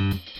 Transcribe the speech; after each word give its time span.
Mm-hmm. 0.00 0.33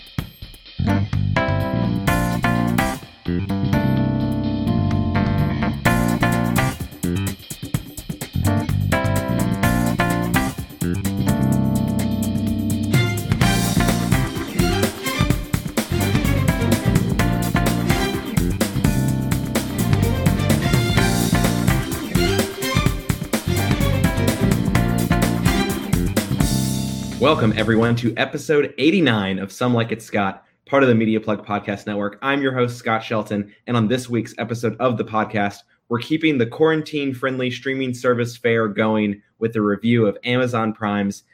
Welcome, 27.45 27.61
everyone, 27.61 27.95
to 27.97 28.15
episode 28.17 28.73
89 28.79 29.39
of 29.39 29.53
Some 29.53 29.75
Like 29.75 29.93
It 29.93 30.01
Scott, 30.01 30.47
part 30.65 30.83
of 30.83 30.89
the 30.89 30.95
Media 30.95 31.21
Plug 31.21 31.45
Podcast 31.45 31.87
Network. 31.87 32.19
I'm 32.23 32.41
your 32.41 32.55
host, 32.55 32.79
Scott 32.79 33.05
Shelton, 33.05 33.53
and 33.67 33.77
on 33.77 33.87
this 33.87 34.09
week's 34.09 34.35
episode 34.39 34.79
of 34.81 34.97
the 34.97 35.05
podcast, 35.05 35.59
we're 35.91 35.99
keeping 35.99 36.39
the 36.39 36.47
quarantine 36.47 37.13
friendly 37.13 37.51
streaming 37.51 37.93
service 37.93 38.35
fair 38.35 38.67
going 38.67 39.21
with 39.41 39.55
a 39.57 39.61
review 39.61 40.07
of 40.07 40.17
Amazon 40.25 40.73
Prime's 40.73 41.25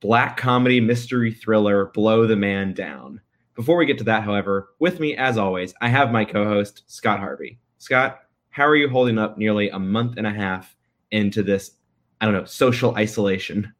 black 0.00 0.36
comedy 0.36 0.78
mystery 0.78 1.32
thriller, 1.32 1.86
Blow 1.86 2.26
the 2.26 2.36
Man 2.36 2.74
Down. 2.74 3.18
Before 3.54 3.78
we 3.78 3.86
get 3.86 3.96
to 3.96 4.04
that, 4.04 4.24
however, 4.24 4.74
with 4.78 5.00
me, 5.00 5.16
as 5.16 5.38
always, 5.38 5.72
I 5.80 5.88
have 5.88 6.12
my 6.12 6.26
co 6.26 6.44
host, 6.44 6.82
Scott 6.86 7.18
Harvey. 7.18 7.58
Scott, 7.78 8.20
how 8.50 8.66
are 8.66 8.76
you 8.76 8.90
holding 8.90 9.16
up 9.16 9.38
nearly 9.38 9.70
a 9.70 9.78
month 9.78 10.18
and 10.18 10.26
a 10.26 10.34
half 10.34 10.76
into 11.12 11.42
this, 11.42 11.70
I 12.20 12.26
don't 12.26 12.34
know, 12.34 12.44
social 12.44 12.94
isolation? 12.96 13.72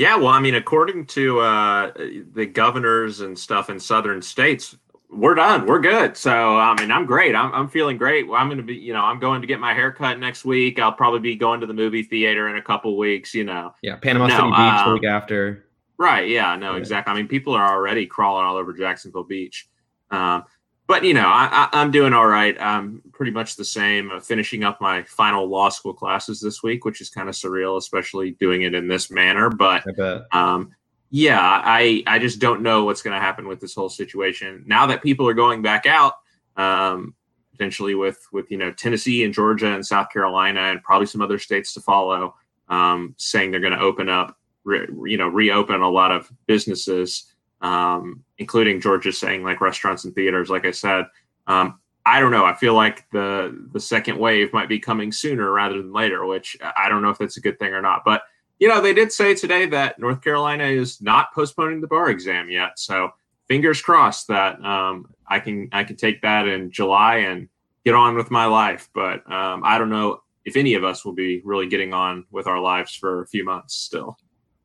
Yeah, 0.00 0.16
well, 0.16 0.28
I 0.28 0.40
mean, 0.40 0.54
according 0.54 1.04
to 1.08 1.40
uh, 1.40 1.92
the 2.32 2.46
governors 2.46 3.20
and 3.20 3.38
stuff 3.38 3.68
in 3.68 3.78
southern 3.78 4.22
states, 4.22 4.74
we're 5.10 5.34
done. 5.34 5.66
We're 5.66 5.78
good. 5.78 6.16
So, 6.16 6.58
I 6.58 6.74
mean, 6.80 6.90
I'm 6.90 7.04
great. 7.04 7.34
I'm, 7.34 7.52
I'm 7.52 7.68
feeling 7.68 7.98
great. 7.98 8.24
I'm 8.32 8.48
going 8.48 8.56
to 8.56 8.62
be, 8.62 8.76
you 8.76 8.94
know, 8.94 9.02
I'm 9.02 9.20
going 9.20 9.42
to 9.42 9.46
get 9.46 9.60
my 9.60 9.74
hair 9.74 9.92
cut 9.92 10.18
next 10.18 10.46
week. 10.46 10.78
I'll 10.78 10.90
probably 10.90 11.20
be 11.20 11.36
going 11.36 11.60
to 11.60 11.66
the 11.66 11.74
movie 11.74 12.02
theater 12.02 12.48
in 12.48 12.56
a 12.56 12.62
couple 12.62 12.96
weeks, 12.96 13.34
you 13.34 13.44
know. 13.44 13.74
Yeah, 13.82 13.96
Panama 13.96 14.28
no, 14.28 14.36
City 14.36 14.48
Beach 14.48 14.86
the 14.86 14.92
week 14.94 15.04
after. 15.04 15.66
Right. 15.98 16.30
Yeah, 16.30 16.56
no, 16.56 16.72
yeah. 16.72 16.78
exactly. 16.78 17.12
I 17.12 17.16
mean, 17.16 17.28
people 17.28 17.52
are 17.52 17.68
already 17.68 18.06
crawling 18.06 18.46
all 18.46 18.56
over 18.56 18.72
Jacksonville 18.72 19.24
Beach. 19.24 19.68
Um, 20.10 20.44
but 20.90 21.04
you 21.04 21.14
know, 21.14 21.28
I, 21.28 21.68
am 21.72 21.92
doing 21.92 22.12
all 22.12 22.26
right. 22.26 22.60
I'm 22.60 23.00
pretty 23.12 23.30
much 23.30 23.54
the 23.54 23.64
same. 23.64 24.10
Uh, 24.10 24.18
finishing 24.18 24.64
up 24.64 24.80
my 24.80 25.04
final 25.04 25.48
law 25.48 25.68
school 25.68 25.94
classes 25.94 26.40
this 26.40 26.64
week, 26.64 26.84
which 26.84 27.00
is 27.00 27.08
kind 27.08 27.28
of 27.28 27.36
surreal, 27.36 27.76
especially 27.76 28.32
doing 28.32 28.62
it 28.62 28.74
in 28.74 28.88
this 28.88 29.08
manner. 29.08 29.50
But 29.50 29.84
um, 30.32 30.74
yeah, 31.10 31.38
I 31.40 32.02
I 32.08 32.18
just 32.18 32.40
don't 32.40 32.62
know 32.62 32.86
what's 32.86 33.02
going 33.02 33.14
to 33.14 33.20
happen 33.20 33.46
with 33.46 33.60
this 33.60 33.72
whole 33.72 33.88
situation 33.88 34.64
now 34.66 34.84
that 34.86 35.00
people 35.00 35.28
are 35.28 35.34
going 35.34 35.62
back 35.62 35.86
out. 35.86 36.14
Um, 36.56 37.14
potentially 37.52 37.94
with 37.94 38.26
with 38.32 38.50
you 38.50 38.56
know 38.56 38.72
Tennessee 38.72 39.22
and 39.22 39.32
Georgia 39.32 39.72
and 39.72 39.86
South 39.86 40.10
Carolina 40.12 40.72
and 40.72 40.82
probably 40.82 41.06
some 41.06 41.22
other 41.22 41.38
states 41.38 41.72
to 41.74 41.80
follow, 41.80 42.34
um, 42.68 43.14
saying 43.16 43.52
they're 43.52 43.60
going 43.60 43.74
to 43.74 43.78
open 43.78 44.08
up, 44.08 44.36
re, 44.64 44.88
you 45.04 45.18
know, 45.18 45.28
reopen 45.28 45.82
a 45.82 45.88
lot 45.88 46.10
of 46.10 46.28
businesses 46.48 47.29
um, 47.60 48.24
including 48.38 48.80
Georgia 48.80 49.12
saying 49.12 49.42
like 49.42 49.60
restaurants 49.60 50.04
and 50.04 50.14
theaters. 50.14 50.50
Like 50.50 50.66
I 50.66 50.70
said, 50.70 51.06
um, 51.46 51.78
I 52.06 52.20
don't 52.20 52.30
know. 52.30 52.44
I 52.44 52.54
feel 52.54 52.74
like 52.74 53.08
the 53.10 53.68
the 53.72 53.80
second 53.80 54.18
wave 54.18 54.52
might 54.52 54.68
be 54.68 54.78
coming 54.78 55.12
sooner 55.12 55.52
rather 55.52 55.76
than 55.76 55.92
later, 55.92 56.24
which 56.24 56.56
I 56.76 56.88
don't 56.88 57.02
know 57.02 57.10
if 57.10 57.18
that's 57.18 57.36
a 57.36 57.42
good 57.42 57.58
thing 57.58 57.72
or 57.72 57.82
not. 57.82 58.02
But 58.04 58.22
you 58.58 58.68
know, 58.68 58.80
they 58.80 58.94
did 58.94 59.12
say 59.12 59.34
today 59.34 59.66
that 59.66 59.98
North 59.98 60.22
Carolina 60.22 60.64
is 60.64 61.00
not 61.00 61.32
postponing 61.34 61.80
the 61.80 61.86
bar 61.86 62.10
exam 62.10 62.50
yet, 62.50 62.78
so 62.78 63.10
fingers 63.48 63.82
crossed 63.82 64.28
that 64.28 64.62
um, 64.64 65.12
I 65.26 65.40
can 65.40 65.68
I 65.72 65.84
can 65.84 65.96
take 65.96 66.22
that 66.22 66.48
in 66.48 66.70
July 66.70 67.16
and 67.16 67.48
get 67.84 67.94
on 67.94 68.16
with 68.16 68.30
my 68.30 68.46
life. 68.46 68.88
But 68.94 69.30
um, 69.30 69.62
I 69.64 69.76
don't 69.76 69.90
know 69.90 70.22
if 70.44 70.56
any 70.56 70.74
of 70.74 70.84
us 70.84 71.04
will 71.04 71.12
be 71.12 71.42
really 71.44 71.68
getting 71.68 71.92
on 71.92 72.24
with 72.30 72.46
our 72.46 72.60
lives 72.60 72.94
for 72.94 73.22
a 73.22 73.26
few 73.26 73.44
months 73.44 73.74
still. 73.74 74.16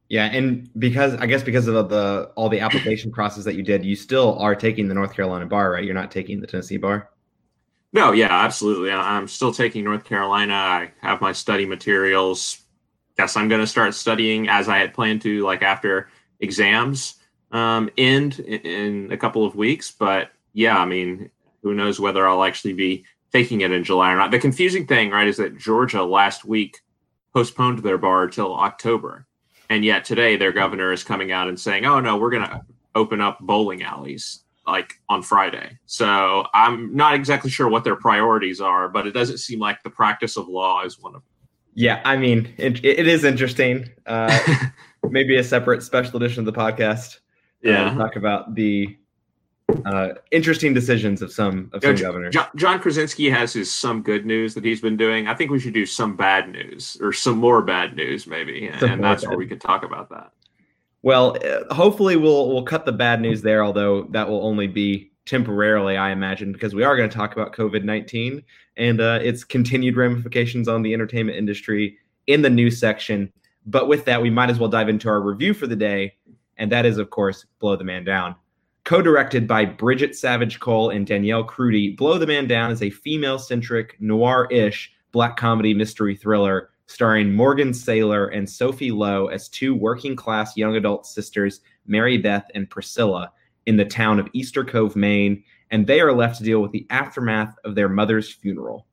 Yeah, 0.08 0.26
and 0.26 0.70
because 0.78 1.16
I 1.16 1.26
guess 1.26 1.42
because 1.42 1.68
of 1.68 1.90
the 1.90 2.32
all 2.36 2.50
the 2.50 2.60
application 2.60 3.12
process 3.12 3.44
that 3.46 3.56
you 3.56 3.64
did, 3.64 3.84
you 3.84 3.96
still 3.96 4.38
are 4.40 4.56
taking 4.56 4.88
the 4.88 4.94
North 4.94 5.14
Carolina 5.14 5.46
bar, 5.48 5.72
right? 5.72 5.84
You're 5.84 5.96
not 5.96 6.12
taking 6.12 6.42
the 6.42 6.48
Tennessee 6.48 6.78
bar. 6.78 7.10
No, 7.92 8.12
yeah, 8.12 8.28
absolutely. 8.30 8.92
I'm 8.92 9.28
still 9.28 9.54
taking 9.54 9.84
North 9.84 10.04
Carolina. 10.04 10.54
I 10.54 10.92
have 11.02 11.22
my 11.22 11.32
study 11.32 11.66
materials. 11.66 12.62
Guess 13.18 13.38
I'm 13.38 13.48
going 13.48 13.62
to 13.62 13.68
start 13.68 13.94
studying 13.94 14.50
as 14.50 14.68
I 14.68 14.78
had 14.78 14.94
planned 14.94 15.22
to, 15.22 15.44
like 15.44 15.62
after 15.62 16.10
exams 16.42 17.16
um, 17.52 17.90
end 17.98 18.40
in, 18.40 18.60
in 18.62 19.12
a 19.14 19.18
couple 19.18 19.46
of 19.46 19.56
weeks. 19.56 19.92
But 19.92 20.32
yeah, 20.54 20.78
I 20.78 20.86
mean, 20.86 21.32
who 21.64 21.74
knows 21.74 22.00
whether 22.00 22.28
I'll 22.28 22.44
actually 22.44 22.74
be 22.74 23.06
taking 23.32 23.62
it 23.62 23.72
in 23.72 23.84
July 23.84 24.12
or 24.12 24.18
not. 24.18 24.32
The 24.32 24.40
confusing 24.40 24.86
thing, 24.86 25.12
right, 25.12 25.28
is 25.28 25.38
that 25.38 25.58
Georgia 25.58 26.04
last 26.04 26.46
week 26.46 26.82
postponed 27.34 27.80
their 27.80 27.98
bar 27.98 28.28
till 28.28 28.56
October. 28.56 29.26
And 29.70 29.84
yet 29.84 30.06
today, 30.06 30.36
their 30.36 30.52
governor 30.52 30.92
is 30.92 31.04
coming 31.04 31.32
out 31.32 31.48
and 31.48 31.60
saying, 31.60 31.86
"Oh 31.86 32.00
no, 32.00 32.18
we're 32.18 32.30
going 32.30 32.48
to 32.48 32.62
open 32.94 33.22
up 33.22 33.40
bowling 33.40 33.84
alleys 33.84 34.44
like 34.68 34.94
on 35.10 35.22
Friday." 35.22 35.78
So 35.86 36.46
I'm 36.54 36.96
not 36.96 37.14
exactly 37.14 37.50
sure 37.50 37.68
what 37.68 37.84
their 37.84 37.96
priorities 37.96 38.62
are, 38.62 38.90
but 38.90 39.08
it 39.08 39.12
doesn't 39.12 39.40
seem 39.40 39.60
like 39.60 39.82
the 39.84 39.90
practice 39.90 40.38
of 40.38 40.48
law 40.48 40.84
is 40.84 41.00
one 41.00 41.16
of 41.16 41.22
them. 41.22 41.30
Yeah, 41.74 42.02
I 42.06 42.16
mean, 42.16 42.54
it, 42.58 42.84
it 42.86 43.08
is 43.08 43.26
interesting. 43.26 43.90
Uh, 44.06 44.38
maybe 45.10 45.36
a 45.38 45.44
separate 45.44 45.84
special 45.84 46.18
edition 46.18 46.40
of 46.40 46.46
the 46.46 46.60
podcast. 46.60 47.18
Uh, 47.66 47.70
yeah, 47.70 47.94
talk 47.96 48.16
about 48.16 48.56
the 48.56 48.98
uh, 49.86 50.10
interesting 50.32 50.74
decisions 50.74 51.22
of 51.22 51.32
some 51.32 51.70
of 51.74 51.84
some 51.84 51.96
governors. 51.96 52.34
John, 52.34 52.48
John, 52.56 52.80
Krasinski 52.80 53.30
has 53.30 53.54
his 53.54 53.72
some 53.72 54.02
good 54.02 54.26
news 54.26 54.54
that 54.54 54.64
he's 54.64 54.82
been 54.82 54.98
doing. 54.98 55.28
I 55.28 55.34
think 55.34 55.52
we 55.52 55.60
should 55.60 55.74
do 55.74 55.86
some 55.86 56.16
bad 56.16 56.50
news 56.50 56.98
or 57.02 57.12
some 57.12 57.38
more 57.38 57.62
bad 57.62 57.96
news, 57.96 58.28
maybe, 58.28 58.72
some 58.80 58.92
and 58.92 59.04
that's 59.04 59.24
bad. 59.24 59.30
where 59.30 59.38
we 59.38 59.48
could 59.48 59.62
talk 59.62 59.84
about 59.84 60.10
that. 60.10 60.32
Well, 61.02 61.38
uh, 61.46 61.74
hopefully 61.74 62.16
we'll 62.16 62.52
we'll 62.52 62.64
cut 62.64 62.86
the 62.86 62.92
bad 62.92 63.22
news 63.22 63.42
there, 63.42 63.64
although 63.64 64.04
that 64.12 64.28
will 64.28 64.46
only 64.46 64.68
be 64.68 65.12
temporarily, 65.26 65.98
I 65.98 66.12
imagine, 66.12 66.52
because 66.52 66.76
we 66.76 66.84
are 66.84 66.96
going 66.96 67.10
to 67.10 67.16
talk 67.16 67.34
about 67.34 67.54
COVID 67.54 67.84
nineteen 67.84 68.44
and 68.78 69.00
uh, 69.00 69.20
its 69.22 69.44
continued 69.44 69.98
ramifications 69.98 70.68
on 70.68 70.82
the 70.82 70.94
entertainment 70.94 71.38
industry 71.38 71.98
in 72.28 72.42
the 72.42 72.50
news 72.50 72.80
section. 72.80 73.32
But 73.66 73.88
with 73.88 74.06
that, 74.06 74.22
we 74.22 74.30
might 74.30 74.50
as 74.50 74.60
well 74.60 74.70
dive 74.70 74.90
into 74.90 75.10
our 75.10 75.22
review 75.22 75.54
for 75.54 75.68
the 75.68 75.76
day, 75.76 76.16
and 76.58 76.72
that 76.72 76.86
is, 76.86 76.98
of 76.98 77.10
course, 77.10 77.46
"Blow 77.60 77.76
the 77.76 77.84
Man 77.84 78.04
Down." 78.04 78.36
Co-directed 78.86 79.48
by 79.48 79.66
Bridget 79.66 80.16
Savage 80.16 80.60
Cole 80.60 80.92
and 80.92 81.08
Danielle 81.08 81.44
Krudy, 81.44 81.98
Blow 81.98 82.20
the 82.20 82.28
Man 82.28 82.46
Down 82.46 82.70
is 82.70 82.84
a 82.84 82.92
female-centric, 82.92 84.00
noir-ish 84.00 84.94
black 85.12 85.38
comedy 85.38 85.74
mystery 85.74 86.16
thriller 86.16 86.70
starring 86.86 87.34
Morgan 87.34 87.72
Saylor 87.72 88.30
and 88.32 88.48
Sophie 88.48 88.92
Lowe 88.92 89.26
as 89.26 89.50
two 89.50 89.74
working-class 89.74 90.56
young 90.56 90.76
adult 90.76 91.08
sisters, 91.08 91.62
Mary 91.88 92.20
Beth 92.20 92.46
and 92.54 92.70
Priscilla, 92.70 93.32
in 93.66 93.76
the 93.76 93.86
town 93.86 94.20
of 94.20 94.30
Easter 94.34 94.64
Cove, 94.64 94.96
Maine, 94.96 95.44
and 95.72 95.88
they 95.88 96.00
are 96.00 96.14
left 96.14 96.38
to 96.38 96.44
deal 96.44 96.62
with 96.62 96.72
the 96.72 96.86
aftermath 96.92 97.56
of 97.64 97.74
their 97.74 97.90
mother's 97.90 98.32
funeral. 98.32 98.86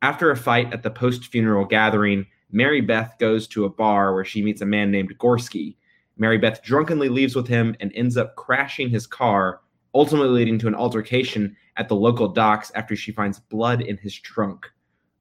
After 0.00 0.30
a 0.30 0.36
fight 0.36 0.72
at 0.72 0.82
the 0.82 0.90
post-funeral 0.90 1.66
gathering, 1.66 2.24
Mary 2.52 2.80
Beth 2.80 3.14
goes 3.18 3.46
to 3.48 3.66
a 3.66 3.70
bar 3.70 4.14
where 4.14 4.24
she 4.24 4.40
meets 4.40 4.62
a 4.62 4.66
man 4.66 4.90
named 4.90 5.18
Gorski, 5.18 5.76
Mary 6.16 6.38
Beth 6.38 6.62
drunkenly 6.62 7.08
leaves 7.08 7.36
with 7.36 7.46
him 7.46 7.76
and 7.80 7.92
ends 7.94 8.16
up 8.16 8.36
crashing 8.36 8.88
his 8.88 9.06
car, 9.06 9.60
ultimately 9.94 10.30
leading 10.30 10.58
to 10.58 10.68
an 10.68 10.74
altercation 10.74 11.56
at 11.76 11.88
the 11.88 11.96
local 11.96 12.28
docks 12.28 12.72
after 12.74 12.96
she 12.96 13.12
finds 13.12 13.38
blood 13.38 13.82
in 13.82 13.96
his 13.98 14.14
trunk. 14.14 14.66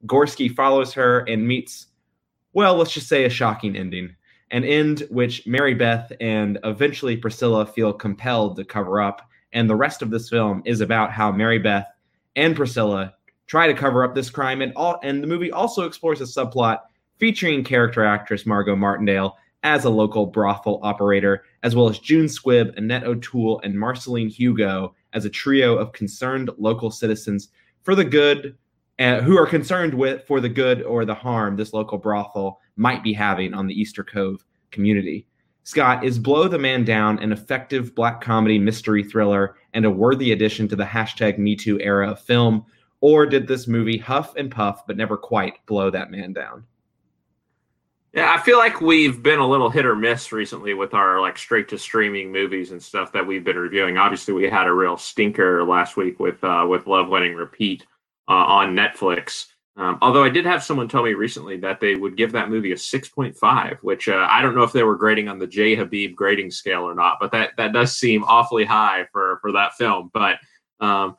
Gorski 0.05 0.53
follows 0.53 0.93
her 0.93 1.19
and 1.19 1.47
meets, 1.47 1.87
well, 2.53 2.75
let's 2.75 2.93
just 2.93 3.09
say 3.09 3.25
a 3.25 3.29
shocking 3.29 3.75
ending. 3.75 4.15
An 4.51 4.63
end 4.63 5.07
which 5.09 5.45
Mary 5.45 5.73
Beth 5.73 6.11
and 6.21 6.59
eventually 6.63 7.17
Priscilla 7.17 7.65
feel 7.65 7.91
compelled 7.91 8.55
to 8.57 8.63
cover 8.63 9.01
up. 9.01 9.21
And 9.51 9.69
the 9.69 9.75
rest 9.75 10.01
of 10.01 10.11
this 10.11 10.29
film 10.29 10.61
is 10.65 10.81
about 10.81 11.11
how 11.11 11.31
Mary 11.31 11.59
Beth 11.59 11.87
and 12.35 12.55
Priscilla 12.55 13.15
try 13.47 13.67
to 13.67 13.73
cover 13.73 14.03
up 14.03 14.13
this 14.13 14.29
crime. 14.29 14.61
And 14.61 14.71
all 14.75 14.99
and 15.03 15.21
the 15.21 15.27
movie 15.27 15.51
also 15.51 15.85
explores 15.85 16.21
a 16.21 16.25
subplot 16.25 16.79
featuring 17.17 17.63
character 17.63 18.05
actress 18.05 18.45
Margo 18.45 18.75
Martindale 18.75 19.35
as 19.65 19.83
a 19.83 19.89
local 19.89 20.27
brothel 20.27 20.79
operator, 20.83 21.43
as 21.63 21.75
well 21.75 21.89
as 21.89 21.97
June 21.97 22.27
Squibb, 22.27 22.77
Annette 22.77 23.03
O'Toole, 23.03 23.59
and 23.63 23.77
Marceline 23.77 24.29
Hugot 24.29 24.93
as 25.13 25.25
a 25.25 25.29
trio 25.29 25.75
of 25.75 25.91
concerned 25.91 26.51
local 26.59 26.91
citizens 26.91 27.49
for 27.81 27.95
the 27.95 28.05
good, 28.05 28.55
uh, 28.99 29.21
who 29.21 29.35
are 29.35 29.47
concerned 29.47 29.95
with 29.95 30.23
for 30.27 30.39
the 30.39 30.47
good 30.47 30.83
or 30.83 31.03
the 31.03 31.15
harm 31.15 31.55
this 31.55 31.73
local 31.73 31.97
brothel 31.97 32.61
might 32.75 33.03
be 33.03 33.11
having 33.11 33.55
on 33.55 33.65
the 33.65 33.73
Easter 33.73 34.03
Cove 34.03 34.45
community. 34.69 35.27
Scott, 35.63 36.05
is 36.05 36.19
Blow 36.19 36.47
the 36.47 36.59
Man 36.59 36.85
Down 36.85 37.17
an 37.17 37.31
effective 37.31 37.95
black 37.95 38.21
comedy 38.21 38.59
mystery 38.59 39.03
thriller 39.03 39.55
and 39.73 39.83
a 39.83 39.89
worthy 39.89 40.31
addition 40.31 40.67
to 40.67 40.75
the 40.75 40.85
hashtag 40.85 41.39
MeToo 41.39 41.79
era 41.81 42.11
of 42.11 42.21
film, 42.21 42.63
or 43.01 43.25
did 43.25 43.47
this 43.47 43.67
movie 43.67 43.97
huff 43.97 44.35
and 44.35 44.51
puff 44.51 44.85
but 44.85 44.95
never 44.95 45.17
quite 45.17 45.65
blow 45.65 45.89
that 45.89 46.11
man 46.11 46.33
down? 46.33 46.65
Yeah, 48.15 48.33
I 48.33 48.39
feel 48.39 48.57
like 48.57 48.79
we've 48.79 49.21
been 49.21 49.39
a 49.39 49.47
little 49.47 49.69
hit 49.69 49.85
or 49.85 49.93
miss 49.93 50.31
recently 50.31 50.73
with 50.73 50.93
our 50.93 51.19
like 51.19 51.37
straight 51.37 51.67
to 51.67 51.77
streaming 51.77 52.31
movies 52.31 52.71
and 52.71 52.81
stuff 52.81 53.11
that 53.11 53.27
we've 53.27 53.43
been 53.43 53.57
reviewing. 53.57 53.97
Obviously, 53.97 54.33
we 54.33 54.49
had 54.49 54.67
a 54.67 54.73
real 54.73 54.95
stinker 54.95 55.65
last 55.65 55.97
week 55.97 56.17
with 56.17 56.41
uh, 56.41 56.65
with 56.67 56.87
Love 56.87 57.09
Wedding 57.09 57.35
Repeat 57.35 57.85
uh, 58.29 58.31
on 58.31 58.73
Netflix. 58.73 59.47
Um, 59.75 59.97
although 60.01 60.23
I 60.23 60.29
did 60.29 60.45
have 60.45 60.63
someone 60.63 60.87
tell 60.87 61.03
me 61.03 61.13
recently 61.13 61.57
that 61.57 61.81
they 61.81 61.95
would 61.95 62.15
give 62.15 62.31
that 62.31 62.49
movie 62.49 62.71
a 62.71 62.75
6.5, 62.75 63.79
which 63.79 64.07
uh, 64.07 64.25
I 64.29 64.41
don't 64.41 64.55
know 64.55 64.63
if 64.63 64.71
they 64.71 64.83
were 64.83 64.95
grading 64.95 65.27
on 65.27 65.37
the 65.37 65.47
J 65.47 65.75
Habib 65.75 66.15
grading 66.15 66.51
scale 66.51 66.83
or 66.83 66.95
not, 66.95 67.17
but 67.19 67.33
that 67.33 67.51
that 67.57 67.73
does 67.73 67.97
seem 67.97 68.23
awfully 68.23 68.63
high 68.63 69.07
for 69.11 69.39
for 69.41 69.51
that 69.51 69.73
film. 69.73 70.09
But 70.13 70.37
um, 70.79 71.17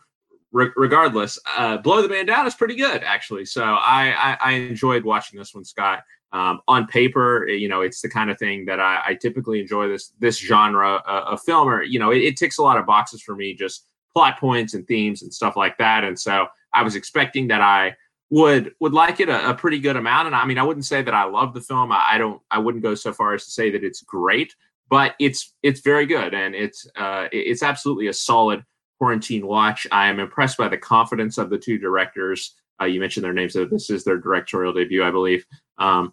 re- 0.51 0.73
regardless, 0.75 1.39
uh, 1.59 1.77
Blow 1.77 2.01
the 2.01 2.09
Man 2.09 2.25
Down 2.25 2.47
is 2.47 2.55
pretty 2.55 2.75
good 2.75 3.03
actually. 3.03 3.45
So 3.45 3.63
I, 3.63 4.15
I, 4.17 4.39
I 4.41 4.53
enjoyed 4.53 5.05
watching 5.05 5.39
this 5.39 5.55
one, 5.55 5.67
Scott. 5.67 6.03
Um, 6.33 6.61
on 6.69 6.87
paper, 6.87 7.47
you 7.49 7.69
know, 7.69 7.81
it's 7.81 8.01
the 8.01 8.09
kind 8.09 8.31
of 8.31 8.39
thing 8.39 8.67
that 8.67 8.81
I, 8.81 9.03
I 9.07 9.15
typically 9.15 9.61
enjoy 9.61 9.89
this 9.89 10.13
this 10.19 10.39
genre 10.39 11.03
uh, 11.07 11.25
of 11.29 11.43
film, 11.43 11.69
or 11.69 11.83
you 11.83 11.99
know, 11.99 12.11
it, 12.11 12.19
it 12.19 12.37
ticks 12.37 12.59
a 12.59 12.63
lot 12.63 12.79
of 12.79 12.87
boxes 12.87 13.23
for 13.23 13.37
me, 13.37 13.55
just 13.55 13.87
plot 14.13 14.39
points 14.39 14.75
and 14.75 14.87
themes 14.87 15.23
and 15.23 15.33
stuff 15.33 15.57
like 15.57 15.79
that. 15.79 16.03
And 16.03 16.19
so 16.19 16.47
I 16.73 16.83
was 16.83 16.97
expecting 16.97 17.49
that 17.49 17.61
I 17.61 17.95
would 18.31 18.75
would 18.81 18.93
like 18.93 19.21
it 19.21 19.29
a, 19.29 19.51
a, 19.51 19.55
pretty 19.55 19.79
good 19.79 19.97
amount. 19.97 20.27
And 20.27 20.35
I 20.35 20.45
mean, 20.45 20.59
I 20.59 20.63
wouldn't 20.63 20.87
say 20.87 21.03
that 21.03 21.15
I 21.15 21.25
love 21.25 21.55
the 21.55 21.61
film. 21.61 21.93
I, 21.93 22.13
I, 22.13 22.19
don't. 22.19 22.41
I 22.51 22.59
wouldn't 22.59 22.83
go 22.83 22.95
so 22.95 23.13
far 23.13 23.35
as 23.35 23.45
to 23.45 23.51
say 23.51 23.71
that 23.71 23.85
it's 23.85 24.03
great, 24.03 24.55
but 24.89 25.15
it's 25.21 25.55
it's 25.63 25.81
very 25.81 26.07
good 26.07 26.35
and 26.35 26.55
it's 26.55 26.87
uh, 26.97 27.29
it's 27.31 27.63
absolutely 27.63 28.09
a 28.09 28.13
solid 28.13 28.65
quarantine 28.99 29.47
watch. 29.47 29.87
I 29.93 30.09
am 30.09 30.19
impressed 30.19 30.57
by 30.57 30.69
the 30.69 30.79
confidence 30.79 31.39
of 31.39 31.51
the 31.51 31.59
two 31.59 31.79
directors. 31.79 32.55
Uh, 32.81 32.87
you 32.87 33.01
mentioned 33.01 33.25
their 33.25 33.33
names. 33.33 33.53
So 33.53 33.65
this 33.65 33.91
is 33.91 34.05
their 34.05 34.19
directorial 34.19 34.73
debut, 34.73 35.05
I 35.05 35.11
believe. 35.11 35.47
Um, 35.79 36.13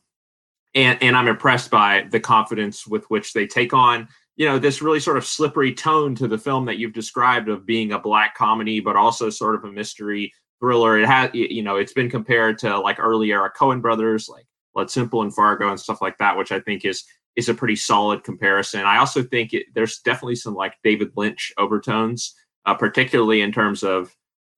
and 0.75 1.01
and 1.01 1.15
I'm 1.15 1.27
impressed 1.27 1.69
by 1.71 2.07
the 2.09 2.19
confidence 2.19 2.87
with 2.87 3.05
which 3.09 3.33
they 3.33 3.47
take 3.47 3.73
on 3.73 4.07
you 4.35 4.47
know 4.47 4.59
this 4.59 4.81
really 4.81 4.99
sort 4.99 5.17
of 5.17 5.25
slippery 5.25 5.73
tone 5.73 6.15
to 6.15 6.27
the 6.27 6.37
film 6.37 6.65
that 6.65 6.77
you've 6.77 6.93
described 6.93 7.49
of 7.49 7.65
being 7.65 7.91
a 7.91 7.99
black 7.99 8.35
comedy, 8.35 8.79
but 8.79 8.95
also 8.95 9.29
sort 9.29 9.55
of 9.55 9.63
a 9.63 9.71
mystery 9.71 10.33
thriller. 10.59 10.97
It 10.97 11.07
has, 11.07 11.29
you 11.33 11.61
know, 11.61 11.75
it's 11.75 11.93
been 11.93 12.09
compared 12.09 12.57
to 12.59 12.79
like 12.79 12.99
early 12.99 13.31
era 13.31 13.51
Coen 13.55 13.81
brothers, 13.81 14.27
like 14.29 14.45
Blood 14.73 14.89
Simple 14.89 15.21
and 15.21 15.33
Fargo 15.33 15.69
and 15.69 15.79
stuff 15.79 16.01
like 16.01 16.17
that, 16.17 16.37
which 16.37 16.51
I 16.51 16.59
think 16.59 16.85
is 16.85 17.03
is 17.35 17.49
a 17.49 17.53
pretty 17.53 17.75
solid 17.75 18.23
comparison. 18.23 18.81
I 18.81 18.97
also 18.97 19.23
think 19.23 19.53
it, 19.53 19.65
there's 19.73 19.99
definitely 19.99 20.35
some 20.35 20.55
like 20.55 20.75
David 20.83 21.11
Lynch 21.15 21.51
overtones, 21.57 22.33
uh, 22.65 22.73
particularly 22.75 23.41
in 23.41 23.51
terms 23.51 23.83
of 23.83 24.15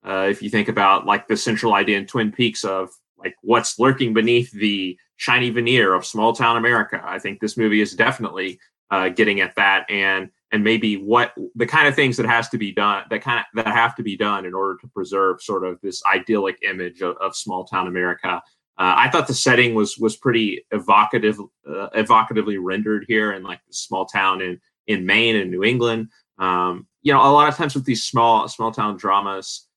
uh, 0.08 0.28
if 0.30 0.42
you 0.42 0.50
think 0.50 0.70
about 0.70 1.06
like 1.06 1.28
the 1.28 1.36
central 1.36 1.74
idea 1.74 1.98
in 1.98 2.06
Twin 2.06 2.32
Peaks 2.32 2.64
of 2.64 2.92
like 3.25 3.36
what's 3.42 3.80
lurking 3.80 4.13
beneath 4.13 4.51
the 4.51 4.98
shiny 5.18 5.50
veneer 5.50 5.94
of 5.94 6.06
small 6.06 6.33
town 6.33 6.57
America. 6.57 7.01
I 7.04 7.19
think 7.19 7.39
this 7.39 7.57
movie 7.57 7.81
is 7.81 7.94
definitely 7.94 8.60
uh, 8.92 9.10
getting 9.10 9.42
at 9.42 9.56
that 9.56 9.89
and 9.89 10.30
and 10.51 10.63
maybe 10.63 10.95
what 10.95 11.33
the 11.56 11.66
kind 11.66 11.88
of 11.88 11.95
things 11.95 12.16
that 12.18 12.27
has 12.27 12.48
to 12.50 12.57
be 12.57 12.72
done 12.72 13.04
that 13.10 13.22
kind 13.22 13.39
of 13.39 13.45
that 13.56 13.74
have 13.74 13.95
to 13.95 14.04
be 14.04 14.16
done 14.16 14.45
in 14.45 14.54
order 14.54 14.77
to 14.80 14.88
preserve 14.89 15.42
sort 15.42 15.66
of 15.66 15.81
this 15.81 16.01
idyllic 16.06 16.57
image 16.62 17.01
of, 17.01 17.18
of 17.18 17.36
small 17.36 17.66
town 17.66 17.88
America. 17.88 18.42
Uh, 18.77 18.94
I 18.98 19.10
thought 19.10 19.27
the 19.27 19.33
setting 19.33 19.74
was 19.74 19.98
was 19.98 20.18
pretty 20.18 20.66
evocative, 20.72 21.39
uh, 21.39 21.89
evocatively 21.95 22.57
rendered 22.62 23.06
here 23.07 23.31
in 23.31 23.42
like 23.44 23.60
the 23.68 23.74
small 23.74 24.06
town 24.06 24.42
in 24.42 24.60
in 24.88 25.06
Maine 25.06 25.38
and 25.38 25.50
New 25.50 25.63
England. 25.63 26.10
Um, 26.38 26.88
you 27.01 27.13
know, 27.13 27.22
a 27.22 27.31
lot 27.31 27.48
of 27.48 27.56
times 27.56 27.74
with 27.74 27.86
these 27.86 28.04
small 28.04 28.48
small 28.48 28.72
town 28.72 28.98
dramas, 28.98 29.68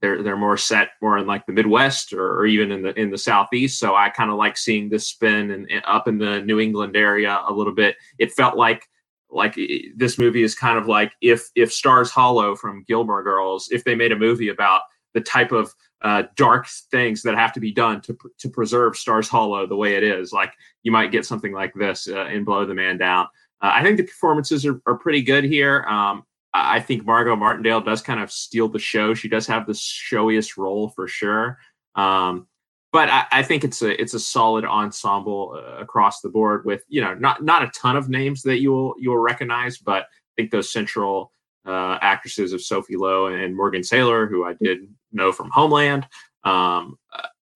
they're 0.00 0.22
they're 0.22 0.36
more 0.36 0.56
set 0.56 0.90
more 1.00 1.18
in 1.18 1.26
like 1.26 1.46
the 1.46 1.52
Midwest 1.52 2.12
or, 2.12 2.38
or 2.38 2.46
even 2.46 2.70
in 2.72 2.82
the 2.82 2.98
in 2.98 3.10
the 3.10 3.18
Southeast. 3.18 3.78
So 3.78 3.94
I 3.94 4.10
kind 4.10 4.30
of 4.30 4.36
like 4.36 4.56
seeing 4.56 4.88
this 4.88 5.08
spin 5.08 5.50
and, 5.50 5.82
up 5.86 6.08
in 6.08 6.18
the 6.18 6.40
New 6.42 6.60
England 6.60 6.96
area 6.96 7.42
a 7.46 7.52
little 7.52 7.74
bit. 7.74 7.96
It 8.18 8.32
felt 8.32 8.56
like 8.56 8.86
like 9.30 9.58
this 9.96 10.18
movie 10.18 10.42
is 10.42 10.54
kind 10.54 10.78
of 10.78 10.86
like 10.86 11.12
if 11.20 11.48
if 11.54 11.72
Stars 11.72 12.10
Hollow 12.10 12.54
from 12.54 12.84
Gilmore 12.86 13.22
Girls, 13.22 13.68
if 13.70 13.84
they 13.84 13.94
made 13.94 14.12
a 14.12 14.18
movie 14.18 14.48
about 14.48 14.82
the 15.14 15.20
type 15.20 15.52
of 15.52 15.74
uh, 16.02 16.24
dark 16.36 16.66
things 16.90 17.22
that 17.22 17.34
have 17.34 17.52
to 17.54 17.60
be 17.60 17.72
done 17.72 18.00
to 18.02 18.16
to 18.38 18.48
preserve 18.48 18.96
Stars 18.96 19.28
Hollow 19.28 19.66
the 19.66 19.76
way 19.76 19.96
it 19.96 20.02
is, 20.02 20.32
like 20.32 20.52
you 20.82 20.92
might 20.92 21.12
get 21.12 21.26
something 21.26 21.52
like 21.52 21.72
this 21.74 22.08
uh, 22.08 22.26
in 22.26 22.44
Blow 22.44 22.64
the 22.66 22.74
Man 22.74 22.98
Down. 22.98 23.26
Uh, 23.62 23.72
I 23.74 23.82
think 23.82 23.96
the 23.96 24.04
performances 24.04 24.66
are, 24.66 24.80
are 24.86 24.98
pretty 24.98 25.22
good 25.22 25.44
here. 25.44 25.82
Um, 25.88 26.24
I 26.56 26.80
think 26.80 27.04
Margo 27.04 27.36
Martindale 27.36 27.80
does 27.80 28.02
kind 28.02 28.20
of 28.20 28.30
steal 28.30 28.68
the 28.68 28.78
show. 28.78 29.14
She 29.14 29.28
does 29.28 29.46
have 29.46 29.66
the 29.66 29.74
showiest 29.74 30.56
role 30.56 30.88
for 30.90 31.08
sure. 31.08 31.58
Um, 31.94 32.46
but 32.92 33.10
I, 33.10 33.26
I, 33.30 33.42
think 33.42 33.64
it's 33.64 33.82
a 33.82 34.00
it's 34.00 34.14
a 34.14 34.20
solid 34.20 34.64
ensemble 34.64 35.58
uh, 35.58 35.82
across 35.82 36.20
the 36.20 36.28
board 36.28 36.64
with 36.64 36.82
you 36.88 37.00
know 37.00 37.14
not 37.14 37.44
not 37.44 37.62
a 37.62 37.68
ton 37.68 37.96
of 37.96 38.08
names 38.08 38.42
that 38.42 38.60
you 38.60 38.70
will 38.70 38.94
you 38.98 39.10
will 39.10 39.18
recognize, 39.18 39.78
but 39.78 40.04
I 40.04 40.32
think 40.36 40.50
those 40.50 40.72
central 40.72 41.32
uh, 41.66 41.98
actresses 42.00 42.52
of 42.52 42.62
Sophie 42.62 42.96
Lowe 42.96 43.26
and 43.26 43.56
Morgan 43.56 43.82
Saylor, 43.82 44.28
who 44.28 44.44
I 44.44 44.54
did 44.54 44.78
know 45.12 45.32
from 45.32 45.50
Homeland, 45.50 46.06
um, 46.44 46.96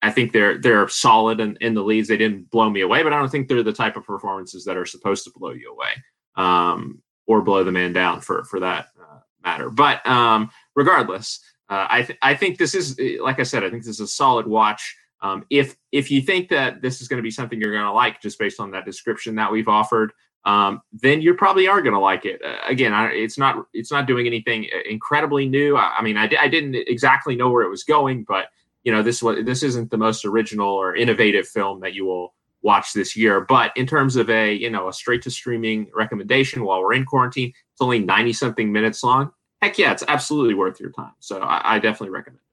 I 0.02 0.10
think 0.10 0.32
they're 0.32 0.58
they're 0.58 0.88
solid 0.88 1.40
in, 1.40 1.56
in 1.60 1.74
the 1.74 1.82
leads. 1.82 2.08
They 2.08 2.16
didn't 2.16 2.50
blow 2.50 2.68
me 2.70 2.80
away, 2.80 3.02
but 3.02 3.12
I 3.12 3.18
don't 3.18 3.30
think 3.30 3.48
they're 3.48 3.62
the 3.62 3.72
type 3.72 3.96
of 3.96 4.04
performances 4.04 4.64
that 4.64 4.76
are 4.76 4.86
supposed 4.86 5.24
to 5.24 5.32
blow 5.34 5.50
you 5.50 5.72
away. 5.72 5.90
Um, 6.36 7.02
or 7.30 7.40
blow 7.40 7.62
the 7.62 7.70
man 7.70 7.92
down 7.92 8.20
for 8.20 8.42
for 8.42 8.58
that 8.58 8.88
uh, 9.00 9.20
matter. 9.44 9.70
But 9.70 10.04
um, 10.04 10.50
regardless, 10.74 11.38
uh, 11.68 11.86
I 11.88 12.02
th- 12.02 12.18
I 12.22 12.34
think 12.34 12.58
this 12.58 12.74
is 12.74 12.98
like 13.22 13.38
I 13.38 13.44
said, 13.44 13.62
I 13.62 13.70
think 13.70 13.84
this 13.84 13.94
is 13.94 14.00
a 14.00 14.08
solid 14.08 14.48
watch. 14.48 14.96
Um, 15.20 15.44
if 15.48 15.76
if 15.92 16.10
you 16.10 16.22
think 16.22 16.48
that 16.48 16.82
this 16.82 17.00
is 17.00 17.06
going 17.06 17.18
to 17.18 17.22
be 17.22 17.30
something 17.30 17.60
you're 17.60 17.70
going 17.70 17.84
to 17.84 17.92
like 17.92 18.20
just 18.20 18.36
based 18.36 18.58
on 18.58 18.72
that 18.72 18.84
description 18.84 19.36
that 19.36 19.52
we've 19.52 19.68
offered, 19.68 20.12
um, 20.44 20.82
then 20.92 21.22
you 21.22 21.34
probably 21.34 21.68
are 21.68 21.80
going 21.80 21.92
to 21.92 22.00
like 22.00 22.24
it. 22.24 22.42
Uh, 22.44 22.56
again, 22.66 22.92
I, 22.92 23.12
it's 23.12 23.38
not 23.38 23.64
it's 23.72 23.92
not 23.92 24.08
doing 24.08 24.26
anything 24.26 24.66
uh, 24.74 24.80
incredibly 24.90 25.48
new. 25.48 25.76
I, 25.76 25.98
I 25.98 26.02
mean, 26.02 26.16
I, 26.16 26.28
I 26.40 26.48
didn't 26.48 26.74
exactly 26.74 27.36
know 27.36 27.48
where 27.50 27.62
it 27.62 27.70
was 27.70 27.84
going, 27.84 28.24
but 28.24 28.46
you 28.82 28.90
know, 28.90 29.04
this 29.04 29.22
was 29.22 29.44
this 29.44 29.62
isn't 29.62 29.92
the 29.92 29.98
most 29.98 30.24
original 30.24 30.68
or 30.68 30.96
innovative 30.96 31.46
film 31.46 31.78
that 31.80 31.94
you 31.94 32.06
will 32.06 32.34
watch 32.62 32.92
this 32.92 33.16
year. 33.16 33.40
But 33.40 33.72
in 33.76 33.86
terms 33.86 34.16
of 34.16 34.30
a 34.30 34.52
you 34.52 34.70
know 34.70 34.88
a 34.88 34.92
straight 34.92 35.22
to 35.22 35.30
streaming 35.30 35.90
recommendation 35.94 36.64
while 36.64 36.80
we're 36.80 36.94
in 36.94 37.04
quarantine, 37.04 37.52
it's 37.72 37.80
only 37.80 37.98
ninety 37.98 38.32
something 38.32 38.72
minutes 38.72 39.02
long. 39.02 39.32
Heck 39.62 39.78
yeah, 39.78 39.92
it's 39.92 40.04
absolutely 40.08 40.54
worth 40.54 40.80
your 40.80 40.90
time. 40.90 41.12
So 41.20 41.40
I, 41.40 41.76
I 41.76 41.78
definitely 41.78 42.10
recommend. 42.10 42.38
it. 42.38 42.50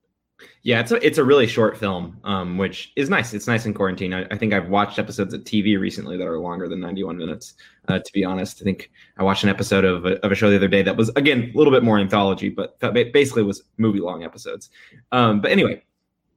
Yeah, 0.62 0.82
it's 0.82 0.92
a 0.92 1.06
it's 1.06 1.18
a 1.18 1.24
really 1.24 1.48
short 1.48 1.78
film, 1.78 2.20
um, 2.24 2.58
which 2.58 2.92
is 2.96 3.10
nice. 3.10 3.34
It's 3.34 3.48
nice 3.48 3.66
in 3.66 3.74
quarantine. 3.74 4.14
I, 4.14 4.26
I, 4.30 4.38
think 4.38 4.54
I've 4.54 4.70
watched 4.70 5.00
episodes 5.00 5.34
of 5.34 5.42
TV 5.42 5.80
recently 5.80 6.18
that 6.18 6.28
are 6.28 6.38
longer 6.38 6.68
than 6.68 6.80
91 6.80 7.18
minutes. 7.18 7.56
Uh, 7.88 8.00
to 8.00 8.14
be 8.14 8.24
honest, 8.24 8.62
I 8.62 8.66
think 8.66 8.92
I 9.18 9.24
watched 9.24 9.44
an 9.44 9.50
episode 9.50 9.86
of 9.86 10.06
a, 10.06 10.24
of 10.26 10.32
a 10.32 10.36
show 10.36 10.50
the 10.50 10.58
other 10.58 10.68
day 10.68 10.84
that 10.84 10.96
was 10.96 11.10
again 11.16 11.52
a 11.54 11.58
little 11.58 11.72
bit 11.72 11.84
more 11.84 11.98
anthology, 11.98 12.50
but 12.50 12.80
basically 12.80 13.44
was 13.44 13.64
movie 13.78 14.00
long 14.00 14.24
episodes. 14.24 14.70
Um, 15.12 15.42
but 15.42 15.52
anyway, 15.52 15.84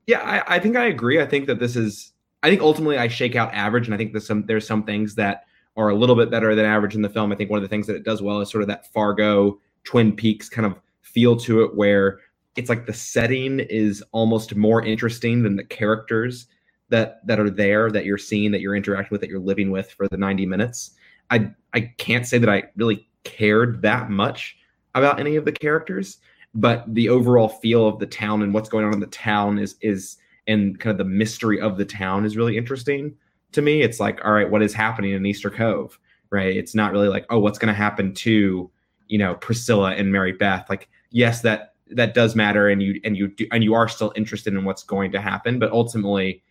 yeah, 0.07 0.21
I, 0.21 0.57
I 0.57 0.59
think 0.61 0.77
I 0.77 0.87
agree. 0.87 1.21
I 1.21 1.27
think 1.27 1.47
that 1.47 1.59
this 1.59 1.77
is 1.77 2.13
I 2.43 2.49
think 2.49 2.63
ultimately 2.63 2.99
I 2.99 3.09
shake 3.09 3.37
out 3.37 3.53
average, 3.53 3.87
and 3.87 3.95
I 3.95 3.99
think 3.99 4.13
there's 4.13 4.27
some 4.27 4.47
there's 4.47 4.67
some 4.67 4.85
things 4.85 5.15
that 5.17 5.45
are 5.77 5.91
a 5.91 5.95
little 5.95 6.17
bit 6.17 6.31
better 6.31 6.55
than 6.55 6.65
average 6.65 6.95
in 6.95 7.03
the 7.03 7.09
film. 7.09 7.33
I 7.33 7.37
think 7.37 7.51
one 7.51 7.59
of 7.59 7.63
the 7.63 7.69
things 7.69 7.87
that 7.87 7.97
it 7.97 8.05
does 8.05 8.23
well 8.23 8.41
is 8.41 8.51
sort 8.51 8.63
of 8.63 8.69
that 8.69 8.93
Fargo, 8.93 9.61
Twin 9.85 10.15
Peaks 10.15 10.49
kind 10.49 10.67
of 10.67 10.81
feel 11.03 11.37
to 11.37 11.63
it, 11.63 11.75
where 11.77 12.19
it's 12.57 12.69
like 12.69 12.87
the 12.87 12.93
setting 12.93 13.61
is 13.61 14.03
almost 14.13 14.57
more 14.57 14.83
interesting 14.83 15.43
than 15.43 15.57
the 15.57 15.65
characters 15.65 16.47
that 16.89 17.25
that 17.27 17.39
are 17.39 17.51
there 17.51 17.91
that 17.91 18.05
you're 18.05 18.19
seeing, 18.19 18.51
that 18.53 18.61
you're 18.61 18.75
interacting 18.75 19.09
with, 19.11 19.21
that 19.21 19.31
you're 19.31 19.39
living 19.39 19.71
with 19.71 19.91
for 19.93 20.09
the 20.09 20.17
90 20.17 20.47
minutes. 20.47 20.93
I 21.31 21.53
I 21.73 21.93
can't 21.99 22.27
say 22.27 22.39
that 22.39 22.49
I 22.49 22.65
really 22.77 23.09
cared 23.25 23.83
that 23.83 24.11
much 24.11 24.57
about 24.95 25.21
any 25.21 25.37
of 25.37 25.45
the 25.45 25.53
characters, 25.53 26.19
but 26.55 26.85
the 26.93 27.09
overall 27.09 27.49
feel 27.49 27.87
of 27.87 27.99
the 27.99 28.07
town 28.07 28.43
and 28.43 28.53
what's 28.53 28.69
going 28.69 28.85
on 28.85 28.93
in 28.93 29.01
the 29.01 29.07
town 29.07 29.59
is 29.59 29.77
is 29.81 30.17
and 30.51 30.79
kind 30.81 30.93
of 30.93 30.99
the 30.99 31.05
mystery 31.05 31.61
of 31.61 31.79
the 31.79 31.85
town 31.85 32.25
is 32.25 32.37
really 32.37 32.57
interesting 32.57 33.15
to 33.53 33.63
me. 33.63 33.83
It's 33.83 34.01
like, 34.01 34.25
all 34.25 34.33
right, 34.33 34.51
what 34.51 34.63
is 34.63 34.75
happening 34.75 35.13
in 35.13 35.25
Easter 35.25 35.51
Cove? 35.51 35.99
Right. 36.31 36.57
It's 36.57 36.75
not 36.75 36.93
really 36.93 37.09
like, 37.09 37.27
oh, 37.31 37.39
what's 37.39 37.59
going 37.59 37.73
to 37.73 37.79
happen 37.79 38.15
to, 38.15 38.71
you 39.09 39.19
know, 39.19 39.35
Priscilla 39.35 39.93
and 39.93 40.13
Mary 40.13 40.33
Beth. 40.33 40.67
Like, 40.69 40.89
yes, 41.11 41.41
that 41.43 41.75
that 41.93 42.15
does 42.15 42.37
matter, 42.37 42.69
and 42.69 42.81
you 42.83 43.01
and 43.05 43.17
you 43.17 43.29
do, 43.29 43.47
and 43.51 43.65
you 43.65 43.75
are 43.75 43.89
still 43.89 44.13
interested 44.15 44.55
in 44.55 44.65
what's 44.65 44.85
going 44.85 45.11
to 45.13 45.21
happen. 45.21 45.59
But 45.59 45.73
ultimately, 45.73 46.43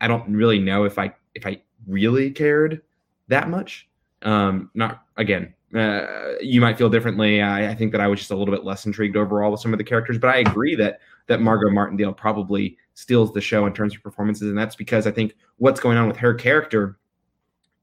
I 0.00 0.08
don't 0.08 0.30
really 0.30 0.58
know 0.58 0.84
if 0.84 0.98
I 0.98 1.14
if 1.34 1.46
I 1.46 1.62
really 1.86 2.30
cared 2.30 2.82
that 3.28 3.48
much. 3.48 3.88
Um, 4.22 4.70
not 4.74 5.04
again. 5.16 5.54
Uh, 5.74 6.34
you 6.40 6.60
might 6.60 6.78
feel 6.78 6.88
differently. 6.88 7.42
I, 7.42 7.70
I 7.70 7.74
think 7.74 7.90
that 7.92 8.00
I 8.00 8.06
was 8.06 8.20
just 8.20 8.30
a 8.30 8.36
little 8.36 8.54
bit 8.54 8.64
less 8.64 8.86
intrigued 8.86 9.16
overall 9.16 9.50
with 9.50 9.60
some 9.60 9.72
of 9.72 9.78
the 9.78 9.84
characters, 9.84 10.18
but 10.18 10.30
I 10.30 10.36
agree 10.38 10.76
that 10.76 11.00
that 11.26 11.40
Margo 11.40 11.70
Martindale 11.70 12.12
probably 12.12 12.76
steals 12.94 13.32
the 13.32 13.40
show 13.40 13.66
in 13.66 13.72
terms 13.72 13.94
of 13.94 14.02
performances, 14.02 14.48
and 14.48 14.58
that's 14.58 14.76
because 14.76 15.06
I 15.06 15.10
think 15.10 15.34
what's 15.58 15.80
going 15.80 15.98
on 15.98 16.08
with 16.08 16.16
her 16.16 16.34
character 16.34 16.98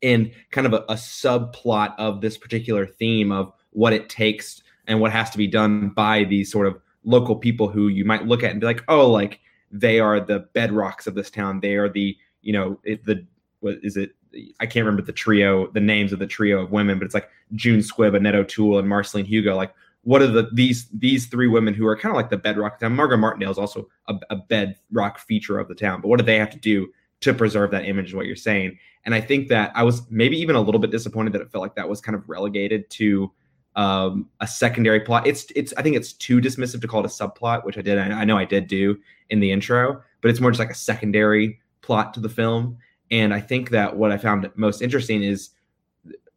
and 0.01 0.32
kind 0.51 0.65
of 0.65 0.74
a, 0.74 0.84
a 0.89 0.96
subplot 0.96 1.94
of 1.98 2.22
this 2.22 2.38
particular 2.38 2.86
theme 2.86 3.32
of 3.32 3.53
what 3.72 3.94
it 3.94 4.10
takes 4.10 4.63
and 4.88 5.00
what 5.00 5.12
has 5.12 5.30
to 5.30 5.38
be 5.38 5.48
done 5.48 5.89
by 5.89 6.24
these 6.24 6.51
sort 6.51 6.68
of 6.68 6.80
local 7.03 7.36
people 7.36 7.68
who 7.68 7.88
you 7.88 8.03
might 8.03 8.25
look 8.25 8.44
at 8.44 8.51
and 8.51 8.60
be 8.60 8.65
like, 8.65 8.84
oh, 8.88 9.10
like 9.10 9.39
they 9.72 10.00
are 10.00 10.20
the 10.20 10.48
bedrocks 10.56 11.08
of 11.08 11.13
this 11.13 11.30
town. 11.30 11.60
They 11.60 11.75
are 11.75 11.89
the, 11.89 12.18
you 12.41 12.53
know, 12.53 12.80
it, 12.84 13.06
the 13.06 13.25
what 13.60 13.77
is 13.84 13.96
it 13.96 14.15
I 14.60 14.65
can't 14.65 14.86
remember 14.86 15.01
the 15.01 15.12
trio, 15.12 15.68
the 15.68 15.80
names 15.80 16.13
of 16.13 16.20
the 16.20 16.27
trio 16.27 16.62
of 16.62 16.72
women, 16.72 16.98
but 16.98 17.06
it's 17.06 17.13
like 17.13 17.30
June 17.56 17.80
Squibb, 17.80 18.15
Annette 18.15 18.36
O'Toole, 18.36 18.80
and 18.80 18.88
Marceline 18.88 19.25
Hugot. 19.25 19.56
Like, 19.56 19.74
what 20.03 20.22
are 20.22 20.27
the 20.27 20.50
these 20.53 20.88
these 20.89 21.27
three 21.27 21.48
women 21.48 21.74
who 21.74 21.86
are 21.86 21.96
kind 21.96 22.12
of 22.12 22.15
like 22.15 22.29
the 22.29 22.38
bedrock 22.38 22.79
town? 22.79 22.96
Margo 22.96 23.17
Martindale 23.17 23.51
is 23.51 23.58
also 23.58 23.88
a, 24.08 24.15
a 24.29 24.36
bedrock 24.36 25.20
feature 25.20 25.60
of 25.60 25.67
the 25.67 25.75
town, 25.75 26.01
but 26.01 26.08
what 26.08 26.20
do 26.20 26.25
they 26.25 26.38
have 26.38 26.50
to 26.50 26.58
do 26.60 26.91
to 27.22 27.34
preserve 27.34 27.72
that 27.72 27.86
image? 27.86 28.08
Is 28.08 28.15
what 28.15 28.25
you're 28.25 28.36
saying, 28.36 28.77
and 29.05 29.13
I 29.13 29.22
think 29.22 29.48
that 29.50 29.72
I 29.75 29.84
was 29.84 30.10
maybe 30.10 30.38
even 30.38 30.55
a 30.55 30.62
little 30.62 30.81
bit 30.81 30.91
disappointed 30.91 31.34
that 31.34 31.41
it 31.41 31.51
felt 31.51 31.62
like 31.62 31.75
that 31.75 31.88
was 31.88 32.01
kind 32.01 32.15
of 32.15 32.27
relegated 32.27 32.89
to 32.91 33.31
um, 33.75 34.27
a 34.39 34.48
secondary 34.48 35.00
plot. 35.00 35.27
It's 35.27 35.48
it's 35.55 35.74
I 35.77 35.84
think 35.84 35.96
it's 35.96 36.13
too 36.13 36.41
dismissive 36.41 36.81
to 36.81 36.88
call 36.88 37.01
it 37.01 37.05
a 37.05 37.10
subplot, 37.10 37.63
which 37.63 37.77
I 37.77 37.81
did. 37.81 37.98
I, 37.98 38.22
I 38.22 38.25
know 38.25 38.38
I 38.38 38.46
did 38.46 38.67
do 38.67 38.98
in 39.29 39.39
the 39.39 39.51
intro, 39.51 40.01
but 40.22 40.31
it's 40.31 40.39
more 40.39 40.51
just 40.51 40.60
like 40.60 40.72
a 40.72 40.75
secondary 40.75 41.60
plot 41.81 42.13
to 42.15 42.20
the 42.20 42.29
film. 42.29 42.77
And 43.12 43.34
I 43.34 43.39
think 43.39 43.70
that 43.72 43.98
what 43.98 44.12
I 44.12 44.17
found 44.17 44.50
most 44.55 44.81
interesting 44.81 45.22
is 45.22 45.51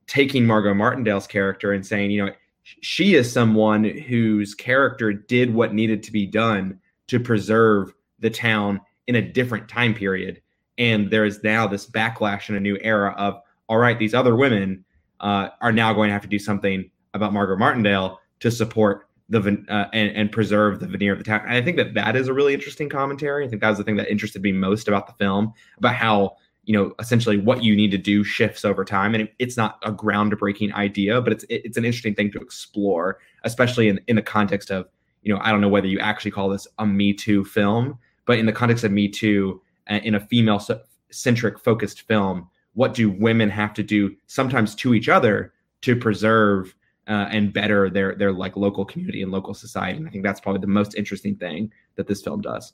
taking 0.06 0.44
Margo 0.44 0.74
Martindale's 0.74 1.26
character 1.26 1.72
and 1.72 1.86
saying, 1.86 2.10
you 2.10 2.24
know, 2.24 2.32
she 2.80 3.14
is 3.14 3.30
someone 3.30 3.84
whose 3.84 4.54
character 4.54 5.12
did 5.12 5.52
what 5.52 5.74
needed 5.74 6.02
to 6.02 6.12
be 6.12 6.26
done 6.26 6.80
to 7.08 7.20
preserve 7.20 7.92
the 8.18 8.30
town 8.30 8.80
in 9.06 9.16
a 9.16 9.22
different 9.22 9.68
time 9.68 9.94
period. 9.94 10.40
And 10.78 11.10
there 11.10 11.24
is 11.24 11.42
now 11.44 11.66
this 11.66 11.86
backlash 11.86 12.48
in 12.48 12.56
a 12.56 12.60
new 12.60 12.78
era 12.80 13.14
of, 13.16 13.40
all 13.68 13.78
right, 13.78 13.98
these 13.98 14.14
other 14.14 14.34
women 14.34 14.84
uh, 15.20 15.50
are 15.60 15.72
now 15.72 15.92
going 15.92 16.08
to 16.08 16.12
have 16.12 16.22
to 16.22 16.28
do 16.28 16.38
something 16.38 16.90
about 17.12 17.32
Margaret 17.32 17.58
Martindale 17.58 18.18
to 18.40 18.50
support 18.50 19.08
the 19.28 19.64
uh, 19.68 19.88
and, 19.92 20.10
and 20.16 20.32
preserve 20.32 20.80
the 20.80 20.86
veneer 20.86 21.12
of 21.12 21.18
the 21.18 21.24
town. 21.24 21.42
And 21.44 21.54
I 21.54 21.62
think 21.62 21.76
that 21.76 21.94
that 21.94 22.16
is 22.16 22.28
a 22.28 22.34
really 22.34 22.54
interesting 22.54 22.88
commentary. 22.88 23.44
I 23.44 23.48
think 23.48 23.62
that 23.62 23.68
was 23.70 23.78
the 23.78 23.84
thing 23.84 23.96
that 23.96 24.10
interested 24.10 24.42
me 24.42 24.52
most 24.52 24.88
about 24.88 25.06
the 25.06 25.14
film, 25.14 25.52
about 25.78 25.94
how 25.94 26.36
you 26.66 26.72
know 26.72 26.94
essentially 26.98 27.38
what 27.38 27.62
you 27.62 27.76
need 27.76 27.90
to 27.90 27.98
do 27.98 28.24
shifts 28.24 28.64
over 28.64 28.84
time, 28.84 29.14
and 29.14 29.24
it, 29.24 29.34
it's 29.38 29.56
not 29.56 29.78
a 29.82 29.92
groundbreaking 29.92 30.72
idea, 30.72 31.20
but 31.20 31.32
it's 31.32 31.44
it, 31.44 31.62
it's 31.64 31.76
an 31.76 31.84
interesting 31.84 32.14
thing 32.14 32.30
to 32.32 32.38
explore, 32.38 33.18
especially 33.44 33.88
in 33.88 34.00
in 34.08 34.16
the 34.16 34.22
context 34.22 34.70
of 34.70 34.88
you 35.22 35.32
know 35.32 35.40
I 35.42 35.50
don't 35.50 35.60
know 35.60 35.68
whether 35.68 35.86
you 35.86 35.98
actually 35.98 36.30
call 36.30 36.48
this 36.48 36.66
a 36.78 36.86
Me 36.86 37.12
Too 37.12 37.44
film, 37.44 37.98
but 38.26 38.38
in 38.38 38.46
the 38.46 38.52
context 38.52 38.84
of 38.84 38.92
Me 38.92 39.08
Too, 39.08 39.60
uh, 39.90 40.00
in 40.02 40.14
a 40.14 40.20
female 40.20 40.64
centric 41.10 41.58
focused 41.58 42.02
film, 42.02 42.48
what 42.74 42.94
do 42.94 43.10
women 43.10 43.50
have 43.50 43.74
to 43.74 43.82
do 43.82 44.14
sometimes 44.26 44.74
to 44.76 44.94
each 44.94 45.08
other 45.08 45.52
to 45.82 45.94
preserve 45.94 46.74
uh, 47.08 47.28
and 47.30 47.52
better 47.52 47.90
their 47.90 48.14
their 48.14 48.32
like 48.32 48.56
local 48.56 48.84
community 48.84 49.22
and 49.22 49.30
local 49.30 49.54
society. 49.54 49.98
And 49.98 50.08
I 50.08 50.10
think 50.10 50.24
that's 50.24 50.40
probably 50.40 50.60
the 50.60 50.66
most 50.66 50.94
interesting 50.94 51.36
thing 51.36 51.70
that 51.96 52.06
this 52.06 52.22
film 52.22 52.40
does. 52.40 52.72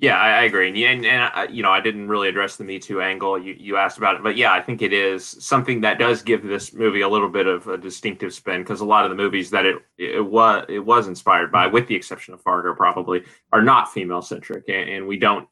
Yeah, 0.00 0.16
I, 0.16 0.30
I 0.30 0.42
agree. 0.44 0.68
And, 0.68 0.78
and, 0.78 1.04
and 1.04 1.32
uh, 1.34 1.46
you 1.52 1.62
know, 1.62 1.70
I 1.70 1.80
didn't 1.80 2.08
really 2.08 2.28
address 2.28 2.56
the 2.56 2.64
Me 2.64 2.78
Too 2.78 3.02
angle. 3.02 3.38
You, 3.38 3.54
you 3.58 3.76
asked 3.76 3.98
about 3.98 4.16
it, 4.16 4.22
but 4.22 4.34
yeah, 4.34 4.50
I 4.50 4.62
think 4.62 4.80
it 4.80 4.94
is 4.94 5.26
something 5.26 5.82
that 5.82 5.98
does 5.98 6.22
give 6.22 6.42
this 6.42 6.72
movie 6.72 7.02
a 7.02 7.08
little 7.08 7.28
bit 7.28 7.46
of 7.46 7.68
a 7.68 7.76
distinctive 7.76 8.32
spin 8.32 8.62
because 8.62 8.80
a 8.80 8.86
lot 8.86 9.04
of 9.04 9.10
the 9.10 9.16
movies 9.16 9.50
that 9.50 9.66
it 9.66 9.76
it 9.98 10.24
was 10.24 10.64
it 10.70 10.78
was 10.78 11.06
inspired 11.06 11.52
by, 11.52 11.66
with 11.66 11.86
the 11.86 11.94
exception 11.94 12.32
of 12.32 12.40
Fargo, 12.40 12.74
probably 12.74 13.24
are 13.52 13.62
not 13.62 13.92
female 13.92 14.22
centric, 14.22 14.64
and, 14.68 14.88
and, 14.88 15.06
we 15.06 15.18
don't 15.18 15.46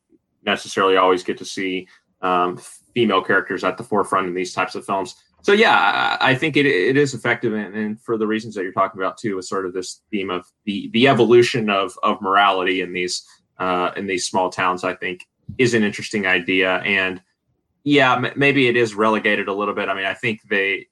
necessarily 0.44 0.96
always 0.96 1.22
get 1.22 1.36
to 1.38 1.44
see 1.44 1.86
um, 2.22 2.56
female 2.94 3.22
characters 3.22 3.64
at 3.64 3.76
the 3.76 3.84
forefront 3.84 4.28
in 4.28 4.34
these 4.34 4.54
types 4.54 4.74
of 4.74 4.84
films 4.84 5.14
so 5.42 5.52
yeah, 5.52 6.16
I 6.20 6.34
think 6.34 6.56
it, 6.56 6.66
it 6.66 6.96
is 6.96 7.14
effective, 7.14 7.54
and, 7.54 7.74
and, 7.74 8.00
for 8.00 8.18
the 8.18 8.26
reasons 8.26 8.54
that 8.54 8.64
you're 8.64 8.72
talking 8.72 9.00
about 9.00 9.18
too, 9.18 9.38
is 9.38 9.48
sort 9.48 9.66
of 9.66 9.72
this 9.72 10.02
theme 10.10 10.30
of 10.30 10.46
the 10.64 10.90
the 10.92 11.06
evolution 11.06 11.70
of 11.70 11.92
of 12.02 12.20
morality 12.20 12.80
in 12.80 12.92
these 12.92 13.24
uh, 13.58 13.92
in 13.96 14.06
these 14.06 14.26
small 14.26 14.50
towns. 14.50 14.84
I 14.84 14.94
think 14.94 15.26
is 15.56 15.74
an 15.74 15.82
interesting 15.82 16.26
idea, 16.26 16.76
and 16.78 17.22
yeah, 17.84 18.16
m- 18.16 18.32
maybe 18.36 18.68
it 18.68 18.76
is 18.76 18.94
relegated 18.94 19.48
a 19.48 19.52
little 19.52 19.74
bit. 19.74 19.88
I 19.88 19.94
mean, 19.94 20.04
I 20.06 20.14
think 20.14 20.40
they, 20.48 20.86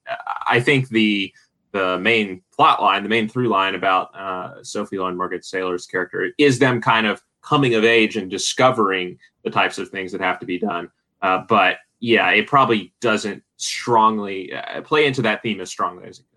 I 0.46 0.60
think 0.60 0.88
the 0.88 1.32
the 1.72 1.98
main 1.98 2.42
plot 2.54 2.80
line, 2.80 3.02
the 3.02 3.08
main 3.08 3.28
through 3.28 3.48
line 3.48 3.74
about 3.74 4.14
uh, 4.14 4.62
Sophie 4.62 4.96
and 4.96 5.16
Margaret 5.16 5.42
Saylor's 5.42 5.86
character 5.86 6.30
is 6.38 6.58
them 6.58 6.80
kind 6.80 7.06
of 7.06 7.22
coming 7.42 7.74
of 7.74 7.84
age 7.84 8.16
and 8.16 8.30
discovering 8.30 9.18
the 9.44 9.50
types 9.50 9.78
of 9.78 9.90
things 9.90 10.10
that 10.12 10.20
have 10.20 10.38
to 10.40 10.46
be 10.46 10.58
done. 10.58 10.90
Uh, 11.22 11.42
but 11.48 11.76
yeah, 12.00 12.30
it 12.30 12.46
probably 12.46 12.94
doesn't 13.00 13.42
strongly 13.56 14.52
uh, 14.52 14.80
play 14.82 15.06
into 15.06 15.22
that 15.22 15.42
theme 15.42 15.60
as 15.60 15.70
strongly 15.70 16.06
as 16.06 16.18
it 16.18 16.24
could. 16.30 16.35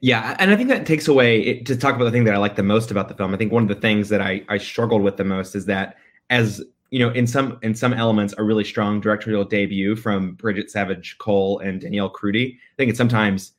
Yeah, 0.00 0.34
and 0.38 0.50
I 0.50 0.56
think 0.56 0.68
that 0.70 0.86
takes 0.86 1.08
away 1.08 1.40
it, 1.40 1.66
to 1.66 1.76
talk 1.76 1.94
about 1.94 2.04
the 2.04 2.10
thing 2.10 2.24
that 2.24 2.34
I 2.34 2.38
like 2.38 2.56
the 2.56 2.62
most 2.62 2.90
about 2.90 3.08
the 3.08 3.14
film. 3.14 3.34
I 3.34 3.36
think 3.36 3.52
one 3.52 3.62
of 3.62 3.68
the 3.68 3.74
things 3.74 4.08
that 4.08 4.22
I, 4.22 4.42
I 4.48 4.56
struggled 4.56 5.02
with 5.02 5.18
the 5.18 5.24
most 5.24 5.54
is 5.54 5.66
that 5.66 5.96
as 6.30 6.62
you 6.90 6.98
know, 6.98 7.10
in 7.10 7.26
some 7.26 7.58
in 7.62 7.74
some 7.74 7.92
elements, 7.92 8.34
a 8.36 8.42
really 8.42 8.64
strong 8.64 9.00
directorial 9.00 9.44
debut 9.44 9.94
from 9.94 10.34
Bridget 10.34 10.70
Savage 10.70 11.16
Cole 11.18 11.58
and 11.60 11.80
Danielle 11.80 12.10
Krudy. 12.10 12.54
I 12.54 12.76
think 12.76 12.88
it's 12.88 12.98
sometimes 12.98 13.52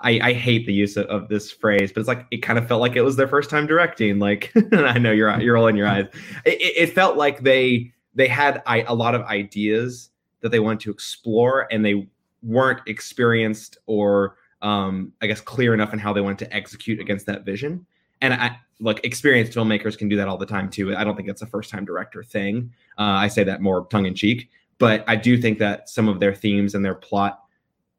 I, 0.00 0.20
I 0.22 0.32
hate 0.34 0.66
the 0.66 0.72
use 0.72 0.96
of, 0.96 1.06
of, 1.06 1.28
this 1.28 1.50
phrase, 1.50 1.90
but 1.90 2.00
it's 2.00 2.08
like 2.08 2.26
it 2.30 2.38
kind 2.42 2.58
of 2.58 2.68
felt 2.68 2.80
like 2.80 2.94
it 2.94 3.02
was 3.02 3.16
their 3.16 3.26
first 3.26 3.48
time 3.50 3.66
directing. 3.66 4.18
Like 4.18 4.52
I 4.72 4.98
know 4.98 5.10
you're 5.10 5.40
you're 5.40 5.54
rolling 5.54 5.76
your 5.76 5.88
eyes. 5.88 6.06
It, 6.44 6.60
it 6.60 6.92
felt 6.94 7.16
like 7.16 7.40
they 7.40 7.92
they 8.14 8.28
had 8.28 8.62
I, 8.66 8.82
a 8.82 8.94
lot 8.94 9.14
of 9.14 9.22
ideas 9.22 10.10
that 10.42 10.50
they 10.50 10.60
wanted 10.60 10.80
to 10.80 10.90
explore, 10.90 11.66
and 11.72 11.84
they 11.84 12.06
weren't 12.42 12.80
experienced 12.86 13.78
or 13.86 14.36
um, 14.62 15.12
I 15.20 15.26
guess 15.26 15.40
clear 15.40 15.74
enough 15.74 15.92
in 15.92 15.98
how 15.98 16.12
they 16.12 16.20
wanted 16.20 16.38
to 16.46 16.54
execute 16.54 17.00
against 17.00 17.26
that 17.26 17.44
vision. 17.44 17.86
And 18.20 18.34
I 18.34 18.58
like 18.80 19.04
experienced 19.04 19.52
filmmakers 19.52 19.96
can 19.96 20.08
do 20.08 20.16
that 20.16 20.28
all 20.28 20.38
the 20.38 20.46
time 20.46 20.70
too. 20.70 20.96
I 20.96 21.04
don't 21.04 21.16
think 21.16 21.28
it's 21.28 21.42
a 21.42 21.46
first 21.46 21.70
time 21.70 21.84
director 21.84 22.22
thing. 22.22 22.72
Uh, 22.98 23.02
I 23.02 23.28
say 23.28 23.44
that 23.44 23.60
more 23.60 23.86
tongue 23.86 24.06
in 24.06 24.14
cheek, 24.14 24.50
but 24.78 25.04
I 25.06 25.16
do 25.16 25.40
think 25.40 25.58
that 25.58 25.88
some 25.88 26.08
of 26.08 26.20
their 26.20 26.34
themes 26.34 26.74
and 26.74 26.84
their 26.84 26.94
plot 26.94 27.42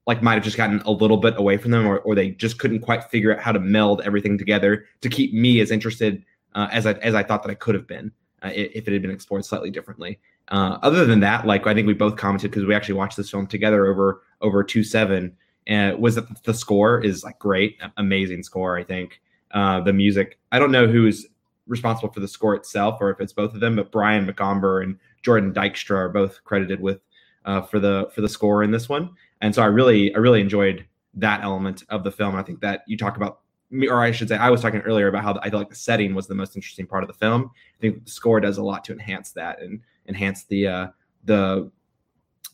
like 0.07 0.23
might 0.23 0.35
have 0.35 0.43
just 0.43 0.57
gotten 0.57 0.79
a 0.81 0.91
little 0.91 1.17
bit 1.17 1.37
away 1.37 1.57
from 1.57 1.71
them 1.71 1.85
or, 1.85 1.99
or 1.99 2.15
they 2.15 2.31
just 2.31 2.59
couldn't 2.59 2.79
quite 2.79 3.03
figure 3.03 3.35
out 3.35 3.41
how 3.41 3.51
to 3.51 3.59
meld 3.59 4.01
everything 4.01 4.37
together 4.37 4.85
to 5.01 5.09
keep 5.09 5.33
me 5.33 5.59
as 5.59 5.69
interested 5.69 6.23
uh, 6.55 6.67
as 6.71 6.85
I 6.85 6.93
as 6.93 7.13
I 7.13 7.23
thought 7.23 7.43
that 7.43 7.51
I 7.51 7.55
could 7.55 7.75
have 7.75 7.87
been 7.87 8.11
uh, 8.41 8.51
if 8.53 8.87
it 8.87 8.93
had 8.93 9.01
been 9.01 9.11
explored 9.11 9.45
slightly 9.45 9.69
differently. 9.69 10.19
Uh, 10.49 10.77
other 10.81 11.05
than 11.05 11.19
that, 11.19 11.45
like 11.45 11.67
I 11.67 11.73
think 11.73 11.87
we 11.87 11.93
both 11.93 12.15
commented 12.15 12.51
because 12.51 12.65
we 12.65 12.73
actually 12.73 12.95
watched 12.95 13.17
this 13.17 13.29
film 13.29 13.47
together 13.47 13.85
over 13.87 14.23
over 14.41 14.63
two 14.63 14.83
seven, 14.83 15.35
and 15.67 15.99
was 15.99 16.15
that 16.15 16.43
the 16.43 16.53
score 16.53 16.99
is 16.99 17.23
like 17.23 17.37
great, 17.37 17.77
amazing 17.97 18.41
score. 18.41 18.77
I 18.77 18.83
think 18.83 19.21
uh, 19.51 19.81
the 19.81 19.93
music. 19.93 20.39
I 20.51 20.59
don't 20.59 20.71
know 20.71 20.87
who's 20.87 21.27
responsible 21.67 22.11
for 22.11 22.21
the 22.21 22.27
score 22.27 22.55
itself 22.55 22.97
or 23.01 23.11
if 23.11 23.19
it's 23.19 23.33
both 23.33 23.53
of 23.53 23.59
them, 23.59 23.75
but 23.75 23.91
Brian 23.91 24.25
McOmber 24.25 24.83
and 24.83 24.97
Jordan 25.21 25.53
Dykstra 25.53 25.95
are 25.95 26.09
both 26.09 26.43
credited 26.45 26.79
with 26.79 27.01
uh, 27.45 27.61
for 27.61 27.79
the 27.79 28.09
for 28.15 28.21
the 28.21 28.29
score 28.29 28.63
in 28.63 28.71
this 28.71 28.89
one. 28.89 29.11
And 29.41 29.53
so 29.53 29.61
I 29.61 29.65
really 29.67 30.15
I 30.15 30.17
really 30.17 30.41
enjoyed 30.41 30.85
that 31.15 31.43
element 31.43 31.83
of 31.89 32.03
the 32.03 32.11
film. 32.11 32.35
I 32.35 32.43
think 32.43 32.61
that 32.61 32.83
you 32.87 32.97
talk 32.97 33.17
about 33.17 33.41
or 33.89 34.01
I 34.01 34.11
should 34.11 34.29
say, 34.29 34.37
I 34.37 34.49
was 34.49 34.61
talking 34.61 34.79
earlier 34.81 35.09
about 35.09 35.23
how 35.23 35.37
I 35.41 35.49
feel 35.49 35.59
like 35.59 35.69
the 35.69 35.75
setting 35.75 36.15
was 36.15 36.27
the 36.27 36.35
most 36.35 36.55
interesting 36.55 36.87
part 36.87 37.03
of 37.03 37.07
the 37.07 37.13
film. 37.13 37.51
I 37.77 37.81
think 37.81 38.05
the 38.05 38.11
score 38.11 38.39
does 38.39 38.57
a 38.57 38.63
lot 38.63 38.85
to 38.85 38.93
enhance 38.93 39.31
that 39.31 39.61
and 39.61 39.81
enhance 40.07 40.45
the 40.45 40.67
uh, 40.67 40.87
the 41.25 41.69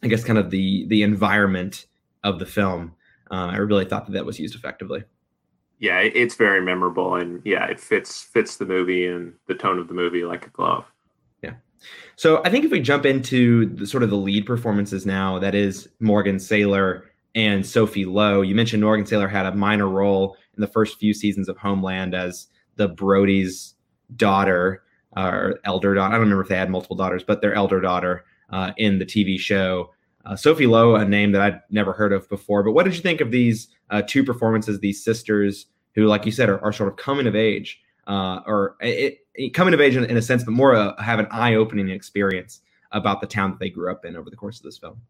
I 0.02 0.08
guess 0.08 0.24
kind 0.24 0.40
of 0.40 0.50
the 0.50 0.88
the 0.88 1.04
environment 1.04 1.86
of 2.24 2.40
the 2.40 2.46
film. 2.46 2.96
Uh, 3.32 3.52
I 3.52 3.58
really 3.58 3.86
thought 3.86 4.06
that 4.06 4.12
that 4.14 4.26
was 4.26 4.40
used 4.40 4.56
effectively. 4.56 5.04
Yeah, 5.80 6.00
it's 6.00 6.36
very 6.36 6.62
memorable, 6.62 7.16
and 7.16 7.42
yeah, 7.44 7.66
it 7.66 7.80
fits 7.80 8.22
fits 8.22 8.58
the 8.58 8.66
movie 8.66 9.06
and 9.06 9.34
the 9.48 9.56
tone 9.56 9.80
of 9.80 9.88
the 9.88 9.94
movie 9.94 10.24
like 10.24 10.46
a 10.46 10.50
glove. 10.50 10.86
Yeah. 11.42 11.56
So 12.16 12.42
I 12.46 12.50
think 12.50 12.64
if 12.64 12.72
we 12.72 12.80
jump 12.80 13.06
into 13.06 13.66
the 13.66 13.86
sort 13.86 14.04
of 14.04 14.10
the 14.10 14.16
lead 14.18 14.46
performances 14.46 15.06
now, 15.06 15.40
that 15.40 15.56
is 15.56 15.90
Morgan 16.00 16.38
Saylor 16.38 17.04
and 17.36 17.66
Sophie 17.66 18.06
Lowe. 18.06 18.42
You 18.42 18.56
mentioned 18.56 18.84
Morgan 18.84 19.06
Saylor 19.06 19.30
had 19.30 19.46
a 19.46 19.56
minor 19.56 19.88
role 19.88 20.38
in 20.56 20.62
the 20.62 20.68
first 20.68 21.00
few 21.00 21.14
seasons 21.14 21.50
of 21.50 21.58
Homeland 21.58 22.14
as 22.14 22.48
the 22.76 22.88
Brody's 22.88 23.76
daughter 24.16 24.84
or 25.16 25.60
elder 25.64 25.96
daughter. 25.96 26.10
I 26.10 26.12
don't 26.12 26.22
remember 26.22 26.44
if 26.44 26.50
they 26.50 26.56
had 26.56 26.70
multiple 26.70 26.96
daughters, 26.96 27.24
but 27.24 27.42
their 27.42 27.54
elder 27.54 27.82
daughter 27.82 28.26
uh, 28.50 28.72
in 28.78 29.00
the 29.00 29.06
TV 29.06 29.40
show. 29.40 29.94
Uh, 30.26 30.36
Sophie 30.36 30.68
Lowe, 30.68 30.96
a 30.96 31.06
name 31.06 31.32
that 31.34 31.42
I'd 31.42 31.62
never 31.70 31.94
heard 31.94 32.14
of 32.14 32.30
before. 32.30 32.64
But 32.64 32.72
what 32.72 32.86
did 32.86 32.96
you 32.96 33.02
think 33.02 33.20
of 33.20 33.32
these 33.32 33.68
uh, 33.90 34.02
two 34.06 34.24
performances, 34.24 34.80
these 34.80 35.04
sisters 35.04 35.68
who, 35.96 36.06
like 36.06 36.26
you 36.26 36.32
said, 36.32 36.50
are, 36.50 36.64
are 36.64 36.74
sort 36.74 36.90
of 36.90 36.96
coming 36.96 37.28
of 37.28 37.36
age, 37.36 37.82
uh, 38.08 38.40
or 38.46 38.76
it, 38.80 39.20
it, 39.36 39.54
coming 39.54 39.74
of 39.74 39.82
age 39.82 39.96
in, 39.96 40.06
in, 40.06 40.18
a 40.18 40.22
sense, 40.22 40.44
but 40.44 40.52
more 40.52 40.76
uh, 40.76 41.02
have 41.02 41.20
an 41.20 41.28
eye 41.30 41.56
opening 41.56 41.90
experience 41.90 42.62
about 42.92 43.22
the 43.22 43.28
town 43.28 43.52
that 43.52 43.60
they 43.60 43.70
grew 43.70 43.92
up 43.92 44.06
in 44.06 44.16
over 44.16 44.30
the 44.30 44.36
course 44.36 44.58
of 44.58 44.64
this 44.64 44.78
film? 44.78 45.02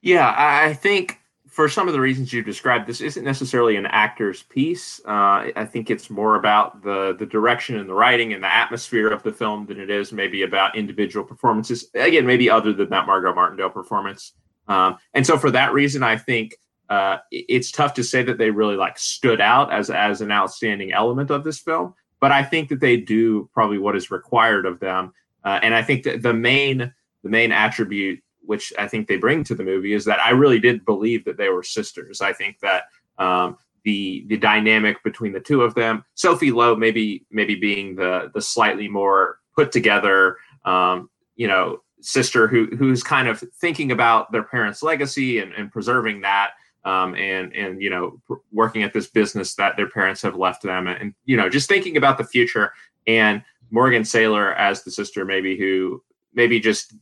Yeah, 0.00 0.34
I 0.36 0.74
think 0.74 1.18
for 1.48 1.68
some 1.68 1.86
of 1.86 1.92
the 1.92 2.00
reasons 2.00 2.32
you 2.32 2.42
described, 2.42 2.86
this 2.86 3.00
isn't 3.00 3.24
necessarily 3.24 3.76
an 3.76 3.86
actor's 3.86 4.42
piece. 4.44 5.00
Uh, 5.06 5.50
I 5.54 5.66
think 5.70 5.90
it's 5.90 6.08
more 6.08 6.36
about 6.36 6.82
the 6.82 7.14
the 7.18 7.26
direction 7.26 7.78
and 7.78 7.88
the 7.88 7.94
writing 7.94 8.32
and 8.32 8.42
the 8.42 8.52
atmosphere 8.52 9.08
of 9.08 9.22
the 9.22 9.32
film 9.32 9.66
than 9.66 9.78
it 9.78 9.90
is 9.90 10.12
maybe 10.12 10.42
about 10.42 10.76
individual 10.76 11.24
performances. 11.24 11.90
Again, 11.94 12.26
maybe 12.26 12.48
other 12.48 12.72
than 12.72 12.88
that 12.90 13.06
Margo 13.06 13.34
Martindale 13.34 13.70
performance. 13.70 14.32
Um, 14.68 14.96
and 15.14 15.26
so 15.26 15.38
for 15.38 15.50
that 15.50 15.72
reason, 15.72 16.02
I 16.02 16.16
think 16.16 16.56
uh, 16.88 17.18
it's 17.30 17.70
tough 17.70 17.94
to 17.94 18.04
say 18.04 18.22
that 18.22 18.38
they 18.38 18.50
really 18.50 18.76
like 18.76 18.98
stood 18.98 19.40
out 19.40 19.72
as 19.72 19.90
as 19.90 20.20
an 20.20 20.30
outstanding 20.30 20.92
element 20.92 21.30
of 21.30 21.44
this 21.44 21.58
film. 21.58 21.94
But 22.20 22.32
I 22.32 22.44
think 22.44 22.68
that 22.68 22.80
they 22.80 22.96
do 22.96 23.48
probably 23.52 23.78
what 23.78 23.96
is 23.96 24.10
required 24.10 24.66
of 24.66 24.78
them. 24.78 25.12
Uh, 25.44 25.58
and 25.62 25.74
I 25.74 25.82
think 25.82 26.04
that 26.04 26.22
the 26.22 26.34
main 26.34 26.92
the 27.22 27.30
main 27.30 27.52
attribute 27.52 28.22
which 28.44 28.72
I 28.78 28.88
think 28.88 29.08
they 29.08 29.16
bring 29.16 29.44
to 29.44 29.54
the 29.54 29.64
movie, 29.64 29.94
is 29.94 30.04
that 30.04 30.20
I 30.20 30.30
really 30.30 30.58
did 30.58 30.84
believe 30.84 31.24
that 31.24 31.36
they 31.36 31.48
were 31.48 31.62
sisters. 31.62 32.20
I 32.20 32.32
think 32.32 32.60
that 32.60 32.84
um, 33.18 33.56
the 33.84 34.24
the 34.28 34.36
dynamic 34.36 35.02
between 35.02 35.32
the 35.32 35.40
two 35.40 35.62
of 35.62 35.74
them, 35.74 36.04
Sophie 36.14 36.52
Lowe 36.52 36.76
maybe 36.76 37.24
maybe 37.30 37.54
being 37.54 37.96
the 37.96 38.30
the 38.34 38.42
slightly 38.42 38.88
more 38.88 39.38
put 39.54 39.72
together, 39.72 40.36
um, 40.64 41.08
you 41.36 41.48
know, 41.48 41.80
sister 42.02 42.48
who 42.48 42.66
who's 42.76 43.02
kind 43.02 43.28
of 43.28 43.42
thinking 43.60 43.92
about 43.92 44.32
their 44.32 44.42
parents' 44.42 44.82
legacy 44.82 45.38
and, 45.38 45.52
and 45.52 45.70
preserving 45.72 46.22
that. 46.22 46.52
Um, 46.84 47.14
and 47.14 47.54
and 47.54 47.80
you 47.80 47.90
know 47.90 48.20
working 48.50 48.82
at 48.82 48.92
this 48.92 49.06
business 49.06 49.54
that 49.54 49.76
their 49.76 49.88
parents 49.88 50.20
have 50.22 50.34
left 50.34 50.62
them 50.62 50.88
and, 50.88 51.00
and 51.00 51.14
you 51.24 51.36
know 51.36 51.48
just 51.48 51.68
thinking 51.68 51.96
about 51.96 52.18
the 52.18 52.24
future 52.24 52.72
and 53.06 53.44
Morgan 53.70 54.02
Saylor 54.02 54.52
as 54.56 54.82
the 54.82 54.90
sister 54.90 55.24
maybe 55.24 55.56
who 55.56 56.02
maybe 56.34 56.58
just 56.58 56.92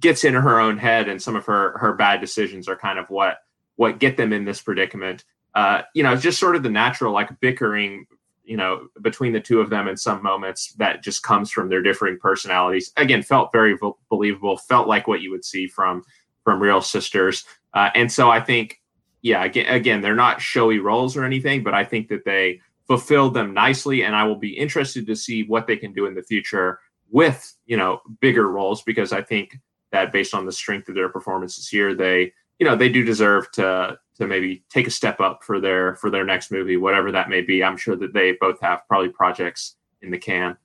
gets 0.00 0.24
in 0.24 0.34
her 0.34 0.58
own 0.58 0.76
head 0.76 1.08
and 1.08 1.22
some 1.22 1.36
of 1.36 1.46
her 1.46 1.78
her 1.78 1.92
bad 1.92 2.20
decisions 2.20 2.66
are 2.66 2.74
kind 2.74 2.98
of 2.98 3.08
what 3.10 3.38
what 3.76 4.00
get 4.00 4.16
them 4.16 4.32
in 4.32 4.44
this 4.44 4.60
predicament 4.60 5.24
uh, 5.54 5.82
you 5.94 6.02
know 6.02 6.16
just 6.16 6.38
sort 6.40 6.56
of 6.56 6.64
the 6.64 6.70
natural 6.70 7.12
like 7.12 7.38
bickering 7.40 8.06
you 8.48 8.56
know 8.56 8.88
between 9.02 9.32
the 9.32 9.40
two 9.40 9.60
of 9.60 9.70
them 9.70 9.88
in 9.88 9.96
some 9.96 10.22
moments 10.22 10.72
that 10.74 11.02
just 11.02 11.22
comes 11.22 11.50
from 11.50 11.68
their 11.68 11.82
differing 11.82 12.18
personalities. 12.18 12.92
Again 12.96 13.22
felt 13.22 13.52
very 13.52 13.76
believable 14.08 14.56
felt 14.56 14.88
like 14.88 15.06
what 15.06 15.20
you 15.20 15.30
would 15.30 15.44
see 15.44 15.66
from 15.66 16.02
from 16.44 16.60
real 16.60 16.80
sisters. 16.80 17.44
Uh, 17.74 17.90
and 17.94 18.10
so 18.10 18.30
i 18.30 18.40
think 18.40 18.80
yeah 19.20 19.44
again, 19.44 19.66
again 19.66 20.00
they're 20.00 20.14
not 20.14 20.40
showy 20.40 20.78
roles 20.78 21.18
or 21.18 21.24
anything 21.24 21.62
but 21.62 21.74
i 21.74 21.84
think 21.84 22.08
that 22.08 22.24
they 22.24 22.58
fulfilled 22.86 23.34
them 23.34 23.52
nicely 23.52 24.04
and 24.04 24.16
i 24.16 24.24
will 24.24 24.38
be 24.38 24.56
interested 24.56 25.06
to 25.06 25.14
see 25.14 25.42
what 25.42 25.66
they 25.66 25.76
can 25.76 25.92
do 25.92 26.06
in 26.06 26.14
the 26.14 26.22
future 26.22 26.80
with 27.10 27.54
you 27.66 27.76
know 27.76 28.00
bigger 28.20 28.48
roles 28.48 28.80
because 28.82 29.12
i 29.12 29.20
think 29.20 29.58
that 29.90 30.12
based 30.12 30.34
on 30.34 30.46
the 30.46 30.52
strength 30.52 30.88
of 30.88 30.94
their 30.94 31.08
performances 31.08 31.68
here, 31.68 31.94
they 31.94 32.32
you 32.58 32.66
know 32.66 32.76
they 32.76 32.88
do 32.88 33.04
deserve 33.04 33.50
to 33.52 33.98
to 34.18 34.26
maybe 34.26 34.64
take 34.68 34.86
a 34.86 34.90
step 34.90 35.20
up 35.20 35.42
for 35.42 35.60
their 35.60 35.96
for 35.96 36.10
their 36.10 36.24
next 36.24 36.50
movie, 36.50 36.76
whatever 36.76 37.10
that 37.12 37.28
may 37.28 37.40
be. 37.40 37.64
I'm 37.64 37.76
sure 37.76 37.96
that 37.96 38.12
they 38.12 38.32
both 38.40 38.60
have 38.60 38.86
probably 38.88 39.08
projects 39.10 39.76
in 40.02 40.10
the 40.10 40.18
can. 40.18 40.56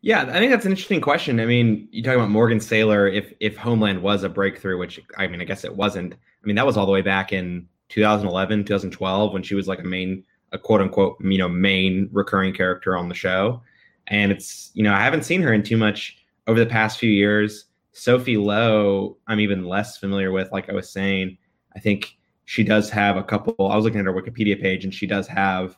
Yeah, 0.00 0.22
I 0.22 0.34
think 0.34 0.52
that's 0.52 0.64
an 0.64 0.72
interesting 0.72 1.00
question. 1.00 1.40
I 1.40 1.46
mean, 1.46 1.88
you 1.90 2.02
talk 2.02 2.14
about 2.14 2.30
Morgan 2.30 2.58
Saylor. 2.58 3.12
If 3.12 3.32
if 3.40 3.56
Homeland 3.56 4.02
was 4.02 4.22
a 4.22 4.28
breakthrough, 4.28 4.78
which 4.78 5.00
I 5.16 5.26
mean, 5.26 5.40
I 5.40 5.44
guess 5.44 5.64
it 5.64 5.74
wasn't. 5.74 6.14
I 6.14 6.46
mean, 6.46 6.56
that 6.56 6.66
was 6.66 6.76
all 6.76 6.86
the 6.86 6.92
way 6.92 7.02
back 7.02 7.32
in 7.32 7.68
2011, 7.88 8.64
2012, 8.64 9.32
when 9.32 9.42
she 9.42 9.54
was 9.54 9.66
like 9.66 9.80
a 9.80 9.84
main, 9.84 10.22
a 10.52 10.58
quote 10.58 10.80
unquote, 10.80 11.16
you 11.20 11.38
know, 11.38 11.48
main 11.48 12.08
recurring 12.12 12.54
character 12.54 12.96
on 12.96 13.08
the 13.08 13.14
show. 13.14 13.62
And 14.06 14.30
it's 14.30 14.70
you 14.74 14.82
know, 14.82 14.94
I 14.94 15.00
haven't 15.00 15.24
seen 15.24 15.42
her 15.42 15.52
in 15.52 15.62
too 15.62 15.76
much 15.76 16.18
over 16.46 16.58
the 16.58 16.66
past 16.66 16.98
few 16.98 17.10
years. 17.10 17.66
Sophie 17.92 18.36
Lowe, 18.36 19.16
I'm 19.26 19.40
even 19.40 19.64
less 19.64 19.98
familiar 19.98 20.30
with. 20.30 20.52
Like 20.52 20.68
I 20.70 20.72
was 20.74 20.90
saying, 20.90 21.38
I 21.74 21.80
think 21.80 22.17
she 22.48 22.64
does 22.64 22.88
have 22.88 23.18
a 23.18 23.22
couple. 23.22 23.54
I 23.70 23.76
was 23.76 23.84
looking 23.84 24.00
at 24.00 24.06
her 24.06 24.12
Wikipedia 24.14 24.58
page, 24.58 24.82
and 24.82 24.94
she 24.94 25.06
does 25.06 25.28
have 25.28 25.76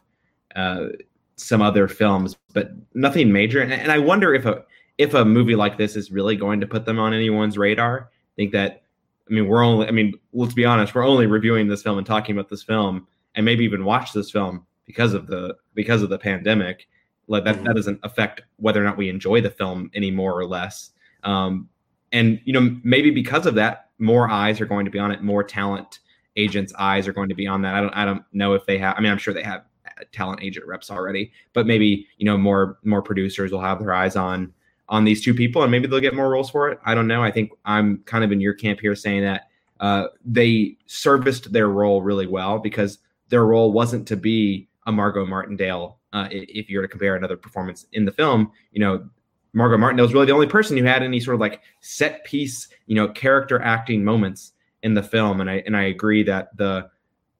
uh, 0.54 0.90
some 1.34 1.60
other 1.60 1.88
films, 1.88 2.36
but 2.52 2.70
nothing 2.94 3.32
major. 3.32 3.60
And, 3.60 3.72
and, 3.72 3.90
I 3.90 3.98
wonder 3.98 4.32
if 4.34 4.46
a 4.46 4.62
if 4.96 5.14
a 5.14 5.24
movie 5.24 5.56
like 5.56 5.76
this 5.76 5.96
is 5.96 6.12
really 6.12 6.36
going 6.36 6.60
to 6.60 6.68
put 6.68 6.84
them 6.84 7.00
on 7.00 7.12
anyone's 7.12 7.58
radar. 7.58 8.10
I 8.12 8.34
think 8.36 8.52
that. 8.52 8.82
I 9.28 9.34
mean, 9.34 9.48
we're 9.48 9.64
only. 9.64 9.88
I 9.88 9.90
mean, 9.90 10.14
let's 10.32 10.54
be 10.54 10.64
honest. 10.64 10.94
We're 10.94 11.04
only 11.04 11.26
reviewing 11.26 11.66
this 11.66 11.82
film 11.82 11.98
and 11.98 12.06
talking 12.06 12.36
about 12.36 12.48
this 12.48 12.62
film, 12.62 13.08
and 13.34 13.44
maybe 13.44 13.64
even 13.64 13.84
watch 13.84 14.12
this 14.12 14.30
film 14.30 14.64
because 14.86 15.12
of 15.12 15.26
the 15.26 15.56
because 15.74 16.02
of 16.02 16.08
the 16.08 16.18
pandemic. 16.18 16.86
Like 17.26 17.42
that, 17.46 17.56
mm-hmm. 17.56 17.64
that 17.64 17.74
doesn't 17.74 17.98
affect 18.04 18.42
whether 18.58 18.80
or 18.80 18.84
not 18.84 18.96
we 18.96 19.08
enjoy 19.08 19.40
the 19.40 19.50
film 19.50 19.90
any 19.92 20.12
more 20.12 20.38
or 20.38 20.46
less. 20.46 20.92
Um, 21.24 21.68
and 22.12 22.40
you 22.44 22.52
know 22.52 22.78
maybe 22.84 23.10
because 23.10 23.46
of 23.46 23.56
that 23.56 23.88
more 23.98 24.30
eyes 24.30 24.60
are 24.60 24.66
going 24.66 24.84
to 24.84 24.90
be 24.90 25.00
on 25.00 25.10
it 25.10 25.22
more 25.22 25.42
talent 25.42 25.98
agents 26.40 26.73
eyes 26.78 27.06
are 27.06 27.12
going 27.12 27.28
to 27.28 27.35
be 27.35 27.47
on 27.47 27.62
that. 27.62 27.75
I 27.75 27.80
don't 27.80 27.92
i 27.92 28.04
don't 28.04 28.23
know 28.32 28.54
if 28.54 28.66
they 28.66 28.78
have 28.78 28.97
i 28.97 29.00
mean 29.00 29.11
i'm 29.11 29.18
sure 29.18 29.35
they 29.35 29.42
have 29.42 29.64
talent 30.12 30.42
agent 30.42 30.66
reps 30.66 30.90
already 30.90 31.32
but 31.52 31.66
maybe 31.66 32.06
you 32.16 32.25
know 32.25 32.37
more 32.37 32.78
more 32.85 33.02
producers 33.02 33.52
will 33.52 33.61
have 33.61 33.78
their 33.78 33.92
eyes 33.92 34.16
on 34.16 34.53
on 34.88 35.05
these 35.05 35.22
two 35.22 35.35
people 35.35 35.62
and 35.62 35.70
maybe 35.70 35.87
they'll 35.87 36.00
get 36.00 36.14
more 36.14 36.31
roles 36.31 36.50
for 36.50 36.68
it. 36.68 36.81
I 36.85 36.94
don't 36.94 37.07
know. 37.07 37.22
I 37.22 37.31
think 37.31 37.53
i'm 37.64 37.98
kind 38.07 38.24
of 38.24 38.33
in 38.33 38.40
your 38.40 38.55
camp 38.55 38.81
here 38.81 38.94
saying 38.94 39.22
that 39.22 39.48
uh, 39.81 40.09
they 40.26 40.76
serviced 40.85 41.53
their 41.53 41.68
role 41.68 42.03
really 42.03 42.26
well 42.26 42.59
because 42.59 42.98
their 43.31 43.46
role 43.46 43.72
wasn't 43.72 44.07
to 44.09 44.16
be 44.16 44.68
a 44.87 44.92
margo 44.92 45.24
martindale 45.24 45.98
uh, 46.12 46.29
if 46.31 46.68
you're 46.68 46.83
to 46.83 46.88
compare 46.88 47.16
another 47.16 47.37
performance 47.37 47.87
in 47.92 48.05
the 48.05 48.12
film 48.12 48.50
you 48.72 48.81
know 48.81 49.09
Margo 49.53 49.76
Martindale 49.76 50.07
was 50.07 50.14
really 50.14 50.26
the 50.26 50.33
only 50.33 50.46
person 50.46 50.76
who 50.76 50.85
had 50.85 51.03
any 51.03 51.18
sort 51.18 51.35
of 51.35 51.40
like 51.40 51.62
set 51.81 52.24
piece, 52.24 52.68
you 52.87 52.94
know, 52.94 53.09
character 53.09 53.61
acting 53.61 54.05
moments 54.05 54.53
in 54.83 54.95
the 54.95 55.03
film. 55.03 55.40
And 55.40 55.51
I 55.51 55.62
and 55.66 55.77
I 55.77 55.85
agree 55.85 56.23
that 56.25 56.57
the 56.57 56.90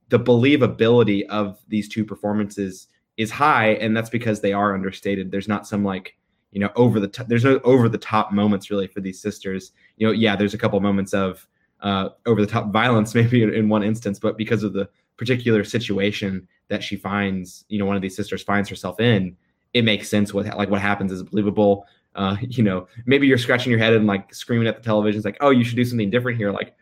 the 0.09 0.19
believability 0.19 1.27
of 1.27 1.59
these 1.69 1.89
two 1.89 2.05
performances 2.05 2.89
is 3.17 3.31
high, 3.31 3.73
and 3.75 3.97
that's 3.97 4.11
because 4.11 4.41
they 4.41 4.53
are 4.53 4.75
understated. 4.75 5.31
There's 5.31 5.49
not 5.49 5.67
some 5.67 5.85
like 5.85 6.17
you 6.53 6.61
know 6.61 6.71
over 6.77 7.01
the 7.01 7.09
top. 7.09 7.29
There's 7.29 7.45
no 7.45 7.61
over 7.65 7.89
the 7.89 7.99
top 7.99 8.33
moments 8.33 8.71
really 8.71 8.87
for 8.87 9.01
these 9.01 9.21
sisters. 9.21 9.73
You 9.97 10.07
know, 10.07 10.13
yeah, 10.13 10.37
there's 10.37 10.55
a 10.55 10.59
couple 10.59 10.81
moments 10.81 11.15
of 11.15 11.47
uh, 11.81 12.11
over 12.27 12.41
the 12.41 12.51
top 12.51 12.73
violence 12.73 13.15
maybe 13.17 13.43
in, 13.43 13.53
in 13.55 13.69
one 13.69 13.83
instance, 13.83 14.19
but 14.19 14.37
because 14.37 14.63
of 14.63 14.73
the 14.73 14.89
particular 15.17 15.65
situation 15.65 16.47
that 16.69 16.83
she 16.83 16.97
finds, 16.97 17.65
you 17.69 17.79
know, 17.79 17.85
one 17.85 17.97
of 17.97 18.03
these 18.03 18.17
sisters 18.17 18.43
finds 18.43 18.69
herself 18.69 19.01
in, 19.01 19.37
it 19.75 19.83
makes 19.83 20.09
sense 20.09 20.33
what 20.33 20.47
like 20.57 20.71
what 20.71 20.81
happens 20.81 21.13
is 21.13 21.23
believable 21.23 21.87
uh, 22.15 22.37
you 22.49 22.63
know, 22.63 22.87
maybe 23.07 23.27
you're 23.27 23.39
scratching 23.39 23.71
your 23.71 23.79
head 23.79 23.93
and 23.93 24.07
like 24.07 24.33
screaming 24.35 24.69
at 24.69 24.77
the 24.77 24.83
television. 24.83 25.19
It's 25.19 25.25
like, 25.25 25.39
oh, 25.41 25.51
you 25.51 25.65
should 25.65 25.77
do 25.77 25.85
something 25.85 26.11
different 26.11 26.39
here. 26.39 26.53
Like, 26.53 26.75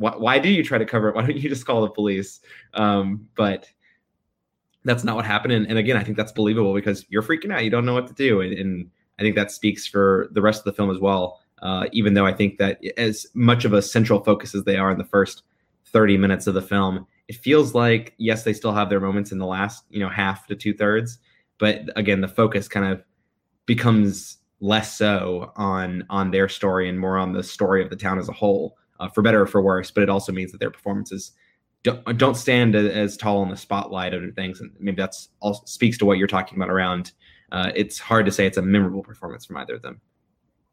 why, 0.00 0.16
why 0.16 0.38
do 0.38 0.48
you 0.48 0.64
try 0.64 0.78
to 0.78 0.86
cover 0.86 1.10
it? 1.10 1.14
Why 1.16 1.26
don't 1.26 1.36
you 1.36 1.48
just 1.48 1.66
call 1.66 1.82
the 1.82 1.90
police? 1.90 2.40
Um, 2.72 3.28
but 3.36 3.68
that's 4.84 5.04
not 5.04 5.14
what 5.14 5.26
happened. 5.26 5.52
And, 5.52 5.66
and, 5.66 5.78
again, 5.78 5.98
I 5.98 6.02
think 6.02 6.16
that's 6.16 6.32
believable 6.32 6.72
because 6.72 7.04
you're 7.10 7.22
freaking 7.22 7.52
out. 7.52 7.64
You 7.64 7.70
don't 7.70 7.84
know 7.84 7.92
what 7.92 8.06
to 8.06 8.14
do. 8.14 8.40
And, 8.40 8.54
and 8.54 8.90
I 9.18 9.22
think 9.22 9.36
that 9.36 9.50
speaks 9.50 9.86
for 9.86 10.28
the 10.32 10.40
rest 10.40 10.60
of 10.60 10.64
the 10.64 10.72
film 10.72 10.90
as 10.90 10.98
well. 10.98 11.40
Uh, 11.60 11.84
even 11.92 12.14
though 12.14 12.24
I 12.24 12.32
think 12.32 12.56
that 12.56 12.80
as 12.96 13.26
much 13.34 13.66
of 13.66 13.74
a 13.74 13.82
central 13.82 14.24
focus 14.24 14.54
as 14.54 14.64
they 14.64 14.76
are 14.76 14.90
in 14.90 14.96
the 14.96 15.04
first 15.04 15.42
30 15.88 16.16
minutes 16.16 16.46
of 16.46 16.54
the 16.54 16.62
film, 16.62 17.06
it 17.28 17.36
feels 17.36 17.74
like, 17.74 18.14
yes, 18.16 18.42
they 18.42 18.54
still 18.54 18.72
have 18.72 18.88
their 18.88 19.00
moments 19.00 19.32
in 19.32 19.38
the 19.38 19.46
last, 19.46 19.84
you 19.90 20.00
know, 20.00 20.08
half 20.08 20.46
to 20.46 20.56
two 20.56 20.72
thirds. 20.72 21.18
But 21.58 21.90
again, 21.94 22.22
the 22.22 22.28
focus 22.28 22.68
kind 22.68 22.86
of 22.86 23.04
becomes 23.66 24.38
less 24.60 24.96
so 24.96 25.52
on 25.56 26.04
on 26.08 26.30
their 26.30 26.48
story 26.48 26.88
and 26.88 26.98
more 26.98 27.18
on 27.18 27.34
the 27.34 27.42
story 27.42 27.82
of 27.82 27.90
the 27.90 27.96
town 27.96 28.18
as 28.18 28.30
a 28.30 28.32
whole, 28.32 28.78
uh, 29.00 29.08
for 29.08 29.22
better 29.22 29.42
or 29.42 29.46
for 29.46 29.60
worse. 29.60 29.90
But 29.90 30.02
it 30.02 30.08
also 30.08 30.30
means 30.30 30.52
that 30.52 30.58
their 30.58 30.70
performances 30.70 31.32
don't, 31.82 32.18
don't 32.18 32.36
stand 32.36 32.76
as 32.76 33.16
tall 33.16 33.42
in 33.42 33.48
the 33.48 33.56
spotlight 33.56 34.14
of 34.14 34.22
things, 34.34 34.60
and 34.60 34.70
maybe 34.78 34.96
that's 34.96 35.30
all 35.40 35.54
speaks 35.66 35.98
to 35.98 36.06
what 36.06 36.18
you're 36.18 36.28
talking 36.28 36.58
about 36.58 36.70
around. 36.70 37.12
Uh, 37.50 37.72
it's 37.74 37.98
hard 37.98 38.26
to 38.26 38.32
say 38.32 38.46
it's 38.46 38.58
a 38.58 38.62
memorable 38.62 39.02
performance 39.02 39.44
from 39.46 39.56
either 39.56 39.74
of 39.74 39.82
them. 39.82 40.00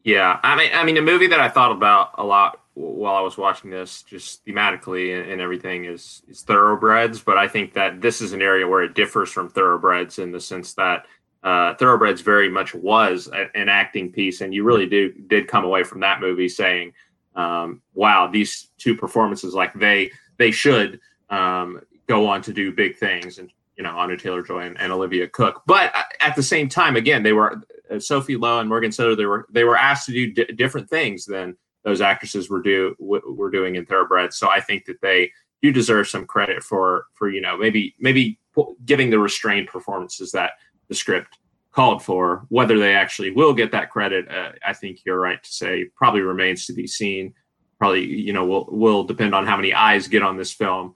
Yeah, 0.04 0.40
I 0.44 0.56
mean, 0.56 0.70
I 0.74 0.84
mean, 0.84 0.98
a 0.98 1.02
movie 1.02 1.28
that 1.28 1.40
I 1.40 1.50
thought 1.50 1.72
about 1.72 2.12
a 2.18 2.24
lot 2.24 2.62
while 2.76 3.16
I 3.16 3.22
was 3.22 3.38
watching 3.38 3.72
this, 3.72 4.04
just 4.04 4.46
thematically 4.46 5.20
and, 5.20 5.32
and, 5.32 5.42
everything, 5.42 5.86
is 5.86 6.22
is 6.30 6.44
Thoroughbreds. 6.44 7.22
But 7.22 7.38
I 7.38 7.48
think 7.48 7.74
that 7.74 8.02
this 8.02 8.22
is 8.22 8.34
an 8.34 8.42
area 8.42 8.68
where 8.68 8.84
it 8.84 8.94
differs 8.94 9.32
from 9.32 9.50
Thoroughbreds 9.50 10.20
in 10.20 10.32
the 10.32 10.40
sense 10.40 10.74
that 10.76 11.08
uh, 11.44 11.74
Thoroughbreds 11.76 12.22
very 12.22 12.50
much 12.50 12.74
was 12.76 13.28
an 13.56 13.70
acting 13.70 14.12
piece, 14.12 14.42
and 14.42 14.54
you 14.54 14.64
really 14.64 14.86
do 14.86 15.12
did 15.12 15.48
come 15.48 15.66
away 15.66 15.84
from 15.84 16.00
that 16.02 16.22
movie 16.22 16.50
saying, 16.50 16.94
um, 17.38 17.82
"Wow, 17.94 18.28
these 18.28 18.70
two 18.78 18.96
performances 18.96 19.54
like 19.54 19.74
they 19.74 20.12
they 20.38 20.52
should 20.52 21.00
um, 21.30 21.80
go 22.08 22.28
on 22.28 22.42
to 22.42 22.54
do 22.54 22.74
big 22.74 22.98
things." 22.98 23.38
And 23.38 23.52
you 23.78 23.84
know, 23.84 23.98
Anya 23.98 24.18
Taylor 24.18 24.42
Joy 24.42 24.62
and, 24.62 24.80
and, 24.80 24.92
Olivia 24.92 25.28
Cooke. 25.28 25.62
But 25.68 25.94
at 26.20 26.36
the 26.36 26.42
same 26.44 26.68
time, 26.68 26.96
again, 26.96 27.22
they 27.22 27.34
were 27.34 27.62
uh, 27.92 28.00
Sophie 28.00 28.36
Lowe 28.36 28.60
and 28.60 28.68
Morgan 28.68 28.90
Saylor. 28.90 29.16
They 29.16 29.26
were 29.26 29.48
they 29.52 29.64
were 29.64 29.78
asked 29.78 30.08
to 30.08 30.12
do 30.12 30.34
d- 30.34 30.54
different 30.54 30.90
things 30.90 31.26
than 31.26 31.56
those 31.84 32.02
actresses 32.02 32.50
were 32.50 32.62
do 32.62 32.96
w- 33.00 33.34
were 33.34 33.52
doing 33.52 33.76
in 33.76 33.86
Thoroughbred. 33.86 34.34
So 34.34 34.50
I 34.50 34.60
think 34.60 34.86
that 34.86 35.00
they 35.02 35.32
do 35.62 35.72
deserve 35.72 36.08
some 36.08 36.26
credit 36.26 36.64
for 36.64 37.06
for 37.14 37.30
you 37.30 37.42
know 37.42 37.58
maybe 37.58 37.96
maybe 38.00 38.40
giving 38.86 39.10
the 39.10 39.20
restrained 39.20 39.68
performances 39.68 40.32
that 40.32 40.52
the 40.90 40.96
script 40.96 41.38
called 41.78 42.04
for. 42.04 42.44
Whether 42.50 42.80
they 42.80 42.96
actually 42.96 43.30
will 43.30 43.54
get 43.54 43.72
that 43.72 43.92
credit, 43.92 44.28
uh, 44.32 44.54
I 44.66 44.74
think 44.74 45.06
you're 45.06 45.20
right 45.20 45.42
to 45.42 45.54
say 45.54 45.86
probably 45.96 46.22
remains 46.22 46.66
to 46.66 46.74
be 46.74 46.88
seen. 46.88 47.36
Probably, 47.78 48.04
you 48.04 48.34
know, 48.34 48.48
will 48.48 48.68
will 48.72 49.04
depend 49.04 49.36
on 49.36 49.46
how 49.46 49.56
many 49.56 49.76
eyes 49.76 50.08
get 50.08 50.24
on 50.24 50.38
this 50.38 50.52
film. 50.52 50.96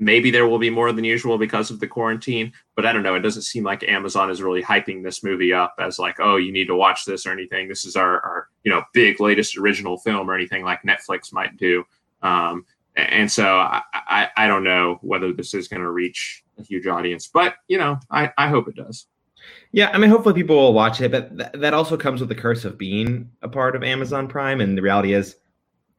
Maybe 0.00 0.32
there 0.32 0.48
will 0.48 0.58
be 0.58 0.68
more 0.68 0.90
than 0.90 1.04
usual 1.04 1.38
because 1.38 1.70
of 1.70 1.78
the 1.78 1.86
quarantine, 1.86 2.52
but 2.74 2.86
I 2.86 2.92
don't 2.92 3.04
know. 3.04 3.14
It 3.14 3.20
doesn't 3.20 3.42
seem 3.42 3.62
like 3.62 3.84
Amazon 3.84 4.30
is 4.30 4.42
really 4.42 4.62
hyping 4.62 5.04
this 5.04 5.22
movie 5.22 5.52
up 5.52 5.74
as 5.78 6.00
like, 6.00 6.16
oh, 6.18 6.36
you 6.38 6.50
need 6.50 6.66
to 6.66 6.74
watch 6.74 7.04
this 7.04 7.24
or 7.24 7.30
anything. 7.30 7.68
This 7.68 7.84
is 7.84 7.94
our, 7.94 8.20
our 8.20 8.48
you 8.64 8.72
know, 8.72 8.82
big 8.92 9.20
latest 9.20 9.58
original 9.58 9.98
film 9.98 10.28
or 10.28 10.34
anything 10.34 10.64
like 10.64 10.82
Netflix 10.82 11.32
might 11.32 11.56
do. 11.56 11.84
Um, 12.22 12.64
and 12.96 13.30
so 13.30 13.44
I, 13.58 13.82
I, 13.92 14.28
I 14.36 14.46
don't 14.48 14.64
know 14.64 14.98
whether 15.02 15.32
this 15.32 15.54
is 15.54 15.68
going 15.68 15.82
to 15.82 15.90
reach 15.90 16.42
a 16.58 16.62
huge 16.62 16.86
audience, 16.86 17.28
but 17.32 17.56
you 17.68 17.78
know, 17.78 18.00
I, 18.10 18.32
I 18.38 18.48
hope 18.48 18.68
it 18.68 18.76
does. 18.76 19.06
Yeah, 19.72 19.90
I 19.92 19.98
mean, 19.98 20.10
hopefully 20.10 20.34
people 20.34 20.56
will 20.56 20.72
watch 20.72 21.00
it, 21.00 21.12
but 21.12 21.36
th- 21.36 21.50
that 21.54 21.74
also 21.74 21.96
comes 21.96 22.20
with 22.20 22.28
the 22.28 22.34
curse 22.34 22.64
of 22.64 22.76
being 22.76 23.30
a 23.42 23.48
part 23.48 23.76
of 23.76 23.84
Amazon 23.84 24.26
Prime. 24.26 24.60
And 24.60 24.76
the 24.76 24.82
reality 24.82 25.12
is, 25.12 25.36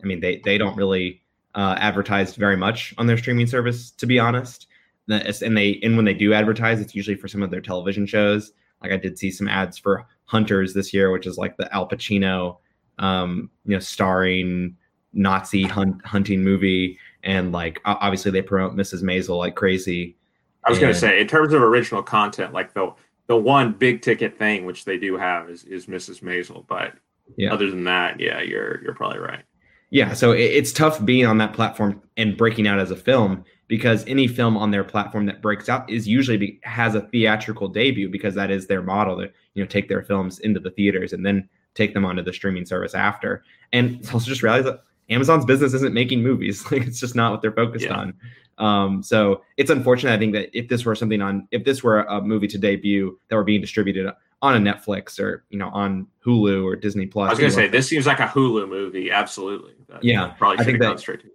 I 0.03 0.05
mean, 0.05 0.19
they 0.19 0.41
they 0.43 0.57
don't 0.57 0.75
really 0.75 1.21
uh, 1.55 1.75
advertise 1.79 2.35
very 2.35 2.57
much 2.57 2.93
on 2.97 3.07
their 3.07 3.17
streaming 3.17 3.47
service, 3.47 3.91
to 3.91 4.05
be 4.05 4.19
honest. 4.19 4.67
And 5.07 5.57
they 5.57 5.79
and 5.83 5.95
when 5.95 6.05
they 6.05 6.13
do 6.13 6.33
advertise, 6.33 6.79
it's 6.79 6.95
usually 6.95 7.15
for 7.15 7.27
some 7.27 7.41
of 7.41 7.51
their 7.51 7.61
television 7.61 8.05
shows. 8.05 8.51
Like 8.81 8.91
I 8.91 8.97
did 8.97 9.17
see 9.17 9.31
some 9.31 9.47
ads 9.47 9.77
for 9.77 10.05
Hunters 10.25 10.73
this 10.73 10.93
year, 10.93 11.11
which 11.11 11.27
is 11.27 11.37
like 11.37 11.57
the 11.57 11.73
Al 11.73 11.87
Pacino, 11.87 12.57
um, 12.99 13.49
you 13.65 13.73
know, 13.73 13.79
starring 13.79 14.75
Nazi 15.13 15.63
hunt, 15.63 16.03
hunting 16.05 16.43
movie, 16.43 16.97
and 17.23 17.51
like 17.51 17.79
obviously 17.85 18.31
they 18.31 18.41
promote 18.41 18.75
Mrs. 18.75 19.03
Maisel 19.03 19.37
like 19.37 19.55
crazy. 19.55 20.15
I 20.63 20.69
was 20.69 20.79
going 20.79 20.93
to 20.93 20.99
say, 20.99 21.19
in 21.19 21.27
terms 21.27 21.53
of 21.53 21.61
original 21.61 22.03
content, 22.03 22.53
like 22.53 22.73
the 22.73 22.93
the 23.27 23.37
one 23.37 23.73
big 23.73 24.01
ticket 24.01 24.37
thing 24.37 24.65
which 24.65 24.85
they 24.85 24.97
do 24.97 25.17
have 25.17 25.49
is 25.49 25.63
is 25.63 25.85
Mrs. 25.85 26.21
Maisel, 26.21 26.65
but 26.67 26.93
yeah. 27.37 27.53
other 27.53 27.69
than 27.69 27.83
that, 27.85 28.19
yeah, 28.19 28.41
you're 28.41 28.81
you're 28.83 28.95
probably 28.95 29.19
right. 29.19 29.43
Yeah, 29.89 30.13
so 30.13 30.31
it, 30.31 30.39
it's 30.39 30.71
tough 30.71 31.03
being 31.03 31.25
on 31.25 31.37
that 31.39 31.53
platform 31.53 32.01
and 32.17 32.37
breaking 32.37 32.67
out 32.67 32.79
as 32.79 32.91
a 32.91 32.95
film 32.95 33.43
because 33.67 34.05
any 34.07 34.27
film 34.27 34.57
on 34.57 34.71
their 34.71 34.83
platform 34.83 35.25
that 35.25 35.41
breaks 35.41 35.69
out 35.69 35.89
is 35.89 36.07
usually 36.07 36.37
be, 36.37 36.59
has 36.63 36.95
a 36.95 37.01
theatrical 37.01 37.67
debut 37.67 38.09
because 38.09 38.35
that 38.35 38.51
is 38.51 38.67
their 38.67 38.81
model 38.81 39.17
to 39.17 39.31
you 39.53 39.63
know 39.63 39.67
take 39.67 39.89
their 39.89 40.01
films 40.01 40.39
into 40.39 40.59
the 40.59 40.71
theaters 40.71 41.13
and 41.13 41.25
then 41.25 41.47
take 41.73 41.93
them 41.93 42.05
onto 42.05 42.21
the 42.21 42.33
streaming 42.33 42.65
service 42.65 42.93
after. 42.93 43.43
And 43.73 44.07
also 44.13 44.27
just 44.27 44.43
realize 44.43 44.65
that 44.65 44.83
Amazon's 45.09 45.45
business 45.45 45.73
isn't 45.73 45.93
making 45.93 46.23
movies. 46.23 46.63
Like 46.71 46.83
it's 46.83 46.99
just 46.99 47.15
not 47.15 47.31
what 47.31 47.41
they're 47.41 47.51
focused 47.51 47.85
yeah. 47.85 47.95
on. 47.95 48.13
Um, 48.61 49.01
so 49.01 49.41
it's 49.57 49.71
unfortunate. 49.71 50.13
I 50.13 50.19
think 50.19 50.33
that 50.33 50.55
if 50.57 50.67
this 50.69 50.85
were 50.85 50.93
something 50.93 51.21
on, 51.21 51.47
if 51.51 51.65
this 51.65 51.83
were 51.83 52.01
a 52.01 52.21
movie 52.21 52.47
to 52.47 52.57
debut 52.59 53.19
that 53.27 53.35
were 53.35 53.43
being 53.43 53.59
distributed 53.59 54.13
on 54.43 54.55
a 54.55 54.73
Netflix 54.73 55.19
or 55.19 55.43
you 55.49 55.57
know 55.57 55.69
on 55.69 56.07
Hulu 56.23 56.63
or 56.63 56.75
Disney 56.75 57.07
Plus, 57.07 57.29
I 57.29 57.31
was 57.31 57.39
gonna 57.39 57.51
say 57.51 57.67
this 57.67 57.87
seems 57.87 58.05
like 58.05 58.19
a 58.19 58.27
Hulu 58.27 58.69
movie. 58.69 59.09
Absolutely. 59.09 59.73
That, 59.89 60.03
yeah, 60.03 60.27
probably. 60.37 60.59
I 60.59 60.63
think 60.63 60.79
that 60.79 60.99
straight 60.99 61.21
to. 61.21 61.27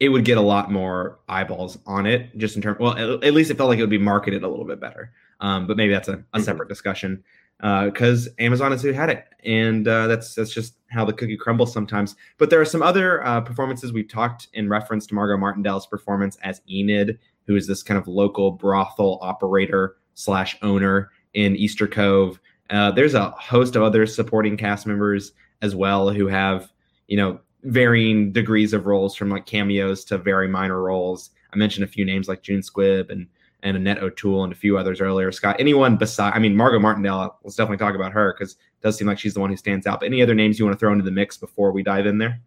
It 0.00 0.08
would 0.08 0.24
get 0.24 0.38
a 0.38 0.42
lot 0.42 0.72
more 0.72 1.18
eyeballs 1.28 1.78
on 1.84 2.06
it, 2.06 2.34
just 2.38 2.56
in 2.56 2.62
terms. 2.62 2.78
Well, 2.80 2.96
at, 2.96 3.22
at 3.22 3.34
least 3.34 3.50
it 3.50 3.58
felt 3.58 3.68
like 3.68 3.78
it 3.78 3.82
would 3.82 3.90
be 3.90 3.98
marketed 3.98 4.42
a 4.42 4.48
little 4.48 4.64
bit 4.64 4.80
better. 4.80 5.12
Um, 5.40 5.66
but 5.66 5.76
maybe 5.76 5.92
that's 5.92 6.08
a, 6.08 6.12
a 6.12 6.16
mm-hmm. 6.16 6.40
separate 6.40 6.70
discussion 6.70 7.22
because 7.60 8.28
uh, 8.28 8.30
Amazon 8.38 8.72
has 8.72 8.82
who 8.82 8.92
had 8.92 9.10
it, 9.10 9.26
and 9.44 9.86
uh, 9.86 10.06
that's 10.06 10.34
that's 10.34 10.52
just 10.52 10.76
how 10.88 11.04
the 11.04 11.12
cookie 11.12 11.36
crumbles 11.36 11.72
sometimes. 11.72 12.16
But 12.38 12.50
there 12.50 12.60
are 12.60 12.66
some 12.66 12.82
other 12.82 13.24
uh, 13.24 13.42
performances 13.42 13.92
we 13.92 14.02
talked 14.02 14.48
in 14.54 14.68
reference 14.68 15.06
to 15.08 15.14
Margo 15.14 15.36
Martindale's 15.36 15.86
performance 15.86 16.36
as 16.42 16.62
Enid, 16.70 17.18
who 17.46 17.56
is 17.56 17.66
this 17.66 17.82
kind 17.82 17.98
of 17.98 18.08
local 18.08 18.50
brothel 18.52 19.18
operator 19.20 19.96
slash 20.14 20.56
owner 20.62 21.10
in 21.34 21.54
Easter 21.56 21.86
Cove. 21.86 22.40
Uh, 22.70 22.90
there's 22.90 23.14
a 23.14 23.30
host 23.30 23.76
of 23.76 23.82
other 23.82 24.06
supporting 24.06 24.56
cast 24.56 24.86
members 24.86 25.32
as 25.60 25.74
well 25.74 26.10
who 26.10 26.26
have 26.26 26.72
you 27.08 27.16
know 27.16 27.38
varying 27.64 28.32
degrees 28.32 28.72
of 28.72 28.86
roles 28.86 29.14
from 29.14 29.28
like 29.28 29.44
cameos 29.44 30.04
to 30.04 30.16
very 30.16 30.48
minor 30.48 30.80
roles. 30.80 31.30
I 31.52 31.56
mentioned 31.56 31.84
a 31.84 31.88
few 31.88 32.04
names 32.06 32.28
like 32.28 32.42
June 32.42 32.60
Squibb 32.60 33.10
and 33.10 33.26
and 33.62 33.76
Annette 33.76 34.02
O'Toole 34.02 34.44
and 34.44 34.52
a 34.52 34.56
few 34.56 34.78
others 34.78 35.00
earlier. 35.00 35.30
Scott, 35.32 35.56
anyone 35.58 35.96
beside, 35.96 36.32
I 36.34 36.38
mean, 36.38 36.56
Margo 36.56 36.78
Martindale, 36.78 37.38
let's 37.44 37.56
definitely 37.56 37.84
talk 37.84 37.94
about 37.94 38.12
her 38.12 38.34
because 38.36 38.52
it 38.52 38.82
does 38.82 38.96
seem 38.96 39.06
like 39.06 39.18
she's 39.18 39.34
the 39.34 39.40
one 39.40 39.50
who 39.50 39.56
stands 39.56 39.86
out. 39.86 40.00
But 40.00 40.06
any 40.06 40.22
other 40.22 40.34
names 40.34 40.58
you 40.58 40.64
want 40.64 40.76
to 40.76 40.78
throw 40.78 40.92
into 40.92 41.04
the 41.04 41.10
mix 41.10 41.36
before 41.36 41.72
we 41.72 41.82
dive 41.82 42.06
in 42.06 42.18
there? 42.18 42.40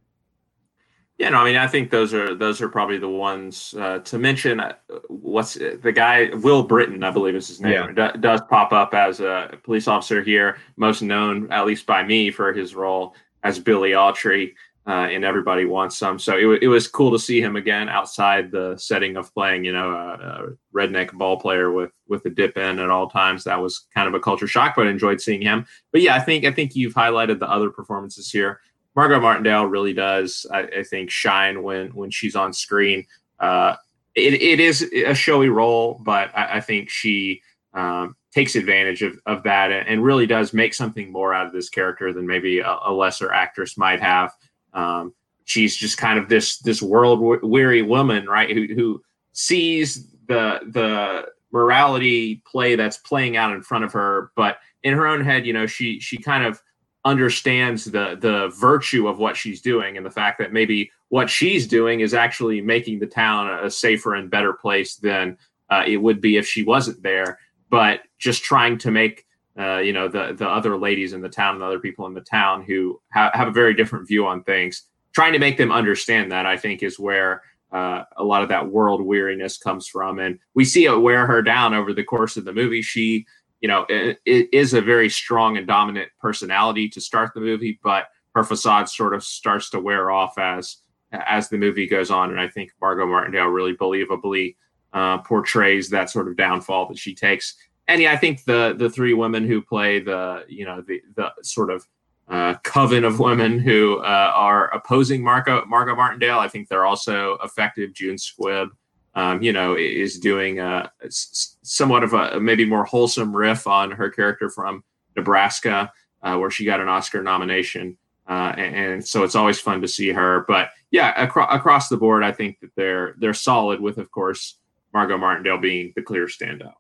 Yeah, 1.19 1.30
no, 1.30 1.38
I 1.38 1.45
mean, 1.45 1.58
I 1.58 1.67
think 1.67 1.91
those 1.91 2.13
are 2.13 2.34
those 2.34 2.60
are 2.60 2.67
probably 2.67 2.97
the 2.97 3.08
ones 3.08 3.76
uh, 3.78 3.99
to 3.99 4.17
mention. 4.17 4.60
Uh, 4.60 4.73
what's 5.10 5.54
the 5.54 5.91
guy? 5.93 6.30
Will 6.34 6.67
Brittain, 6.67 7.04
I 7.04 7.12
believe 7.12 7.36
is 7.36 7.47
his 7.47 7.62
name. 7.62 7.93
Yeah. 7.95 8.12
D- 8.12 8.19
does 8.19 8.41
pop 8.49 8.73
up 8.73 8.95
as 8.95 9.19
a 9.19 9.58
police 9.63 9.88
officer 9.88 10.23
here, 10.23 10.58
most 10.76 11.04
known 11.04 11.52
at 11.52 11.67
least 11.67 11.86
by 11.86 12.04
me 12.04 12.32
for 12.32 12.52
his 12.52 12.73
role 12.73 13.15
as 13.43 13.60
Billy 13.60 13.91
Autry 13.91 14.54
uh, 14.86 15.08
and 15.10 15.24
everybody 15.24 15.65
wants 15.65 15.98
some. 15.98 16.19
So 16.19 16.38
it, 16.38 16.63
it 16.63 16.67
was 16.67 16.88
cool 16.88 17.12
to 17.12 17.19
see 17.19 17.41
him 17.41 17.56
again 17.56 17.88
outside 17.88 18.52
the 18.52 18.76
setting 18.78 19.15
of 19.15 19.34
playing, 19.34 19.63
you 19.63 19.72
know, 19.72 19.91
a, 19.91 20.13
a, 20.13 20.48
redneck 20.76 21.13
ball 21.13 21.39
player 21.39 21.72
with 21.72 21.91
with 22.08 22.26
a 22.26 22.30
dip 22.30 22.58
in 22.58 22.80
at 22.80 22.89
all 22.89 23.10
times. 23.10 23.43
That 23.43 23.62
was 23.62 23.86
kind 23.93 24.08
of 24.08 24.13
a 24.13 24.19
culture 24.19 24.48
shock, 24.48 24.74
but 24.76 24.88
I 24.88 24.89
enjoyed 24.89 25.22
seeing 25.22 25.41
him. 25.41 25.65
But 25.91 26.02
yeah, 26.02 26.15
I 26.15 26.19
think 26.19 26.46
I 26.46 26.52
think 26.52 26.76
you've 26.76 26.96
highlighted 26.96 27.39
the 27.39 27.50
other 27.50 27.69
performances 27.69 28.30
here. 28.30 28.60
Margo 28.96 29.19
Martindale 29.19 29.65
really 29.65 29.93
does, 29.93 30.46
I, 30.52 30.62
I 30.63 30.84
think, 30.84 31.10
shine 31.10 31.63
when 31.63 31.88
when 31.89 32.12
she's 32.12 32.36
on 32.36 32.52
screen. 32.52 33.06
Uh, 33.39 33.76
it, 34.15 34.34
it 34.34 34.60
is 34.60 34.82
a 34.82 35.15
showy 35.15 35.50
role, 35.50 36.00
but 36.04 36.30
I, 36.38 36.58
I 36.58 36.62
think 36.62 36.89
she 36.89 37.41
um, 37.74 38.15
takes 38.34 38.56
advantage 38.56 39.02
of, 39.02 39.19
of 39.26 39.43
that 39.43 39.72
and 39.72 40.04
really 40.04 40.26
does 40.26 40.54
make 40.54 40.74
something 40.74 41.12
more 41.12 41.34
out 41.34 41.48
of 41.48 41.54
this 41.54 41.69
character 41.69 42.13
than 42.13 42.28
maybe 42.28 42.60
a, 42.60 42.78
a 42.86 42.91
lesser 42.91 43.32
actress 43.32 43.78
might 43.78 44.02
have. 44.02 44.32
Um, 44.73 45.13
she's 45.45 45.75
just 45.75 45.97
kind 45.97 46.19
of 46.19 46.29
this 46.29 46.59
this 46.59 46.81
world 46.81 47.41
weary 47.43 47.81
woman, 47.81 48.27
right? 48.27 48.49
Who, 48.49 48.67
who 48.73 49.03
sees 49.33 50.07
the 50.27 50.59
the 50.67 51.27
morality 51.51 52.41
play 52.45 52.75
that's 52.75 52.97
playing 52.97 53.38
out 53.38 53.53
in 53.53 53.62
front 53.62 53.83
of 53.83 53.93
her, 53.93 54.31
but 54.36 54.57
in 54.83 54.93
her 54.93 55.07
own 55.07 55.23
head, 55.23 55.45
you 55.45 55.53
know, 55.53 55.65
she 55.65 55.99
she 55.99 56.17
kind 56.17 56.43
of 56.43 56.62
understands 57.05 57.86
the 57.86 58.17
the 58.19 58.51
virtue 58.59 59.07
of 59.07 59.19
what 59.19 59.36
she's 59.36 59.62
doing 59.62 59.97
and 59.97 60.05
the 60.05 60.12
fact 60.12 60.39
that 60.39 60.53
maybe 60.53 60.89
what 61.09 61.29
she's 61.29 61.67
doing 61.67 61.99
is 61.99 62.13
actually 62.13 62.62
making 62.62 62.99
the 62.99 63.05
town 63.05 63.63
a 63.63 63.69
safer 63.69 64.15
and 64.15 64.31
better 64.31 64.53
place 64.53 64.95
than 64.95 65.38
uh, 65.69 65.83
it 65.86 65.97
would 65.97 66.21
be 66.21 66.38
if 66.38 66.47
she 66.47 66.63
wasn't 66.63 67.01
there. 67.03 67.38
But 67.69 68.01
just 68.17 68.43
trying 68.43 68.77
to 68.79 68.91
make 68.91 69.25
uh, 69.57 69.77
you 69.77 69.93
know 69.93 70.07
the 70.07 70.33
the 70.37 70.47
other 70.47 70.77
ladies 70.77 71.13
in 71.13 71.21
the 71.21 71.29
town 71.29 71.55
and 71.55 71.63
other 71.63 71.79
people 71.79 72.05
in 72.07 72.13
the 72.13 72.21
town 72.21 72.63
who 72.63 72.99
ha- 73.13 73.31
have 73.33 73.47
a 73.47 73.51
very 73.51 73.73
different 73.73 74.07
view 74.07 74.25
on 74.25 74.43
things. 74.43 74.83
Trying 75.13 75.33
to 75.33 75.39
make 75.39 75.57
them 75.57 75.71
understand 75.71 76.31
that 76.31 76.47
i 76.47 76.57
think 76.57 76.81
is 76.81 76.97
where 76.99 77.43
uh, 77.71 78.03
a 78.17 78.23
lot 78.23 78.43
of 78.43 78.49
that 78.49 78.69
world 78.69 79.01
weariness 79.01 79.57
comes 79.57 79.87
from. 79.87 80.19
And 80.19 80.37
we 80.53 80.63
see 80.63 80.85
it 80.85 80.95
wear 80.95 81.25
her 81.25 81.41
down 81.41 81.73
over 81.73 81.91
the 81.91 82.03
course 82.03 82.37
of 82.37 82.45
the 82.45 82.53
movie. 82.53 82.81
She 82.81 83.25
you 83.63 83.69
know 83.69 83.85
it, 83.89 84.19
it 84.25 84.49
is 84.53 84.73
a 84.73 84.81
very 84.81 85.09
strong 85.09 85.57
and 85.57 85.65
dominant 85.65 86.09
personality 86.19 86.89
to 86.89 86.99
start 86.99 87.31
the 87.33 87.39
movie 87.39 87.79
but 87.81 88.07
her 88.35 88.43
facade 88.43 88.89
sort 88.89 89.13
of 89.13 89.23
starts 89.23 89.69
to 89.69 89.79
wear 89.79 90.11
off 90.11 90.37
as 90.37 90.77
as 91.13 91.47
the 91.47 91.57
movie 91.57 91.87
goes 91.87 92.11
on. 92.11 92.29
And 92.29 92.39
i 92.39 92.47
think 92.47 92.71
margo 92.81 93.07
martindale 93.07 93.47
really 93.47 93.75
believably 93.75 94.55
uh, 94.91 95.19
portrays 95.19 95.89
that 95.89 96.09
sort 96.11 96.27
of 96.27 96.37
downfall 96.37 96.87
that 96.87 96.99
she 96.99 97.15
takes 97.15 97.55
and 97.88 98.02
yeah, 98.02 98.13
I 98.13 98.17
think 98.17 98.43
the 98.46 98.76
the 98.78 98.89
three 98.89 99.13
women 99.13 99.48
who 99.48 99.62
play 99.62 100.00
the 100.00 100.46
you 100.48 100.65
know 100.65 100.82
the 100.82 101.02
the 101.15 101.32
sort 101.41 101.69
of 101.69 101.86
uh, 102.30 102.56
coven 102.63 103.04
of 103.04 103.19
women 103.19 103.60
who 103.60 103.98
uh, 103.98 104.32
are 104.34 104.74
opposing 104.74 105.24
Marco 105.24 105.65
Margo 105.65 105.96
Martindale, 105.96 106.39
I 106.39 106.48
think 106.48 106.67
they're 106.67 106.86
also 106.86 107.38
effective. 107.43 107.93
June 107.93 108.15
Squibb, 108.15 108.69
um, 109.15 109.41
you 109.41 109.52
know, 109.52 109.76
is 109.76 110.19
doing 110.19 110.60
a, 110.60 110.89
somewhat 111.10 112.04
of 112.04 112.13
a 112.13 112.39
maybe 112.39 112.65
more 112.65 112.86
wholesome 112.86 113.36
riff 113.36 113.67
on 113.67 113.91
her 113.91 114.10
character 114.10 114.50
from 114.50 114.84
Nebraska, 115.17 115.91
uh, 116.22 116.38
where 116.38 116.50
she 116.50 116.65
got 116.65 116.80
an 116.80 116.88
Oscar 116.88 117.22
nomination. 117.22 117.98
Uh, 118.26 118.54
and, 118.56 118.76
and, 118.93 119.06
so 119.06 119.24
it's 119.24 119.36
always 119.36 119.60
fun 119.60 119.82
to 119.82 119.88
see 119.88 120.08
her. 120.08 120.46
But 120.48 120.69
yeah, 120.91 121.13
acro- 121.17 121.48
across 121.48 121.89
the 121.89 121.98
board, 121.98 122.24
I 122.24 122.32
think 122.32 122.62
that 122.62 122.72
they're 122.78 123.15
they're 123.17 123.34
solid. 123.34 123.82
With 123.82 123.98
of 123.98 124.10
course 124.12 124.60
Margo 124.93 125.17
Martindale 125.17 125.58
being 125.58 125.91
the 125.98 126.02
clear 126.02 126.28
standout. 126.28 126.76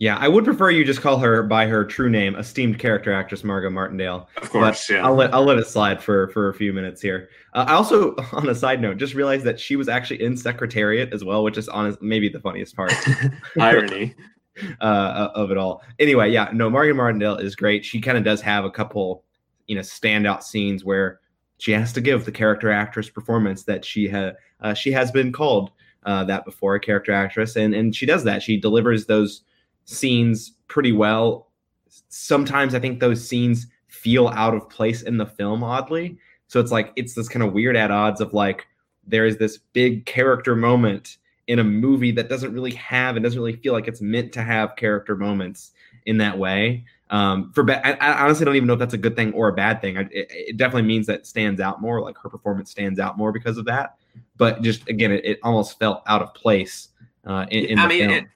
Yeah, 0.00 0.16
I 0.16 0.28
would 0.28 0.44
prefer 0.44 0.70
you 0.70 0.84
just 0.84 1.00
call 1.00 1.18
her 1.18 1.42
by 1.42 1.66
her 1.66 1.84
true 1.84 2.08
name, 2.08 2.36
esteemed 2.36 2.78
character 2.78 3.12
actress 3.12 3.42
Margo 3.42 3.68
Martindale. 3.68 4.28
Of 4.36 4.50
course, 4.50 4.88
yeah. 4.88 5.04
I'll 5.04 5.16
let 5.16 5.34
I'll 5.34 5.44
let 5.44 5.58
it 5.58 5.66
slide 5.66 6.00
for 6.00 6.28
for 6.28 6.48
a 6.48 6.54
few 6.54 6.72
minutes 6.72 7.02
here. 7.02 7.30
Uh, 7.52 7.64
I 7.66 7.72
also, 7.72 8.14
on 8.32 8.48
a 8.48 8.54
side 8.54 8.80
note, 8.80 8.98
just 8.98 9.14
realized 9.14 9.44
that 9.44 9.58
she 9.58 9.74
was 9.74 9.88
actually 9.88 10.22
in 10.22 10.36
Secretariat 10.36 11.12
as 11.12 11.24
well, 11.24 11.42
which 11.42 11.58
is 11.58 11.68
honest 11.68 12.00
maybe 12.00 12.28
the 12.28 12.40
funniest 12.40 12.76
part. 12.76 12.92
Irony. 13.60 14.14
uh, 14.80 15.28
of 15.34 15.50
it 15.50 15.56
all. 15.56 15.82
Anyway, 15.98 16.30
yeah, 16.30 16.50
no, 16.52 16.68
Margo 16.70 16.94
Martindale 16.94 17.36
is 17.36 17.54
great. 17.54 17.84
She 17.84 18.00
kind 18.00 18.18
of 18.18 18.24
does 18.24 18.40
have 18.40 18.64
a 18.64 18.70
couple, 18.70 19.24
you 19.66 19.76
know, 19.76 19.82
standout 19.82 20.42
scenes 20.42 20.84
where 20.84 21.20
she 21.58 21.72
has 21.72 21.92
to 21.92 22.00
give 22.00 22.24
the 22.24 22.32
character 22.32 22.70
actress 22.70 23.08
performance 23.08 23.64
that 23.64 23.84
she 23.84 24.08
had 24.08 24.36
uh, 24.60 24.74
she 24.74 24.92
has 24.92 25.10
been 25.10 25.32
called 25.32 25.70
uh, 26.04 26.24
that 26.24 26.44
before 26.44 26.74
a 26.74 26.80
character 26.80 27.12
actress, 27.12 27.56
and 27.56 27.74
and 27.74 27.94
she 27.94 28.06
does 28.06 28.24
that. 28.24 28.42
She 28.42 28.56
delivers 28.56 29.06
those 29.06 29.42
scenes 29.88 30.52
pretty 30.68 30.92
well. 30.92 31.48
Sometimes 32.08 32.74
I 32.74 32.78
think 32.78 33.00
those 33.00 33.26
scenes 33.26 33.66
feel 33.88 34.28
out 34.28 34.54
of 34.54 34.68
place 34.68 35.02
in 35.02 35.16
the 35.16 35.26
film, 35.26 35.64
oddly. 35.64 36.18
So 36.46 36.60
it's 36.60 36.70
like 36.70 36.92
it's 36.96 37.14
this 37.14 37.28
kind 37.28 37.42
of 37.42 37.52
weird 37.52 37.76
at 37.76 37.90
odds 37.90 38.20
of 38.20 38.32
like 38.34 38.66
there 39.06 39.24
is 39.24 39.38
this 39.38 39.58
big 39.72 40.04
character 40.04 40.54
moment 40.54 41.16
in 41.46 41.58
a 41.58 41.64
movie 41.64 42.10
that 42.12 42.28
doesn't 42.28 42.52
really 42.52 42.74
have 42.74 43.16
and 43.16 43.24
doesn't 43.24 43.40
really 43.40 43.56
feel 43.56 43.72
like 43.72 43.88
it's 43.88 44.02
meant 44.02 44.32
to 44.34 44.42
have 44.42 44.76
character 44.76 45.16
moments 45.16 45.72
in 46.04 46.18
that 46.18 46.38
way. 46.38 46.84
Um, 47.08 47.50
for 47.54 47.64
ba- 47.64 47.86
I, 47.86 47.92
I, 47.92 48.24
honestly 48.24 48.44
don't 48.44 48.56
even 48.56 48.66
know 48.66 48.74
if 48.74 48.78
that's 48.78 48.92
a 48.92 48.98
good 48.98 49.16
thing 49.16 49.32
or 49.32 49.48
a 49.48 49.52
bad 49.54 49.80
thing. 49.80 49.96
I, 49.96 50.02
it, 50.02 50.26
it, 50.30 50.56
definitely 50.58 50.82
means 50.82 51.06
that 51.06 51.26
stands 51.26 51.58
out 51.58 51.80
more. 51.80 52.02
Like 52.02 52.18
her 52.18 52.28
performance 52.28 52.70
stands 52.70 53.00
out 53.00 53.16
more 53.16 53.32
because 53.32 53.56
of 53.56 53.64
that. 53.64 53.96
But 54.36 54.60
just 54.60 54.86
again, 54.90 55.12
it, 55.12 55.24
it 55.24 55.38
almost 55.42 55.78
felt 55.78 56.02
out 56.06 56.20
of 56.20 56.34
place 56.34 56.88
uh, 57.26 57.46
in, 57.50 57.64
in 57.64 57.78
I 57.78 57.86
mean, 57.86 58.10
and 58.10 58.28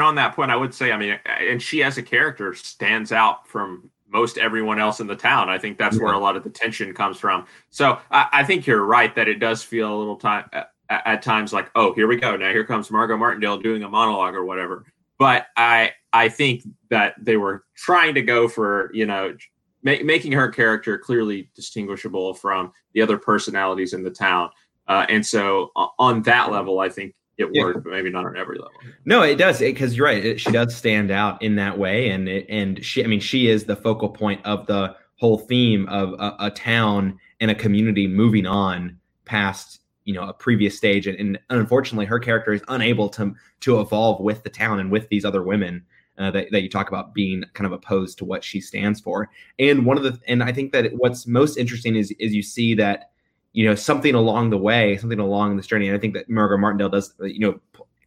on 0.00 0.14
that 0.14 0.34
point, 0.34 0.50
I 0.50 0.56
would 0.56 0.72
say, 0.72 0.92
I 0.92 0.96
mean, 0.96 1.18
and 1.26 1.60
she 1.60 1.82
as 1.82 1.98
a 1.98 2.02
character 2.02 2.54
stands 2.54 3.12
out 3.12 3.46
from 3.48 3.90
most 4.08 4.38
everyone 4.38 4.78
else 4.78 5.00
in 5.00 5.06
the 5.06 5.16
town. 5.16 5.48
I 5.48 5.58
think 5.58 5.78
that's 5.78 5.96
yeah. 5.96 6.04
where 6.04 6.12
a 6.12 6.18
lot 6.18 6.36
of 6.36 6.44
the 6.44 6.50
tension 6.50 6.92
comes 6.94 7.18
from. 7.18 7.46
So 7.70 7.98
I, 8.10 8.28
I, 8.32 8.44
think 8.44 8.66
you're 8.66 8.84
right 8.84 9.14
that 9.14 9.26
it 9.26 9.38
does 9.38 9.62
feel 9.62 9.92
a 9.92 9.98
little 9.98 10.16
time 10.16 10.44
at, 10.52 10.68
at 10.90 11.22
times 11.22 11.52
like, 11.52 11.70
oh, 11.74 11.94
here 11.94 12.06
we 12.06 12.16
go. 12.16 12.36
Now 12.36 12.50
here 12.50 12.64
comes 12.64 12.90
Margo 12.90 13.16
Martindale 13.16 13.58
doing 13.58 13.82
a 13.82 13.88
monologue 13.88 14.34
or 14.34 14.44
whatever. 14.44 14.84
But 15.18 15.46
I 15.56 15.92
I 16.12 16.28
think 16.28 16.62
that 16.90 17.14
they 17.18 17.36
were 17.36 17.64
trying 17.76 18.14
to 18.14 18.22
go 18.22 18.48
for 18.48 18.90
you 18.92 19.06
know 19.06 19.36
ma- 19.82 20.02
making 20.04 20.32
her 20.32 20.48
character 20.48 20.98
clearly 20.98 21.48
distinguishable 21.54 22.34
from 22.34 22.72
the 22.92 23.02
other 23.02 23.18
personalities 23.18 23.94
in 23.94 24.02
the 24.02 24.10
town. 24.10 24.50
Uh, 24.88 25.06
and 25.08 25.24
so 25.24 25.70
on 25.98 26.22
that 26.22 26.50
level, 26.50 26.80
I 26.80 26.88
think 26.88 27.14
it 27.38 27.48
yeah. 27.52 27.62
worked, 27.62 27.84
but 27.84 27.90
maybe 27.92 28.10
not 28.10 28.26
on 28.26 28.36
every 28.36 28.58
level. 28.58 28.72
No, 29.04 29.22
it 29.22 29.36
does 29.36 29.58
because 29.58 29.96
you're 29.96 30.06
right. 30.06 30.24
It, 30.24 30.40
she 30.40 30.50
does 30.50 30.74
stand 30.74 31.10
out 31.10 31.42
in 31.42 31.56
that 31.56 31.78
way, 31.78 32.10
and 32.10 32.28
it, 32.28 32.46
and 32.48 32.84
she, 32.84 33.02
I 33.02 33.06
mean, 33.06 33.20
she 33.20 33.48
is 33.48 33.64
the 33.64 33.76
focal 33.76 34.08
point 34.08 34.44
of 34.44 34.66
the 34.66 34.94
whole 35.16 35.38
theme 35.38 35.88
of 35.88 36.14
a, 36.14 36.36
a 36.46 36.50
town 36.50 37.18
and 37.40 37.50
a 37.50 37.54
community 37.54 38.06
moving 38.06 38.46
on 38.46 38.98
past 39.24 39.80
you 40.04 40.12
know 40.12 40.28
a 40.28 40.32
previous 40.32 40.76
stage 40.76 41.06
and, 41.06 41.16
and, 41.20 41.38
unfortunately 41.50 42.04
her 42.04 42.18
character 42.18 42.52
is 42.52 42.60
unable 42.66 43.08
to 43.08 43.32
to 43.60 43.80
evolve 43.80 44.20
with 44.20 44.42
the 44.42 44.50
town 44.50 44.80
and 44.80 44.90
with 44.90 45.08
these 45.10 45.24
other 45.24 45.44
women 45.44 45.84
uh, 46.18 46.30
that, 46.30 46.50
that 46.50 46.62
you 46.62 46.68
talk 46.68 46.88
about 46.88 47.14
being 47.14 47.42
kind 47.54 47.66
of 47.66 47.72
opposed 47.72 48.18
to 48.18 48.24
what 48.24 48.44
she 48.44 48.60
stands 48.60 49.00
for. 49.00 49.30
And 49.58 49.86
one 49.86 49.96
of 49.96 50.02
the 50.02 50.18
and 50.28 50.42
I 50.42 50.52
think 50.52 50.72
that 50.72 50.92
what's 50.94 51.26
most 51.26 51.56
interesting 51.56 51.96
is 51.96 52.10
is 52.18 52.34
you 52.34 52.42
see 52.42 52.74
that 52.74 53.11
you 53.52 53.66
know 53.66 53.74
something 53.74 54.14
along 54.14 54.50
the 54.50 54.58
way, 54.58 54.96
something 54.96 55.18
along 55.18 55.56
this 55.56 55.66
journey. 55.66 55.88
And 55.88 55.96
I 55.96 56.00
think 56.00 56.14
that 56.14 56.28
Margo 56.28 56.56
Martindale 56.56 56.88
does 56.88 57.14
you 57.20 57.40
know 57.40 57.60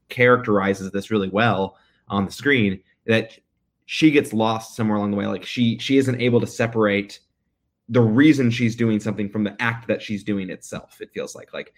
characterizes 0.09 0.91
this 0.91 1.11
really 1.11 1.29
well 1.29 1.77
on 2.07 2.25
the 2.25 2.31
screen 2.31 2.79
that 3.07 3.37
she 3.85 4.11
gets 4.11 4.33
lost 4.33 4.75
somewhere 4.75 4.97
along 4.97 5.11
the 5.11 5.17
way. 5.17 5.27
Like 5.27 5.45
she 5.45 5.77
she 5.77 5.97
isn't 5.97 6.21
able 6.21 6.39
to 6.39 6.47
separate 6.47 7.19
the 7.89 8.01
reason 8.01 8.49
she's 8.49 8.75
doing 8.75 8.99
something 8.99 9.29
from 9.29 9.43
the 9.43 9.55
act 9.61 9.87
that 9.87 10.01
she's 10.01 10.23
doing 10.23 10.49
itself. 10.49 10.99
It 11.01 11.11
feels 11.13 11.35
like 11.35 11.53
like 11.53 11.73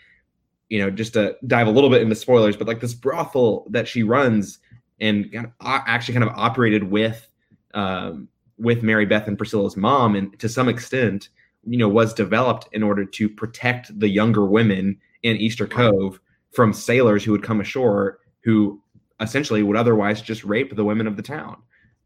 you 0.70 0.80
know 0.80 0.90
just 0.90 1.14
to 1.14 1.36
dive 1.48 1.68
a 1.68 1.72
little 1.72 1.90
bit 1.90 2.02
into 2.02 2.16
spoilers, 2.16 2.58
but 2.58 2.68
like 2.68 2.80
this 2.80 2.94
brothel 2.94 3.68
that 3.70 3.88
she 3.88 4.04
runs 4.04 4.60
and 5.00 5.32
kind 5.32 5.46
of 5.46 5.52
actually 5.62 6.14
kind 6.14 6.24
of 6.24 6.36
operated 6.36 6.84
with 6.84 7.28
um, 7.74 8.28
with 8.58 8.82
Mary 8.82 9.06
Beth 9.06 9.28
and 9.28 9.38
Priscilla's 9.38 9.78
mom, 9.78 10.16
and 10.16 10.38
to 10.40 10.50
some 10.50 10.70
extent, 10.70 11.30
you 11.68 11.78
know, 11.78 11.90
was 11.90 12.14
developed 12.14 12.68
in 12.72 12.84
order 12.84 13.06
to 13.06 13.30
protect 13.30 13.98
the 14.00 14.08
younger 14.08 14.46
women 14.46 14.98
in 15.24 15.38
Easter 15.38 15.68
Cove 15.68 16.20
from 16.52 16.74
sailors 16.74 17.24
who 17.24 17.32
would 17.32 17.44
come 17.44 17.62
ashore 17.62 18.20
who 18.44 18.82
essentially 19.20 19.64
would 19.64 19.76
otherwise 19.76 20.22
just 20.22 20.44
rape 20.44 20.76
the 20.76 20.86
women 20.86 21.08
of 21.08 21.18
the 21.18 21.24
town, 21.24 21.58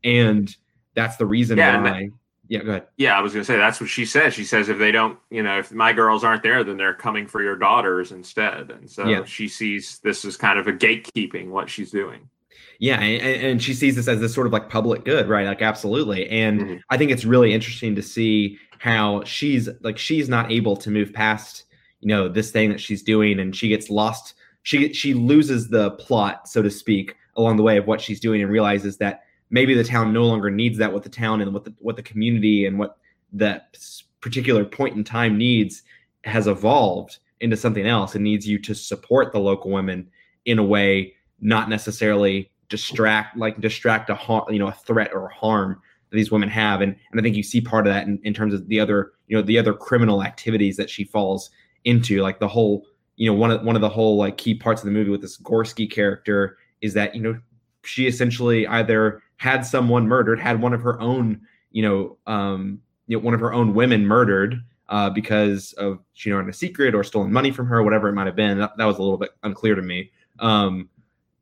and 0.03 0.55
that's 0.95 1.17
the 1.17 1.25
reason 1.25 1.57
yeah, 1.57 1.81
why. 1.81 1.89
That, 1.89 2.09
yeah, 2.47 2.63
go 2.63 2.69
ahead. 2.71 2.87
Yeah, 2.97 3.17
I 3.17 3.21
was 3.21 3.31
gonna 3.31 3.45
say 3.45 3.55
that's 3.55 3.79
what 3.79 3.89
she 3.89 4.05
says. 4.05 4.33
She 4.33 4.43
says 4.43 4.67
if 4.67 4.77
they 4.77 4.91
don't, 4.91 5.17
you 5.29 5.41
know, 5.41 5.59
if 5.59 5.71
my 5.71 5.93
girls 5.93 6.23
aren't 6.23 6.43
there, 6.43 6.63
then 6.65 6.75
they're 6.75 6.93
coming 6.93 7.25
for 7.25 7.41
your 7.41 7.55
daughters 7.55 8.11
instead. 8.11 8.71
And 8.71 8.89
so 8.89 9.07
yeah. 9.07 9.23
she 9.23 9.47
sees 9.47 9.99
this 10.03 10.25
as 10.25 10.35
kind 10.35 10.59
of 10.59 10.67
a 10.67 10.73
gatekeeping 10.73 11.47
what 11.47 11.69
she's 11.69 11.91
doing. 11.91 12.29
Yeah, 12.77 12.99
and, 12.99 13.43
and, 13.43 13.63
she 13.63 13.73
sees 13.73 13.95
this 13.95 14.07
as 14.07 14.19
this 14.19 14.33
sort 14.33 14.47
of 14.47 14.53
like 14.53 14.67
public 14.67 15.05
good, 15.05 15.29
right? 15.29 15.45
Like 15.45 15.61
absolutely. 15.61 16.27
And 16.29 16.61
mm-hmm. 16.61 16.75
I 16.89 16.97
think 16.97 17.11
it's 17.11 17.23
really 17.23 17.53
interesting 17.53 17.95
to 17.95 18.01
see 18.01 18.57
how 18.81 19.23
she's 19.25 19.69
like 19.81 19.95
she's 19.99 20.27
not 20.27 20.51
able 20.51 20.75
to 20.75 20.89
move 20.89 21.13
past, 21.13 21.65
you 21.99 22.07
know, 22.07 22.27
this 22.27 22.49
thing 22.49 22.71
that 22.71 22.81
she's 22.81 23.03
doing 23.03 23.39
and 23.39 23.55
she 23.55 23.67
gets 23.67 23.91
lost. 23.91 24.33
She 24.63 24.91
she 24.91 25.13
loses 25.13 25.67
the 25.67 25.91
plot, 25.91 26.47
so 26.47 26.63
to 26.63 26.71
speak, 26.71 27.15
along 27.35 27.57
the 27.57 27.63
way 27.63 27.77
of 27.77 27.85
what 27.85 28.01
she's 28.01 28.19
doing 28.19 28.41
and 28.41 28.51
realizes 28.51 28.97
that 28.97 29.21
maybe 29.51 29.75
the 29.75 29.83
town 29.83 30.11
no 30.11 30.25
longer 30.25 30.49
needs 30.49 30.79
that 30.79 30.91
what 30.91 31.03
the 31.03 31.09
town 31.09 31.41
and 31.41 31.53
what 31.53 31.63
the 31.63 31.75
what 31.77 31.95
the 31.95 32.01
community 32.01 32.65
and 32.65 32.79
what 32.79 32.97
that 33.33 33.77
particular 34.19 34.65
point 34.65 34.97
in 34.97 35.03
time 35.03 35.37
needs 35.37 35.83
has 36.23 36.47
evolved 36.47 37.19
into 37.39 37.55
something 37.55 37.85
else 37.85 38.15
and 38.15 38.23
needs 38.23 38.47
you 38.47 38.57
to 38.57 38.73
support 38.73 39.31
the 39.31 39.39
local 39.39 39.69
women 39.69 40.09
in 40.45 40.57
a 40.57 40.63
way 40.63 41.13
not 41.39 41.69
necessarily 41.69 42.49
distract 42.67 43.37
like 43.37 43.61
distract 43.61 44.09
a 44.09 44.15
harm 44.15 44.51
you 44.51 44.57
know 44.57 44.69
a 44.69 44.71
threat 44.71 45.13
or 45.13 45.29
harm 45.29 45.79
that 46.11 46.17
these 46.17 46.31
women 46.31 46.49
have 46.49 46.81
and, 46.81 46.95
and 47.11 47.19
i 47.19 47.23
think 47.23 47.35
you 47.35 47.43
see 47.43 47.61
part 47.61 47.87
of 47.87 47.93
that 47.93 48.05
in, 48.07 48.19
in 48.23 48.33
terms 48.33 48.53
of 48.53 48.67
the 48.67 48.79
other 48.79 49.13
you 49.27 49.35
know 49.35 49.41
the 49.41 49.57
other 49.57 49.73
criminal 49.73 50.23
activities 50.23 50.77
that 50.77 50.89
she 50.89 51.03
falls 51.03 51.49
into 51.85 52.21
like 52.21 52.39
the 52.39 52.47
whole 52.47 52.85
you 53.15 53.29
know 53.29 53.37
one 53.37 53.51
of 53.51 53.63
one 53.63 53.75
of 53.75 53.81
the 53.81 53.89
whole 53.89 54.17
like 54.17 54.37
key 54.37 54.53
parts 54.53 54.81
of 54.81 54.85
the 54.85 54.91
movie 54.91 55.09
with 55.09 55.21
this 55.21 55.37
Gorski 55.41 55.89
character 55.89 56.57
is 56.81 56.93
that 56.93 57.15
you 57.15 57.21
know 57.21 57.39
she 57.83 58.07
essentially 58.07 58.67
either 58.67 59.21
had 59.37 59.65
someone 59.65 60.07
murdered 60.07 60.39
had 60.39 60.61
one 60.61 60.73
of 60.73 60.81
her 60.81 60.99
own 61.01 61.41
you 61.71 61.81
know 61.81 62.17
um 62.27 62.79
you 63.07 63.17
know 63.17 63.23
one 63.23 63.33
of 63.33 63.39
her 63.39 63.53
own 63.53 63.73
women 63.73 64.05
murdered 64.05 64.61
uh, 64.91 65.09
because 65.09 65.71
of 65.73 65.99
you 66.15 66.33
know 66.33 66.39
in 66.39 66.49
a 66.49 66.53
secret 66.53 66.93
or 66.93 67.03
stolen 67.03 67.31
money 67.31 67.49
from 67.49 67.65
her, 67.65 67.81
whatever 67.81 68.09
it 68.09 68.13
might 68.13 68.27
have 68.27 68.35
been. 68.35 68.59
That, 68.59 68.77
that 68.77 68.85
was 68.85 68.97
a 68.97 69.01
little 69.01 69.17
bit 69.17 69.31
unclear 69.41 69.73
to 69.73 69.81
me. 69.81 70.11
Um, 70.39 70.89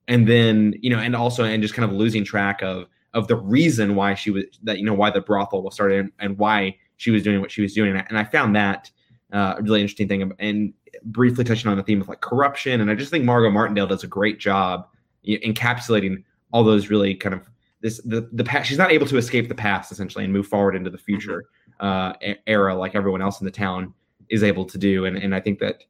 and 0.08 0.28
then 0.28 0.76
you 0.80 0.90
know 0.90 1.00
and 1.00 1.16
also 1.16 1.44
and 1.44 1.62
just 1.62 1.74
kind 1.74 1.90
of 1.90 1.96
losing 1.96 2.24
track 2.24 2.62
of 2.62 2.86
of 3.14 3.28
the 3.28 3.36
reason 3.36 3.96
why 3.96 4.14
she 4.14 4.32
was 4.32 4.44
that 4.64 4.78
you 4.78 4.86
know 4.86 4.94
why 4.94 5.10
the 5.10 5.22
brothel 5.22 5.64
was 5.64 5.74
started 5.74 6.00
and, 6.00 6.12
and 6.20 6.38
why 6.38 6.76
she 6.98 7.12
was 7.12 7.24
doing 7.24 7.42
what 7.42 7.52
she 7.52 7.62
was 7.62 7.74
doing. 7.74 7.96
And 7.96 8.18
I, 8.18 8.24
found 8.26 8.56
that 8.56 8.92
uh, 9.32 9.56
a 9.58 9.62
really 9.62 9.82
interesting 9.82 10.08
thing 10.08 10.32
and 10.38 10.74
briefly 11.06 11.46
touching 11.46 11.72
on 11.72 11.78
the 11.78 11.84
theme 11.84 12.02
of 12.02 12.10
like 12.10 12.20
corruption. 12.20 12.82
And 12.82 12.92
I 12.92 12.96
just 12.96 13.10
think 13.10 13.24
Margo 13.24 13.50
Martindale 13.50 13.88
does 13.88 14.04
a 14.04 14.08
great 14.08 14.38
job 14.38 14.88
encapsulating 15.26 16.24
all 16.52 16.64
those 16.64 16.90
really 16.90 17.16
kind 17.16 17.34
of 17.34 17.50
this 17.82 18.02
the 18.04 18.30
the 18.34 18.44
past 18.44 18.68
she's 18.68 18.78
not 18.78 18.92
able 18.92 19.08
to 19.08 19.18
escape 19.18 19.48
the 19.48 19.56
past 19.56 19.92
essentially 19.92 20.24
and 20.24 20.34
move 20.34 20.48
forward 20.48 20.76
into 20.76 20.90
the 20.90 20.98
future 20.98 21.46
uh, 21.80 22.14
era 22.48 22.76
like 22.76 22.96
everyone 22.96 23.22
else 23.22 23.40
in 23.40 23.46
the 23.46 23.52
town 23.52 23.94
is 24.30 24.44
able 24.44 24.66
to 24.66 24.78
do. 24.78 25.06
And 25.06 25.18
and 25.18 25.34
I 25.34 25.40
think 25.40 25.60
that 25.60 25.84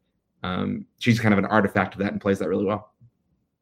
um, 0.44 0.86
she's 1.00 1.20
kind 1.20 1.34
of 1.34 1.40
an 1.40 1.46
artifact 1.46 1.96
of 1.96 2.00
that 2.00 2.12
and 2.12 2.22
plays 2.22 2.40
that 2.40 2.50
really 2.50 2.66
well. 2.66 2.94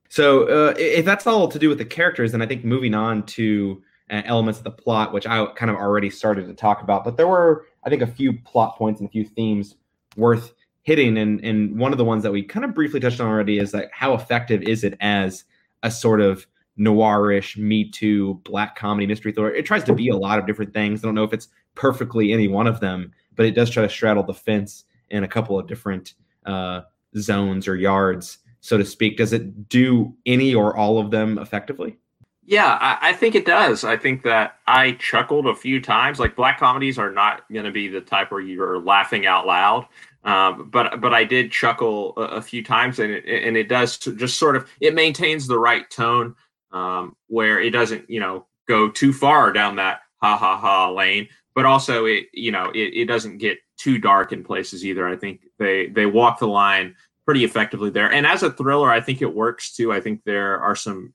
So 0.10 0.44
uh, 0.44 0.74
if 0.78 1.06
that's 1.06 1.28
all 1.28 1.48
to 1.48 1.60
do 1.60 1.70
with 1.70 1.78
the 1.78 1.86
characters, 1.86 2.32
then 2.32 2.42
I 2.42 2.46
think 2.46 2.64
moving 2.64 2.94
on 2.94 3.24
to 3.28 3.82
uh, 4.10 4.22
elements 4.26 4.60
of 4.60 4.64
the 4.64 4.72
plot, 4.72 5.14
which 5.14 5.28
I 5.28 5.46
kind 5.56 5.70
of 5.70 5.78
already 5.78 6.10
started 6.10 6.48
to 6.48 6.54
talk 6.54 6.82
about, 6.82 7.04
but 7.04 7.18
there 7.18 7.28
were 7.28 7.66
I 7.84 7.90
think 7.90 8.02
a 8.02 8.08
few 8.08 8.34
plot 8.34 8.78
points 8.78 9.00
and 9.00 9.10
a 9.10 9.12
few 9.12 9.26
themes 9.26 9.76
worth 10.16 10.54
hitting, 10.84 11.18
and 11.18 11.44
and 11.44 11.78
one 11.78 11.92
of 11.92 11.98
the 11.98 12.06
ones 12.06 12.24
that 12.24 12.32
we 12.32 12.44
kind 12.44 12.66
of 12.66 12.74
briefly 12.74 13.00
touched 13.00 13.20
on 13.20 13.28
already 13.28 13.60
is 13.60 13.74
like 13.74 13.90
how 13.92 14.14
effective 14.14 14.62
is 14.64 14.84
it 14.84 14.96
as 15.02 15.44
a 15.84 15.92
sort 15.92 16.22
of 16.22 16.48
noirish 16.80 17.58
Me 17.58 17.90
Too 17.90 18.36
black 18.46 18.76
comedy 18.78 19.06
mystery 19.08 19.34
thriller? 19.34 19.54
It 19.54 19.66
tries 19.66 19.84
to 19.86 19.94
be 19.94 20.10
a 20.10 20.16
lot 20.16 20.40
of 20.40 20.46
different 20.48 20.74
things. 20.74 21.04
I 21.04 21.08
don't 21.08 21.16
know 21.16 21.24
if 21.24 21.34
it's 21.34 21.50
perfectly 21.76 22.32
any 22.32 22.48
one 22.48 22.68
of 22.68 22.80
them, 22.80 23.12
but 23.36 23.46
it 23.46 23.52
does 23.52 23.70
try 23.70 23.84
to 23.84 23.90
straddle 23.90 24.24
the 24.24 24.34
fence 24.34 24.86
in 25.10 25.24
a 25.24 25.28
couple 25.28 25.60
of 25.60 25.68
different 25.68 26.14
uh, 26.46 26.82
zones 27.18 27.68
or 27.68 27.76
yards 27.76 28.40
so 28.68 28.78
to 28.78 28.84
speak. 28.84 29.16
Does 29.16 29.32
it 29.32 29.70
do 29.70 30.14
any 30.26 30.54
or 30.54 30.76
all 30.76 31.00
of 31.00 31.10
them 31.10 31.38
effectively? 31.38 31.96
Yeah, 32.44 32.78
I, 32.82 33.10
I, 33.10 33.14
think 33.14 33.34
it 33.34 33.46
does. 33.46 33.86
I 33.86 33.96
think 33.96 34.24
that 34.24 34.58
I 34.68 34.94
chuckled 34.94 35.48
a 35.48 35.56
few 35.56 35.82
times. 35.82 36.20
Like 36.20 36.36
black 36.36 36.60
comedies 36.60 36.98
are 36.98 37.12
not 37.12 37.44
going 37.52 37.64
to 37.64 37.72
be 37.72 37.88
the 37.88 38.02
type 38.02 38.30
where 38.30 38.42
you're 38.42 38.80
laughing 38.80 39.26
out 39.26 39.48
loud, 39.48 39.88
um, 40.26 40.70
but 40.70 41.00
but 41.00 41.14
I 41.14 41.24
did 41.24 41.52
chuckle 41.52 42.14
a, 42.18 42.22
a, 42.22 42.42
few 42.42 42.62
times, 42.62 43.00
and 43.00 43.12
it 43.12 43.26
and 43.26 43.56
it 43.56 43.70
does 43.70 43.98
just 43.98 44.38
sort 44.38 44.58
of 44.58 44.70
it 44.82 44.94
maintains 44.94 45.48
the 45.48 45.60
right 45.60 45.90
tone 45.90 46.36
um, 46.72 47.16
where 47.28 47.62
it 47.62 47.72
doesn't 47.72 48.10
you 48.10 48.20
know 48.20 48.46
go 48.68 48.90
too 48.90 49.14
far 49.14 49.54
down 49.54 49.78
that 49.78 50.02
ha 50.18 50.36
ha 50.36 50.58
ha 50.58 50.90
lane, 50.90 51.28
but 51.56 51.66
also 51.66 52.06
it 52.06 52.28
you 52.34 52.52
know 52.52 52.70
it, 52.72 52.94
it 52.94 53.06
doesn't 53.06 53.38
get 53.38 53.60
too 53.78 53.98
dark 53.98 54.32
in 54.32 54.44
places 54.44 54.86
either. 54.86 55.08
I 55.08 55.16
think 55.16 55.48
they 55.58 55.88
they 55.88 56.06
walk 56.06 56.40
the 56.40 56.48
line 56.48 56.96
pretty 57.28 57.44
effectively 57.44 57.90
there. 57.90 58.10
And 58.10 58.26
as 58.26 58.42
a 58.42 58.52
thriller, 58.52 58.90
I 58.90 59.02
think 59.02 59.22
it 59.22 59.36
works 59.36 59.76
too. 59.76 59.92
I 59.92 60.00
think 60.00 60.24
there 60.24 60.62
are 60.62 60.78
some 60.78 61.14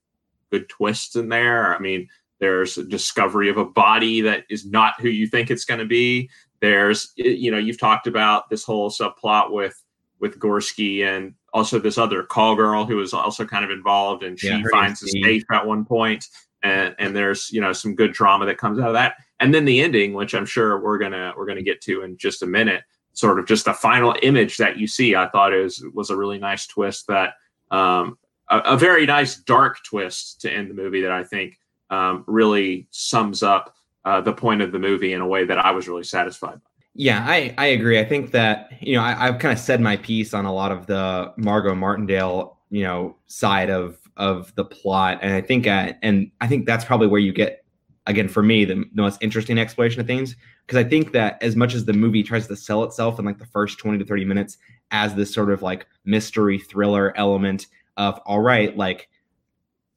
good 0.51 0.69
twists 0.69 1.15
in 1.15 1.27
there. 1.27 1.75
I 1.75 1.79
mean, 1.79 2.07
there's 2.39 2.77
a 2.77 2.83
discovery 2.83 3.49
of 3.49 3.57
a 3.57 3.65
body 3.65 4.21
that 4.21 4.43
is 4.47 4.63
not 4.63 4.93
who 4.99 5.09
you 5.09 5.25
think 5.25 5.49
it's 5.49 5.65
going 5.65 5.79
to 5.79 5.87
be. 5.87 6.29
There's, 6.59 7.13
you 7.15 7.49
know, 7.49 7.57
you've 7.57 7.79
talked 7.79 8.05
about 8.05 8.47
this 8.51 8.63
whole 8.63 8.91
subplot 8.91 9.51
with 9.51 9.81
with 10.19 10.39
Gorski 10.39 11.03
and 11.03 11.33
also 11.51 11.79
this 11.79 11.97
other 11.97 12.21
call 12.21 12.55
girl 12.55 12.85
who 12.85 13.01
is 13.01 13.11
also 13.11 13.43
kind 13.43 13.65
of 13.65 13.71
involved, 13.71 14.21
and 14.21 14.39
she 14.39 14.49
yeah, 14.49 14.61
finds 14.71 15.01
a 15.01 15.07
safe 15.07 15.43
at 15.51 15.65
one 15.65 15.83
point, 15.83 16.27
and 16.61 16.95
and 16.99 17.15
there's 17.15 17.51
you 17.51 17.59
know 17.59 17.73
some 17.73 17.95
good 17.95 18.13
drama 18.13 18.45
that 18.45 18.59
comes 18.59 18.77
out 18.77 18.87
of 18.87 18.93
that, 18.93 19.15
and 19.39 19.51
then 19.51 19.65
the 19.65 19.81
ending, 19.81 20.13
which 20.13 20.35
I'm 20.35 20.45
sure 20.45 20.79
we're 20.79 20.99
gonna 20.99 21.33
we're 21.35 21.47
gonna 21.47 21.63
get 21.63 21.81
to 21.81 22.03
in 22.03 22.17
just 22.17 22.43
a 22.43 22.47
minute, 22.47 22.83
sort 23.13 23.39
of 23.39 23.47
just 23.47 23.65
the 23.65 23.73
final 23.73 24.15
image 24.21 24.57
that 24.57 24.77
you 24.77 24.87
see, 24.87 25.15
I 25.15 25.29
thought 25.29 25.53
is 25.53 25.83
was 25.93 26.09
a 26.09 26.17
really 26.17 26.39
nice 26.39 26.67
twist 26.67 27.07
that 27.07 27.35
um, 27.71 28.17
a, 28.49 28.59
a, 28.59 28.77
very 28.77 29.05
nice 29.05 29.37
dark 29.37 29.77
twist 29.83 30.41
to 30.41 30.51
end 30.51 30.69
the 30.69 30.73
movie 30.73 31.01
that 31.01 31.11
I 31.11 31.23
think 31.23 31.57
um, 31.89 32.23
really 32.27 32.87
sums 32.91 33.41
up 33.41 33.75
uh, 34.05 34.21
the 34.21 34.33
point 34.33 34.61
of 34.61 34.71
the 34.71 34.79
movie 34.79 35.13
in 35.13 35.21
a 35.21 35.27
way 35.27 35.45
that 35.45 35.57
I 35.57 35.71
was 35.71 35.87
really 35.87 36.03
satisfied 36.03 36.55
by. 36.55 36.69
Yeah, 36.95 37.25
I, 37.27 37.55
I 37.57 37.67
agree. 37.67 37.99
I 37.99 38.05
think 38.05 38.31
that, 38.31 38.71
you 38.79 38.95
know, 38.95 39.01
I, 39.01 39.13
have 39.25 39.39
kind 39.39 39.51
of 39.51 39.57
said 39.57 39.81
my 39.81 39.97
piece 39.97 40.33
on 40.33 40.45
a 40.45 40.53
lot 40.53 40.71
of 40.71 40.85
the 40.85 41.33
Margo 41.37 41.73
Martindale, 41.73 42.59
you 42.69 42.83
know, 42.83 43.15
side 43.27 43.69
of 43.69 43.97
of 44.15 44.53
the 44.53 44.63
plot. 44.63 45.17
And 45.23 45.33
I 45.33 45.41
think 45.41 45.65
uh, 45.65 45.93
and 46.03 46.29
I 46.39 46.47
think 46.47 46.67
that's 46.67 46.85
probably 46.85 47.07
where 47.07 47.19
you 47.19 47.33
get 47.33 47.62
again 48.05 48.27
for 48.27 48.43
me 48.43 48.65
the, 48.65 48.75
the 48.75 49.01
most 49.01 49.21
interesting 49.21 49.57
exploration 49.57 50.01
of 50.01 50.07
things 50.07 50.35
because 50.65 50.83
I 50.83 50.87
think 50.87 51.11
that 51.13 51.41
as 51.41 51.55
much 51.55 51.73
as 51.73 51.85
the 51.85 51.93
movie 51.93 52.23
tries 52.23 52.47
to 52.47 52.55
sell 52.55 52.83
itself 52.83 53.19
in 53.19 53.25
like 53.25 53.37
the 53.37 53.45
first 53.45 53.77
20 53.79 53.97
to 53.99 54.05
30 54.05 54.25
minutes 54.25 54.57
as 54.91 55.15
this 55.15 55.33
sort 55.33 55.51
of 55.51 55.61
like 55.61 55.87
mystery 56.05 56.59
thriller 56.59 57.15
element 57.17 57.67
of 57.97 58.19
all 58.25 58.41
right 58.41 58.75
like 58.75 59.09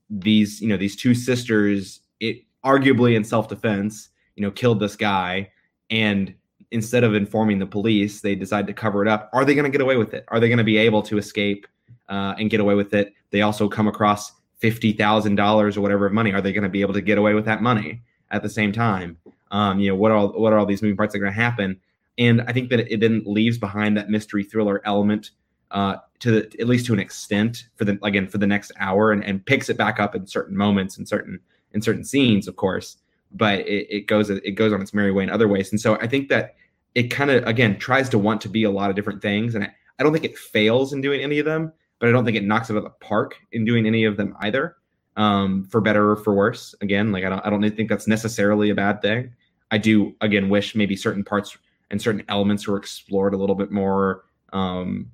these 0.09 0.61
you 0.61 0.69
know 0.69 0.77
these 0.77 0.95
two 0.95 1.14
sisters 1.14 2.01
it 2.21 2.42
arguably 2.64 3.16
in 3.16 3.25
self-defense 3.25 4.11
you 4.37 4.42
know 4.42 4.51
killed 4.51 4.79
this 4.79 4.97
guy 4.97 5.51
and 5.90 6.35
instead 6.71 7.05
of 7.05 7.14
informing 7.14 7.59
the 7.59 7.66
police 7.66 8.21
they 8.21 8.35
decide 8.35 8.66
to 8.66 8.73
cover 8.73 9.03
it 9.03 9.09
up. 9.09 9.31
Are 9.33 9.45
they 9.45 9.55
going 9.55 9.64
to 9.64 9.71
get 9.71 9.81
away 9.81 9.97
with 9.97 10.14
it? 10.14 10.25
Are 10.29 10.40
they 10.40 10.49
going 10.49 10.59
to 10.59 10.64
be 10.64 10.77
able 10.77 11.03
to 11.03 11.19
escape 11.19 11.66
uh, 12.09 12.35
and 12.38 12.51
get 12.51 12.61
away 12.61 12.75
with 12.75 12.95
it? 12.95 13.12
They 13.31 13.42
also 13.42 13.69
come 13.69 13.88
across 13.88 14.33
$50000 14.62 15.77
or 15.77 15.81
whatever 15.81 16.07
of 16.07 16.12
money 16.12 16.33
are 16.33 16.40
they 16.40 16.53
going 16.53 16.62
to 16.62 16.69
be 16.69 16.81
able 16.81 16.95
to 16.95 17.01
get 17.01 17.19
away 17.19 17.35
with 17.35 17.45
that 17.45 17.62
money 17.62 18.03
at 18.31 18.42
the 18.42 18.49
same 18.49 18.73
time? 18.73 19.19
Um, 19.51 19.79
you 19.79 19.88
know 19.88 19.97
what 19.97 20.11
are 20.12 20.27
what 20.29 20.53
are 20.53 20.59
all 20.59 20.66
these 20.66 20.83
moving 20.83 20.97
parts 20.97 21.12
that 21.12 21.19
are 21.19 21.23
going 21.23 21.33
to 21.33 21.40
happen? 21.40 21.81
And 22.19 22.40
i 22.42 22.53
think 22.53 22.71
that 22.71 22.92
it 22.92 23.01
then 23.01 23.23
leaves 23.27 23.59
behind 23.59 23.97
that 23.97 24.09
mystery 24.09 24.42
thriller 24.42 24.81
element 24.85 25.31
uh, 25.71 25.97
to 26.21 26.31
the, 26.31 26.61
at 26.61 26.66
least 26.66 26.87
to 26.87 26.92
an 26.92 27.01
extent 27.01 27.69
for 27.77 27.85
the 27.85 27.99
again 28.03 28.27
for 28.29 28.38
the 28.38 28.47
next 28.47 28.73
hour 28.79 29.12
and, 29.12 29.25
and 29.25 29.45
picks 29.45 29.69
it 29.69 29.77
back 29.77 29.99
up 30.01 30.14
in 30.14 30.27
certain 30.27 30.57
moments 30.57 30.97
and 30.97 31.09
certain 31.09 31.40
in 31.73 31.83
certain 31.83 32.05
scenes 32.05 32.49
of 32.49 32.57
course 32.57 32.99
but 33.33 33.61
it, 33.61 33.87
it 33.90 34.07
goes 34.07 34.31
it 34.31 34.53
goes 34.53 34.73
on 34.73 34.81
its 34.81 34.95
merry 34.95 35.12
way 35.12 35.25
in 35.25 35.31
other 35.31 35.49
ways. 35.49 35.71
And 35.71 35.81
so 35.81 35.97
i 35.97 36.07
think 36.07 36.29
that 36.29 36.55
it 36.95 37.05
kind 37.05 37.31
of 37.31 37.47
again 37.47 37.79
tries 37.79 38.09
to 38.11 38.19
want 38.19 38.40
to 38.42 38.49
be 38.49 38.64
a 38.64 38.71
lot 38.71 38.90
of 38.90 38.97
different 38.97 39.21
things 39.21 39.55
and 39.55 39.64
I, 39.64 39.73
I 39.99 40.03
don't 40.03 40.12
think 40.12 40.25
it 40.25 40.38
fails 40.38 40.92
in 40.92 41.01
doing 41.01 41.21
any 41.21 41.38
of 41.38 41.45
them 41.45 41.73
but 41.99 42.09
i 42.09 42.13
don't 42.13 42.25
think 42.25 42.37
it 42.37 42.45
knocks 42.45 42.71
it 42.71 42.75
out 42.75 42.79
of 42.79 42.85
the 42.85 42.91
park 42.91 43.37
in 43.53 43.65
doing 43.65 43.87
any 43.87 44.05
of 44.05 44.17
them 44.17 44.37
either 44.41 44.77
um, 45.17 45.65
for 45.65 45.81
better 45.81 46.11
or 46.11 46.17
for 46.17 46.35
worse 46.35 46.75
again 46.83 47.11
like 47.11 47.25
I 47.25 47.31
don't, 47.31 47.47
I 47.47 47.49
don't 47.49 47.63
think 47.75 47.89
that's 47.89 48.07
necessarily 48.07 48.71
a 48.71 48.75
bad 48.75 49.01
thing 49.01 49.33
i 49.71 49.79
do 49.79 50.15
again 50.21 50.49
wish 50.49 50.75
maybe 50.75 50.95
certain 50.97 51.25
parts 51.25 51.57
and 51.91 52.01
certain 52.01 52.23
elements 52.29 52.69
were 52.69 52.77
explored 52.77 53.33
a 53.33 53.37
little 53.37 53.55
bit 53.55 53.71
more 53.71 54.25
um, 54.53 55.11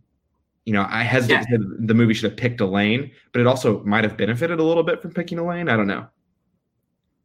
you 0.64 0.73
know, 0.73 0.87
I 0.88 1.03
hesitate 1.03 1.47
yeah. 1.51 1.59
the 1.81 1.95
movie 1.95 2.14
should 2.14 2.31
have 2.31 2.38
picked 2.38 2.61
a 2.61 2.66
lane, 2.66 3.11
but 3.33 3.40
it 3.40 3.47
also 3.47 3.83
might 3.85 4.05
have 4.05 4.16
benefited 4.16 4.61
a 4.61 4.62
little 4.62 4.85
bit 4.85 5.03
from 5.03 5.12
picking 5.12 5.38
a 5.38 5.45
lane. 5.45 5.68
I 5.68 5.77
don't 5.77 5.88
know. 5.88 6.07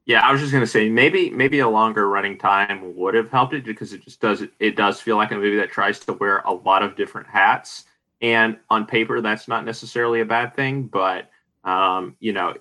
Yeah, 0.06 0.22
I 0.22 0.32
was 0.32 0.39
just 0.39 0.54
gonna 0.54 0.65
say 0.65 0.89
maybe 0.89 1.30
maybe 1.32 1.60
a 1.60 1.67
longer 1.67 2.08
running 2.08 2.38
time 2.38 2.96
would 2.96 3.13
have 3.13 3.30
helped 3.30 3.54
it 3.54 3.65
because 3.65 3.91
it 3.91 4.04
just 4.04 4.22
does 4.22 4.41
it 4.60 4.76
does 4.78 5.02
feel 5.02 5.17
like 5.17 5.32
a 5.32 5.36
movie 5.36 5.58
that 5.58 5.70
tries 5.70 6.00
to 6.00 6.13
wear 6.13 6.39
a 6.46 6.54
lot 6.54 6.82
of 6.82 6.96
different 6.96 7.28
hats. 7.28 7.86
And 8.21 8.58
on 8.69 8.86
paper, 8.86 9.21
that's 9.21 9.47
not 9.47 9.65
necessarily 9.65 10.21
a 10.21 10.25
bad 10.25 10.56
thing, 10.56 10.84
but 10.88 11.30
um, 11.63 12.15
you 12.19 12.34
know, 12.34 12.53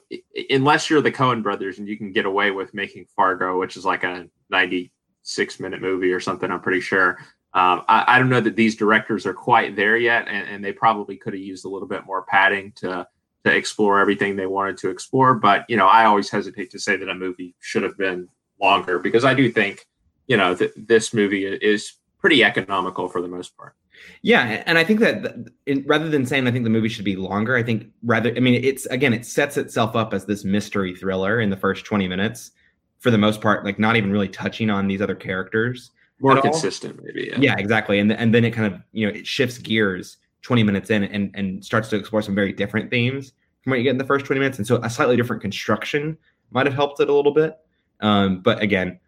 unless 0.50 0.90
you're 0.90 1.00
the 1.00 1.12
Coen 1.12 1.42
brothers 1.42 1.78
and 1.78 1.86
you 1.86 1.96
can 1.96 2.12
get 2.12 2.26
away 2.26 2.50
with 2.50 2.74
making 2.74 3.06
Fargo, 3.14 3.58
which 3.58 3.76
is 3.76 3.84
like 3.84 4.02
a 4.02 4.28
96 4.50 5.60
minute 5.60 5.80
movie 5.80 6.12
or 6.12 6.18
something, 6.20 6.50
I'm 6.50 6.60
pretty 6.60 6.80
sure. 6.80 7.18
Um, 7.54 7.84
I, 7.88 8.04
I, 8.06 8.18
don't 8.18 8.28
know 8.28 8.40
that 8.40 8.56
these 8.56 8.76
directors 8.76 9.24
are 9.24 9.32
quite 9.32 9.76
there 9.76 9.96
yet, 9.96 10.28
and, 10.28 10.46
and, 10.46 10.62
they 10.62 10.72
probably 10.72 11.16
could 11.16 11.32
have 11.32 11.40
used 11.40 11.64
a 11.64 11.68
little 11.68 11.88
bit 11.88 12.04
more 12.04 12.22
padding 12.22 12.72
to 12.76 13.08
to 13.44 13.56
explore 13.56 13.98
everything 13.98 14.36
they 14.36 14.46
wanted 14.46 14.76
to 14.78 14.90
explore. 14.90 15.32
But 15.34 15.64
you 15.68 15.78
know, 15.78 15.86
I 15.86 16.04
always 16.04 16.28
hesitate 16.28 16.70
to 16.72 16.78
say 16.78 16.96
that 16.96 17.08
a 17.08 17.14
movie 17.14 17.54
should 17.60 17.82
have 17.82 17.96
been 17.96 18.28
longer 18.60 18.98
because 18.98 19.24
I 19.24 19.32
do 19.32 19.50
think 19.50 19.86
you 20.26 20.36
know 20.36 20.54
that 20.54 20.72
this 20.76 21.14
movie 21.14 21.46
is 21.46 21.94
pretty 22.18 22.44
economical 22.44 23.08
for 23.08 23.22
the 23.22 23.28
most 23.28 23.56
part. 23.56 23.74
Yeah, 24.22 24.62
and 24.66 24.78
I 24.78 24.84
think 24.84 25.00
that 25.00 25.50
rather 25.84 26.08
than 26.08 26.26
saying 26.26 26.46
I 26.46 26.50
think 26.50 26.64
the 26.64 26.70
movie 26.70 26.88
should 26.88 27.04
be 27.04 27.16
longer, 27.16 27.56
I 27.56 27.62
think 27.62 27.86
rather 28.02 28.34
I 28.36 28.40
mean 28.40 28.62
it's 28.62 28.86
again 28.86 29.12
it 29.12 29.26
sets 29.26 29.56
itself 29.56 29.96
up 29.96 30.14
as 30.14 30.26
this 30.26 30.44
mystery 30.44 30.94
thriller 30.94 31.40
in 31.40 31.50
the 31.50 31.56
first 31.56 31.84
20 31.84 32.08
minutes 32.08 32.52
for 32.98 33.10
the 33.10 33.18
most 33.18 33.40
part 33.40 33.64
like 33.64 33.78
not 33.78 33.96
even 33.96 34.10
really 34.10 34.28
touching 34.28 34.70
on 34.70 34.86
these 34.86 35.00
other 35.02 35.14
characters 35.14 35.90
more 36.20 36.40
consistent, 36.40 37.02
maybe. 37.02 37.28
Yeah. 37.30 37.38
yeah, 37.38 37.54
exactly. 37.58 37.98
And 37.98 38.12
and 38.12 38.34
then 38.34 38.44
it 38.44 38.52
kind 38.52 38.72
of 38.72 38.80
you 38.92 39.06
know 39.06 39.12
it 39.12 39.26
shifts 39.26 39.58
gears 39.58 40.16
20 40.42 40.62
minutes 40.62 40.90
in 40.90 41.04
and 41.04 41.30
and 41.34 41.64
starts 41.64 41.88
to 41.90 41.96
explore 41.96 42.22
some 42.22 42.34
very 42.34 42.52
different 42.52 42.90
themes 42.90 43.32
from 43.62 43.72
what 43.72 43.78
you 43.78 43.84
get 43.84 43.90
in 43.90 43.98
the 43.98 44.04
first 44.04 44.24
20 44.24 44.38
minutes. 44.38 44.58
And 44.58 44.66
so 44.66 44.76
a 44.82 44.88
slightly 44.88 45.16
different 45.16 45.42
construction 45.42 46.16
might 46.50 46.66
have 46.66 46.74
helped 46.74 47.00
it 47.00 47.08
a 47.08 47.12
little 47.12 47.32
bit. 47.32 47.58
Um, 48.00 48.40
but 48.40 48.62
again, 48.62 48.98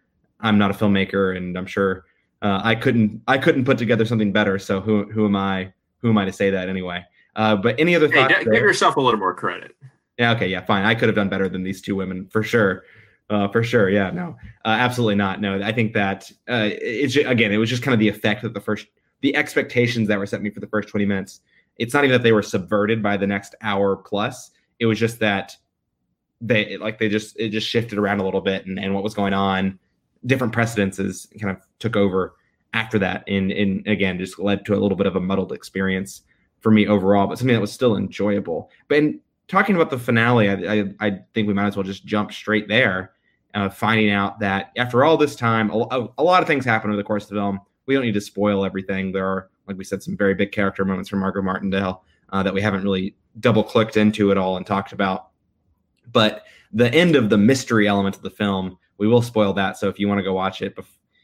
I'm 0.41 0.57
not 0.57 0.71
a 0.71 0.73
filmmaker, 0.73 1.35
and 1.35 1.57
I'm 1.57 1.65
sure 1.65 2.05
uh, 2.41 2.61
I 2.63 2.75
couldn't 2.75 3.21
I 3.27 3.37
couldn't 3.37 3.65
put 3.65 3.77
together 3.77 4.05
something 4.05 4.31
better. 4.31 4.59
So 4.59 4.81
who 4.81 5.09
who 5.11 5.25
am 5.25 5.35
I 5.35 5.73
who 5.97 6.09
am 6.09 6.17
I 6.17 6.25
to 6.25 6.33
say 6.33 6.49
that 6.49 6.69
anyway? 6.69 7.03
Uh, 7.35 7.55
but 7.55 7.79
any 7.79 7.95
other 7.95 8.07
hey, 8.07 8.27
thoughts? 8.27 8.43
Give 8.45 8.53
yourself 8.53 8.97
a 8.97 9.01
little 9.01 9.19
more 9.19 9.33
credit. 9.33 9.75
Yeah. 10.17 10.31
Okay. 10.33 10.47
Yeah. 10.47 10.65
Fine. 10.65 10.85
I 10.85 10.95
could 10.95 11.07
have 11.07 11.15
done 11.15 11.29
better 11.29 11.49
than 11.49 11.63
these 11.63 11.81
two 11.81 11.95
women 11.95 12.27
for 12.31 12.43
sure. 12.43 12.83
Uh, 13.29 13.47
for 13.47 13.63
sure. 13.63 13.89
Yeah. 13.89 14.09
No, 14.09 14.35
uh, 14.65 14.69
absolutely 14.69 15.15
not. 15.15 15.39
No, 15.39 15.61
I 15.61 15.71
think 15.71 15.93
that 15.93 16.31
uh, 16.49 16.69
it's 16.71 17.15
again, 17.15 17.51
it 17.51 17.57
was 17.57 17.69
just 17.69 17.83
kind 17.83 17.93
of 17.93 17.99
the 17.99 18.09
effect 18.09 18.41
that 18.41 18.53
the 18.53 18.61
first, 18.61 18.87
the 19.21 19.35
expectations 19.35 20.07
that 20.07 20.17
were 20.17 20.25
set 20.25 20.41
me 20.41 20.49
for 20.49 20.59
the 20.59 20.67
first 20.67 20.89
20 20.89 21.05
minutes. 21.05 21.41
It's 21.77 21.93
not 21.93 22.03
even 22.03 22.13
that 22.13 22.23
they 22.23 22.31
were 22.31 22.41
subverted 22.41 23.03
by 23.03 23.17
the 23.17 23.27
next 23.27 23.55
hour 23.61 23.95
plus. 23.95 24.51
It 24.79 24.85
was 24.87 24.99
just 24.99 25.19
that 25.19 25.55
they 26.41 26.77
like 26.77 26.99
they 26.99 27.09
just 27.09 27.37
it 27.39 27.49
just 27.49 27.67
shifted 27.67 27.99
around 27.99 28.19
a 28.19 28.23
little 28.23 28.41
bit 28.41 28.65
and, 28.65 28.79
and 28.79 28.93
what 28.93 29.03
was 29.03 29.13
going 29.13 29.33
on, 29.33 29.77
different 30.25 30.53
precedences 30.53 31.27
kind 31.39 31.55
of 31.55 31.63
took 31.79 31.95
over 31.95 32.35
after 32.73 32.99
that. 32.99 33.23
And 33.27 33.51
and 33.51 33.87
again, 33.87 34.17
just 34.17 34.39
led 34.39 34.65
to 34.65 34.73
a 34.73 34.79
little 34.79 34.97
bit 34.97 35.07
of 35.07 35.15
a 35.15 35.21
muddled 35.21 35.51
experience 35.51 36.21
for 36.59 36.71
me 36.71 36.87
overall, 36.87 37.27
but 37.27 37.37
something 37.37 37.53
that 37.53 37.61
was 37.61 37.71
still 37.71 37.95
enjoyable. 37.95 38.69
But 38.87 38.97
in 38.97 39.19
talking 39.47 39.75
about 39.75 39.89
the 39.89 39.97
finale, 39.97 40.49
I, 40.49 40.53
I, 40.53 40.93
I 40.99 41.19
think 41.33 41.47
we 41.47 41.53
might 41.53 41.67
as 41.67 41.75
well 41.75 41.83
just 41.83 42.05
jump 42.05 42.31
straight 42.31 42.67
there 42.67 43.13
uh, 43.53 43.69
finding 43.69 44.11
out 44.11 44.39
that 44.39 44.71
after 44.77 45.03
all 45.03 45.17
this 45.17 45.35
time, 45.35 45.71
a, 45.71 46.07
a, 46.17 46.23
lot 46.23 46.41
of 46.41 46.47
things 46.47 46.65
happen 46.65 46.89
over 46.89 46.97
the 46.97 47.03
course 47.03 47.23
of 47.23 47.29
the 47.29 47.35
film. 47.35 47.59
We 47.85 47.95
don't 47.95 48.03
need 48.03 48.13
to 48.13 48.21
spoil 48.21 48.63
everything. 48.63 49.11
There 49.11 49.25
are, 49.25 49.49
like 49.67 49.77
we 49.77 49.83
said, 49.83 50.03
some 50.03 50.15
very 50.15 50.35
big 50.35 50.51
character 50.51 50.85
moments 50.85 51.09
from 51.09 51.19
Margot 51.19 51.41
Martindale 51.41 52.03
uh, 52.31 52.43
that 52.43 52.53
we 52.53 52.61
haven't 52.61 52.83
really 52.83 53.15
double 53.39 53.63
clicked 53.63 53.97
into 53.97 54.31
at 54.31 54.37
all 54.37 54.57
and 54.57 54.65
talked 54.65 54.91
about. 54.91 55.29
But 56.11 56.43
the 56.71 56.93
end 56.93 57.15
of 57.15 57.29
the 57.29 57.37
mystery 57.37 57.87
element 57.87 58.15
of 58.15 58.21
the 58.21 58.29
film, 58.29 58.77
we 58.99 59.07
will 59.07 59.21
spoil 59.21 59.53
that. 59.53 59.77
So 59.77 59.89
if 59.89 59.97
you 59.97 60.07
want 60.07 60.19
to 60.19 60.23
go 60.23 60.33
watch 60.33 60.61
it, 60.61 60.77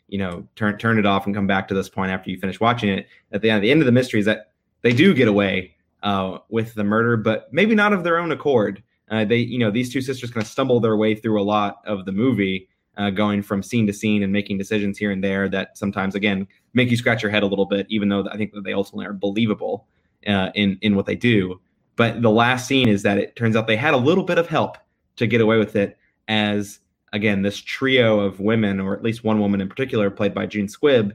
you 0.08 0.18
know, 0.18 0.48
turn 0.56 0.78
turn 0.78 0.98
it 0.98 1.06
off 1.06 1.26
and 1.26 1.36
come 1.36 1.48
back 1.48 1.68
to 1.68 1.74
this 1.74 1.90
point 1.90 2.12
after 2.12 2.30
you 2.30 2.38
finish 2.38 2.60
watching 2.60 2.90
it. 2.90 3.08
At 3.32 3.42
the 3.42 3.50
end, 3.50 3.64
the 3.64 3.72
end 3.72 3.82
of 3.82 3.86
the 3.86 3.92
mystery 3.92 4.20
is 4.20 4.26
that 4.26 4.52
they 4.82 4.94
do 4.94 5.14
get 5.14 5.28
away 5.28 5.76
uh, 6.04 6.40
with 6.50 6.74
the 6.76 6.84
murder, 6.84 7.18
but 7.18 7.52
maybe 7.52 7.76
not 7.76 7.94
of 7.94 8.04
their 8.04 8.18
own 8.18 8.32
accord. 8.32 8.82
Uh, 9.10 9.26
they, 9.26 9.38
you 9.38 9.60
know, 9.60 9.70
these 9.70 9.92
two 9.92 10.02
sisters 10.02 10.32
kind 10.32 10.44
of 10.44 10.48
stumble 10.48 10.80
their 10.80 10.98
way 10.98 11.16
through 11.16 11.40
a 11.40 11.44
lot 11.44 11.78
of 11.86 12.06
the 12.06 12.12
movie, 12.12 12.68
uh, 12.98 13.10
going 13.10 13.42
from 13.42 13.62
scene 13.62 13.86
to 13.86 13.94
scene 13.94 14.24
and 14.24 14.32
making 14.32 14.58
decisions 14.58 14.98
here 14.98 15.12
and 15.12 15.24
there 15.24 15.50
that 15.50 15.78
sometimes, 15.78 16.16
again, 16.16 16.48
make 16.74 16.90
you 16.90 16.98
scratch 16.98 17.22
your 17.22 17.32
head 17.32 17.44
a 17.44 17.48
little 17.48 17.66
bit. 17.66 17.86
Even 17.90 18.10
though 18.10 18.28
I 18.32 18.38
think 18.38 18.54
that 18.54 18.64
they 18.64 18.74
ultimately 18.74 19.06
are 19.06 19.14
believable 19.14 19.88
uh, 20.28 20.50
in 20.56 20.78
in 20.82 20.96
what 20.96 21.06
they 21.06 21.16
do. 21.16 21.60
But 21.96 22.22
the 22.22 22.32
last 22.32 22.68
scene 22.68 22.90
is 22.90 23.04
that 23.04 23.18
it 23.18 23.36
turns 23.36 23.56
out 23.56 23.68
they 23.68 23.78
had 23.78 23.94
a 23.94 23.98
little 23.98 24.24
bit 24.24 24.38
of 24.38 24.48
help 24.48 24.78
to 25.16 25.28
get 25.28 25.42
away 25.42 25.58
with 25.58 25.76
it, 25.76 25.98
as 26.28 26.80
again, 27.14 27.42
this 27.42 27.58
trio 27.58 28.20
of 28.20 28.40
women, 28.40 28.80
or 28.80 28.96
at 28.96 29.04
least 29.04 29.24
one 29.24 29.40
woman 29.40 29.62
in 29.62 29.70
particular, 29.70 30.10
played 30.10 30.34
by 30.34 30.46
June 30.46 30.68
Squibb, 30.68 31.12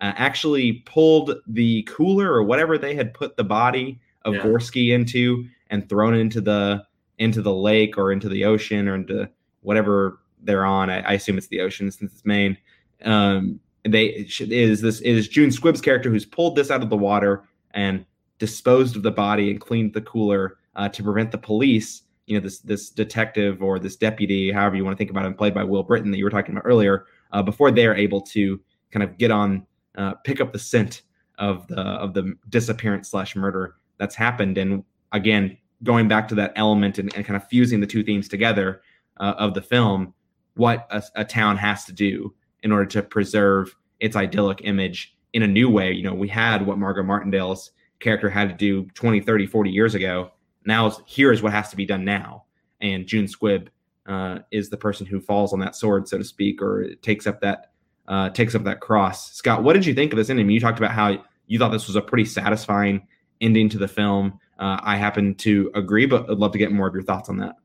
uh, 0.00 0.12
actually 0.16 0.72
pulled 0.86 1.34
the 1.46 1.82
cooler 1.82 2.32
or 2.32 2.42
whatever 2.42 2.78
they 2.78 2.94
had 2.94 3.12
put 3.12 3.36
the 3.36 3.44
body 3.44 4.00
of 4.22 4.34
yeah. 4.34 4.42
Gorski 4.42 4.92
into 4.92 5.46
and 5.70 5.88
thrown 5.88 6.14
into 6.14 6.40
the 6.40 6.84
into 7.18 7.42
the 7.42 7.54
lake 7.54 7.98
or 7.98 8.12
into 8.12 8.28
the 8.28 8.44
ocean 8.44 8.88
or 8.88 8.94
into 8.94 9.28
whatever 9.60 10.20
they're 10.42 10.64
on. 10.64 10.88
I, 10.88 11.00
I 11.00 11.12
assume 11.12 11.36
it's 11.36 11.48
the 11.48 11.60
ocean 11.60 11.90
since 11.90 12.12
it's 12.12 12.24
Maine. 12.24 12.56
Um, 13.04 13.60
they 13.84 14.26
is 14.38 14.80
this 14.80 15.00
is 15.00 15.28
June 15.28 15.50
Squibb's 15.50 15.80
character 15.80 16.10
who's 16.10 16.26
pulled 16.26 16.56
this 16.56 16.70
out 16.70 16.82
of 16.82 16.90
the 16.90 16.96
water 16.96 17.44
and 17.72 18.04
disposed 18.38 18.96
of 18.96 19.02
the 19.02 19.10
body 19.10 19.50
and 19.50 19.60
cleaned 19.60 19.94
the 19.94 20.00
cooler 20.00 20.58
uh, 20.76 20.88
to 20.88 21.02
prevent 21.02 21.30
the 21.30 21.38
police. 21.38 22.02
You 22.30 22.36
know, 22.36 22.42
this 22.42 22.60
this 22.60 22.90
detective 22.90 23.62
or 23.62 23.78
this 23.78 23.96
deputy, 23.96 24.52
however 24.52 24.76
you 24.76 24.84
want 24.84 24.96
to 24.96 24.98
think 24.98 25.10
about 25.10 25.26
him, 25.26 25.34
played 25.34 25.54
by 25.54 25.64
Will 25.64 25.84
Brittain 25.84 26.10
that 26.12 26.18
you 26.18 26.24
were 26.24 26.30
talking 26.30 26.54
about 26.54 26.66
earlier, 26.66 27.06
uh, 27.32 27.42
before 27.42 27.70
they 27.70 27.86
are 27.86 27.94
able 27.94 28.20
to 28.22 28.60
kind 28.90 29.02
of 29.02 29.18
get 29.18 29.30
on, 29.30 29.66
uh, 29.96 30.14
pick 30.24 30.40
up 30.40 30.52
the 30.52 30.58
scent 30.58 31.02
of 31.38 31.66
the 31.66 31.80
of 31.80 32.14
the 32.14 32.34
disappearance 32.48 33.10
slash 33.10 33.34
murder 33.34 33.74
that's 33.98 34.14
happened. 34.14 34.58
And 34.58 34.84
again, 35.12 35.56
going 35.82 36.08
back 36.08 36.28
to 36.28 36.34
that 36.36 36.52
element 36.56 36.98
and, 36.98 37.14
and 37.16 37.24
kind 37.24 37.36
of 37.36 37.48
fusing 37.48 37.80
the 37.80 37.86
two 37.86 38.02
themes 38.02 38.28
together 38.28 38.82
uh, 39.18 39.34
of 39.38 39.54
the 39.54 39.62
film, 39.62 40.14
what 40.54 40.86
a, 40.90 41.02
a, 41.16 41.24
town 41.24 41.56
has 41.56 41.84
to 41.84 41.92
do 41.92 42.34
in 42.62 42.72
order 42.72 42.86
to 42.86 43.02
preserve 43.02 43.74
its 44.00 44.16
idyllic 44.16 44.60
image 44.64 45.16
in 45.32 45.42
a 45.42 45.46
new 45.46 45.68
way. 45.68 45.92
You 45.92 46.02
know, 46.02 46.14
we 46.14 46.28
had 46.28 46.66
what 46.66 46.78
Margot 46.78 47.02
Martindale's 47.02 47.70
character 48.00 48.30
had 48.30 48.48
to 48.48 48.54
do 48.54 48.84
20, 48.94 49.20
30, 49.20 49.46
40 49.46 49.70
years 49.70 49.94
ago. 49.94 50.32
Now, 50.70 50.88
here 51.04 51.32
is 51.32 51.42
what 51.42 51.52
has 51.52 51.68
to 51.70 51.76
be 51.76 51.84
done 51.84 52.04
now. 52.04 52.44
And 52.80 53.04
June 53.04 53.26
Squibb 53.26 53.68
uh, 54.06 54.38
is 54.52 54.70
the 54.70 54.76
person 54.76 55.04
who 55.04 55.20
falls 55.20 55.52
on 55.52 55.58
that 55.58 55.74
sword, 55.74 56.06
so 56.06 56.16
to 56.16 56.22
speak, 56.22 56.62
or 56.62 56.94
takes 57.02 57.26
up 57.26 57.40
that 57.40 57.72
uh, 58.06 58.30
takes 58.30 58.54
up 58.54 58.62
that 58.62 58.78
cross. 58.78 59.32
Scott, 59.32 59.64
what 59.64 59.72
did 59.72 59.84
you 59.84 59.94
think 59.94 60.12
of 60.12 60.16
this 60.16 60.30
ending? 60.30 60.48
You 60.48 60.60
talked 60.60 60.78
about 60.78 60.92
how 60.92 61.24
you 61.48 61.58
thought 61.58 61.70
this 61.70 61.88
was 61.88 61.96
a 61.96 62.00
pretty 62.00 62.24
satisfying 62.24 63.04
ending 63.40 63.68
to 63.68 63.78
the 63.78 63.88
film. 63.88 64.38
Uh, 64.60 64.78
I 64.80 64.96
happen 64.96 65.34
to 65.36 65.72
agree, 65.74 66.06
but 66.06 66.30
I'd 66.30 66.38
love 66.38 66.52
to 66.52 66.58
get 66.58 66.70
more 66.70 66.86
of 66.86 66.94
your 66.94 67.02
thoughts 67.02 67.28
on 67.28 67.38
that. 67.38 67.56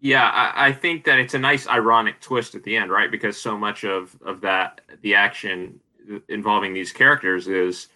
Yeah, 0.00 0.28
I, 0.28 0.68
I, 0.68 0.72
think 0.72 1.04
that 1.06 1.18
it's 1.18 1.34
a 1.34 1.38
nice 1.40 1.66
ironic 1.66 2.20
twist 2.20 2.54
at 2.54 2.62
the 2.62 2.76
end, 2.76 2.92
right? 2.92 3.10
Because 3.10 3.36
so 3.36 3.58
much 3.58 3.84
of 3.84 4.16
of 4.24 4.40
that 4.42 4.80
the 5.02 5.16
action 5.16 5.80
involving 6.28 6.72
these 6.72 6.92
characters 6.92 7.48
is 7.48 7.88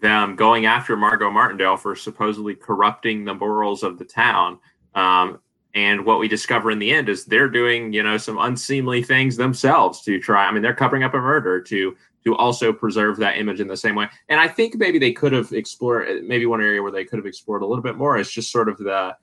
them 0.00 0.36
going 0.36 0.66
after 0.66 0.96
Margot 0.96 1.30
Martindale 1.30 1.76
for 1.76 1.96
supposedly 1.96 2.54
corrupting 2.54 3.24
the 3.24 3.34
morals 3.34 3.82
of 3.82 3.98
the 3.98 4.04
town. 4.04 4.58
Um, 4.94 5.40
and 5.74 6.04
what 6.04 6.18
we 6.18 6.28
discover 6.28 6.70
in 6.70 6.78
the 6.78 6.90
end 6.90 7.08
is 7.08 7.24
they're 7.24 7.48
doing, 7.48 7.92
you 7.92 8.02
know, 8.02 8.16
some 8.16 8.38
unseemly 8.38 9.02
things 9.02 9.36
themselves 9.36 10.02
to 10.02 10.18
try. 10.18 10.46
I 10.46 10.52
mean, 10.52 10.62
they're 10.62 10.74
covering 10.74 11.02
up 11.02 11.14
a 11.14 11.18
murder 11.18 11.60
to 11.62 11.96
to 12.24 12.36
also 12.36 12.72
preserve 12.72 13.16
that 13.18 13.38
image 13.38 13.60
in 13.60 13.68
the 13.68 13.76
same 13.76 13.94
way. 13.94 14.08
And 14.28 14.40
I 14.40 14.48
think 14.48 14.74
maybe 14.76 14.98
they 14.98 15.12
could 15.12 15.32
have 15.32 15.52
explored 15.52 16.24
maybe 16.24 16.46
one 16.46 16.60
area 16.60 16.82
where 16.82 16.90
they 16.90 17.04
could 17.04 17.18
have 17.18 17.26
explored 17.26 17.62
a 17.62 17.66
little 17.66 17.82
bit 17.82 17.96
more 17.96 18.18
is 18.18 18.30
just 18.30 18.50
sort 18.50 18.68
of 18.68 18.76
the 18.78 19.16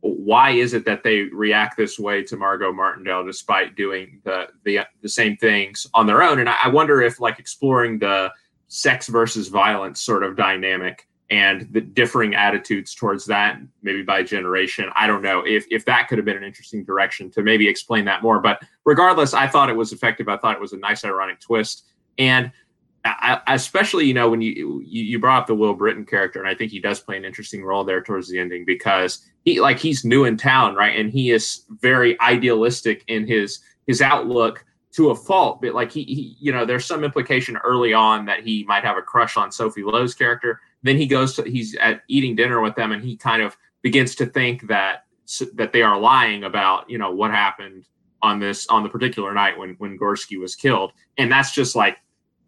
why 0.00 0.50
is 0.50 0.74
it 0.74 0.84
that 0.84 1.02
they 1.02 1.22
react 1.22 1.76
this 1.76 1.98
way 1.98 2.22
to 2.22 2.36
Margot 2.36 2.72
Martindale 2.72 3.24
despite 3.24 3.76
doing 3.76 4.20
the 4.24 4.48
the, 4.64 4.80
the 5.02 5.08
same 5.08 5.36
things 5.36 5.86
on 5.94 6.06
their 6.06 6.22
own? 6.22 6.38
And 6.38 6.48
I, 6.48 6.68
wonder 6.68 7.02
if 7.02 7.20
like 7.20 7.38
exploring 7.38 7.98
the 7.98 8.30
sex 8.68 9.08
versus 9.08 9.48
violence 9.48 10.00
sort 10.00 10.22
of 10.22 10.36
dynamic 10.36 11.08
and 11.30 11.68
the 11.72 11.80
differing 11.80 12.34
attitudes 12.34 12.94
towards 12.94 13.26
that, 13.26 13.58
maybe 13.82 14.02
by 14.02 14.22
generation. 14.22 14.88
I 14.94 15.06
don't 15.06 15.22
know 15.22 15.42
if 15.46 15.66
if 15.70 15.84
that 15.84 16.08
could 16.08 16.16
have 16.16 16.24
been 16.24 16.36
an 16.36 16.44
interesting 16.44 16.84
direction 16.84 17.30
to 17.32 17.42
maybe 17.42 17.68
explain 17.68 18.04
that 18.06 18.22
more. 18.22 18.40
But 18.40 18.62
regardless, 18.84 19.34
I 19.34 19.46
thought 19.46 19.68
it 19.68 19.76
was 19.76 19.92
effective. 19.92 20.28
I 20.28 20.38
thought 20.38 20.54
it 20.54 20.60
was 20.60 20.72
a 20.72 20.78
nice 20.78 21.04
ironic 21.04 21.40
twist. 21.40 21.84
And 22.18 22.50
I, 23.04 23.40
especially 23.48 24.06
you 24.06 24.14
know 24.14 24.30
when 24.30 24.40
you, 24.40 24.82
you 24.84 25.18
brought 25.18 25.42
up 25.42 25.46
the 25.46 25.54
Will 25.54 25.76
Brittain 25.76 26.08
character, 26.08 26.40
and 26.40 26.48
I 26.48 26.54
think 26.54 26.70
he 26.70 26.80
does 26.80 27.00
play 27.00 27.16
an 27.16 27.24
interesting 27.24 27.62
role 27.62 27.84
there 27.84 28.02
towards 28.02 28.28
the 28.28 28.38
ending 28.38 28.64
because 28.64 29.24
he 29.44 29.60
like 29.60 29.78
he's 29.78 30.04
new 30.04 30.24
in 30.24 30.36
town, 30.36 30.74
right? 30.74 30.98
And 30.98 31.10
he 31.10 31.30
is 31.30 31.64
very 31.80 32.18
idealistic 32.20 33.04
in 33.06 33.26
his 33.26 33.60
his 33.86 34.00
outlook 34.00 34.64
to 34.98 35.10
a 35.10 35.14
fault. 35.14 35.62
But 35.62 35.74
like 35.74 35.92
he, 35.92 36.02
he 36.02 36.36
you 36.40 36.52
know, 36.52 36.66
there's 36.66 36.84
some 36.84 37.04
implication 37.04 37.56
early 37.58 37.92
on 37.92 38.26
that 38.26 38.40
he 38.40 38.64
might 38.64 38.82
have 38.82 38.98
a 38.98 39.02
crush 39.02 39.36
on 39.36 39.52
Sophie 39.52 39.84
Lowe's 39.84 40.12
character. 40.12 40.60
Then 40.82 40.96
he 40.96 41.06
goes 41.06 41.34
to 41.36 41.44
he's 41.44 41.76
at 41.76 42.02
eating 42.08 42.34
dinner 42.34 42.60
with 42.60 42.74
them, 42.74 42.90
and 42.90 43.02
he 43.02 43.16
kind 43.16 43.40
of 43.40 43.56
begins 43.80 44.16
to 44.16 44.26
think 44.26 44.66
that 44.66 45.04
that 45.54 45.72
they 45.72 45.82
are 45.82 45.98
lying 45.98 46.42
about 46.44 46.90
you 46.90 46.98
know 46.98 47.12
what 47.12 47.30
happened 47.30 47.84
on 48.22 48.40
this 48.40 48.66
on 48.66 48.82
the 48.82 48.88
particular 48.88 49.32
night 49.32 49.56
when 49.56 49.76
when 49.78 49.96
Gorski 49.96 50.38
was 50.38 50.56
killed, 50.56 50.92
and 51.16 51.30
that's 51.30 51.52
just 51.52 51.76
like 51.76 51.98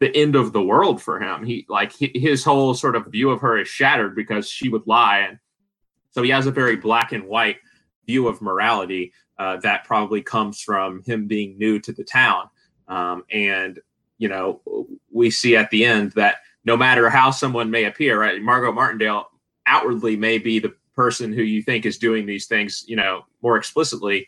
the 0.00 0.14
end 0.16 0.34
of 0.34 0.52
the 0.52 0.62
world 0.62 1.00
for 1.00 1.20
him. 1.20 1.44
He 1.44 1.66
like 1.68 1.92
his 1.96 2.42
whole 2.42 2.74
sort 2.74 2.96
of 2.96 3.06
view 3.06 3.30
of 3.30 3.40
her 3.42 3.58
is 3.58 3.68
shattered 3.68 4.16
because 4.16 4.50
she 4.50 4.68
would 4.68 4.88
lie, 4.88 5.20
and 5.20 5.38
so 6.10 6.22
he 6.22 6.30
has 6.30 6.46
a 6.46 6.50
very 6.50 6.74
black 6.74 7.12
and 7.12 7.28
white 7.28 7.58
view 8.06 8.26
of 8.26 8.42
morality 8.42 9.12
uh, 9.40 9.56
that 9.56 9.84
probably 9.84 10.20
comes 10.20 10.60
from 10.60 11.02
him 11.04 11.26
being 11.26 11.56
new 11.56 11.80
to 11.80 11.92
the 11.92 12.04
town. 12.04 12.50
Um, 12.88 13.24
and 13.32 13.80
you 14.18 14.28
know, 14.28 14.60
we 15.10 15.30
see 15.30 15.56
at 15.56 15.70
the 15.70 15.86
end 15.86 16.12
that 16.12 16.36
no 16.66 16.76
matter 16.76 17.08
how 17.08 17.30
someone 17.30 17.70
may 17.70 17.84
appear, 17.84 18.20
right, 18.20 18.40
Margot 18.42 18.70
Martindale 18.70 19.30
outwardly 19.66 20.14
may 20.14 20.36
be 20.36 20.58
the 20.58 20.74
person 20.94 21.32
who 21.32 21.40
you 21.42 21.62
think 21.62 21.86
is 21.86 21.96
doing 21.96 22.26
these 22.26 22.46
things, 22.46 22.84
you 22.86 22.96
know, 22.96 23.24
more 23.40 23.56
explicitly 23.56 24.26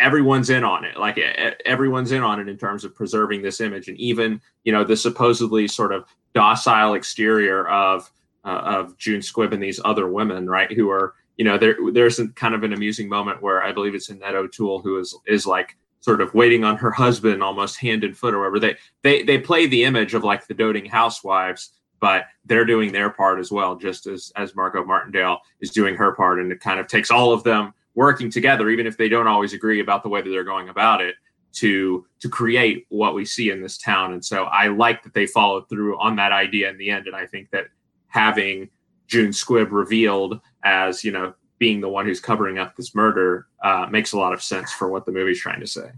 everyone's 0.00 0.48
in 0.48 0.64
on 0.64 0.82
it 0.82 0.96
like 0.96 1.18
everyone's 1.66 2.10
in 2.10 2.22
on 2.22 2.40
it 2.40 2.48
in 2.48 2.56
terms 2.56 2.84
of 2.84 2.94
preserving 2.94 3.42
this 3.42 3.60
image 3.60 3.86
and 3.86 3.98
even 3.98 4.40
you 4.62 4.72
know 4.72 4.82
the 4.82 4.96
supposedly 4.96 5.68
sort 5.68 5.92
of 5.92 6.06
docile 6.32 6.94
exterior 6.94 7.68
of 7.68 8.10
uh, 8.46 8.62
of 8.64 8.96
june 8.96 9.20
squibb 9.20 9.52
and 9.52 9.62
these 9.62 9.80
other 9.84 10.08
women 10.08 10.48
right 10.48 10.72
who 10.72 10.88
are 10.88 11.12
you 11.36 11.44
know 11.44 11.58
there 11.58 11.76
there's 11.92 12.20
kind 12.34 12.54
of 12.54 12.62
an 12.62 12.72
amusing 12.72 13.08
moment 13.08 13.42
where 13.42 13.62
i 13.62 13.72
believe 13.72 13.94
it's 13.94 14.08
annette 14.08 14.34
o'toole 14.34 14.80
who 14.80 14.98
is 14.98 15.16
is 15.26 15.46
like 15.46 15.76
sort 16.00 16.20
of 16.20 16.34
waiting 16.34 16.64
on 16.64 16.76
her 16.76 16.90
husband 16.90 17.42
almost 17.42 17.78
hand 17.78 18.04
and 18.04 18.16
foot 18.16 18.34
or 18.34 18.40
whatever 18.40 18.60
they 18.60 18.76
they 19.02 19.22
they 19.22 19.38
play 19.38 19.66
the 19.66 19.84
image 19.84 20.14
of 20.14 20.24
like 20.24 20.46
the 20.46 20.54
doting 20.54 20.84
housewives 20.84 21.70
but 22.00 22.26
they're 22.44 22.66
doing 22.66 22.92
their 22.92 23.10
part 23.10 23.38
as 23.38 23.50
well 23.50 23.74
just 23.76 24.06
as 24.06 24.32
as 24.36 24.54
margot 24.54 24.84
martindale 24.84 25.38
is 25.60 25.70
doing 25.70 25.94
her 25.94 26.12
part 26.12 26.38
and 26.38 26.52
it 26.52 26.60
kind 26.60 26.78
of 26.78 26.86
takes 26.86 27.10
all 27.10 27.32
of 27.32 27.42
them 27.42 27.72
working 27.94 28.30
together, 28.30 28.68
even 28.70 28.86
if 28.86 28.96
they 28.96 29.08
don't 29.08 29.26
always 29.26 29.52
agree 29.52 29.80
about 29.80 30.02
the 30.02 30.08
way 30.08 30.20
that 30.20 30.28
they're 30.28 30.44
going 30.44 30.68
about 30.68 31.00
it, 31.00 31.16
to 31.52 32.04
to 32.18 32.28
create 32.28 32.84
what 32.88 33.14
we 33.14 33.24
see 33.24 33.50
in 33.50 33.62
this 33.62 33.78
town. 33.78 34.12
And 34.12 34.24
so 34.24 34.44
I 34.44 34.68
like 34.68 35.02
that 35.04 35.14
they 35.14 35.26
followed 35.26 35.68
through 35.68 35.98
on 36.00 36.16
that 36.16 36.32
idea 36.32 36.68
in 36.68 36.76
the 36.78 36.90
end. 36.90 37.06
And 37.06 37.14
I 37.14 37.26
think 37.26 37.50
that 37.50 37.66
having 38.08 38.68
June 39.06 39.30
Squibb 39.30 39.70
revealed 39.70 40.40
as 40.64 41.04
you 41.04 41.12
know 41.12 41.34
being 41.58 41.80
the 41.80 41.88
one 41.88 42.04
who's 42.04 42.20
covering 42.20 42.58
up 42.58 42.76
this 42.76 42.94
murder 42.94 43.46
uh, 43.62 43.86
makes 43.90 44.12
a 44.12 44.18
lot 44.18 44.32
of 44.32 44.42
sense 44.42 44.72
for 44.72 44.90
what 44.90 45.06
the 45.06 45.12
movie's 45.12 45.40
trying 45.40 45.60
to 45.60 45.66
say. 45.66 45.90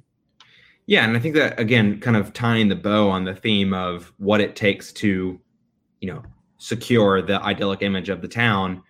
Yeah, 0.87 1.05
and 1.05 1.17
I 1.17 1.21
think 1.21 1.35
that 1.35 1.59
again, 1.59 2.01
kind 2.01 2.17
of 2.17 2.33
tying 2.33 2.69
the 2.69 2.77
bow 2.77 3.09
on 3.09 3.25
the 3.25 3.35
theme 3.35 3.73
of 3.75 4.13
what 4.19 4.41
it 4.41 4.55
takes 4.55 4.93
to, 4.95 5.41
you 6.01 6.13
know, 6.13 6.23
secure 6.59 7.23
the 7.23 7.43
idyllic 7.43 7.83
image 7.83 8.09
of 8.09 8.23
the 8.23 8.29
town 8.29 8.83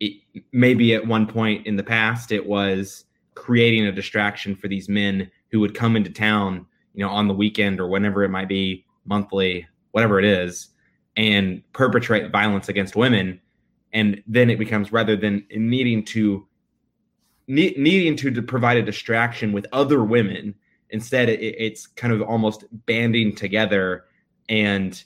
it, 0.00 0.20
maybe 0.52 0.94
at 0.94 1.06
one 1.06 1.26
point 1.26 1.66
in 1.66 1.76
the 1.76 1.82
past 1.82 2.32
it 2.32 2.44
was 2.44 3.04
creating 3.34 3.86
a 3.86 3.92
distraction 3.92 4.54
for 4.54 4.68
these 4.68 4.88
men 4.88 5.30
who 5.50 5.60
would 5.60 5.74
come 5.74 5.96
into 5.96 6.10
town, 6.10 6.66
you 6.94 7.04
know, 7.04 7.10
on 7.10 7.28
the 7.28 7.34
weekend 7.34 7.80
or 7.80 7.88
whenever 7.88 8.22
it 8.22 8.30
might 8.30 8.48
be, 8.48 8.84
monthly, 9.04 9.66
whatever 9.92 10.18
it 10.18 10.24
is, 10.24 10.68
and 11.16 11.62
perpetrate 11.72 12.30
violence 12.30 12.68
against 12.68 12.96
women. 12.96 13.40
And 13.92 14.22
then 14.26 14.50
it 14.50 14.58
becomes 14.58 14.92
rather 14.92 15.16
than 15.16 15.46
needing 15.54 16.04
to 16.06 16.46
ne- 17.46 17.74
needing 17.76 18.16
to, 18.16 18.30
to 18.30 18.42
provide 18.42 18.76
a 18.76 18.82
distraction 18.82 19.52
with 19.52 19.66
other 19.72 20.02
women, 20.02 20.54
instead 20.90 21.28
it, 21.28 21.40
it's 21.40 21.86
kind 21.86 22.12
of 22.12 22.22
almost 22.22 22.64
banding 22.86 23.34
together 23.34 24.04
and 24.48 25.04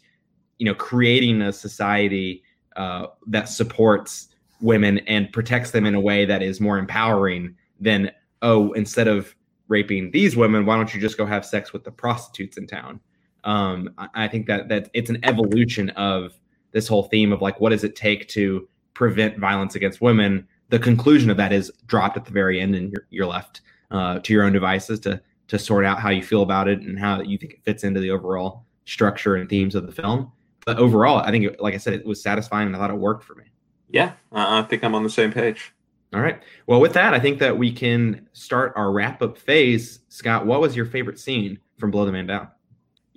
you 0.58 0.66
know 0.66 0.74
creating 0.74 1.42
a 1.42 1.52
society 1.52 2.42
uh, 2.76 3.06
that 3.26 3.48
supports 3.48 4.28
women 4.60 4.98
and 5.00 5.32
protects 5.32 5.70
them 5.70 5.86
in 5.86 5.94
a 5.94 6.00
way 6.00 6.24
that 6.24 6.42
is 6.42 6.60
more 6.60 6.78
empowering 6.78 7.54
than 7.80 8.10
oh 8.42 8.72
instead 8.72 9.08
of 9.08 9.34
raping 9.68 10.10
these 10.10 10.36
women 10.36 10.66
why 10.66 10.76
don't 10.76 10.94
you 10.94 11.00
just 11.00 11.16
go 11.16 11.24
have 11.24 11.44
sex 11.44 11.72
with 11.72 11.84
the 11.84 11.90
prostitutes 11.90 12.56
in 12.56 12.66
town 12.66 13.00
um, 13.44 13.90
I, 14.14 14.28
think 14.28 14.46
that 14.46 14.68
that 14.68 14.90
it's 14.94 15.10
an 15.10 15.18
evolution 15.22 15.90
of 15.90 16.32
this 16.72 16.88
whole 16.88 17.04
theme 17.04 17.32
of 17.32 17.40
like 17.40 17.60
what 17.60 17.70
does 17.70 17.84
it 17.84 17.96
take 17.96 18.28
to 18.28 18.68
prevent 18.94 19.38
violence 19.38 19.74
against 19.74 20.00
women 20.00 20.46
the 20.70 20.78
conclusion 20.78 21.30
of 21.30 21.36
that 21.36 21.52
is 21.52 21.70
dropped 21.86 22.16
at 22.16 22.24
the 22.24 22.32
very 22.32 22.60
end 22.60 22.74
and 22.74 22.92
you're, 22.92 23.06
you're 23.10 23.26
left 23.26 23.60
uh, 23.90 24.18
to 24.18 24.32
your 24.32 24.42
own 24.44 24.52
devices 24.52 25.00
to 25.00 25.20
to 25.46 25.58
sort 25.58 25.84
out 25.84 26.00
how 26.00 26.10
you 26.10 26.22
feel 26.22 26.42
about 26.42 26.68
it 26.68 26.80
and 26.80 26.98
how 26.98 27.20
you 27.22 27.38
think 27.38 27.52
it 27.54 27.64
fits 27.64 27.84
into 27.84 28.00
the 28.00 28.10
overall 28.10 28.64
structure 28.84 29.36
and 29.36 29.48
themes 29.48 29.74
of 29.74 29.86
the 29.86 29.92
film 29.92 30.30
but 30.66 30.76
overall 30.78 31.18
i 31.18 31.30
think 31.30 31.44
it, 31.44 31.60
like 31.60 31.74
i 31.74 31.78
said 31.78 31.94
it 31.94 32.04
was 32.04 32.22
satisfying 32.22 32.66
and 32.66 32.76
i 32.76 32.78
thought 32.78 32.90
it 32.90 32.96
worked 32.96 33.22
for 33.22 33.34
me 33.36 33.44
yeah, 33.90 34.12
I 34.32 34.62
think 34.62 34.84
I'm 34.84 34.94
on 34.94 35.02
the 35.02 35.10
same 35.10 35.32
page. 35.32 35.72
All 36.14 36.20
right. 36.20 36.40
Well, 36.66 36.80
with 36.80 36.92
that, 36.94 37.14
I 37.14 37.20
think 37.20 37.38
that 37.38 37.56
we 37.56 37.72
can 37.72 38.28
start 38.32 38.72
our 38.76 38.92
wrap 38.92 39.22
up 39.22 39.36
phase. 39.36 40.00
Scott, 40.08 40.46
what 40.46 40.60
was 40.60 40.76
your 40.76 40.86
favorite 40.86 41.18
scene 41.18 41.58
from 41.78 41.90
Blow 41.90 42.04
the 42.06 42.12
Man 42.12 42.26
Down? 42.26 42.48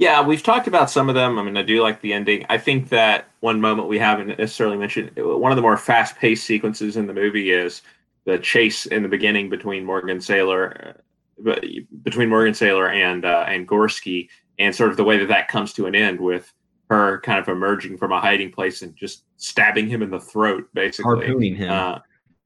Yeah, 0.01 0.23
we've 0.23 0.41
talked 0.41 0.67
about 0.67 0.89
some 0.89 1.09
of 1.09 1.15
them. 1.15 1.37
I 1.37 1.43
mean, 1.43 1.55
I 1.55 1.61
do 1.61 1.83
like 1.83 2.01
the 2.01 2.11
ending. 2.11 2.43
I 2.49 2.57
think 2.57 2.89
that 2.89 3.27
one 3.41 3.61
moment 3.61 3.87
we 3.87 3.99
haven't 3.99 4.29
necessarily 4.29 4.75
mentioned, 4.75 5.11
one 5.15 5.51
of 5.51 5.55
the 5.55 5.61
more 5.61 5.77
fast 5.77 6.15
paced 6.15 6.43
sequences 6.43 6.97
in 6.97 7.05
the 7.05 7.13
movie 7.13 7.51
is 7.51 7.83
the 8.25 8.39
chase 8.39 8.87
in 8.87 9.03
the 9.03 9.07
beginning 9.07 9.47
between 9.47 9.85
Morgan 9.85 10.17
Saylor, 10.17 10.95
uh, 11.45 11.55
between 12.01 12.29
Morgan 12.29 12.53
Saylor 12.53 12.91
and 12.91 13.25
uh, 13.25 13.45
and 13.47 13.67
Gorski, 13.67 14.27
and 14.57 14.73
sort 14.73 14.89
of 14.89 14.97
the 14.97 15.03
way 15.03 15.19
that 15.19 15.27
that 15.27 15.49
comes 15.49 15.71
to 15.73 15.85
an 15.85 15.93
end 15.93 16.19
with 16.19 16.51
her 16.89 17.19
kind 17.19 17.37
of 17.37 17.47
emerging 17.47 17.99
from 17.99 18.11
a 18.11 18.19
hiding 18.19 18.51
place 18.51 18.81
and 18.81 18.95
just 18.95 19.25
stabbing 19.37 19.87
him 19.87 20.01
in 20.01 20.09
the 20.09 20.19
throat, 20.19 20.67
basically 20.73 21.03
harpooning 21.03 21.55
him. 21.55 21.69
Uh, 21.69 21.99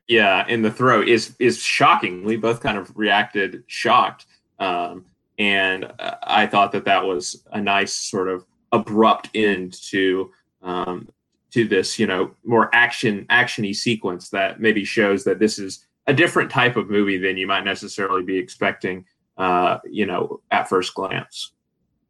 yeah, 0.10 0.45
in 0.49 0.62
the 0.62 0.72
throat 0.72 1.08
is 1.08 1.34
is 1.39 1.58
shocking. 1.58 2.26
We 2.26 2.36
both 2.36 2.60
kind 2.60 2.78
of 2.78 2.91
reacted 2.97 3.64
shocked, 3.68 4.26
um, 4.60 5.06
and 5.38 5.91
uh, 5.99 6.15
I 6.23 6.47
thought 6.47 6.71
that 6.71 6.86
that 6.86 7.03
was 7.03 7.43
a 7.51 7.61
nice 7.61 7.93
sort 7.93 8.29
of 8.29 8.45
abrupt 8.71 9.29
end 9.33 9.73
to 9.89 10.31
um, 10.61 11.09
to 11.51 11.67
this, 11.67 11.97
you 11.97 12.05
know, 12.07 12.31
more 12.43 12.69
action 12.73 13.25
actiony 13.29 13.75
sequence 13.75 14.29
that 14.29 14.59
maybe 14.59 14.83
shows 14.83 15.23
that 15.23 15.39
this 15.39 15.57
is 15.57 15.86
a 16.07 16.13
different 16.13 16.51
type 16.51 16.75
of 16.75 16.89
movie 16.89 17.17
than 17.17 17.38
you 17.38 17.47
might 17.47 17.63
necessarily 17.63 18.23
be 18.23 18.38
expecting, 18.38 19.05
uh, 19.38 19.77
you 19.86 20.05
know, 20.05 20.41
at 20.51 20.67
first 20.67 20.93
glance. 20.93 21.53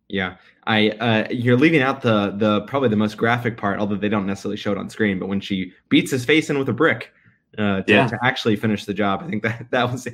Yeah, 0.07 0.35
I 0.65 0.89
uh, 0.89 1.27
you're 1.31 1.57
leaving 1.57 1.81
out 1.81 2.01
the 2.01 2.31
the 2.37 2.61
probably 2.61 2.89
the 2.89 2.95
most 2.95 3.17
graphic 3.17 3.57
part, 3.57 3.79
although 3.79 3.95
they 3.95 4.09
don't 4.09 4.27
necessarily 4.27 4.57
show 4.57 4.71
it 4.71 4.77
on 4.77 4.89
screen. 4.89 5.19
But 5.19 5.27
when 5.27 5.39
she 5.39 5.73
beats 5.89 6.11
his 6.11 6.25
face 6.25 6.49
in 6.49 6.59
with 6.59 6.69
a 6.69 6.73
brick 6.73 7.11
uh, 7.57 7.81
to, 7.81 7.91
yeah. 7.91 8.07
to 8.07 8.17
actually 8.23 8.55
finish 8.55 8.85
the 8.85 8.93
job, 8.93 9.23
I 9.23 9.29
think 9.29 9.43
that 9.43 9.67
that 9.71 9.91
was 9.91 10.07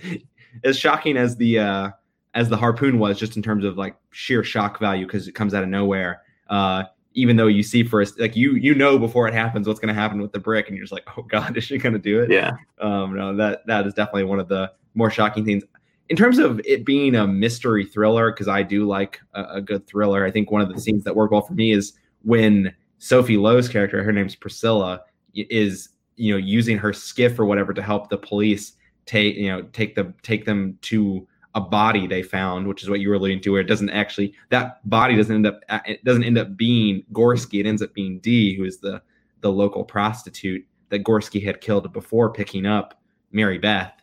as 0.64 0.78
shocking 0.78 1.18
as 1.18 1.36
the 1.36 1.60
uh, 1.60 1.90
as 2.34 2.50
the 2.50 2.58
harpoon 2.58 3.00
was, 3.00 3.20
just 3.20 3.36
in 3.36 3.44
terms 3.44 3.66
of 3.66 3.78
like 3.78 3.96
sheer 4.12 4.44
shock 4.44 4.80
value 4.80 5.06
because 5.06 5.28
it 5.28 5.34
comes 5.34 5.54
out 5.54 5.64
of 5.64 5.70
nowhere. 5.70 6.22
Uh, 6.50 6.84
even 7.14 7.36
though 7.36 7.48
you 7.48 7.62
see 7.62 7.84
first, 7.84 8.20
like 8.20 8.36
you 8.36 8.56
you 8.56 8.74
know 8.74 8.98
before 8.98 9.28
it 9.28 9.34
happens 9.34 9.68
what's 9.68 9.80
going 9.80 9.94
to 9.94 10.00
happen 10.00 10.22
with 10.22 10.32
the 10.32 10.40
brick, 10.40 10.68
and 10.68 10.78
you're 10.78 10.84
just 10.84 10.94
like, 10.94 11.08
oh 11.18 11.24
god, 11.24 11.58
is 11.58 11.64
she 11.64 11.78
going 11.78 11.94
to 11.94 12.00
do 12.00 12.22
it? 12.22 12.32
Yeah. 12.32 12.52
Um, 12.80 13.16
no, 13.16 13.36
that 13.36 13.66
that 13.68 13.86
is 13.86 13.94
definitely 13.94 14.24
one 14.24 14.40
of 14.40 14.48
the 14.48 14.72
more 14.96 15.10
shocking 15.10 15.46
things. 15.46 15.64
In 16.10 16.18
terms 16.18 16.40
of 16.40 16.60
it 16.66 16.86
being 16.86 17.16
a 17.16 17.26
mystery 17.26 17.86
thriller, 17.86 18.32
because 18.32 18.50
I 18.50 18.64
do 18.64 18.86
like 18.86 19.22
a, 19.34 19.44
a, 19.44 19.62
good 19.62 19.88
thriller, 19.88 20.26
I 20.26 20.32
think 20.32 20.52
one 20.52 20.62
of 20.62 20.68
the 20.68 20.78
scenes 20.78 21.06
that 21.06 21.16
work 21.16 21.32
well 21.32 21.42
for 21.42 21.54
me 21.54 21.72
is 21.72 21.94
when 22.24 22.76
Sophie 22.98 23.38
Lowe's 23.38 23.70
character, 23.70 24.04
her 24.04 24.12
name's 24.12 24.36
Priscilla, 24.36 25.02
is 25.34 25.90
you 26.18 26.34
know 26.34 26.38
using 26.38 26.78
her 26.78 26.94
skiff 26.94 27.40
or 27.40 27.46
whatever 27.46 27.74
to 27.74 27.82
help 27.82 28.10
the 28.10 28.18
police 28.18 28.74
take 29.06 29.36
you 29.36 29.50
know 29.50 29.64
take 29.74 29.96
the 29.96 30.14
take 30.22 30.46
them 30.46 30.78
to 30.82 31.28
a 31.54 31.62
body 31.62 32.08
they 32.08 32.24
found, 32.24 32.68
which 32.68 32.82
is 32.82 32.90
what 32.90 33.00
you 33.00 33.10
were 33.10 33.16
alluding 33.16 33.42
to, 33.42 33.52
where 33.52 33.62
it 33.62 33.68
doesn't 33.68 33.90
actually 33.90 34.34
that 34.50 34.88
body 34.90 35.16
doesn't 35.16 35.36
end 35.36 35.48
up 35.48 35.60
it 35.86 36.04
doesn't 36.04 36.24
end 36.24 36.38
up 36.38 36.56
being 36.56 37.04
Gorski. 37.12 37.60
It 37.60 37.66
ends 37.66 37.82
up 37.82 37.94
being 37.94 38.20
Dee, 38.20 38.56
who 38.56 38.64
is 38.64 38.80
the 38.80 39.02
the 39.42 39.52
local 39.52 39.84
prostitute 39.84 40.66
that 40.90 41.04
Gorski 41.04 41.44
had 41.44 41.62
killed 41.62 41.92
before 41.92 42.32
picking 42.32 42.66
up 42.66 43.02
Mary 43.32 43.58
Beth, 43.58 43.94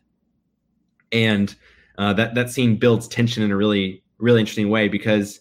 and 1.13 1.55
uh, 1.97 2.13
that 2.15 2.35
that 2.35 2.51
scene 2.51 2.77
builds 2.77 3.09
tension 3.09 3.43
in 3.43 3.51
a 3.51 3.57
really 3.57 4.03
really 4.19 4.41
interesting 4.41 4.69
way 4.69 4.89
because 4.89 5.41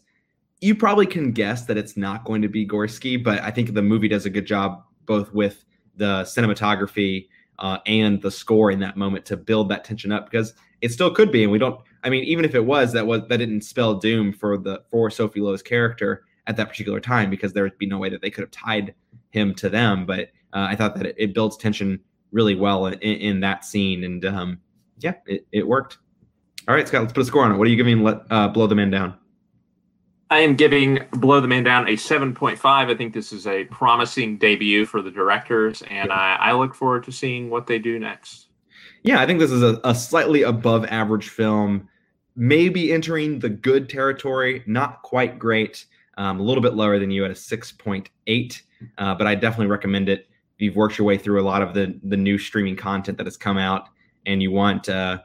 you 0.62 0.76
probably 0.76 1.06
can 1.06 1.32
guess 1.32 1.66
that 1.66 1.78
it's 1.78 1.98
not 1.98 2.26
going 2.26 2.42
to 2.42 2.48
be 2.48 2.66
Gorski, 2.66 3.22
but 3.22 3.42
I 3.42 3.52
think 3.52 3.74
the 3.74 3.82
movie 3.82 4.08
does 4.08 4.26
a 4.26 4.30
good 4.30 4.46
job 4.46 4.84
both 5.06 5.32
with 5.34 5.66
the 5.96 6.24
cinematography 6.24 7.28
uh, 7.60 7.80
and 7.86 8.22
the 8.22 8.32
score 8.32 8.72
in 8.72 8.80
that 8.80 8.98
moment 8.98 9.26
to 9.26 9.38
build 9.38 9.70
that 9.70 9.84
tension 9.84 10.12
up 10.12 10.30
because 10.30 10.54
it 10.82 10.92
still 10.92 11.12
could 11.12 11.32
be, 11.32 11.44
and 11.44 11.52
we 11.52 11.58
don't. 11.58 11.80
I 12.08 12.10
mean, 12.10 12.24
even 12.24 12.46
if 12.46 12.56
it 12.56 12.66
was, 12.66 12.94
that 12.94 13.06
was 13.06 13.22
that 13.28 13.38
didn't 13.38 13.62
spell 13.62 13.96
doom 13.96 14.32
for 14.32 14.58
the 14.58 14.82
for 14.90 15.10
Sophie 15.10 15.42
Lowe's 15.42 15.62
character 15.62 16.24
at 16.48 16.56
that 16.56 16.70
particular 16.70 17.02
time 17.02 17.30
because 17.30 17.52
there 17.52 17.64
would 17.64 17.78
be 17.78 17.86
no 17.86 17.98
way 17.98 18.10
that 18.10 18.22
they 18.22 18.30
could 18.30 18.44
have 18.44 18.52
tied 18.52 18.96
him 19.32 19.54
to 19.56 19.68
them. 19.68 20.06
But 20.06 20.30
uh, 20.54 20.68
I 20.70 20.76
thought 20.78 20.96
that 20.96 21.06
it, 21.06 21.16
it, 21.18 21.34
builds 21.34 21.58
tension 21.58 22.00
really 22.32 22.56
well 22.56 22.86
in, 22.86 22.98
in 23.00 23.40
that 23.42 23.66
scene, 23.66 24.06
and 24.06 24.24
um, 24.24 24.60
yeah, 25.00 25.16
it, 25.26 25.46
it 25.52 25.68
worked. 25.68 25.98
All 26.70 26.76
right, 26.76 26.88
Scott, 26.88 27.02
let's 27.02 27.12
put 27.12 27.24
a 27.24 27.26
score 27.26 27.44
on 27.44 27.52
it. 27.52 27.58
What 27.58 27.68
are 27.68 27.72
you 27.72 27.76
giving? 27.76 28.02
Let 28.02 28.22
uh, 28.30 28.48
blow 28.48 28.68
the 28.68 28.76
man 28.76 28.90
down. 28.90 29.18
I 30.30 30.40
am 30.40 30.56
giving 30.56 31.00
Blow 31.12 31.40
the 31.40 31.48
Man 31.48 31.64
Down 31.64 31.88
a 31.88 31.94
7.5. 31.94 32.60
I 32.66 32.96
think 32.96 33.14
this 33.14 33.32
is 33.32 33.48
a 33.48 33.64
promising 33.66 34.38
debut 34.38 34.86
for 34.86 35.02
the 35.02 35.12
directors, 35.12 35.82
and 35.84 36.12
I, 36.12 36.36
I 36.36 36.54
look 36.54 36.76
forward 36.76 37.06
to 37.06 37.14
seeing 37.14 37.50
what 37.50 37.68
they 37.68 37.80
do 37.80 37.98
next. 37.98 38.48
Yeah, 39.04 39.22
I 39.22 39.26
think 39.26 39.40
this 39.40 39.52
is 39.52 39.64
a, 39.64 39.80
a 39.86 39.96
slightly 39.96 40.44
above 40.44 40.86
average 40.86 41.30
film, 41.30 41.88
maybe 42.38 42.94
entering 42.94 43.40
the 43.40 43.50
good 43.50 43.90
territory, 43.90 44.64
not 44.66 45.02
quite 45.02 45.38
great, 45.38 45.86
um, 46.18 46.40
a 46.40 46.44
little 46.44 46.64
bit 46.64 46.76
lower 46.76 47.00
than 47.00 47.12
you 47.12 47.26
at 47.26 47.32
a 47.32 47.34
6.8, 47.34 48.62
uh, 48.98 49.16
but 49.16 49.28
I 49.28 49.36
definitely 49.36 49.68
recommend 49.68 50.08
it. 50.08 50.28
If 50.56 50.62
you've 50.62 50.76
worked 50.76 50.98
your 50.98 51.06
way 51.06 51.18
through 51.18 51.42
a 51.42 51.44
lot 51.44 51.62
of 51.62 51.74
the, 51.74 52.00
the 52.04 52.18
new 52.18 52.38
streaming 52.38 52.76
content 52.76 53.18
that 53.18 53.28
has 53.28 53.38
come 53.38 53.58
out 53.58 53.90
and 54.26 54.42
you 54.42 54.52
want 54.52 54.88
uh, 54.88 55.20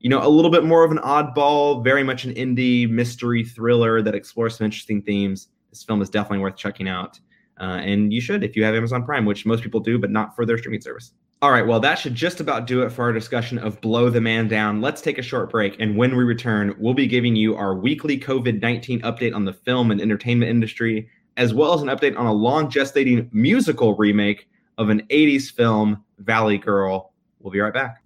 you 0.00 0.10
know, 0.10 0.24
a 0.24 0.28
little 0.28 0.50
bit 0.50 0.64
more 0.64 0.84
of 0.84 0.90
an 0.90 0.98
oddball, 0.98 1.82
very 1.82 2.02
much 2.02 2.24
an 2.24 2.34
indie 2.34 2.88
mystery 2.88 3.44
thriller 3.44 4.02
that 4.02 4.14
explores 4.14 4.56
some 4.56 4.64
interesting 4.64 5.02
themes. 5.02 5.48
This 5.70 5.82
film 5.82 6.02
is 6.02 6.10
definitely 6.10 6.38
worth 6.38 6.56
checking 6.56 6.88
out. 6.88 7.18
Uh, 7.58 7.80
and 7.82 8.12
you 8.12 8.20
should 8.20 8.44
if 8.44 8.54
you 8.54 8.62
have 8.64 8.74
Amazon 8.74 9.04
Prime, 9.04 9.24
which 9.24 9.46
most 9.46 9.62
people 9.62 9.80
do, 9.80 9.98
but 9.98 10.10
not 10.10 10.36
for 10.36 10.44
their 10.44 10.58
streaming 10.58 10.80
service. 10.80 11.12
All 11.42 11.50
right, 11.50 11.66
well, 11.66 11.80
that 11.80 11.98
should 11.98 12.14
just 12.14 12.40
about 12.40 12.66
do 12.66 12.80
it 12.80 12.90
for 12.90 13.02
our 13.02 13.12
discussion 13.12 13.58
of 13.58 13.78
Blow 13.82 14.08
the 14.08 14.22
Man 14.22 14.48
Down. 14.48 14.80
Let's 14.80 15.02
take 15.02 15.18
a 15.18 15.22
short 15.22 15.50
break. 15.50 15.76
And 15.78 15.94
when 15.94 16.16
we 16.16 16.24
return, 16.24 16.74
we'll 16.78 16.94
be 16.94 17.06
giving 17.06 17.36
you 17.36 17.54
our 17.54 17.74
weekly 17.74 18.18
COVID 18.18 18.62
19 18.62 19.02
update 19.02 19.34
on 19.34 19.44
the 19.44 19.52
film 19.52 19.90
and 19.90 20.00
entertainment 20.00 20.50
industry, 20.50 21.10
as 21.36 21.52
well 21.52 21.74
as 21.74 21.82
an 21.82 21.88
update 21.88 22.16
on 22.18 22.24
a 22.24 22.32
long 22.32 22.70
gestating 22.70 23.28
musical 23.34 23.94
remake 23.96 24.48
of 24.78 24.88
an 24.88 25.02
80s 25.10 25.52
film, 25.52 26.02
Valley 26.20 26.56
Girl. 26.56 27.12
We'll 27.40 27.52
be 27.52 27.60
right 27.60 27.74
back. 27.74 28.02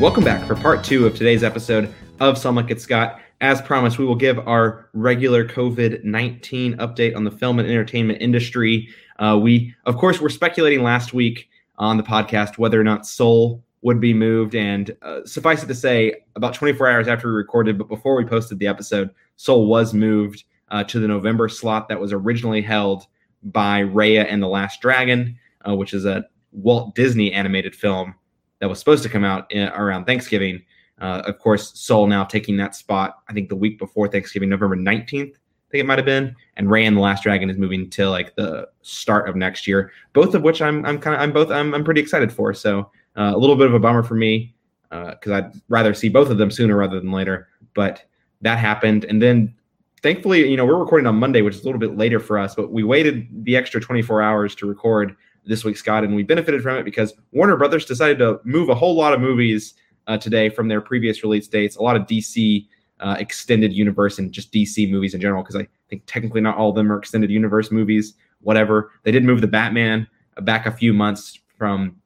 Welcome 0.00 0.24
back 0.24 0.46
for 0.46 0.54
part 0.54 0.82
two 0.82 1.06
of 1.06 1.14
today's 1.14 1.44
episode 1.44 1.92
of 2.20 2.38
Some 2.38 2.54
Like 2.54 2.80
Scott. 2.80 3.20
As 3.42 3.60
promised, 3.60 3.98
we 3.98 4.06
will 4.06 4.14
give 4.14 4.38
our 4.48 4.88
regular 4.94 5.46
COVID 5.46 6.04
19 6.04 6.78
update 6.78 7.14
on 7.14 7.24
the 7.24 7.30
film 7.30 7.58
and 7.58 7.68
entertainment 7.68 8.22
industry. 8.22 8.88
Uh, 9.18 9.38
we, 9.40 9.74
of 9.84 9.98
course, 9.98 10.18
were 10.18 10.30
speculating 10.30 10.82
last 10.82 11.12
week 11.12 11.50
on 11.76 11.98
the 11.98 12.02
podcast 12.02 12.56
whether 12.56 12.80
or 12.80 12.82
not 12.82 13.06
Soul 13.06 13.62
would 13.82 14.00
be 14.00 14.14
moved. 14.14 14.54
And 14.54 14.96
uh, 15.02 15.26
suffice 15.26 15.62
it 15.62 15.66
to 15.66 15.74
say, 15.74 16.14
about 16.34 16.54
24 16.54 16.88
hours 16.88 17.06
after 17.06 17.28
we 17.28 17.34
recorded, 17.34 17.76
but 17.76 17.88
before 17.88 18.16
we 18.16 18.24
posted 18.24 18.58
the 18.58 18.68
episode, 18.68 19.10
Soul 19.36 19.66
was 19.66 19.92
moved 19.92 20.44
uh, 20.70 20.82
to 20.84 20.98
the 20.98 21.08
November 21.08 21.46
slot 21.50 21.90
that 21.90 22.00
was 22.00 22.14
originally 22.14 22.62
held 22.62 23.06
by 23.42 23.82
Raya 23.82 24.24
and 24.26 24.42
the 24.42 24.48
Last 24.48 24.80
Dragon, 24.80 25.38
uh, 25.68 25.76
which 25.76 25.92
is 25.92 26.06
a 26.06 26.24
Walt 26.52 26.94
Disney 26.94 27.34
animated 27.34 27.76
film 27.76 28.14
that 28.60 28.68
was 28.68 28.78
supposed 28.78 29.02
to 29.02 29.08
come 29.08 29.24
out 29.24 29.50
in, 29.50 29.68
around 29.68 30.04
Thanksgiving. 30.04 30.62
Uh, 31.00 31.22
of 31.24 31.38
course, 31.38 31.78
Soul 31.78 32.06
now 32.06 32.24
taking 32.24 32.56
that 32.58 32.74
spot. 32.74 33.22
I 33.28 33.32
think 33.32 33.48
the 33.48 33.56
week 33.56 33.78
before 33.78 34.08
Thanksgiving, 34.08 34.48
November 34.48 34.76
nineteenth. 34.76 35.34
I 35.34 35.70
think 35.70 35.82
it 35.82 35.86
might 35.86 35.98
have 35.98 36.06
been. 36.06 36.34
And 36.56 36.66
Raya 36.66 36.86
and 36.86 36.96
the 36.96 37.00
Last 37.00 37.22
Dragon 37.22 37.48
is 37.48 37.56
moving 37.56 37.88
to 37.90 38.10
like 38.10 38.34
the 38.34 38.68
start 38.82 39.28
of 39.28 39.36
next 39.36 39.66
year. 39.66 39.92
Both 40.12 40.34
of 40.34 40.42
which 40.42 40.60
I'm 40.60 40.84
I'm 40.84 40.98
kind 40.98 41.14
of 41.14 41.22
I'm 41.22 41.32
both 41.32 41.50
I'm 41.50 41.74
I'm 41.74 41.84
pretty 41.84 42.00
excited 42.00 42.32
for. 42.32 42.52
So 42.52 42.90
uh, 43.16 43.32
a 43.34 43.38
little 43.38 43.56
bit 43.56 43.66
of 43.66 43.74
a 43.74 43.78
bummer 43.78 44.02
for 44.02 44.14
me 44.14 44.54
because 44.90 45.30
uh, 45.30 45.36
I'd 45.36 45.52
rather 45.68 45.94
see 45.94 46.08
both 46.08 46.28
of 46.30 46.38
them 46.38 46.50
sooner 46.50 46.76
rather 46.76 46.98
than 47.00 47.12
later. 47.12 47.48
But 47.74 48.04
that 48.42 48.58
happened, 48.58 49.04
and 49.04 49.22
then 49.22 49.54
thankfully, 50.02 50.48
you 50.48 50.56
know, 50.56 50.64
we're 50.64 50.78
recording 50.78 51.06
on 51.06 51.16
Monday, 51.16 51.42
which 51.42 51.54
is 51.54 51.62
a 51.62 51.64
little 51.64 51.78
bit 51.78 51.96
later 51.96 52.18
for 52.18 52.38
us. 52.38 52.54
But 52.54 52.72
we 52.72 52.82
waited 52.82 53.28
the 53.44 53.56
extra 53.56 53.80
24 53.80 54.22
hours 54.22 54.54
to 54.56 54.66
record 54.66 55.16
this 55.44 55.64
week, 55.64 55.76
Scott, 55.76 56.04
and 56.04 56.14
we 56.14 56.22
benefited 56.22 56.62
from 56.62 56.76
it 56.76 56.84
because 56.84 57.14
Warner 57.32 57.56
Brothers 57.56 57.84
decided 57.84 58.18
to 58.18 58.40
move 58.44 58.68
a 58.68 58.74
whole 58.74 58.94
lot 58.94 59.12
of 59.12 59.20
movies 59.20 59.74
uh, 60.06 60.18
today 60.18 60.48
from 60.48 60.68
their 60.68 60.80
previous 60.80 61.22
release 61.22 61.48
dates. 61.48 61.76
A 61.76 61.82
lot 61.82 61.96
of 61.96 62.02
DC 62.02 62.66
uh, 63.00 63.16
extended 63.18 63.72
universe 63.72 64.18
and 64.18 64.32
just 64.32 64.52
DC 64.52 64.90
movies 64.90 65.14
in 65.14 65.20
general, 65.20 65.42
because 65.42 65.56
I 65.56 65.66
think 65.88 66.02
technically 66.06 66.40
not 66.40 66.56
all 66.56 66.70
of 66.70 66.76
them 66.76 66.92
are 66.92 66.98
extended 66.98 67.30
universe 67.30 67.70
movies. 67.70 68.14
Whatever 68.42 68.90
they 69.02 69.10
did 69.10 69.24
move 69.24 69.40
the 69.40 69.46
Batman 69.46 70.06
back 70.42 70.66
a 70.66 70.72
few 70.72 70.92
months 70.92 71.38
from 71.58 71.96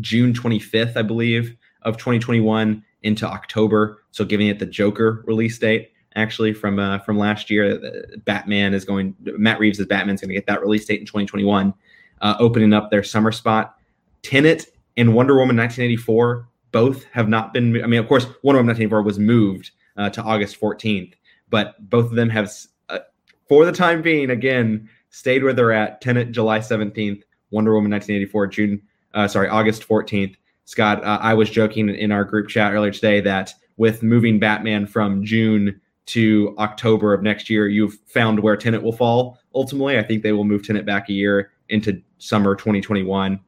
June 0.00 0.32
25th, 0.32 0.96
I 0.96 1.02
believe, 1.02 1.56
of 1.82 1.96
2021 1.96 2.82
into 3.02 3.26
October, 3.26 4.02
so 4.10 4.24
giving 4.24 4.46
it 4.46 4.58
the 4.58 4.66
Joker 4.66 5.22
release 5.26 5.58
date 5.58 5.90
actually 6.14 6.52
from 6.52 6.78
uh, 6.78 6.98
from 7.00 7.18
last 7.18 7.50
year. 7.50 8.06
Batman 8.24 8.74
is 8.74 8.84
going. 8.84 9.14
Matt 9.20 9.58
Reeves' 9.58 9.84
Batman's 9.86 10.20
going 10.20 10.28
to 10.28 10.34
get 10.34 10.46
that 10.46 10.60
release 10.60 10.84
date 10.86 11.00
in 11.00 11.06
2021 11.06 11.74
uh, 12.22 12.36
opening 12.38 12.72
up 12.72 12.90
their 12.90 13.02
summer 13.02 13.32
spot. 13.32 13.76
Tenet 14.22 14.66
and 14.96 15.14
Wonder 15.14 15.34
Woman 15.34 15.56
1984 15.56 16.48
both 16.70 17.04
have 17.12 17.28
not 17.28 17.52
been. 17.52 17.82
I 17.82 17.86
mean, 17.86 18.00
of 18.00 18.08
course, 18.08 18.24
Wonder 18.42 18.58
Woman 18.58 18.68
1984 18.68 19.02
was 19.02 19.18
moved 19.18 19.70
uh, 19.96 20.08
to 20.10 20.22
August 20.22 20.58
14th, 20.58 21.14
but 21.50 21.74
both 21.90 22.06
of 22.06 22.12
them 22.12 22.30
have, 22.30 22.50
uh, 22.88 23.00
for 23.48 23.66
the 23.66 23.72
time 23.72 24.00
being, 24.00 24.30
again, 24.30 24.88
stayed 25.10 25.42
where 25.42 25.52
they're 25.52 25.72
at. 25.72 26.00
Tenet 26.00 26.32
July 26.32 26.60
17th, 26.60 27.22
Wonder 27.50 27.74
Woman 27.74 27.90
1984 27.90 28.46
June. 28.46 28.82
Uh, 29.12 29.28
sorry, 29.28 29.48
August 29.48 29.86
14th. 29.86 30.36
Scott, 30.64 31.04
uh, 31.04 31.18
I 31.20 31.34
was 31.34 31.50
joking 31.50 31.88
in 31.90 32.12
our 32.12 32.24
group 32.24 32.48
chat 32.48 32.72
earlier 32.72 32.92
today 32.92 33.20
that 33.20 33.52
with 33.76 34.02
moving 34.02 34.38
Batman 34.38 34.86
from 34.86 35.24
June 35.24 35.80
to 36.06 36.54
October 36.58 37.12
of 37.12 37.22
next 37.22 37.50
year, 37.50 37.68
you've 37.68 37.98
found 38.06 38.40
where 38.40 38.56
Tenet 38.56 38.82
will 38.82 38.92
fall. 38.92 39.38
Ultimately, 39.54 39.98
I 39.98 40.02
think 40.02 40.22
they 40.22 40.32
will 40.32 40.44
move 40.44 40.66
Tenet 40.66 40.86
back 40.86 41.08
a 41.08 41.12
year 41.12 41.50
into 41.68 42.00
summer 42.22 42.54
2021. 42.54 43.40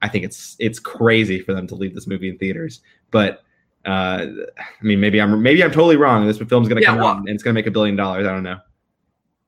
I 0.00 0.08
think 0.08 0.24
it's 0.24 0.56
it's 0.58 0.78
crazy 0.78 1.40
for 1.40 1.54
them 1.54 1.66
to 1.68 1.74
leave 1.74 1.94
this 1.94 2.06
movie 2.06 2.28
in 2.28 2.38
theaters. 2.38 2.80
But 3.10 3.42
uh, 3.84 4.26
I 4.58 4.82
mean, 4.82 5.00
maybe 5.00 5.20
I'm 5.20 5.42
maybe 5.42 5.62
I'm 5.62 5.70
totally 5.70 5.96
wrong. 5.96 6.26
This 6.26 6.38
film's 6.38 6.68
going 6.68 6.76
to 6.76 6.82
yeah, 6.82 6.88
come 6.88 6.98
well, 6.98 7.08
out 7.08 7.18
and 7.18 7.28
it's 7.28 7.42
going 7.42 7.54
to 7.54 7.58
make 7.58 7.66
a 7.66 7.70
billion 7.70 7.96
dollars. 7.96 8.26
I 8.26 8.32
don't 8.32 8.42
know. 8.42 8.58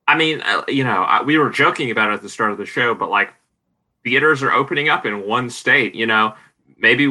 I 0.06 0.16
mean, 0.16 0.42
uh, 0.42 0.62
you 0.68 0.84
know, 0.84 1.22
we 1.24 1.38
were 1.38 1.50
joking 1.50 1.90
about 1.90 2.10
it 2.10 2.14
at 2.14 2.22
the 2.22 2.28
start 2.28 2.52
of 2.52 2.58
the 2.58 2.66
show, 2.66 2.94
but 2.94 3.10
like 3.10 3.32
theaters 4.04 4.42
are 4.42 4.52
opening 4.52 4.88
up 4.88 5.06
in 5.06 5.26
one 5.26 5.48
state. 5.48 5.94
You 5.94 6.06
know, 6.06 6.34
maybe 6.78 7.06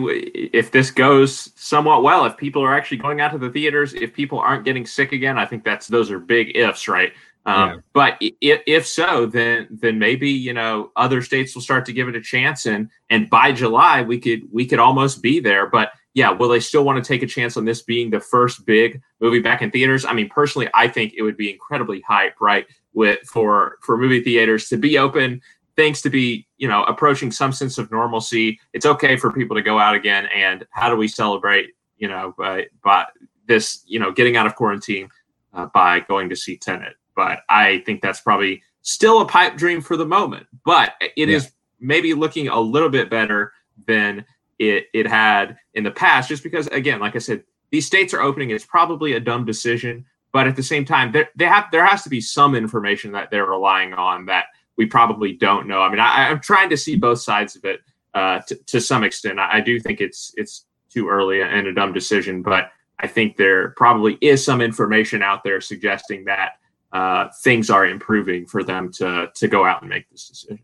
if 0.54 0.72
this 0.72 0.92
goes 0.92 1.52
somewhat 1.56 2.04
well, 2.04 2.26
if 2.26 2.38
people 2.38 2.62
are 2.62 2.76
actually 2.76 2.98
going 2.98 3.20
out 3.20 3.32
to 3.32 3.38
the 3.38 3.50
theaters, 3.50 3.94
if 3.94 4.14
people 4.14 4.40
aren't 4.40 4.64
getting 4.64 4.86
sick 4.86 5.12
again, 5.12 5.38
I 5.38 5.46
think 5.46 5.64
that's 5.64 5.88
those 5.88 6.12
are 6.12 6.20
big 6.20 6.56
ifs, 6.56 6.88
right? 6.88 7.14
Um, 7.46 7.70
yeah. 7.70 7.76
But 7.92 8.18
if, 8.22 8.62
if 8.66 8.88
so, 8.88 9.26
then 9.26 9.68
then 9.70 10.00
maybe 10.00 10.30
you 10.30 10.54
know 10.54 10.92
other 10.96 11.22
states 11.22 11.54
will 11.54 11.62
start 11.62 11.86
to 11.86 11.94
give 11.94 12.08
it 12.08 12.16
a 12.16 12.22
chance, 12.22 12.66
and 12.66 12.90
and 13.10 13.30
by 13.30 13.52
July 13.52 14.02
we 14.02 14.20
could 14.20 14.42
we 14.52 14.66
could 14.66 14.80
almost 14.80 15.22
be 15.22 15.40
there. 15.40 15.68
But 15.68 15.92
yeah, 16.14 16.30
will 16.30 16.50
they 16.50 16.60
still 16.60 16.86
want 16.86 17.04
to 17.04 17.08
take 17.08 17.24
a 17.24 17.28
chance 17.28 17.58
on 17.58 17.66
this 17.66 17.82
being 17.82 18.10
the 18.10 18.20
first 18.20 18.66
big 18.66 19.02
movie 19.20 19.40
back 19.40 19.62
in 19.62 19.72
theaters? 19.72 20.06
I 20.06 20.14
mean, 20.14 20.30
personally, 20.30 20.70
I 20.74 20.88
think 20.88 21.14
it 21.18 21.24
would 21.24 21.38
be 21.38 21.52
incredibly 21.52 22.02
hype, 22.02 22.40
right? 22.40 22.66
With 22.94 23.20
for 23.22 23.78
for 23.82 23.98
movie 23.98 24.24
theaters 24.24 24.70
to 24.70 24.78
be 24.78 24.98
open 24.98 25.42
things 25.76 26.02
to 26.02 26.10
be, 26.10 26.48
you 26.58 26.68
know, 26.68 26.84
approaching 26.84 27.32
some 27.32 27.52
sense 27.52 27.78
of 27.78 27.92
normalcy. 27.92 28.60
It's 28.74 28.86
okay 28.86 29.16
for 29.16 29.32
people 29.32 29.56
to 29.56 29.62
go 29.62 29.80
out 29.80 29.96
again. 29.96 30.28
And 30.28 30.66
how 30.70 30.90
do 30.90 30.96
we 30.96 31.08
celebrate, 31.08 31.72
you 31.98 32.08
know, 32.08 32.34
by, 32.38 32.68
by 32.84 33.06
this, 33.48 33.84
you 33.88 34.00
know, 34.00 34.12
getting 34.12 34.38
out 34.38 34.46
of 34.46 34.56
quarantine 34.56 35.10
uh, 35.54 35.68
by 35.74 36.02
going 36.02 36.30
to 36.30 36.36
see 36.36 36.58
Tenet? 36.58 36.94
But 37.16 37.40
I 37.50 37.84
think 37.86 38.02
that's 38.02 38.22
probably 38.22 38.62
still 38.82 39.22
a 39.22 39.26
pipe 39.26 39.56
dream 39.56 39.82
for 39.82 39.98
the 39.98 40.06
moment. 40.06 40.48
But 40.66 40.94
it 41.02 41.30
yeah. 41.30 41.38
is 41.38 41.52
maybe 41.80 42.14
looking 42.14 42.48
a 42.48 42.60
little 42.60 42.90
bit 42.90 43.10
better 43.10 43.54
than 43.88 44.26
it, 44.60 44.88
it 44.94 45.08
had 45.08 45.58
in 45.74 45.84
the 45.84 45.92
past, 45.92 46.30
just 46.30 46.44
because, 46.44 46.68
again, 46.68 47.00
like 47.00 47.16
I 47.16 47.20
said, 47.20 47.44
these 47.72 47.86
states 47.86 48.14
are 48.14 48.22
opening. 48.22 48.52
It's 48.52 48.66
probably 48.66 49.14
a 49.14 49.20
dumb 49.20 49.46
decision, 49.46 50.06
but 50.32 50.48
at 50.48 50.56
the 50.56 50.64
same 50.64 50.86
time, 50.86 51.12
there 51.12 51.30
they 51.36 51.46
have 51.46 51.66
there 51.72 51.86
has 51.86 52.04
to 52.04 52.10
be 52.10 52.22
some 52.22 52.56
information 52.56 53.12
that 53.14 53.32
they're 53.32 53.48
relying 53.48 53.94
on 53.94 54.26
that 54.28 54.46
we 54.78 54.86
probably 54.86 55.34
don't 55.34 55.68
know. 55.68 55.82
I 55.82 55.90
mean, 55.90 56.00
I, 56.00 56.30
am 56.30 56.40
trying 56.40 56.70
to 56.70 56.78
see 56.78 56.96
both 56.96 57.20
sides 57.20 57.56
of 57.56 57.66
it 57.66 57.82
uh, 58.14 58.40
to, 58.48 58.56
to 58.56 58.82
some 58.82 59.04
extent. 59.04 59.40
I, 59.40 59.58
I 59.58 59.60
do 59.60 59.80
think 59.80 60.02
it's 60.02 60.34
it's 60.38 60.66
too 60.90 61.10
early 61.10 61.42
and 61.42 61.68
a 61.68 61.74
dumb 61.74 61.94
decision, 61.94 62.44
but 62.44 62.72
I 63.00 63.08
think 63.08 63.38
there 63.38 63.70
probably 63.72 64.18
is 64.22 64.46
some 64.46 64.62
information 64.62 65.24
out 65.24 65.44
there 65.44 65.60
suggesting 65.60 66.26
that 66.26 66.54
uh, 66.94 67.28
things 67.42 67.70
are 67.70 67.86
improving 67.86 68.46
for 68.46 68.64
them 68.64 68.92
to 68.94 69.30
to 69.36 69.48
go 69.48 69.66
out 69.66 69.82
and 69.82 69.90
make 69.90 70.10
this 70.10 70.28
decision. 70.30 70.60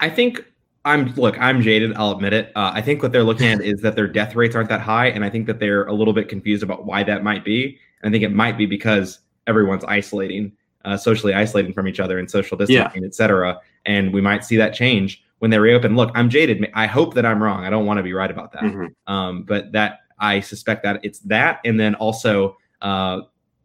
I 0.00 0.10
think 0.10 0.44
I'm 0.84 1.14
look, 1.14 1.38
I'm 1.40 1.62
jaded. 1.62 1.94
I'll 1.96 2.12
admit 2.12 2.32
it. 2.32 2.52
Uh, 2.54 2.70
I 2.74 2.82
think 2.82 3.02
what 3.02 3.10
they're 3.10 3.24
looking 3.24 3.46
at 3.46 3.62
is 3.62 3.80
that 3.80 3.96
their 3.96 4.06
death 4.06 4.36
rates 4.36 4.54
aren't 4.54 4.68
that 4.68 4.82
high, 4.82 5.06
and 5.06 5.24
I 5.24 5.30
think 5.30 5.46
that 5.46 5.58
they're 5.58 5.84
a 5.84 5.92
little 5.92 6.12
bit 6.12 6.28
confused 6.28 6.62
about 6.62 6.84
why 6.84 7.02
that 7.04 7.24
might 7.24 7.44
be. 7.44 7.78
And 8.02 8.10
I 8.10 8.12
think 8.12 8.22
it 8.22 8.34
might 8.34 8.58
be 8.58 8.66
because 8.66 9.20
everyone's 9.46 9.84
isolating, 9.84 10.52
uh, 10.84 10.98
socially 10.98 11.32
isolating 11.32 11.72
from 11.72 11.88
each 11.88 12.00
other, 12.00 12.18
and 12.18 12.30
social 12.30 12.58
distancing, 12.58 13.02
yeah. 13.02 13.06
et 13.06 13.14
cetera. 13.14 13.58
And 13.86 14.12
we 14.12 14.20
might 14.20 14.44
see 14.44 14.56
that 14.58 14.74
change 14.74 15.24
when 15.38 15.50
they 15.50 15.58
reopen. 15.58 15.96
Look, 15.96 16.10
I'm 16.14 16.28
jaded. 16.28 16.70
I 16.74 16.86
hope 16.86 17.14
that 17.14 17.24
I'm 17.24 17.42
wrong. 17.42 17.64
I 17.64 17.70
don't 17.70 17.86
want 17.86 17.96
to 17.96 18.02
be 18.02 18.12
right 18.12 18.30
about 18.30 18.52
that. 18.52 18.62
Mm-hmm. 18.62 19.12
Um, 19.12 19.42
but 19.44 19.72
that 19.72 20.00
I 20.18 20.40
suspect 20.40 20.82
that 20.82 21.00
it's 21.02 21.20
that, 21.20 21.60
and 21.64 21.80
then 21.80 21.94
also 21.94 22.58
uh, 22.82 23.22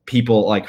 people 0.10 0.47
like 0.47 0.68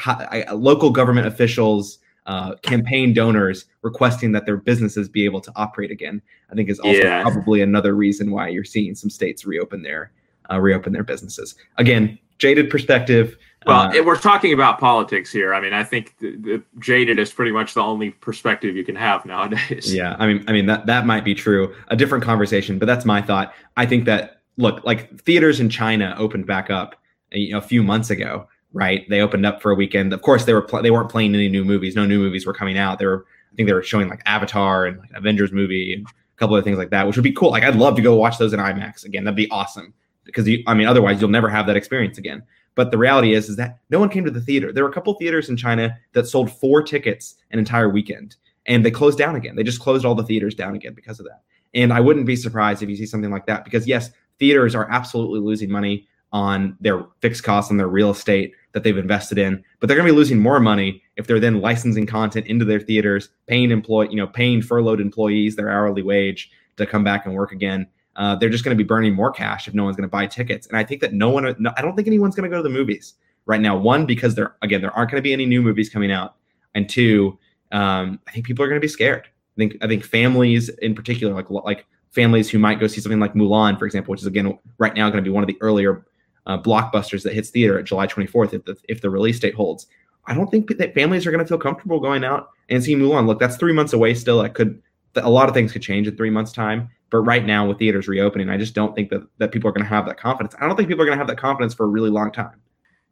local 0.53 0.91
government 0.91 1.26
officials 1.26 1.99
uh, 2.26 2.55
campaign 2.57 3.14
donors 3.14 3.64
requesting 3.80 4.32
that 4.32 4.45
their 4.45 4.59
businesses 4.59 5.09
be 5.09 5.24
able 5.24 5.41
to 5.41 5.51
operate 5.57 5.91
again. 5.91 6.20
I 6.53 6.55
think 6.55 6.68
is 6.68 6.78
also 6.78 6.99
yeah. 6.99 7.22
probably 7.22 7.62
another 7.62 7.95
reason 7.95 8.30
why 8.30 8.49
you're 8.49 8.64
seeing 8.64 8.95
some 8.95 9.09
states 9.09 9.47
reopen 9.47 9.82
their 9.82 10.12
uh, 10.51 10.61
reopen 10.61 10.93
their 10.93 11.03
businesses. 11.03 11.55
Again, 11.78 12.18
jaded 12.36 12.68
perspective. 12.68 13.38
Well, 13.64 13.97
uh, 13.97 14.03
we're 14.05 14.18
talking 14.18 14.53
about 14.53 14.78
politics 14.78 15.32
here. 15.32 15.55
I 15.55 15.61
mean, 15.61 15.72
I 15.72 15.84
think 15.84 16.18
the, 16.18 16.36
the 16.36 16.62
jaded 16.78 17.18
is 17.18 17.32
pretty 17.32 17.53
much 17.53 17.72
the 17.72 17.82
only 17.82 18.11
perspective 18.11 18.76
you 18.76 18.84
can 18.84 18.97
have 18.97 19.24
nowadays. 19.24 19.93
Yeah, 19.93 20.16
I 20.18 20.26
mean, 20.26 20.45
I 20.49 20.53
mean 20.53 20.66
that 20.66 20.84
that 20.84 21.07
might 21.07 21.24
be 21.24 21.34
true. 21.34 21.74
A 21.88 21.97
different 21.97 22.22
conversation, 22.22 22.78
but 22.78 22.84
that's 22.84 23.07
my 23.07 23.22
thought. 23.22 23.55
I 23.78 23.86
think 23.86 24.05
that 24.05 24.43
look, 24.59 24.84
like 24.84 25.18
theaters 25.22 25.61
in 25.61 25.70
China 25.70 26.14
opened 26.18 26.47
back 26.47 26.68
up 26.68 26.97
you 27.32 27.53
know, 27.53 27.59
a 27.59 27.62
few 27.62 27.82
months 27.82 28.11
ago 28.11 28.47
right? 28.73 29.09
They 29.09 29.21
opened 29.21 29.47
up 29.47 29.61
for 29.61 29.71
a 29.71 29.75
weekend. 29.75 30.12
Of 30.12 30.23
course, 30.23 30.45
they 30.45 30.55
were 30.55 30.62
pl- 30.62 30.83
they 30.83 30.91
weren't 30.91 31.11
playing 31.11 31.35
any 31.35 31.49
new 31.49 31.64
movies. 31.64 31.97
No 31.97 32.07
new 32.07 32.18
movies 32.18 32.47
were 32.47 32.55
coming 32.55 32.79
out. 32.79 32.99
They 32.99 33.07
were 33.07 33.27
I 33.53 33.57
think 33.57 33.66
they 33.66 33.73
were 33.73 33.83
showing 33.83 34.09
like 34.09 34.23
Avatar 34.27 34.87
and 34.87 34.99
like 34.99 35.11
Avengers 35.14 35.53
movie 35.53 35.95
and 35.95 36.07
a 36.07 36.11
couple 36.37 36.57
of 36.57 36.64
things 36.64 36.79
like 36.79 36.91
that, 36.91 37.07
which 37.07 37.16
would 37.16 37.25
be 37.25 37.33
cool. 37.33 37.51
Like 37.51 37.64
I'd 37.64 37.77
love 37.77 37.97
to 37.97 38.03
go 38.03 38.14
watch 38.14 38.39
those 38.39 38.53
in 38.53 38.61
IMAX 38.61 39.05
again. 39.05 39.25
That'd 39.25 39.37
be 39.37 39.51
awesome 39.51 39.93
because 40.25 40.47
you, 40.47 40.62
I 40.66 40.75
mean, 40.75 40.87
otherwise 40.87 41.21
you'll 41.21 41.31
never 41.31 41.49
have 41.49 41.66
that 41.66 41.77
experience 41.77 42.18
again. 42.18 42.43
But 42.77 42.93
the 42.93 42.99
reality 42.99 43.35
is, 43.35 43.49
is 43.49 43.57
that 43.57 43.81
no 43.91 43.99
one 43.99 44.09
came 44.09 44.25
to 44.25 44.31
the 44.31 44.41
theater. 44.41 44.73
There 44.73 44.85
were 44.85 44.91
a 44.91 44.93
couple 44.93 45.12
theaters 45.14 45.49
in 45.49 45.57
China 45.57 45.99
that 46.12 46.29
sold 46.29 46.53
four 46.53 46.83
tickets 46.83 47.35
an 47.51 47.59
entire 47.59 47.89
weekend, 47.89 48.37
and 48.66 48.85
they 48.85 48.91
closed 48.93 49.18
down 49.18 49.35
again. 49.35 49.57
They 49.57 49.64
just 49.64 49.81
closed 49.81 50.05
all 50.05 50.14
the 50.14 50.25
theaters 50.25 50.55
down 50.55 50.75
again 50.75 50.95
because 50.95 51.18
of 51.18 51.27
that. 51.27 51.43
And 51.75 51.93
I 51.93 52.01
wouldn't 52.01 52.27
be 52.27 52.37
surprised 52.37 52.83
if 52.83 52.89
you 52.89 52.97
see 52.97 53.07
something 53.07 53.31
like 53.31 53.47
that 53.47 53.64
because 53.64 53.87
yes, 53.87 54.11
theaters 54.39 54.75
are 54.75 54.89
absolutely 54.91 55.41
losing 55.41 55.71
money 55.71 56.07
on 56.33 56.77
their 56.81 57.05
fixed 57.21 57.43
costs 57.43 57.71
and 57.71 57.79
their 57.79 57.89
real 57.89 58.11
estate 58.11 58.55
that 58.73 58.85
they've 58.85 58.99
invested 58.99 59.39
in, 59.39 59.62
but 59.79 59.87
they're 59.87 59.97
going 59.97 60.07
to 60.07 60.12
be 60.12 60.16
losing 60.16 60.39
more 60.39 60.61
money 60.61 61.03
if 61.16 61.27
they're 61.27 61.41
then 61.41 61.61
licensing 61.61 62.07
content 62.07 62.47
into 62.47 62.64
their 62.64 62.81
theaters, 62.81 63.31
paying 63.47 63.71
employ, 63.71 64.09
you 64.09 64.16
know, 64.16 64.27
paying 64.27 64.62
furloughed 64.62 65.01
employees 65.01 65.57
their 65.57 65.71
hourly 65.71 66.03
wage 66.03 66.51
to 66.77 66.87
come 66.87 67.05
back 67.05 67.27
and 67.27 67.35
work 67.35 67.53
again. 67.53 67.87
Uh, 68.16 68.35
they're 68.37 68.51
just 68.51 68.64
going 68.64 68.77
to 68.77 68.83
be 68.83 68.87
burning 68.87 69.14
more 69.14 69.31
cash 69.31 69.66
if 69.66 69.75
no 69.75 69.85
one's 69.85 69.97
going 69.97 70.09
to 70.09 70.11
buy 70.11 70.27
tickets. 70.27 70.66
And 70.66 70.77
I 70.77 70.85
think 70.85 71.01
that 71.01 71.12
no 71.12 71.31
one, 71.31 71.55
no, 71.59 71.73
I 71.77 71.83
don't 71.83 71.97
think 71.97 72.07
anyone's 72.07 72.35
going 72.35 72.49
to 72.49 72.55
go 72.55 72.62
to 72.62 72.68
the 72.68 72.75
movies 72.75 73.14
right 73.47 73.61
now. 73.61 73.77
One, 73.77 74.07
because 74.07 74.35
there 74.35 74.57
again 74.62 74.81
there 74.81 74.93
aren't 74.93 75.11
going 75.11 75.21
to 75.21 75.23
be 75.23 75.33
any 75.33 75.47
new 75.47 75.62
movies 75.62 75.89
coming 75.89 76.12
out, 76.12 76.37
and 76.75 76.89
two, 76.89 77.39
um, 77.73 78.21
I 78.27 78.33
think 78.33 78.47
people 78.47 78.64
are 78.64 78.68
going 78.68 78.81
to 78.81 78.85
be 78.85 78.89
scared. 78.89 79.27
I 79.27 79.57
think 79.57 79.77
I 79.83 79.87
think 79.87 80.05
families 80.05 80.68
in 80.68 80.95
particular, 80.95 81.35
like 81.35 81.51
like 81.51 81.87
families 82.11 82.51
who 82.51 82.59
might 82.59 82.81
go 82.81 82.87
see 82.87 83.01
something 83.01 83.21
like 83.21 83.35
Mulan, 83.35 83.79
for 83.79 83.87
example, 83.87 84.12
which 84.12 84.21
is 84.21 84.27
again 84.27 84.59
right 84.79 84.95
now 84.95 85.09
going 85.11 85.23
to 85.23 85.29
be 85.29 85.33
one 85.33 85.43
of 85.43 85.49
the 85.49 85.59
earlier 85.61 86.05
uh, 86.47 86.59
blockbusters 86.59 87.22
that 87.22 87.32
hits 87.32 87.51
theater 87.51 87.78
at 87.78 87.84
July 87.84 88.07
24th 88.07 88.55
if 88.55 88.64
the, 88.64 88.76
if 88.88 89.01
the 89.01 89.11
release 89.11 89.38
date 89.38 89.55
holds. 89.55 89.86
I 90.26 90.34
don't 90.34 90.51
think 90.51 90.76
that 90.76 90.95
families 90.95 91.26
are 91.26 91.30
going 91.30 91.45
to 91.45 91.49
feel 91.49 91.59
comfortable 91.59 91.99
going 92.01 92.24
out 92.24 92.51
and 92.68 92.82
seeing 92.82 92.99
Mulan. 92.99 93.26
Look, 93.26 93.41
that's 93.41 93.57
three 93.57 93.72
months 93.72 93.93
away 93.93 94.14
still. 94.14 94.43
That 94.43 94.55
could 94.55 94.82
a 95.16 95.30
lot 95.30 95.49
of 95.49 95.55
things 95.55 95.72
could 95.72 95.82
change 95.82 96.07
in 96.07 96.16
three 96.16 96.30
months' 96.30 96.53
time. 96.53 96.88
But 97.11 97.18
right 97.18 97.45
now, 97.45 97.66
with 97.66 97.78
theaters 97.78 98.07
reopening, 98.07 98.49
I 98.49 98.57
just 98.57 98.74
don't 98.74 98.95
think 98.95 99.11
that 99.11 99.26
that 99.38 99.51
people 99.51 99.68
are 99.68 99.72
going 99.72 99.84
to 99.84 99.88
have 99.88 100.07
that 100.07 100.18
confidence. 100.18 100.55
I 100.61 100.66
don't 100.66 100.76
think 100.76 100.88
people 100.88 101.03
are 101.03 101.07
going 101.07 101.18
to 101.18 101.20
have 101.20 101.26
that 101.26 101.38
confidence 101.38 101.74
for 101.74 101.84
a 101.84 101.88
really 101.88 102.11
long 102.11 102.30
time. 102.30 102.61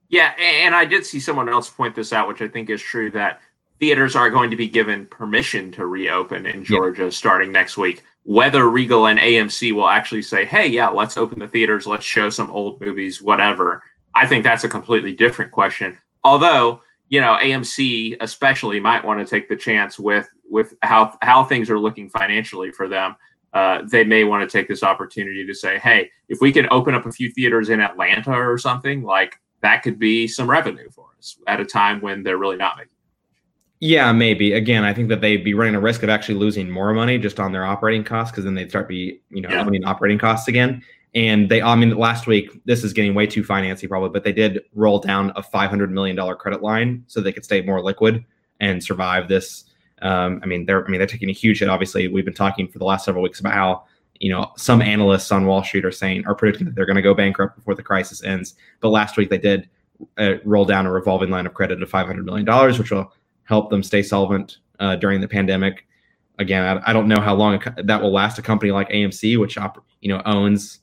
Yeah, 0.09 0.33
and 0.39 0.75
I 0.75 0.85
did 0.85 1.05
see 1.05 1.21
someone 1.21 1.49
else 1.49 1.69
point 1.69 1.95
this 1.95 2.13
out, 2.13 2.29
which 2.29 2.41
I 2.41 2.49
think 2.49 2.71
is 2.71 2.81
true 2.81 3.11
that 3.11 3.41
theaters 3.79 4.17
are 4.17 4.31
going 4.31 4.51
to 4.51 4.57
be 4.57 4.69
given 4.69 5.07
permission 5.07 5.71
to 5.73 5.87
reopen 5.87 6.47
in 6.47 6.65
Georgia 6.65 7.05
yeah. 7.05 7.11
starting 7.11 7.53
next 7.53 7.77
week. 7.77 8.03
Whether 8.29 8.69
Regal 8.69 9.07
and 9.07 9.19
AMC 9.19 9.73
will 9.73 9.89
actually 9.89 10.21
say, 10.21 10.45
hey, 10.45 10.67
yeah, 10.67 10.89
let's 10.89 11.17
open 11.17 11.39
the 11.39 11.49
theaters, 11.49 11.87
let's 11.87 12.05
show 12.05 12.29
some 12.29 12.51
old 12.51 12.79
movies, 12.79 13.23
whatever, 13.23 13.83
I 14.15 14.27
think 14.27 14.45
that's 14.45 14.65
a 14.65 14.69
completely 14.69 15.15
different 15.15 15.51
question. 15.51 15.97
Although, 16.25 16.83
you 17.09 17.23
know, 17.23 17.39
AMC 17.41 18.19
especially 18.21 18.81
might 18.81 19.03
want 19.03 19.19
to 19.19 19.25
take 19.25 19.49
the 19.49 19.57
chance 19.57 19.99
with 19.99 20.29
with 20.51 20.75
how 20.83 21.17
how 21.23 21.43
things 21.43 21.71
are 21.71 21.79
looking 21.79 22.11
financially 22.11 22.71
for 22.71 22.87
them. 22.87 23.17
Uh, 23.55 23.81
they 23.91 24.05
may 24.05 24.25
want 24.25 24.43
to 24.43 24.59
take 24.59 24.69
this 24.69 24.83
opportunity 24.83 25.47
to 25.47 25.55
say, 25.55 25.79
hey, 25.79 26.11
if 26.29 26.43
we 26.43 26.53
can 26.53 26.69
open 26.71 26.95
up 26.95 27.07
a 27.07 27.13
few 27.13 27.31
theaters 27.31 27.71
in 27.71 27.81
Atlanta 27.81 28.33
or 28.33 28.59
something, 28.59 29.03
like 29.05 29.41
that 29.63 29.83
could 29.83 29.99
be 29.99 30.29
some 30.29 30.51
revenue 30.51 30.91
for 30.91 31.07
us 31.17 31.39
at 31.47 31.61
a 31.61 31.65
time 31.65 31.99
when 32.03 32.23
they're 32.23 32.37
really 32.37 32.59
not 32.59 32.77
making 32.77 32.91
yeah, 33.81 34.11
maybe. 34.13 34.53
Again, 34.53 34.85
I 34.85 34.93
think 34.93 35.09
that 35.09 35.21
they'd 35.21 35.45
be 35.45 35.55
running 35.55 35.77
a 35.77 35.81
risk 35.81 36.03
of 36.03 36.09
actually 36.09 36.35
losing 36.35 36.69
more 36.69 36.93
money 36.93 37.17
just 37.19 37.39
on 37.39 37.53
their 37.53 37.65
operating 37.65 38.03
costs 38.03 38.33
because 38.33 38.45
then 38.45 38.55
they'd 38.55 38.71
start 38.71 38.89
be, 38.89 39.21
you 39.31 39.41
know, 39.41 39.51
yeah. 39.51 39.65
owning 39.65 39.85
operating 39.85 40.19
costs 40.19 40.49
again. 40.49 40.83
And 41.15 41.49
they, 41.49 41.63
I 41.63 41.75
mean, 41.77 41.97
last 41.97 42.27
week, 42.27 42.51
this 42.65 42.85
is 42.85 42.93
getting 42.93 43.15
way 43.15 43.27
too 43.27 43.43
financy 43.43 43.89
probably, 43.89 44.11
but 44.11 44.25
they 44.25 44.33
did 44.33 44.61
roll 44.75 44.99
down 44.99 45.31
a 45.37 45.43
$500 45.43 45.91
million 45.91 46.17
credit 46.37 46.63
line 46.63 47.05
so 47.07 47.21
they 47.21 47.33
could 47.33 47.45
stay 47.45 47.63
more 47.63 47.83
liquid 47.83 48.25
and 48.61 48.83
survive 48.83 49.29
this. 49.29 49.65
Um, 50.03 50.41
I 50.43 50.47
mean, 50.47 50.67
they're, 50.67 50.85
I 50.85 50.89
mean, 50.89 50.99
they're 50.99 51.07
taking 51.07 51.31
a 51.31 51.35
huge 51.35 51.61
hit. 51.61 51.69
Obviously, 51.69 52.09
we've 52.09 52.25
been 52.25 52.35
talking 52.35 52.69
for 52.69 52.79
the 52.79 52.85
last 52.85 53.05
several 53.05 53.23
weeks 53.23 53.41
about 53.41 53.55
how, 53.55 53.85
you 54.21 54.31
know, 54.31 54.51
some 54.57 54.83
analysts 54.83 55.31
on 55.33 55.47
Wall 55.47 55.63
Street 55.63 55.85
are 55.85 55.93
saying, 55.93 56.27
are 56.27 56.35
predicting 56.35 56.67
that 56.67 56.75
they're 56.75 56.87
going 56.87 56.97
to 56.97 57.03
go 57.03 57.15
bankrupt 57.15 57.57
before 57.57 57.75
the 57.75 57.83
crisis 57.83 58.23
ends. 58.23 58.55
But 58.81 58.91
last 58.91 59.17
week 59.17 59.31
they 59.31 59.39
did 59.39 59.69
uh, 60.19 60.35
roll 60.45 60.65
down 60.65 60.87
a 60.87 60.93
revolving 60.93 61.31
line 61.31 61.47
of 61.47 61.55
credit 61.55 61.83
of 61.83 61.91
$500 61.91 62.25
million, 62.25 62.47
which 62.79 62.91
will 62.91 63.13
help 63.49 63.71
them 63.71 63.83
stay 63.83 64.03
solvent 64.03 64.59
uh, 64.79 64.95
during 64.97 65.21
the 65.21 65.29
pandemic. 65.29 65.87
Again, 66.39 66.63
I, 66.63 66.91
I, 66.91 66.93
don't 66.93 67.09
know 67.09 67.21
how 67.21 67.35
long 67.35 67.61
that 67.83 68.01
will 68.01 68.13
last. 68.13 68.39
A 68.39 68.43
company 68.43 68.71
like 68.71 68.91
AMC, 68.91 69.41
which 69.41 69.57
you 70.01 70.09
know 70.09 70.23
owns 70.25 70.81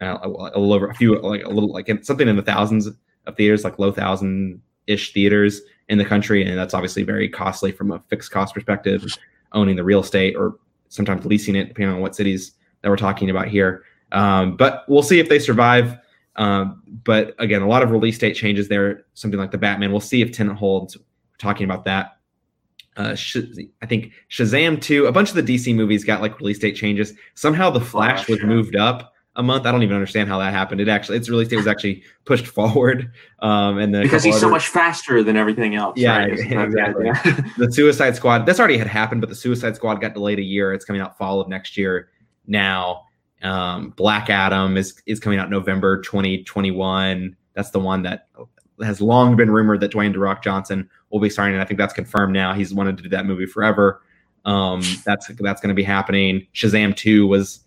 uh, 0.00 0.18
a, 0.22 0.28
little 0.28 0.74
over 0.74 0.88
a 0.88 0.94
few, 0.94 1.18
like 1.20 1.42
a 1.42 1.48
little 1.48 1.72
like 1.72 1.90
something 2.04 2.28
in 2.28 2.36
the 2.36 2.42
thousands 2.42 2.86
of 2.86 3.36
theaters, 3.36 3.64
like 3.64 3.78
low 3.78 3.90
thousand 3.90 4.60
ish 4.86 5.12
theaters 5.12 5.62
in 5.88 5.98
the 5.98 6.04
country, 6.04 6.46
and 6.46 6.56
that's 6.56 6.74
obviously 6.74 7.02
very 7.02 7.28
costly 7.28 7.72
from 7.72 7.90
a 7.90 7.98
fixed 8.08 8.30
cost 8.30 8.54
perspective. 8.54 9.04
Owning 9.54 9.76
the 9.76 9.84
real 9.84 10.00
estate 10.00 10.34
or 10.36 10.56
sometimes 10.88 11.26
leasing 11.26 11.56
it, 11.56 11.68
depending 11.68 11.94
on 11.94 12.00
what 12.00 12.14
cities 12.14 12.52
that 12.82 12.88
we're 12.88 12.96
talking 12.96 13.30
about 13.30 13.48
here. 13.48 13.82
Um, 14.12 14.56
but 14.56 14.84
we'll 14.88 15.02
see 15.02 15.18
if 15.18 15.28
they 15.28 15.38
survive. 15.38 15.98
Um, 16.36 16.82
but 17.04 17.34
again, 17.38 17.60
a 17.62 17.68
lot 17.68 17.82
of 17.82 17.90
release 17.90 18.18
date 18.18 18.34
changes 18.34 18.68
there. 18.68 19.04
Something 19.14 19.40
like 19.40 19.50
the 19.50 19.58
Batman. 19.58 19.90
We'll 19.90 20.00
see 20.00 20.22
if 20.22 20.32
Tenet 20.32 20.56
holds 20.56 20.96
talking 21.42 21.64
about 21.64 21.84
that. 21.84 22.18
Uh, 22.96 23.16
I 23.82 23.86
think 23.86 24.12
Shazam 24.30 24.80
2, 24.80 25.06
a 25.06 25.12
bunch 25.12 25.30
of 25.30 25.34
the 25.34 25.42
DC 25.42 25.74
movies 25.74 26.04
got 26.04 26.20
like 26.20 26.38
release 26.38 26.58
date 26.58 26.76
changes. 26.76 27.14
Somehow 27.34 27.70
the 27.70 27.80
Flash, 27.80 28.24
Flash 28.24 28.28
was 28.28 28.42
moved 28.42 28.76
up 28.76 29.14
a 29.36 29.42
month. 29.42 29.64
I 29.64 29.72
don't 29.72 29.82
even 29.82 29.96
understand 29.96 30.28
how 30.28 30.38
that 30.38 30.52
happened. 30.52 30.80
It 30.80 30.88
actually, 30.88 31.16
its 31.16 31.30
release 31.30 31.48
date 31.48 31.56
was 31.56 31.66
actually 31.66 32.02
pushed 32.26 32.46
forward. 32.46 33.10
Um, 33.38 33.78
and 33.78 33.92
because 33.92 34.22
he's 34.22 34.34
other, 34.34 34.40
so 34.42 34.50
much 34.50 34.68
faster 34.68 35.22
than 35.22 35.36
everything 35.36 35.74
else. 35.74 35.96
Yeah, 35.96 36.18
right? 36.18 36.32
exactly. 36.38 37.10
the 37.56 37.72
Suicide 37.72 38.14
Squad, 38.14 38.44
that's 38.44 38.58
already 38.58 38.76
had 38.76 38.86
happened, 38.88 39.22
but 39.22 39.30
the 39.30 39.36
Suicide 39.36 39.74
Squad 39.74 39.96
got 39.96 40.12
delayed 40.12 40.38
a 40.38 40.42
year. 40.44 40.74
It's 40.74 40.84
coming 40.84 41.00
out 41.00 41.16
fall 41.16 41.40
of 41.40 41.48
next 41.48 41.78
year 41.78 42.10
now. 42.46 43.04
Um, 43.42 43.90
Black 43.96 44.30
Adam 44.30 44.76
is 44.76 45.02
is 45.06 45.18
coming 45.18 45.38
out 45.38 45.50
November 45.50 46.00
2021. 46.02 47.36
That's 47.54 47.70
the 47.70 47.80
one 47.80 48.02
that 48.02 48.28
has 48.80 49.00
long 49.00 49.36
been 49.36 49.50
rumored 49.50 49.80
that 49.80 49.92
Dwayne 49.92 50.12
The 50.12 50.18
Rock 50.18 50.42
Johnson 50.42 50.88
will 51.10 51.20
be 51.20 51.30
starring, 51.30 51.54
and 51.54 51.62
I 51.62 51.64
think 51.64 51.78
that's 51.78 51.92
confirmed 51.92 52.32
now. 52.32 52.52
He's 52.52 52.72
wanted 52.72 52.96
to 52.96 53.02
do 53.02 53.08
that 53.10 53.26
movie 53.26 53.46
forever. 53.46 54.02
Um, 54.44 54.82
that's 55.04 55.28
that's 55.28 55.60
going 55.60 55.68
to 55.68 55.74
be 55.74 55.82
happening. 55.82 56.46
Shazam 56.54 56.96
2 56.96 57.26
was, 57.26 57.60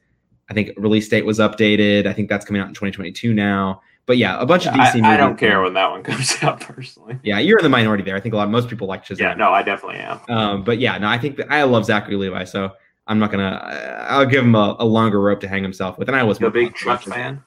I 0.50 0.54
think, 0.54 0.72
release 0.78 1.08
date 1.08 1.26
was 1.26 1.40
updated. 1.40 2.06
I 2.06 2.14
think 2.14 2.30
that's 2.30 2.46
coming 2.46 2.62
out 2.62 2.68
in 2.68 2.74
2022 2.74 3.34
now. 3.34 3.82
But 4.08 4.18
yeah, 4.18 4.40
a 4.40 4.46
bunch 4.46 4.68
of 4.68 4.74
DC. 4.74 5.02
I, 5.02 5.16
I 5.16 5.18
don't 5.18 5.38
care 5.38 5.62
when 5.62 5.74
that 5.74 5.90
one 5.90 6.04
comes 6.04 6.36
out 6.44 6.60
personally. 6.60 7.18
Yeah, 7.24 7.40
you're 7.40 7.58
in 7.58 7.64
the 7.64 7.70
minority 7.70 8.04
there. 8.04 8.16
I 8.16 8.20
think 8.20 8.34
a 8.34 8.38
lot, 8.38 8.50
most 8.50 8.70
people 8.70 8.88
like 8.88 9.04
Shazam. 9.04 9.20
Yeah, 9.20 9.34
no, 9.34 9.52
I 9.52 9.64
definitely 9.64 10.00
am. 10.00 10.20
Um, 10.30 10.64
but 10.64 10.80
yeah, 10.80 10.98
no, 10.98 11.08
I 11.08 11.18
think 11.18 11.38
that 11.38 11.52
I 11.52 11.64
love 11.64 11.86
Zachary 11.86 12.16
Levi, 12.16 12.44
so 12.44 12.72
I'm 13.08 13.18
not 13.18 13.32
gonna. 13.32 14.06
I'll 14.08 14.26
give 14.26 14.44
him 14.44 14.54
a, 14.54 14.76
a 14.80 14.86
longer 14.86 15.20
rope 15.20 15.40
to 15.42 15.48
hang 15.48 15.64
himself 15.64 15.98
with. 15.98 16.08
And 16.08 16.16
I 16.16 16.24
was 16.24 16.42
a 16.42 16.50
big 16.52 16.76
Chuck 16.76 17.02
fan. 17.02 17.44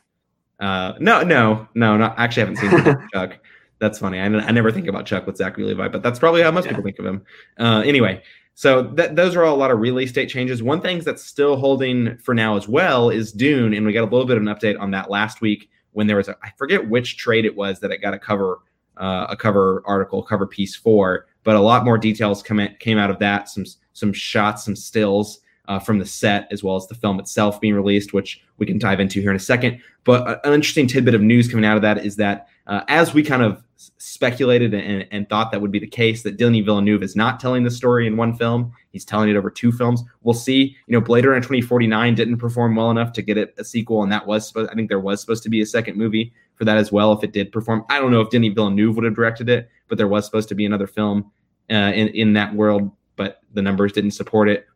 Uh, 0.60 0.94
no, 0.98 1.22
no, 1.22 1.68
no, 1.74 1.96
not 1.96 2.18
actually. 2.18 2.42
I 2.42 2.46
haven't 2.46 2.84
seen 2.86 3.08
Chuck. 3.14 3.38
That's 3.78 3.98
funny. 3.98 4.18
I, 4.18 4.24
I 4.24 4.50
never 4.50 4.72
think 4.72 4.88
about 4.88 5.06
Chuck 5.06 5.26
with 5.26 5.36
Zachary 5.36 5.64
Levi, 5.64 5.88
but 5.88 6.02
that's 6.02 6.18
probably 6.18 6.42
how 6.42 6.50
most 6.50 6.64
yeah. 6.64 6.72
people 6.72 6.82
think 6.84 6.98
of 6.98 7.06
him. 7.06 7.22
Uh, 7.58 7.82
anyway, 7.86 8.22
so 8.54 8.88
th- 8.88 9.12
those 9.12 9.36
are 9.36 9.44
all 9.44 9.54
a 9.54 9.56
lot 9.56 9.70
of 9.70 9.78
release 9.78 10.10
date 10.10 10.28
changes. 10.28 10.62
One 10.62 10.80
thing 10.80 10.98
that's 11.00 11.24
still 11.24 11.56
holding 11.56 12.18
for 12.18 12.34
now 12.34 12.56
as 12.56 12.66
well 12.66 13.08
is 13.08 13.32
Dune, 13.32 13.72
and 13.72 13.86
we 13.86 13.92
got 13.92 14.02
a 14.02 14.10
little 14.10 14.26
bit 14.26 14.36
of 14.36 14.42
an 14.42 14.48
update 14.48 14.80
on 14.80 14.90
that 14.90 15.10
last 15.10 15.40
week 15.40 15.70
when 15.92 16.08
there 16.08 16.16
was 16.16 16.28
a, 16.28 16.36
I 16.42 16.50
forget 16.56 16.88
which 16.88 17.18
trade 17.18 17.44
it 17.44 17.54
was 17.54 17.78
that 17.80 17.92
it 17.92 17.98
got 17.98 18.14
a 18.14 18.18
cover 18.18 18.58
uh, 18.96 19.26
a 19.30 19.36
cover 19.36 19.82
article, 19.86 20.24
cover 20.24 20.44
piece 20.44 20.74
for, 20.74 21.26
but 21.44 21.54
a 21.54 21.60
lot 21.60 21.84
more 21.84 21.96
details 21.96 22.42
come 22.42 22.58
in, 22.58 22.74
came 22.80 22.98
out 22.98 23.10
of 23.10 23.20
that. 23.20 23.48
Some 23.48 23.64
some 23.92 24.12
shots, 24.12 24.64
some 24.64 24.74
stills 24.74 25.40
uh, 25.68 25.78
from 25.78 25.98
the 25.98 26.06
set, 26.06 26.48
as 26.50 26.64
well 26.64 26.76
as 26.76 26.86
the 26.86 26.94
film 26.94 27.20
itself 27.20 27.60
being 27.60 27.74
released, 27.74 28.12
which 28.12 28.42
we 28.56 28.66
can 28.66 28.78
dive 28.78 29.00
into 29.00 29.20
here 29.20 29.30
in 29.30 29.36
a 29.36 29.40
second. 29.40 29.80
But 30.04 30.44
an 30.44 30.54
interesting 30.54 30.88
tidbit 30.88 31.14
of 31.14 31.20
news 31.20 31.46
coming 31.46 31.64
out 31.64 31.76
of 31.76 31.82
that 31.82 32.04
is 32.04 32.16
that 32.16 32.48
uh, 32.66 32.82
as 32.88 33.14
we 33.14 33.22
kind 33.22 33.42
of 33.42 33.62
speculated 33.76 34.74
and, 34.74 35.06
and, 35.12 35.28
thought 35.28 35.52
that 35.52 35.60
would 35.60 35.70
be 35.70 35.78
the 35.78 35.86
case, 35.86 36.22
that 36.22 36.36
Denis 36.36 36.64
Villeneuve 36.64 37.02
is 37.02 37.14
not 37.14 37.38
telling 37.38 37.62
the 37.62 37.70
story 37.70 38.06
in 38.06 38.16
one 38.16 38.34
film; 38.34 38.72
he's 38.90 39.04
telling 39.04 39.28
it 39.28 39.36
over 39.36 39.50
two 39.50 39.70
films. 39.70 40.02
We'll 40.22 40.34
see. 40.34 40.76
You 40.86 40.92
know, 40.92 41.00
Blade 41.00 41.24
Runner 41.24 41.40
2049 41.40 42.14
didn't 42.14 42.38
perform 42.38 42.74
well 42.74 42.90
enough 42.90 43.12
to 43.12 43.22
get 43.22 43.36
it 43.38 43.54
a 43.58 43.64
sequel, 43.64 44.02
and 44.02 44.10
that 44.10 44.26
was. 44.26 44.54
I 44.56 44.74
think 44.74 44.88
there 44.88 45.00
was 45.00 45.20
supposed 45.20 45.42
to 45.44 45.48
be 45.50 45.60
a 45.60 45.66
second 45.66 45.96
movie 45.96 46.32
for 46.54 46.64
that 46.64 46.78
as 46.78 46.90
well. 46.90 47.12
If 47.12 47.22
it 47.22 47.32
did 47.32 47.52
perform, 47.52 47.84
I 47.90 48.00
don't 48.00 48.10
know 48.10 48.20
if 48.20 48.30
Denis 48.30 48.54
Villeneuve 48.54 48.96
would 48.96 49.04
have 49.04 49.14
directed 49.14 49.48
it, 49.48 49.68
but 49.88 49.98
there 49.98 50.08
was 50.08 50.24
supposed 50.24 50.48
to 50.48 50.54
be 50.54 50.64
another 50.64 50.86
film 50.86 51.30
uh, 51.70 51.92
in 51.94 52.08
in 52.08 52.32
that 52.32 52.54
world, 52.54 52.90
but 53.16 53.40
the 53.52 53.62
numbers 53.62 53.92
didn't 53.92 54.12
support 54.12 54.48
it. 54.48 54.66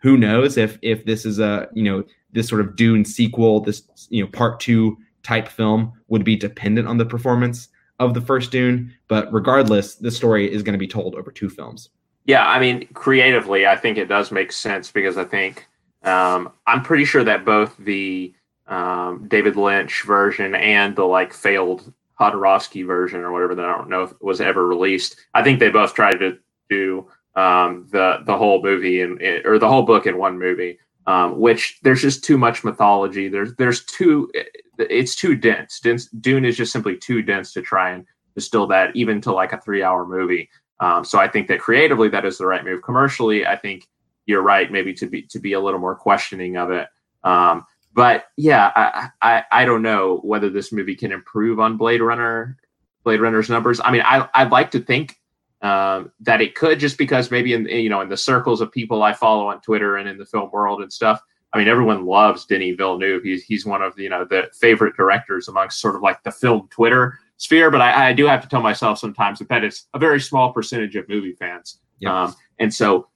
Who 0.00 0.16
knows 0.16 0.56
if 0.56 0.78
if 0.82 1.04
this 1.04 1.24
is 1.24 1.38
a 1.38 1.68
you 1.74 1.82
know 1.82 2.04
this 2.32 2.48
sort 2.48 2.60
of 2.60 2.76
Dune 2.76 3.04
sequel, 3.04 3.60
this 3.60 3.82
you 4.10 4.22
know 4.22 4.30
part 4.30 4.60
two 4.60 4.98
type 5.22 5.48
film 5.48 5.92
would 6.08 6.24
be 6.24 6.36
dependent 6.36 6.88
on 6.88 6.98
the 6.98 7.04
performance 7.04 7.68
of 7.98 8.14
the 8.14 8.20
first 8.20 8.50
Dune. 8.50 8.92
But 9.08 9.32
regardless, 9.32 9.96
the 9.96 10.10
story 10.10 10.50
is 10.50 10.62
going 10.62 10.72
to 10.72 10.78
be 10.78 10.88
told 10.88 11.14
over 11.14 11.30
two 11.30 11.50
films. 11.50 11.90
Yeah, 12.24 12.46
I 12.46 12.60
mean, 12.60 12.86
creatively, 12.94 13.66
I 13.66 13.76
think 13.76 13.98
it 13.98 14.08
does 14.08 14.30
make 14.30 14.52
sense 14.52 14.90
because 14.90 15.16
I 15.16 15.24
think 15.24 15.66
um, 16.02 16.52
I'm 16.66 16.82
pretty 16.82 17.04
sure 17.04 17.24
that 17.24 17.44
both 17.44 17.76
the 17.78 18.34
um, 18.66 19.26
David 19.28 19.56
Lynch 19.56 20.02
version 20.04 20.54
and 20.54 20.94
the 20.96 21.04
like 21.04 21.32
failed 21.32 21.92
Jodorowsky 22.20 22.86
version 22.86 23.20
or 23.20 23.32
whatever 23.32 23.54
that 23.54 23.64
I 23.64 23.76
don't 23.76 23.88
know 23.88 24.04
if 24.04 24.12
was 24.20 24.40
ever 24.40 24.66
released. 24.66 25.16
I 25.34 25.42
think 25.42 25.58
they 25.58 25.70
both 25.70 25.94
tried 25.94 26.18
to 26.18 26.38
do 26.68 27.08
um, 27.36 27.86
the 27.90 28.18
the 28.26 28.36
whole 28.36 28.62
movie 28.62 29.02
and 29.02 29.20
or 29.44 29.58
the 29.58 29.68
whole 29.68 29.82
book 29.82 30.06
in 30.06 30.18
one 30.18 30.38
movie 30.38 30.78
um, 31.06 31.38
which 31.40 31.78
there's 31.82 32.02
just 32.02 32.24
too 32.24 32.38
much 32.38 32.62
mythology. 32.62 33.28
There's 33.28 33.54
there's 33.56 33.84
too 33.84 34.30
it's 34.78 35.16
too 35.16 35.34
dense. 35.34 35.80
dense. 35.80 36.06
Dune 36.06 36.44
is 36.44 36.56
just 36.56 36.72
simply 36.72 36.96
too 36.96 37.22
dense 37.22 37.52
to 37.54 37.62
try 37.62 37.90
and 37.90 38.06
distill 38.34 38.66
that 38.68 38.94
even 38.94 39.20
to 39.22 39.32
like 39.32 39.52
a 39.52 39.60
three 39.60 39.82
hour 39.82 40.06
movie. 40.06 40.48
Um, 40.78 41.04
so 41.04 41.18
I 41.18 41.28
think 41.28 41.48
that 41.48 41.60
creatively 41.60 42.08
that 42.08 42.24
is 42.24 42.38
the 42.38 42.46
right 42.46 42.64
move. 42.64 42.82
Commercially, 42.82 43.46
I 43.46 43.56
think 43.56 43.86
you're 44.26 44.42
right, 44.42 44.70
maybe 44.70 44.94
to 44.94 45.06
be 45.06 45.22
to 45.22 45.38
be 45.38 45.54
a 45.54 45.60
little 45.60 45.80
more 45.80 45.96
questioning 45.96 46.56
of 46.56 46.70
it. 46.70 46.88
Um, 47.24 47.64
but 47.92 48.26
yeah, 48.36 48.70
I, 48.76 49.08
I 49.20 49.44
I 49.50 49.64
don't 49.64 49.82
know 49.82 50.20
whether 50.22 50.48
this 50.48 50.70
movie 50.70 50.94
can 50.94 51.12
improve 51.12 51.58
on 51.58 51.76
Blade 51.76 52.02
Runner 52.02 52.56
Blade 53.04 53.20
Runner's 53.20 53.50
numbers. 53.50 53.80
I 53.82 53.90
mean, 53.90 54.02
I 54.04 54.28
I'd 54.34 54.52
like 54.52 54.70
to 54.72 54.80
think 54.80 55.18
um, 55.62 56.10
that 56.20 56.40
it 56.40 56.54
could 56.54 56.80
just 56.80 56.96
because 56.96 57.30
maybe 57.30 57.52
in 57.52 57.66
you 57.66 57.90
know 57.90 58.00
in 58.00 58.08
the 58.08 58.16
circles 58.16 58.60
of 58.60 58.72
people 58.72 59.02
I 59.02 59.12
follow 59.12 59.48
on 59.48 59.60
Twitter 59.60 59.96
and 59.96 60.08
in 60.08 60.18
the 60.18 60.26
film 60.26 60.50
world 60.52 60.80
and 60.82 60.92
stuff. 60.92 61.20
I 61.52 61.58
mean, 61.58 61.68
everyone 61.68 62.06
loves 62.06 62.46
Denis 62.46 62.76
Villeneuve. 62.76 63.22
He's 63.22 63.44
he's 63.44 63.66
one 63.66 63.82
of 63.82 63.94
the, 63.96 64.04
you 64.04 64.08
know 64.08 64.24
the 64.24 64.48
favorite 64.58 64.96
directors 64.96 65.48
amongst 65.48 65.80
sort 65.80 65.96
of 65.96 66.02
like 66.02 66.22
the 66.22 66.30
film 66.30 66.68
Twitter 66.70 67.18
sphere. 67.36 67.70
But 67.70 67.80
I, 67.80 68.10
I 68.10 68.12
do 68.12 68.26
have 68.26 68.42
to 68.42 68.48
tell 68.48 68.62
myself 68.62 68.98
sometimes 68.98 69.38
that 69.40 69.48
that 69.48 69.64
is 69.64 69.86
a 69.92 69.98
very 69.98 70.20
small 70.20 70.52
percentage 70.52 70.96
of 70.96 71.08
movie 71.08 71.34
fans. 71.34 71.80
Yep. 71.98 72.12
Um, 72.12 72.34
and 72.58 72.72
so 72.72 73.08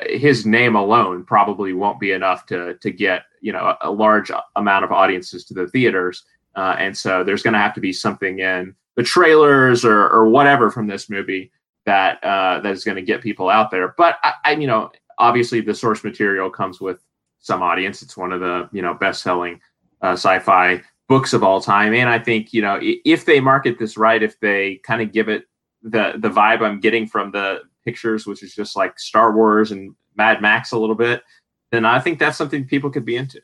his 0.00 0.44
name 0.44 0.76
alone 0.76 1.24
probably 1.24 1.72
won't 1.72 2.00
be 2.00 2.12
enough 2.12 2.46
to 2.46 2.74
to 2.74 2.90
get 2.90 3.22
you 3.40 3.52
know 3.52 3.76
a, 3.80 3.88
a 3.88 3.90
large 3.90 4.30
amount 4.56 4.84
of 4.84 4.92
audiences 4.92 5.44
to 5.46 5.54
the 5.54 5.68
theaters. 5.68 6.24
Uh, 6.56 6.74
and 6.78 6.96
so 6.96 7.22
there's 7.22 7.42
going 7.42 7.54
to 7.54 7.60
have 7.60 7.74
to 7.74 7.80
be 7.80 7.92
something 7.92 8.40
in 8.40 8.74
the 8.96 9.02
trailers 9.04 9.84
or, 9.84 10.08
or 10.08 10.28
whatever 10.28 10.72
from 10.72 10.88
this 10.88 11.08
movie 11.08 11.52
that 11.88 12.22
uh, 12.22 12.60
that 12.60 12.72
is 12.72 12.84
going 12.84 12.96
to 12.96 13.02
get 13.02 13.22
people 13.22 13.48
out 13.48 13.70
there. 13.70 13.94
But 13.96 14.18
I, 14.22 14.34
I, 14.44 14.52
you 14.52 14.66
know, 14.66 14.92
obviously 15.16 15.62
the 15.62 15.74
source 15.74 16.04
material 16.04 16.50
comes 16.50 16.82
with 16.82 17.02
some 17.38 17.62
audience. 17.62 18.02
It's 18.02 18.14
one 18.14 18.30
of 18.30 18.40
the 18.40 18.68
you 18.72 18.82
know 18.82 18.92
best 18.92 19.22
selling 19.22 19.58
uh, 20.02 20.12
sci-fi 20.12 20.82
books 21.08 21.32
of 21.32 21.42
all 21.42 21.62
time, 21.62 21.94
and 21.94 22.10
I 22.10 22.18
think 22.18 22.52
you 22.52 22.60
know 22.60 22.78
if 22.82 23.24
they 23.24 23.40
market 23.40 23.78
this 23.78 23.96
right, 23.96 24.22
if 24.22 24.38
they 24.40 24.80
kind 24.84 25.00
of 25.00 25.12
give 25.12 25.30
it 25.30 25.44
the 25.82 26.12
the 26.18 26.28
vibe 26.28 26.60
I'm 26.60 26.78
getting 26.78 27.06
from 27.06 27.32
the 27.32 27.62
pictures, 27.86 28.26
which 28.26 28.42
is 28.42 28.54
just 28.54 28.76
like 28.76 29.00
Star 29.00 29.34
Wars 29.34 29.72
and 29.72 29.94
Mad 30.14 30.42
Max 30.42 30.72
a 30.72 30.78
little 30.78 30.94
bit, 30.94 31.22
then 31.72 31.86
I 31.86 32.00
think 32.00 32.18
that's 32.18 32.36
something 32.36 32.66
people 32.66 32.90
could 32.90 33.06
be 33.06 33.16
into. 33.16 33.40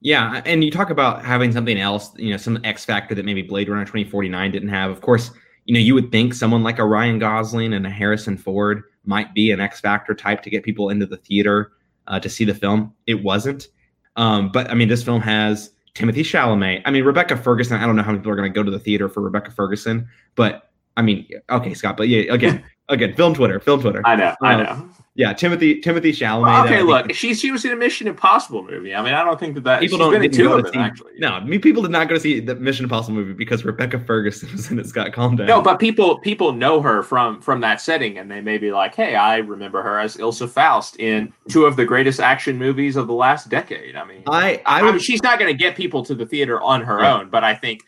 Yeah, 0.00 0.42
and 0.44 0.62
you 0.62 0.70
talk 0.70 0.90
about 0.90 1.24
having 1.24 1.50
something 1.50 1.78
else, 1.78 2.12
you 2.16 2.30
know, 2.30 2.36
some 2.36 2.60
X 2.62 2.84
factor 2.84 3.16
that 3.16 3.24
maybe 3.24 3.42
Blade 3.42 3.68
Runner 3.68 3.84
2049 3.84 4.50
didn't 4.52 4.68
have. 4.68 4.92
Of 4.92 5.00
course, 5.00 5.32
you 5.64 5.74
know, 5.74 5.80
you 5.80 5.94
would 5.94 6.10
think 6.10 6.34
someone 6.34 6.62
like 6.62 6.78
a 6.78 6.84
Ryan 6.84 7.18
Gosling 7.18 7.72
and 7.72 7.86
a 7.86 7.90
Harrison 7.90 8.36
Ford 8.36 8.82
might 9.04 9.34
be 9.34 9.50
an 9.50 9.60
X 9.60 9.80
Factor 9.80 10.14
type 10.14 10.42
to 10.42 10.50
get 10.50 10.62
people 10.62 10.90
into 10.90 11.06
the 11.06 11.16
theater 11.16 11.72
uh, 12.06 12.18
to 12.20 12.28
see 12.28 12.44
the 12.44 12.54
film. 12.54 12.92
It 13.06 13.22
wasn't. 13.22 13.68
Um, 14.16 14.50
but 14.50 14.70
I 14.70 14.74
mean, 14.74 14.88
this 14.88 15.02
film 15.02 15.20
has 15.22 15.70
Timothée 15.94 16.20
Chalamet. 16.20 16.82
I 16.84 16.90
mean, 16.90 17.04
Rebecca 17.04 17.36
Ferguson. 17.36 17.78
I 17.78 17.86
don't 17.86 17.96
know 17.96 18.02
how 18.02 18.10
many 18.10 18.20
people 18.20 18.32
are 18.32 18.36
going 18.36 18.52
to 18.52 18.54
go 18.54 18.62
to 18.62 18.70
the 18.70 18.78
theater 18.78 19.08
for 19.08 19.20
Rebecca 19.20 19.50
Ferguson, 19.50 20.08
but 20.34 20.70
I 20.96 21.02
mean, 21.02 21.26
okay, 21.50 21.74
Scott. 21.74 21.96
But 21.96 22.08
yeah, 22.08 22.32
again, 22.32 22.64
again, 22.88 23.14
film 23.14 23.34
Twitter, 23.34 23.60
film 23.60 23.80
Twitter. 23.80 24.02
I 24.04 24.16
know, 24.16 24.34
I 24.42 24.54
um, 24.54 24.62
know 24.62 24.90
yeah, 25.14 25.34
Timothy 25.34 25.78
Timothée 25.82 26.04
Chalamet. 26.04 26.42
Well, 26.42 26.64
okay, 26.64 26.82
look, 26.82 27.12
she 27.12 27.34
she 27.34 27.50
was 27.50 27.66
in 27.66 27.72
a 27.72 27.76
Mission 27.76 28.06
Impossible 28.06 28.62
movie. 28.62 28.94
I 28.94 29.02
mean, 29.02 29.12
I 29.12 29.22
don't 29.22 29.38
think 29.38 29.54
that 29.56 29.64
that 29.64 29.80
people 29.80 29.98
don't 29.98 30.10
been 30.10 30.24
in 30.24 30.30
two 30.30 30.50
of 30.50 30.64
them, 30.64 30.80
actually. 30.80 31.12
No, 31.18 31.32
I 31.32 31.44
mean, 31.44 31.60
people 31.60 31.82
did 31.82 31.90
not 31.90 32.08
go 32.08 32.14
to 32.14 32.20
see 32.20 32.40
the 32.40 32.54
Mission 32.54 32.86
Impossible 32.86 33.16
movie 33.16 33.34
because 33.34 33.62
Rebecca 33.62 33.98
Ferguson 33.98 34.50
was 34.52 34.70
in 34.70 34.78
it. 34.78 34.86
Scott, 34.86 35.12
calm 35.12 35.36
down. 35.36 35.46
No, 35.46 35.60
but 35.60 35.78
people 35.78 36.18
people 36.18 36.52
know 36.52 36.80
her 36.80 37.02
from 37.02 37.42
from 37.42 37.60
that 37.60 37.82
setting, 37.82 38.16
and 38.16 38.30
they 38.30 38.40
may 38.40 38.56
be 38.56 38.72
like, 38.72 38.94
"Hey, 38.94 39.14
I 39.14 39.36
remember 39.36 39.82
her 39.82 39.98
as 39.98 40.16
Ilsa 40.16 40.48
Faust 40.48 40.98
in 40.98 41.30
two 41.50 41.66
of 41.66 41.76
the 41.76 41.84
greatest 41.84 42.18
action 42.18 42.56
movies 42.56 42.96
of 42.96 43.06
the 43.06 43.14
last 43.14 43.50
decade." 43.50 43.96
I 43.96 44.04
mean, 44.04 44.22
I 44.28 44.62
I, 44.64 44.80
I 44.80 44.82
mean, 44.82 44.98
she's 44.98 45.22
not 45.22 45.38
going 45.38 45.52
to 45.52 45.58
get 45.58 45.76
people 45.76 46.02
to 46.06 46.14
the 46.14 46.24
theater 46.24 46.58
on 46.62 46.80
her 46.80 46.96
right. 46.96 47.12
own, 47.12 47.28
but 47.28 47.44
I 47.44 47.54
think, 47.54 47.82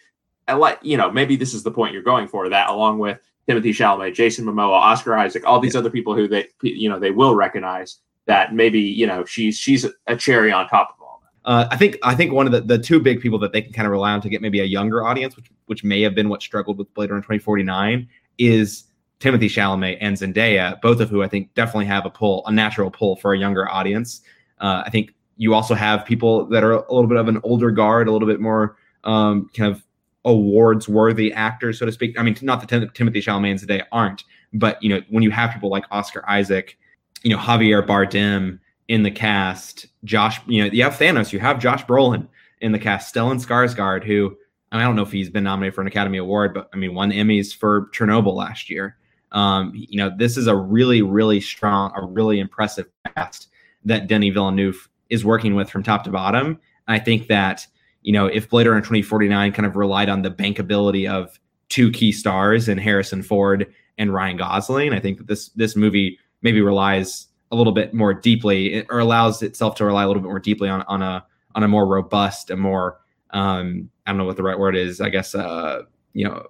like 0.47 0.78
you 0.82 0.99
know, 0.99 1.11
maybe 1.11 1.36
this 1.36 1.55
is 1.55 1.62
the 1.62 1.70
point 1.70 1.95
you're 1.95 2.03
going 2.03 2.28
for. 2.28 2.51
That 2.51 2.68
along 2.68 2.99
with 2.99 3.18
Timothée 3.49 3.70
Chalamet, 3.70 4.14
Jason 4.14 4.45
Momoa, 4.45 4.72
Oscar 4.72 5.16
Isaac, 5.16 5.45
all 5.47 5.61
these 5.61 5.74
yeah. 5.74 5.80
other 5.80 5.90
people 5.90 6.14
who 6.14 6.26
they 6.28 6.49
you 6.62 6.88
know 6.88 6.99
they 6.99 7.11
will 7.11 7.34
recognize 7.34 7.99
that 8.26 8.55
maybe 8.55 8.80
you 8.80 9.07
know 9.07 9.24
she's 9.24 9.59
she's 9.59 9.86
a 10.07 10.16
cherry 10.16 10.53
on 10.53 10.68
top 10.68 10.97
of 10.97 11.03
all 11.03 11.22
that. 11.22 11.51
Uh, 11.51 11.68
I 11.70 11.76
think 11.76 11.99
I 12.03 12.14
think 12.14 12.32
one 12.32 12.47
of 12.47 12.53
the, 12.53 12.61
the 12.61 12.78
two 12.78 13.01
big 13.01 13.20
people 13.20 13.38
that 13.40 13.53
they 13.53 13.62
can 13.62 13.72
kind 13.72 13.86
of 13.86 13.92
rely 13.92 14.12
on 14.12 14.20
to 14.22 14.28
get 14.28 14.40
maybe 14.40 14.61
a 14.61 14.64
younger 14.64 15.05
audience, 15.05 15.36
which 15.36 15.51
which 15.66 15.84
may 15.84 16.01
have 16.03 16.14
been 16.14 16.28
what 16.28 16.42
struggled 16.42 16.78
with 16.78 16.92
Blade 16.95 17.11
Runner 17.11 17.22
2049, 17.22 18.09
is 18.38 18.84
Timothée 19.20 19.45
Chalamet 19.45 19.99
and 20.01 20.16
Zendaya, 20.16 20.80
both 20.80 21.01
of 21.01 21.11
who 21.11 21.22
I 21.22 21.28
think 21.28 21.55
definitely 21.55 21.86
have 21.86 22.07
a 22.07 22.11
pull, 22.11 22.42
a 22.47 22.53
natural 22.53 22.90
pull 22.90 23.16
for 23.16 23.34
a 23.34 23.38
younger 23.38 23.68
audience. 23.70 24.22
Uh, 24.61 24.82
I 24.84 24.90
think 24.90 25.14
you 25.36 25.55
also 25.55 25.74
have 25.74 26.05
people 26.05 26.47
that 26.47 26.62
are 26.62 26.72
a 26.72 26.92
little 26.92 27.09
bit 27.09 27.18
of 27.18 27.28
an 27.28 27.40
older 27.42 27.70
guard, 27.70 28.09
a 28.09 28.12
little 28.12 28.28
bit 28.28 28.40
more 28.40 28.76
um, 29.05 29.51
kind 29.55 29.72
of 29.72 29.82
awards 30.25 30.89
worthy 30.89 31.33
actors, 31.33 31.79
so 31.79 31.87
to 31.87 31.93
speak. 31.93 32.18
I 32.18 32.22
mean, 32.22 32.37
not 32.43 32.61
that 32.61 32.68
Tim- 32.68 32.89
Timothée 32.89 33.22
Chalamet 33.22 33.61
today 33.61 33.83
aren't, 33.93 34.25
but 34.53 34.83
you 34.83 34.89
know, 34.89 35.01
when 35.11 35.22
you 35.22 35.31
have 35.31 35.53
people 35.53 35.70
like 35.70 35.85
Oscar 35.91 36.29
Isaac, 36.29 36.79
you 37.22 37.31
know, 37.31 37.39
Javier 37.39 37.87
Bardem 37.87 38.59
in 38.89 39.03
the 39.03 39.11
cast, 39.11 39.87
Josh, 40.05 40.41
you 40.47 40.62
know, 40.62 40.70
you 40.70 40.83
have 40.83 40.95
Thanos, 40.95 41.33
you 41.33 41.41
have 41.41 41.59
Josh 41.59 41.85
Brolin 41.85 42.29
in 42.61 42.72
the 42.72 42.79
cast, 42.79 43.14
Stellan 43.14 43.45
Skarsgård, 43.45 44.05
who 44.05 44.37
I 44.72 44.83
don't 44.83 44.97
know 44.97 45.03
if 45.03 45.12
he's 45.12 45.31
been 45.31 45.45
nominated 45.45 45.75
for 45.75 45.83
an 45.83 45.87
Academy 45.87 46.18
Award, 46.18 46.53
but 46.53 46.68
I 46.72 46.77
mean, 46.77 46.95
won 46.95 47.12
Emmys 47.12 47.55
for 47.55 47.91
Chernobyl 47.93 48.35
last 48.35 48.68
year. 48.68 48.97
Um, 49.33 49.72
you 49.75 49.99
know, 49.99 50.11
this 50.16 50.37
is 50.37 50.47
a 50.47 50.57
really, 50.57 51.03
really 51.03 51.41
strong, 51.41 51.93
a 51.97 52.05
really 52.05 52.41
impressive 52.41 52.87
cast 53.14 53.49
that 53.85 54.07
Denis 54.07 54.33
Villeneuve 54.33 54.89
is 55.11 55.25
working 55.25 55.55
with 55.55 55.70
from 55.70 55.83
top 55.83 56.05
to 56.05 56.11
bottom. 56.11 56.59
I 56.89 56.99
think 56.99 57.29
that 57.29 57.66
you 58.05 58.12
know, 58.12 58.26
if 58.26 58.48
Blade 58.48 58.66
Runner 58.66 58.80
2049 58.80 59.52
kind 59.52 59.66
of 59.66 59.76
relied 59.76 60.09
on 60.09 60.22
the 60.22 60.30
bankability 60.30 61.11
of 61.11 61.40
two 61.70 61.90
key 61.90 62.12
stars 62.12 62.68
in 62.68 62.78
Harrison 62.78 63.22
Ford 63.22 63.66
and 63.98 64.12
Ryan 64.12 64.36
Gosling, 64.36 64.92
I 64.92 65.00
think 65.00 65.18
that 65.18 65.26
this 65.26 65.48
this 65.50 65.74
movie 65.74 66.18
maybe 66.42 66.61
relies 66.61 67.26
a 67.50 67.57
little 67.57 67.72
bit 67.72 67.94
more 67.94 68.12
deeply, 68.12 68.86
or 68.90 68.98
allows 68.98 69.42
itself 69.42 69.74
to 69.76 69.84
rely 69.84 70.05
a 70.05 70.07
little 70.07 70.22
bit 70.22 70.28
more 70.28 70.38
deeply 70.38 70.68
on 70.68 70.82
on 70.82 71.02
a 71.02 71.24
on 71.55 71.62
a 71.62 71.68
more 71.68 71.86
robust, 71.86 72.50
a 72.50 72.57
more 72.57 73.00
um, 73.30 73.90
I 74.07 74.11
don't 74.11 74.18
know 74.18 74.26
what 74.26 74.36
the 74.36 74.42
right 74.42 74.59
word 74.59 74.76
is. 74.76 75.00
I 75.00 75.09
guess 75.09 75.34
uh, 75.34 75.82
you 76.12 76.28
know 76.28 76.46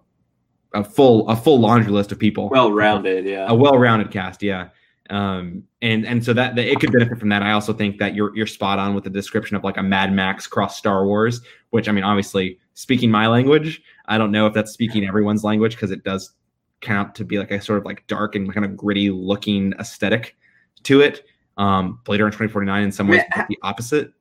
a 0.74 0.82
full 0.82 1.28
a 1.28 1.36
full 1.36 1.60
laundry 1.60 1.92
list 1.92 2.10
of 2.10 2.18
people, 2.18 2.48
well 2.48 2.72
rounded, 2.72 3.26
yeah, 3.26 3.46
a 3.48 3.54
well 3.54 3.78
rounded 3.78 4.10
cast, 4.10 4.42
yeah. 4.42 4.70
Um, 5.08 5.64
and 5.84 6.06
and 6.06 6.24
so 6.24 6.32
that, 6.32 6.56
that 6.56 6.66
it 6.66 6.80
could 6.80 6.92
benefit 6.92 7.18
from 7.18 7.28
that. 7.28 7.42
I 7.42 7.52
also 7.52 7.74
think 7.74 7.98
that 7.98 8.14
you're 8.14 8.34
you're 8.34 8.46
spot 8.46 8.78
on 8.78 8.94
with 8.94 9.04
the 9.04 9.10
description 9.10 9.54
of 9.54 9.62
like 9.62 9.76
a 9.76 9.82
Mad 9.82 10.14
Max 10.14 10.46
cross 10.46 10.78
Star 10.78 11.06
Wars, 11.06 11.42
which 11.70 11.88
I 11.88 11.92
mean, 11.92 12.04
obviously 12.04 12.58
speaking 12.72 13.10
my 13.10 13.26
language, 13.26 13.82
I 14.06 14.16
don't 14.16 14.32
know 14.32 14.46
if 14.46 14.54
that's 14.54 14.72
speaking 14.72 15.06
everyone's 15.06 15.44
language 15.44 15.76
because 15.76 15.90
it 15.90 16.02
does 16.02 16.32
count 16.80 17.14
to 17.16 17.24
be 17.24 17.38
like 17.38 17.50
a 17.50 17.60
sort 17.60 17.78
of 17.78 17.84
like 17.84 18.06
dark 18.06 18.34
and 18.34 18.52
kind 18.52 18.64
of 18.64 18.74
gritty 18.76 19.10
looking 19.10 19.74
aesthetic 19.78 20.36
to 20.84 21.02
it. 21.02 21.26
Um, 21.58 22.00
Blade 22.04 22.20
Runner 22.20 22.30
2049 22.30 22.82
in 22.82 22.90
some 22.90 23.06
ways 23.06 23.22
yeah. 23.36 23.44
the 23.48 23.58
opposite. 23.62 24.12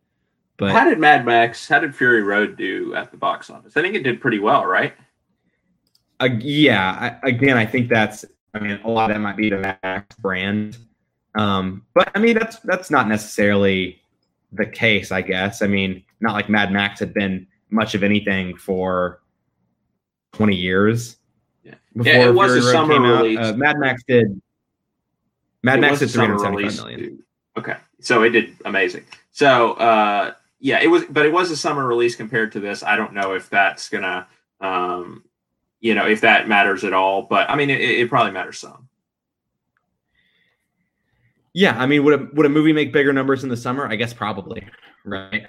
But 0.57 0.73
how 0.73 0.83
did 0.83 0.99
Mad 0.99 1.25
Max, 1.25 1.67
how 1.67 1.79
did 1.79 1.95
Fury 1.95 2.23
Road 2.23 2.57
do 2.57 2.93
at 2.93 3.09
the 3.09 3.17
box 3.17 3.49
office? 3.49 3.77
I 3.77 3.81
think 3.81 3.95
it 3.95 4.03
did 4.03 4.19
pretty 4.19 4.39
well, 4.39 4.65
right? 4.65 4.93
Uh, 6.19 6.29
yeah. 6.39 7.17
I, 7.23 7.27
again, 7.27 7.57
I 7.57 7.65
think 7.65 7.89
that's. 7.89 8.25
I 8.53 8.59
mean, 8.59 8.79
a 8.83 8.89
lot 8.89 9.09
of 9.09 9.15
that 9.15 9.19
might 9.19 9.35
be 9.35 9.49
the 9.49 9.57
Mad 9.57 9.79
Max 9.81 10.15
brand, 10.17 10.77
um, 11.35 11.85
but 11.93 12.11
I 12.15 12.19
mean 12.19 12.37
that's 12.37 12.59
that's 12.59 12.91
not 12.91 13.07
necessarily 13.07 14.01
the 14.51 14.65
case. 14.65 15.11
I 15.11 15.21
guess. 15.21 15.61
I 15.61 15.67
mean, 15.67 16.03
not 16.19 16.33
like 16.33 16.49
Mad 16.49 16.71
Max 16.71 16.99
had 16.99 17.13
been 17.13 17.47
much 17.69 17.95
of 17.95 18.03
anything 18.03 18.55
for 18.55 19.21
20 20.33 20.55
years. 20.55 21.17
Yeah, 21.63 21.75
yeah 21.95 22.27
it 22.27 22.33
was 22.33 22.51
Fury 22.51 22.59
a 22.59 22.63
Road 22.63 22.71
summer 22.71 23.17
release. 23.17 23.39
Uh, 23.39 23.53
Mad 23.53 23.77
Max 23.79 24.03
did. 24.07 24.41
Mad 25.63 25.79
it 25.79 25.81
Max 25.81 25.99
did 25.99 26.11
375 26.11 26.85
million. 26.85 27.23
Okay, 27.57 27.75
so 27.99 28.23
it 28.23 28.29
did 28.29 28.55
amazing. 28.65 29.05
So 29.31 29.73
uh, 29.73 30.33
yeah, 30.59 30.81
it 30.81 30.87
was, 30.87 31.03
but 31.09 31.25
it 31.25 31.31
was 31.31 31.51
a 31.51 31.57
summer 31.57 31.85
release 31.85 32.15
compared 32.15 32.51
to 32.53 32.59
this. 32.59 32.83
I 32.83 32.95
don't 32.95 33.13
know 33.13 33.33
if 33.33 33.49
that's 33.49 33.89
gonna, 33.89 34.27
um, 34.59 35.23
you 35.79 35.93
know, 35.93 36.07
if 36.07 36.21
that 36.21 36.47
matters 36.47 36.83
at 36.83 36.93
all. 36.93 37.23
But 37.23 37.49
I 37.49 37.55
mean, 37.55 37.69
it, 37.69 37.81
it 37.81 38.09
probably 38.09 38.31
matters 38.31 38.59
some. 38.59 38.87
Yeah, 41.53 41.77
I 41.79 41.85
mean, 41.85 42.03
would 42.03 42.19
a, 42.19 42.27
would 42.33 42.45
a 42.45 42.49
movie 42.49 42.73
make 42.73 42.91
bigger 42.91 43.13
numbers 43.13 43.43
in 43.43 43.49
the 43.49 43.57
summer? 43.57 43.87
I 43.87 43.95
guess 43.95 44.13
probably, 44.13 44.67
right? 45.05 45.47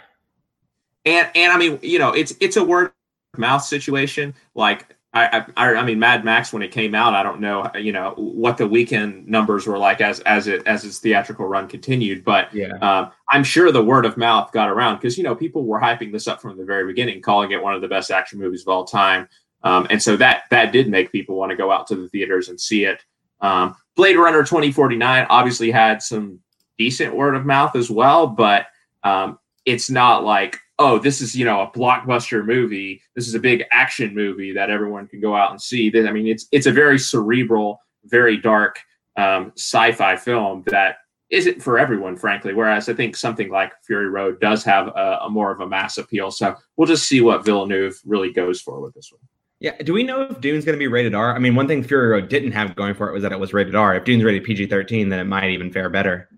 And 1.05 1.31
and 1.35 1.53
I 1.53 1.59
mean, 1.59 1.79
you 1.83 1.99
know, 1.99 2.13
it's 2.13 2.35
it's 2.41 2.57
a 2.57 2.65
word 2.65 2.93
mouth 3.37 3.65
situation. 3.65 4.35
Like 4.55 4.95
I, 5.15 5.47
I, 5.57 5.75
I 5.77 5.85
mean, 5.85 6.01
Mad 6.01 6.25
Max 6.25 6.53
when 6.53 6.63
it 6.63 6.73
came 6.73 6.93
out, 6.93 7.15
I 7.15 7.23
don't 7.23 7.41
know, 7.41 7.71
you 7.77 7.93
know, 7.93 8.15
what 8.17 8.57
the 8.57 8.67
weekend 8.67 9.29
numbers 9.29 9.65
were 9.65 9.79
like 9.79 10.01
as 10.01 10.19
as 10.21 10.49
it 10.49 10.67
as 10.67 10.85
its 10.85 10.99
theatrical 10.99 11.47
run 11.47 11.69
continued, 11.69 12.25
but 12.25 12.53
yeah, 12.53 12.73
um, 12.83 13.13
I'm 13.31 13.45
sure 13.45 13.71
the 13.71 13.85
word 13.85 14.07
of 14.07 14.17
mouth 14.17 14.51
got 14.51 14.69
around 14.69 14.97
because 14.97 15.17
you 15.17 15.23
know 15.23 15.37
people 15.37 15.65
were 15.65 15.81
hyping 15.81 16.11
this 16.11 16.27
up 16.27 16.43
from 16.43 16.59
the 16.59 16.65
very 16.65 16.85
beginning, 16.85 17.23
calling 17.23 17.53
it 17.53 17.63
one 17.63 17.75
of 17.75 17.81
the 17.81 17.89
best 17.89 18.11
action 18.11 18.41
movies 18.41 18.63
of 18.63 18.69
all 18.69 18.85
time, 18.85 19.29
um, 19.63 19.87
and 19.89 20.03
so 20.03 20.17
that 20.17 20.45
that 20.51 20.73
did 20.73 20.89
make 20.89 21.13
people 21.13 21.37
want 21.37 21.51
to 21.51 21.57
go 21.57 21.71
out 21.71 21.87
to 21.87 21.95
the 21.95 22.09
theaters 22.09 22.49
and 22.49 22.61
see 22.61 22.85
it. 22.85 23.05
Um, 23.41 23.77
Blade 23.97 24.17
Runner 24.17 24.43
2049 24.43 25.27
obviously 25.29 25.71
had 25.71 26.03
some 26.03 26.41
decent 26.79 27.15
word 27.15 27.35
of 27.35 27.47
mouth 27.47 27.77
as 27.77 27.91
well, 27.91 28.27
but 28.27 28.67
um, 29.05 29.39
it's 29.65 29.91
not 29.91 30.25
like 30.25 30.59
oh, 30.79 30.99
this 30.99 31.21
is 31.21 31.35
you 31.35 31.45
know 31.45 31.61
a 31.61 31.71
blockbuster 31.71 32.45
movie. 32.45 33.01
This 33.15 33.29
is 33.29 33.35
a 33.35 33.41
big 33.41 33.65
action 33.73 34.15
movie 34.15 34.53
that 34.53 34.71
everyone 34.71 35.07
can 35.07 35.21
go 35.21 35.35
out 35.35 35.51
and 35.51 35.61
see. 35.61 35.93
I 35.95 36.13
mean, 36.13 36.27
it's 36.27 36.47
it's 36.53 36.67
a 36.67 36.73
very 36.73 36.99
cerebral, 36.99 37.81
very 38.05 38.37
dark 38.37 38.81
um, 39.17 39.53
sci-fi 39.57 40.17
film 40.17 40.65
that 40.67 40.97
isn't 41.31 41.63
for 41.63 41.79
everyone, 41.79 42.17
frankly. 42.17 42.55
Whereas 42.55 42.89
I 42.89 42.95
think 42.95 43.17
something 43.17 43.51
like 43.51 43.73
Fury 43.87 44.09
Road 44.09 44.41
does 44.41 44.65
have 44.65 44.89
a, 44.89 45.21
a 45.23 45.31
more 45.31 45.51
of 45.51 45.61
a 45.61 45.69
mass 45.69 45.99
appeal. 45.99 46.31
So 46.31 46.55
we'll 46.77 46.89
just 46.89 47.09
see 47.09 47.21
what 47.21 47.45
Villeneuve 47.45 48.01
really 48.05 48.33
goes 48.33 48.61
for 48.61 48.81
with 48.81 48.95
this 48.95 49.11
one. 49.11 49.21
Yeah. 49.61 49.77
Do 49.79 49.93
we 49.93 50.03
know 50.03 50.23
if 50.23 50.41
Dune's 50.41 50.65
going 50.65 50.75
to 50.75 50.79
be 50.79 50.89
rated 50.89 51.15
R? 51.15 51.35
I 51.35 51.39
mean, 51.39 51.55
one 51.55 51.67
thing 51.67 51.83
Fury 51.83 52.09
Road 52.09 52.29
didn't 52.29 52.53
have 52.53 52.77
going 52.77 52.95
for 52.95 53.09
it 53.09 53.13
was 53.13 53.23
that 53.23 53.33
it 53.33 53.39
was 53.39 53.53
rated 53.53 53.75
R. 53.75 53.95
If 53.95 54.05
Dune's 54.05 54.25
rated 54.25 54.45
PG 54.45 54.67
13, 54.67 55.09
then 55.09 55.21
it 55.21 55.25
might 55.25 55.51
even 55.51 55.73
fare 55.73 55.89
better. 55.89 56.29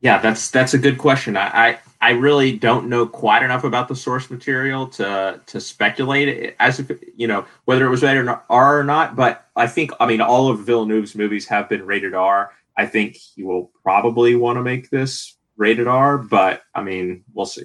Yeah, 0.00 0.18
that's 0.18 0.50
that's 0.50 0.74
a 0.74 0.78
good 0.78 0.98
question. 0.98 1.36
I, 1.36 1.46
I, 1.70 1.78
I 2.00 2.10
really 2.10 2.56
don't 2.56 2.88
know 2.88 3.04
quite 3.06 3.42
enough 3.42 3.64
about 3.64 3.88
the 3.88 3.96
source 3.96 4.30
material 4.30 4.86
to 4.88 5.40
to 5.44 5.60
speculate 5.60 6.54
as 6.60 6.78
if 6.78 6.90
you 7.16 7.26
know 7.26 7.44
whether 7.64 7.84
it 7.86 7.90
was 7.90 8.02
rated 8.02 8.28
R 8.28 8.78
or 8.78 8.84
not. 8.84 9.16
But 9.16 9.48
I 9.56 9.66
think 9.66 9.90
I 9.98 10.06
mean 10.06 10.20
all 10.20 10.48
of 10.48 10.60
Villeneuve's 10.60 11.16
movies 11.16 11.48
have 11.48 11.68
been 11.68 11.84
rated 11.84 12.14
R. 12.14 12.52
I 12.76 12.86
think 12.86 13.16
he 13.16 13.42
will 13.42 13.72
probably 13.82 14.36
want 14.36 14.56
to 14.58 14.62
make 14.62 14.88
this 14.90 15.36
rated 15.56 15.88
R, 15.88 16.18
but 16.18 16.62
I 16.74 16.82
mean 16.82 17.24
we'll 17.32 17.46
see. 17.46 17.64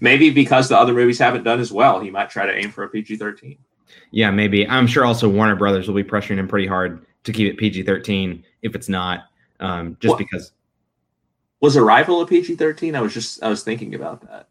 Maybe 0.00 0.30
because 0.30 0.68
the 0.68 0.76
other 0.76 0.92
movies 0.92 1.18
haven't 1.18 1.44
done 1.44 1.60
as 1.60 1.70
well, 1.70 2.00
he 2.00 2.10
might 2.10 2.30
try 2.30 2.44
to 2.44 2.52
aim 2.52 2.70
for 2.70 2.84
a 2.84 2.88
PG 2.88 3.16
thirteen. 3.16 3.58
Yeah, 4.10 4.30
maybe. 4.30 4.68
I'm 4.68 4.86
sure 4.86 5.04
also 5.04 5.28
Warner 5.28 5.56
Brothers 5.56 5.86
will 5.86 5.94
be 5.94 6.04
pressuring 6.04 6.38
him 6.38 6.48
pretty 6.48 6.66
hard 6.66 7.06
to 7.24 7.32
keep 7.32 7.52
it 7.52 7.56
PG 7.56 7.84
thirteen 7.84 8.44
if 8.62 8.74
it's 8.74 8.88
not, 8.88 9.24
um, 9.60 9.96
just 10.00 10.18
because 10.18 10.52
was 11.60 11.76
Arrival 11.76 12.20
a 12.22 12.26
PG 12.26 12.56
thirteen? 12.56 12.96
I 12.96 13.00
was 13.00 13.14
just 13.14 13.42
I 13.42 13.48
was 13.48 13.62
thinking 13.62 13.94
about 13.94 14.22
that. 14.22 14.48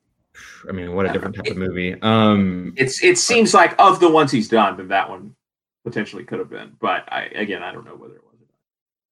I 0.67 0.71
mean, 0.71 0.93
what 0.95 1.05
a 1.05 1.11
different 1.11 1.35
type 1.35 1.47
of 1.47 1.57
movie. 1.57 1.95
Um, 2.01 2.73
it's 2.77 3.03
it 3.03 3.17
seems 3.17 3.53
like 3.53 3.75
of 3.79 3.99
the 3.99 4.09
ones 4.09 4.31
he's 4.31 4.47
done, 4.47 4.77
then 4.77 4.87
that 4.89 5.09
one 5.09 5.35
potentially 5.83 6.23
could 6.23 6.39
have 6.39 6.49
been. 6.49 6.77
But 6.79 7.11
I 7.11 7.23
again, 7.35 7.63
I 7.63 7.71
don't 7.73 7.85
know 7.85 7.95
whether 7.95 8.15
it 8.15 8.23
was. 8.23 8.35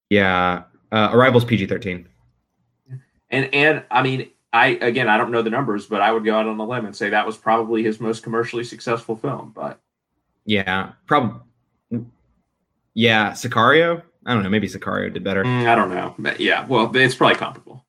Yeah, 0.10 0.64
uh, 0.91 1.10
Arrival's 1.12 1.43
PG 1.43 1.66
thirteen. 1.66 2.08
And 3.30 3.53
and 3.53 3.84
I 3.91 4.03
mean, 4.03 4.30
I 4.58 4.68
again, 4.82 5.08
I 5.08 5.18
don't 5.18 5.32
know 5.32 5.41
the 5.41 5.49
numbers, 5.49 5.86
but 5.86 6.01
I 6.01 6.12
would 6.12 6.26
go 6.26 6.36
out 6.36 6.47
on 6.47 6.60
a 6.60 6.66
limb 6.66 6.86
and 6.86 6.95
say 6.95 7.10
that 7.10 7.26
was 7.26 7.38
probably 7.38 7.84
his 7.84 7.99
most 7.99 8.24
commercially 8.24 8.64
successful 8.64 9.16
film. 9.16 9.53
But 9.55 9.80
yeah, 10.45 10.93
probably. 11.05 11.41
Yeah, 12.93 13.32
Sicario. 13.32 14.01
I 14.26 14.34
don't 14.34 14.41
know. 14.41 14.49
Maybe 14.49 14.68
Sicario 14.68 15.14
did 15.14 15.24
better. 15.24 15.43
Mm, 15.43 15.68
I 15.68 15.76
don't 15.76 15.91
know. 15.91 16.16
But 16.18 16.39
yeah, 16.39 16.66
well, 16.66 16.93
it's 16.95 17.14
probably 17.14 17.36
comparable. 17.36 17.86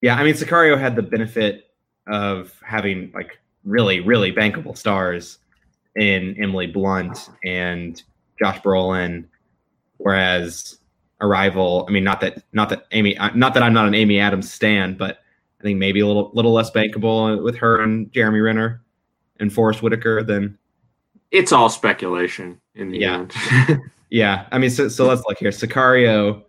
Yeah, 0.00 0.16
I 0.16 0.24
mean, 0.24 0.34
Sicario 0.34 0.78
had 0.78 0.96
the 0.96 1.02
benefit 1.02 1.70
of 2.08 2.58
having 2.64 3.12
like 3.14 3.38
really, 3.64 4.00
really 4.00 4.32
bankable 4.32 4.76
stars 4.76 5.38
in 5.94 6.34
Emily 6.42 6.66
Blunt 6.66 7.28
and 7.44 8.02
Josh 8.38 8.60
Brolin, 8.62 9.26
whereas 9.98 10.78
Arrival. 11.20 11.84
I 11.88 11.92
mean, 11.92 12.02
not 12.02 12.20
that, 12.22 12.42
not 12.52 12.70
that 12.70 12.86
Amy, 12.90 13.16
uh, 13.18 13.30
not 13.34 13.54
that 13.54 13.62
I'm 13.62 13.74
not 13.74 13.86
an 13.86 13.94
Amy 13.94 14.18
Adams 14.18 14.50
stan, 14.50 14.94
but 14.94 15.21
I 15.62 15.66
think 15.66 15.78
maybe 15.78 16.00
a 16.00 16.06
little, 16.06 16.32
little 16.34 16.52
less 16.52 16.72
bankable 16.72 17.40
with 17.42 17.56
her 17.58 17.80
and 17.80 18.10
Jeremy 18.12 18.40
Renner 18.40 18.82
and 19.38 19.52
Forest 19.52 19.80
Whitaker 19.80 20.22
than. 20.24 20.58
It's 21.30 21.52
all 21.52 21.68
speculation 21.68 22.60
in 22.74 22.90
the 22.90 22.98
yeah. 22.98 23.26
end. 23.68 23.80
yeah, 24.10 24.46
I 24.50 24.58
mean, 24.58 24.70
so 24.70 24.88
so 24.88 25.06
let's 25.06 25.22
look 25.26 25.38
here. 25.38 25.50
Sicario 25.50 26.42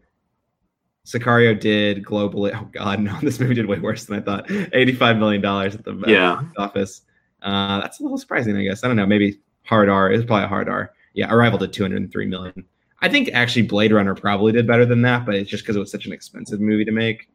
Sicario 1.06 1.58
did 1.58 2.04
globally. 2.04 2.52
Oh 2.56 2.68
God, 2.72 3.00
no! 3.00 3.18
This 3.22 3.40
movie 3.40 3.54
did 3.54 3.68
way 3.68 3.80
worse 3.80 4.06
than 4.06 4.20
I 4.20 4.22
thought. 4.22 4.50
Eighty-five 4.74 5.18
million 5.18 5.42
dollars 5.42 5.76
at 5.76 5.84
the 5.84 5.96
yeah. 6.08 6.42
office. 6.58 7.02
Uh, 7.42 7.82
that's 7.82 8.00
a 8.00 8.04
little 8.04 8.18
surprising, 8.18 8.56
I 8.56 8.64
guess. 8.64 8.84
I 8.84 8.88
don't 8.88 8.96
know. 8.96 9.06
Maybe 9.06 9.40
hard 9.64 9.90
R 9.90 10.12
is 10.12 10.26
probably 10.26 10.46
a 10.46 10.48
hard 10.48 10.70
R. 10.70 10.92
Yeah, 11.14 11.32
Arrival 11.32 11.60
did 11.60 11.74
two 11.74 11.84
hundred 11.84 12.12
three 12.12 12.26
million. 12.26 12.66
I 13.02 13.10
think 13.10 13.30
actually 13.34 13.64
Blade 13.64 13.92
Runner 13.92 14.16
probably 14.16 14.54
did 14.54 14.66
better 14.66 14.86
than 14.86 15.02
that, 15.02 15.26
but 15.26 15.36
it's 15.36 15.50
just 15.50 15.64
because 15.64 15.76
it 15.76 15.80
was 15.80 15.92
such 15.92 16.06
an 16.06 16.14
expensive 16.14 16.62
movie 16.62 16.86
to 16.86 16.92
make. 16.92 17.28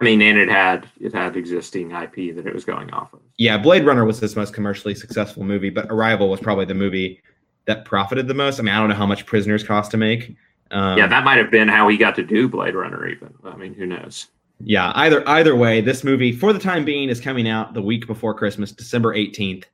I 0.00 0.04
mean, 0.04 0.20
and 0.22 0.38
it 0.38 0.48
had 0.48 0.88
it 1.00 1.14
had 1.14 1.36
existing 1.36 1.92
IP 1.92 2.34
that 2.36 2.46
it 2.46 2.54
was 2.54 2.64
going 2.64 2.90
off 2.92 3.12
of. 3.12 3.20
Yeah, 3.38 3.56
Blade 3.58 3.86
Runner 3.86 4.04
was 4.04 4.18
his 4.18 4.36
most 4.36 4.52
commercially 4.52 4.94
successful 4.94 5.44
movie, 5.44 5.70
but 5.70 5.86
Arrival 5.90 6.28
was 6.28 6.40
probably 6.40 6.64
the 6.64 6.74
movie 6.74 7.22
that 7.66 7.84
profited 7.84 8.28
the 8.28 8.34
most. 8.34 8.58
I 8.58 8.62
mean, 8.62 8.74
I 8.74 8.78
don't 8.80 8.88
know 8.88 8.96
how 8.96 9.06
much 9.06 9.24
Prisoners 9.24 9.62
cost 9.64 9.90
to 9.92 9.96
make, 9.96 10.36
um, 10.70 10.98
yeah, 10.98 11.06
that 11.06 11.24
might 11.24 11.38
have 11.38 11.50
been 11.50 11.68
how 11.68 11.88
he 11.88 11.96
got 11.96 12.14
to 12.16 12.24
do 12.24 12.48
Blade 12.48 12.74
Runner. 12.74 13.06
Even 13.06 13.32
I 13.44 13.56
mean, 13.56 13.74
who 13.74 13.86
knows? 13.86 14.26
Yeah, 14.60 14.92
either 14.96 15.26
either 15.28 15.54
way, 15.54 15.80
this 15.80 16.04
movie 16.04 16.32
for 16.32 16.52
the 16.52 16.58
time 16.58 16.84
being 16.84 17.08
is 17.08 17.20
coming 17.20 17.48
out 17.48 17.74
the 17.74 17.82
week 17.82 18.06
before 18.06 18.34
Christmas, 18.34 18.72
December 18.72 19.14
eighteenth. 19.14 19.66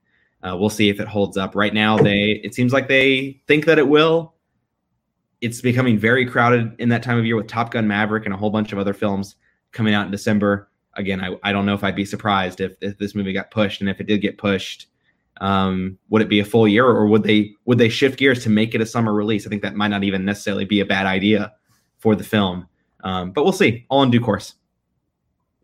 Uh, 0.43 0.57
we'll 0.59 0.71
see 0.71 0.89
if 0.89 1.01
it 1.01 1.09
holds 1.09 1.37
up. 1.37 1.55
Right 1.55 1.73
now, 1.73 1.97
they 1.97 2.41
it 2.45 2.55
seems 2.55 2.73
like 2.73 2.89
they 2.89 3.41
think 3.47 3.67
that 3.67 3.79
it 3.79 3.89
will. 3.89 4.35
It's 5.41 5.63
becoming 5.63 5.99
very 5.99 6.27
crowded 6.27 6.75
in 6.79 6.91
that 6.91 7.03
time 7.03 7.19
of 7.19 7.25
year 7.25 7.37
with 7.37 7.47
Top 7.47 7.71
Gun 7.71 7.89
Maverick 7.89 8.27
and 8.27 8.35
a 8.35 8.37
whole 8.37 8.51
bunch 8.51 8.73
of 8.73 8.79
other 8.79 8.93
films 8.93 9.37
coming 9.73 9.95
out 9.95 10.07
in 10.07 10.13
December. 10.13 10.69
Again, 10.95 11.21
I, 11.21 11.37
I 11.43 11.53
don't 11.53 11.67
know 11.67 11.75
if 11.75 11.85
I'd 11.85 11.97
be 11.97 12.05
surprised 12.05 12.61
if, 12.61 12.73
if 12.81 12.99
this 12.99 13.15
movie 13.15 13.33
got 13.33 13.51
pushed, 13.51 13.81
and 13.81 13.89
if 13.89 14.01
it 14.01 14.07
did 14.07 14.19
get 14.21 14.39
pushed, 14.39 14.89
um, 15.41 15.99
would 16.11 16.23
it 16.23 16.29
be 16.29 16.41
a 16.41 16.45
full 16.45 16.69
year, 16.69 16.85
or 16.85 17.07
would 17.07 17.23
they 17.23 17.53
would 17.65 17.79
they 17.79 17.89
shift 17.89 18.19
gears 18.19 18.43
to 18.45 18.51
make 18.51 18.75
it 18.75 18.81
a 18.81 18.87
summer 18.87 19.13
release? 19.13 19.47
I 19.47 19.51
think 19.51 19.63
that 19.63 19.75
might 19.75 19.89
not 19.89 20.05
even 20.05 20.25
necessarily 20.25 20.65
be 20.65 20.81
a 20.81 20.85
bad 20.85 21.07
idea 21.07 21.53
for 21.99 22.15
the 22.15 22.25
film, 22.25 22.67
um, 23.05 23.33
but 23.33 23.45
we'll 23.45 23.53
see. 23.53 23.87
All 23.89 24.03
in 24.03 24.11
due 24.11 24.21
course. 24.21 24.55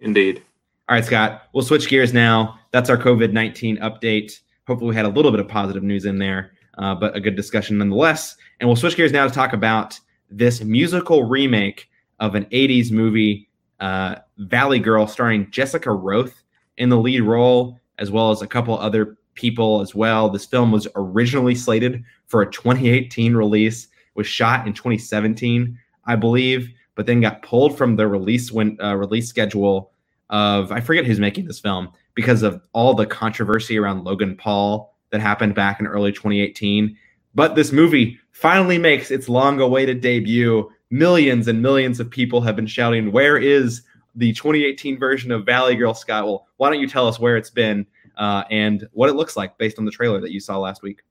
Indeed. 0.00 0.42
All 0.88 0.94
right, 0.94 1.04
Scott. 1.04 1.48
We'll 1.52 1.64
switch 1.64 1.88
gears 1.88 2.14
now. 2.14 2.58
That's 2.70 2.88
our 2.88 2.96
COVID 2.96 3.32
nineteen 3.32 3.76
update. 3.78 4.40
Hopefully, 4.66 4.90
we 4.90 4.96
had 4.96 5.04
a 5.04 5.10
little 5.10 5.30
bit 5.30 5.40
of 5.40 5.48
positive 5.48 5.82
news 5.82 6.06
in 6.06 6.18
there, 6.18 6.52
uh, 6.78 6.94
but 6.94 7.14
a 7.14 7.20
good 7.20 7.36
discussion 7.36 7.78
nonetheless. 7.78 8.36
And 8.60 8.68
we'll 8.68 8.76
switch 8.76 8.96
gears 8.96 9.12
now 9.12 9.26
to 9.26 9.34
talk 9.34 9.52
about 9.52 9.98
this 10.30 10.62
musical 10.62 11.24
remake 11.24 11.88
of 12.18 12.34
an 12.34 12.46
80s 12.46 12.90
movie, 12.90 13.48
uh, 13.80 14.16
Valley 14.38 14.78
Girl, 14.78 15.06
starring 15.06 15.50
Jessica 15.50 15.90
Rothe 15.90 16.34
in 16.76 16.88
the 16.88 16.98
lead 16.98 17.20
role, 17.20 17.78
as 17.98 18.10
well 18.10 18.30
as 18.30 18.42
a 18.42 18.46
couple 18.46 18.78
other 18.78 19.16
people 19.34 19.80
as 19.80 19.94
well. 19.94 20.28
This 20.28 20.46
film 20.46 20.72
was 20.72 20.88
originally 20.96 21.54
slated 21.54 22.02
for 22.26 22.42
a 22.42 22.50
2018 22.50 23.34
release, 23.34 23.88
was 24.14 24.26
shot 24.26 24.66
in 24.66 24.72
2017, 24.72 25.78
I 26.06 26.16
believe, 26.16 26.70
but 26.94 27.06
then 27.06 27.20
got 27.20 27.42
pulled 27.42 27.76
from 27.76 27.96
the 27.96 28.08
release 28.08 28.50
when 28.50 28.78
uh, 28.82 28.96
release 28.96 29.28
schedule 29.28 29.92
of 30.30 30.72
I 30.72 30.80
forget 30.80 31.04
who's 31.04 31.20
making 31.20 31.46
this 31.46 31.60
film 31.60 31.92
because 32.14 32.42
of 32.42 32.60
all 32.72 32.94
the 32.94 33.06
controversy 33.06 33.78
around 33.78 34.04
Logan 34.04 34.36
Paul 34.36 34.94
that 35.10 35.20
happened 35.20 35.54
back 35.54 35.78
in 35.78 35.86
early 35.86 36.10
2018. 36.10 36.96
But 37.34 37.54
this 37.54 37.70
movie 37.70 38.18
finally 38.32 38.78
makes 38.78 39.10
its 39.10 39.28
long 39.28 39.60
awaited 39.60 40.00
debut. 40.00 40.68
Millions 40.90 41.48
and 41.48 41.60
millions 41.60 42.00
of 42.00 42.10
people 42.10 42.40
have 42.40 42.56
been 42.56 42.66
shouting, 42.66 43.10
Where 43.12 43.36
is 43.36 43.82
the 44.14 44.32
2018 44.32 44.98
version 44.98 45.32
of 45.32 45.44
Valley 45.44 45.76
Girl 45.76 45.94
Scott? 45.94 46.24
Well, 46.24 46.46
why 46.56 46.70
don't 46.70 46.80
you 46.80 46.88
tell 46.88 47.08
us 47.08 47.18
where 47.18 47.36
it's 47.36 47.50
been 47.50 47.86
uh, 48.16 48.44
and 48.50 48.88
what 48.92 49.08
it 49.08 49.14
looks 49.14 49.36
like 49.36 49.58
based 49.58 49.78
on 49.78 49.84
the 49.84 49.90
trailer 49.90 50.20
that 50.20 50.30
you 50.30 50.40
saw 50.40 50.58
last 50.58 50.82
week? 50.82 51.02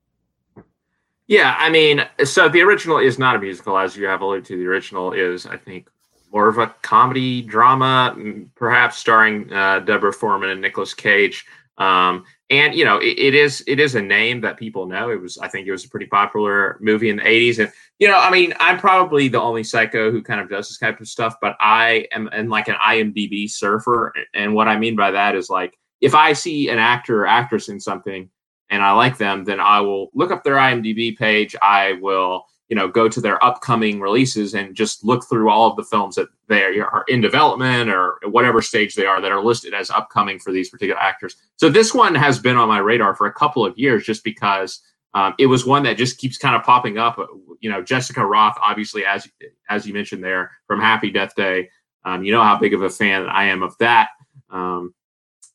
Yeah, 1.28 1.56
I 1.58 1.70
mean, 1.70 2.06
so 2.24 2.48
the 2.50 2.62
original 2.62 3.00
is 3.00 3.18
not 3.18 3.36
a 3.36 3.40
musical, 3.40 3.78
as 3.78 3.98
you 3.98 4.06
have 4.06 4.22
alluded 4.22 4.46
to. 4.46 4.58
The 4.58 4.68
original 4.68 5.12
is, 5.12 5.48
I 5.48 5.58
think, 5.58 5.90
more 6.32 6.48
of 6.48 6.58
a 6.58 6.68
comedy 6.82 7.42
drama, 7.42 8.16
perhaps 8.56 8.98
starring 8.98 9.52
uh, 9.52 9.80
Deborah 9.80 10.14
Foreman 10.14 10.50
and 10.50 10.62
Nicolas 10.62 10.94
Cage. 10.94 11.46
Um, 11.78 12.26
and 12.50 12.76
you 12.76 12.86
know, 12.86 13.00
it, 13.00 13.18
it 13.18 13.34
is 13.34 13.64
it 13.68 13.80
is 13.80 13.96
a 13.96 14.02
name 14.02 14.42
that 14.42 14.58
people 14.58 14.86
know. 14.86 15.10
It 15.10 15.20
was, 15.20 15.38
I 15.40 15.48
think, 15.48 15.68
it 15.68 15.72
was 15.72 15.84
a 15.84 15.90
pretty 15.90 16.06
popular 16.06 16.78
movie 16.80 17.10
in 17.10 17.18
the 17.18 17.24
'80s. 17.24 17.60
And 17.60 17.72
you 18.00 18.08
know, 18.08 18.20
I 18.20 18.30
mean, 18.30 18.54
I'm 18.60 18.78
probably 18.78 19.28
the 19.28 19.42
only 19.42 19.64
psycho 19.64 20.12
who 20.12 20.22
kind 20.22 20.42
of 20.42 20.50
does 20.50 20.68
this 20.68 20.78
type 20.78 21.00
of 21.00 21.08
stuff. 21.08 21.36
But 21.42 21.56
I 21.60 22.08
am, 22.12 22.30
like 22.50 22.68
an 22.68 22.76
IMDb 22.76 23.50
surfer, 23.50 24.14
and 24.34 24.54
what 24.54 24.68
I 24.68 24.78
mean 24.78 24.96
by 24.96 25.12
that 25.12 25.36
is 25.36 25.50
like 25.50 25.78
if 26.02 26.14
I 26.14 26.34
see 26.34 26.70
an 26.70 26.78
actor 26.78 27.24
or 27.24 27.28
actress 27.28 27.70
in 27.70 27.80
something 27.80 28.30
and 28.70 28.84
I 28.84 28.92
like 28.92 29.18
them, 29.18 29.46
then 29.46 29.60
I 29.60 29.80
will 29.82 30.10
look 30.14 30.32
up 30.32 30.44
their 30.44 30.56
IMDb 30.56 31.18
page. 31.18 31.56
I 31.62 31.94
will 32.02 32.46
you 32.68 32.76
know 32.76 32.88
go 32.88 33.08
to 33.08 33.22
their 33.22 33.44
upcoming 33.44 34.00
releases 34.00 34.56
and 34.56 34.76
just 34.76 35.06
look 35.06 35.24
through 35.28 35.50
all 35.50 35.70
of 35.70 35.78
the 35.78 35.84
films 35.84 36.16
that 36.16 36.28
they 36.48 36.80
are 36.80 37.06
in 37.08 37.22
development 37.22 37.90
or 37.90 38.20
whatever 38.26 38.62
stage 38.62 38.96
they 38.96 39.06
are 39.06 39.22
that 39.22 39.32
are 39.32 39.44
listed 39.44 39.74
as 39.74 39.90
upcoming 39.90 40.40
for 40.40 40.52
these 40.52 40.70
particular 40.70 41.00
actors 41.00 41.36
so 41.58 41.70
this 41.70 41.94
one 41.94 42.16
has 42.16 42.40
been 42.40 42.58
on 42.58 42.68
my 42.68 42.80
radar 42.80 43.16
for 43.16 43.28
a 43.28 43.34
couple 43.34 43.66
of 43.66 43.78
years 43.78 44.04
just 44.04 44.24
because 44.24 44.82
um, 45.16 45.34
it 45.40 45.48
was 45.48 45.66
one 45.66 45.82
that 45.84 45.98
just 45.98 46.20
keeps 46.20 46.38
kind 46.38 46.56
of 46.56 46.62
popping 46.64 47.00
up 47.00 47.18
you 47.62 47.70
know 47.72 47.82
jessica 47.82 48.20
Rothe, 48.20 48.54
obviously 48.62 49.06
as 49.06 49.28
as 49.70 49.88
you 49.88 49.94
mentioned 49.94 50.24
there 50.24 50.52
from 50.68 50.80
happy 50.80 51.10
death 51.10 51.34
day. 51.36 51.70
Um, 52.04 52.24
you 52.24 52.32
know 52.32 52.44
how 52.44 52.60
big 52.60 52.76
of 52.76 52.84
a 52.84 52.90
fan 52.90 53.26
i 53.28 53.46
am 53.46 53.64
of 53.64 53.76
that. 53.80 54.10
Um, 54.52 54.94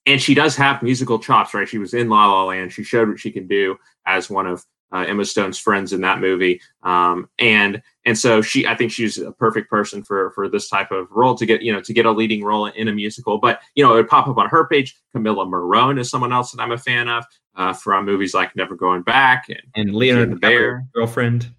and 0.06 0.20
she 0.20 0.34
does 0.34 0.56
have 0.56 0.82
musical 0.82 1.20
chops 1.20 1.54
right? 1.54 1.68
She 1.68 1.78
was 1.78 1.94
in 1.94 2.08
la 2.08 2.26
la 2.26 2.44
land. 2.46 2.72
She 2.72 2.82
showed 2.82 3.08
what 3.08 3.20
she 3.20 3.30
can 3.30 3.46
do 3.46 3.76
as 4.06 4.28
one 4.28 4.46
of 4.48 4.64
uh, 4.92 5.04
Emma 5.06 5.24
Stone's 5.24 5.58
friends 5.58 5.92
in 5.92 6.00
that 6.00 6.20
movie, 6.20 6.60
um, 6.82 7.28
and 7.38 7.80
and 8.06 8.18
so 8.18 8.42
she, 8.42 8.66
I 8.66 8.74
think 8.74 8.90
she's 8.90 9.18
a 9.18 9.30
perfect 9.30 9.70
person 9.70 10.02
for 10.02 10.32
for 10.32 10.48
this 10.48 10.68
type 10.68 10.90
of 10.90 11.06
role 11.12 11.36
to 11.36 11.46
get 11.46 11.62
you 11.62 11.72
know 11.72 11.80
to 11.80 11.92
get 11.92 12.06
a 12.06 12.10
leading 12.10 12.42
role 12.42 12.66
in 12.66 12.88
a 12.88 12.92
musical. 12.92 13.38
But 13.38 13.60
you 13.76 13.84
know, 13.84 13.92
it 13.92 13.96
would 13.96 14.08
pop 14.08 14.26
up 14.26 14.38
on 14.38 14.48
her 14.48 14.66
page. 14.66 14.96
Camila 15.14 15.48
Morrone 15.48 15.98
is 15.98 16.10
someone 16.10 16.32
else 16.32 16.50
that 16.50 16.60
I'm 16.60 16.72
a 16.72 16.78
fan 16.78 17.08
of 17.08 17.24
uh, 17.56 17.72
from 17.72 18.04
movies 18.04 18.34
like 18.34 18.54
Never 18.56 18.76
Going 18.76 19.02
Back 19.02 19.48
and, 19.48 19.62
and 19.74 19.94
Leonardo 19.94 20.34
the 20.34 20.40
Bear 20.40 20.86
girlfriend. 20.94 21.50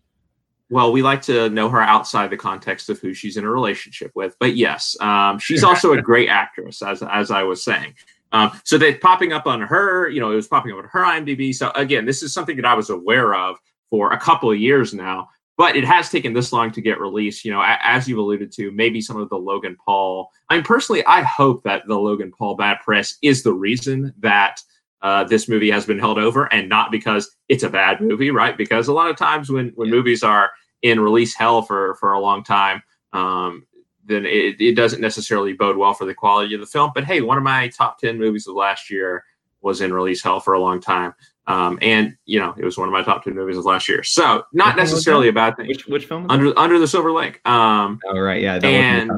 Well, 0.70 0.94
we 0.94 1.02
like 1.02 1.22
to 1.24 1.50
know 1.50 1.68
her 1.68 1.82
outside 1.82 2.30
the 2.30 2.38
context 2.38 2.90
of 2.90 3.00
who 3.00 3.14
she's 3.14 3.36
in 3.36 3.44
a 3.44 3.50
relationship 3.50 4.12
with. 4.16 4.38
But 4.40 4.56
yes, 4.56 4.96
um, 5.02 5.38
she's 5.38 5.66
also 5.66 5.94
a 5.94 6.02
great 6.02 6.30
actress, 6.30 6.82
as 6.82 7.04
as 7.04 7.30
I 7.30 7.44
was 7.44 7.64
saying. 7.64 7.94
Um, 8.32 8.60
so 8.64 8.78
they 8.78 8.96
popping 8.96 9.34
up 9.34 9.46
on 9.46 9.62
her, 9.62 10.08
you 10.08 10.22
know, 10.22 10.32
it 10.32 10.36
was 10.36 10.48
popping 10.48 10.72
up 10.72 10.78
on 10.78 10.86
her 10.86 11.04
IMDb. 11.04 11.54
So 11.54 11.72
again, 11.76 12.06
this 12.06 12.24
is 12.24 12.34
something 12.34 12.56
that 12.56 12.66
I 12.66 12.74
was 12.74 12.90
aware 12.90 13.36
of 13.36 13.58
for 13.90 14.14
a 14.14 14.20
couple 14.20 14.50
of 14.50 14.58
years 14.58 14.94
now, 14.94 15.30
but 15.58 15.76
it 15.76 15.84
has 15.84 16.10
taken 16.10 16.34
this 16.34 16.54
long 16.54 16.72
to 16.72 16.82
get 16.82 17.00
released. 17.00 17.44
You 17.44 17.52
know, 17.52 17.62
as 17.66 18.08
you've 18.08 18.20
alluded 18.20 18.52
to, 18.54 18.72
maybe 18.72 19.02
some 19.02 19.18
of 19.18 19.30
the 19.30 19.38
Logan 19.38 19.76
Paul. 19.86 20.30
I 20.50 20.56
mean, 20.56 20.64
personally, 20.64 21.06
I 21.06 21.22
hope 21.24 21.64
that 21.64 21.84
the 21.88 22.00
Logan 22.00 22.32
Paul 22.32 22.56
bad 22.56 22.80
press 22.80 23.18
is 23.22 23.44
the 23.44 23.54
reason 23.54 24.14
that 24.20 24.62
uh, 25.02 25.24
this 25.24 25.50
movie 25.50 25.72
has 25.72 25.86
been 25.86 26.00
held 26.00 26.18
over, 26.18 26.46
and 26.54 26.70
not 26.70 26.92
because 26.92 27.36
it's 27.50 27.64
a 27.64 27.70
bad 27.70 28.02
movie, 28.02 28.32
right? 28.32 28.58
Because 28.58 28.88
a 28.88 28.94
lot 28.94 29.10
of 29.10 29.18
times 29.18 29.50
when 29.50 29.72
when 29.76 29.88
yeah. 29.88 29.96
movies 29.96 30.24
are 30.24 30.52
in 30.82 31.00
release 31.00 31.36
hell 31.36 31.62
for 31.62 31.96
for 31.96 32.14
a 32.14 32.20
long 32.20 32.44
time, 32.44 32.84
um, 33.14 33.66
then 34.06 34.26
it, 34.26 34.60
it 34.60 34.76
doesn't 34.76 35.02
necessarily 35.02 35.54
bode 35.54 35.78
well 35.78 35.94
for 35.94 36.06
the 36.06 36.14
quality 36.14 36.54
of 36.54 36.62
the 36.62 36.68
film. 36.68 36.92
But 36.94 37.06
hey, 37.06 37.22
one 37.22 37.38
of 37.38 37.44
my 37.44 37.68
top 37.70 38.00
10 38.00 38.18
movies 38.18 38.48
of 38.48 38.56
last 38.56 38.90
year 38.90 39.24
was 39.62 39.82
in 39.82 39.94
release 39.94 40.24
hell 40.24 40.40
for 40.40 40.54
a 40.54 40.60
long 40.60 40.82
time. 40.82 41.14
Um, 41.48 41.80
and 41.82 42.16
you 42.26 42.40
know, 42.40 42.54
it 42.58 42.64
was 42.64 42.78
one 42.78 42.88
of 42.88 42.94
my 42.94 43.04
top 43.04 43.24
10 43.24 43.36
movies 43.36 43.58
of 43.58 43.66
last 43.66 43.90
year. 43.90 44.04
So 44.04 44.44
not 44.54 44.76
necessarily 44.76 45.28
a 45.28 45.34
bad 45.34 45.58
thing. 45.58 45.68
Which, 45.68 45.88
which 45.88 46.06
film? 46.06 46.28
Under, 46.30 46.58
Under 46.58 46.80
the 46.80 46.88
Silver 46.88 47.12
Lake. 47.12 47.46
Um, 47.48 48.00
oh, 48.08 48.20
right. 48.20 48.42
Yeah. 48.42 48.60
and, 48.64 49.12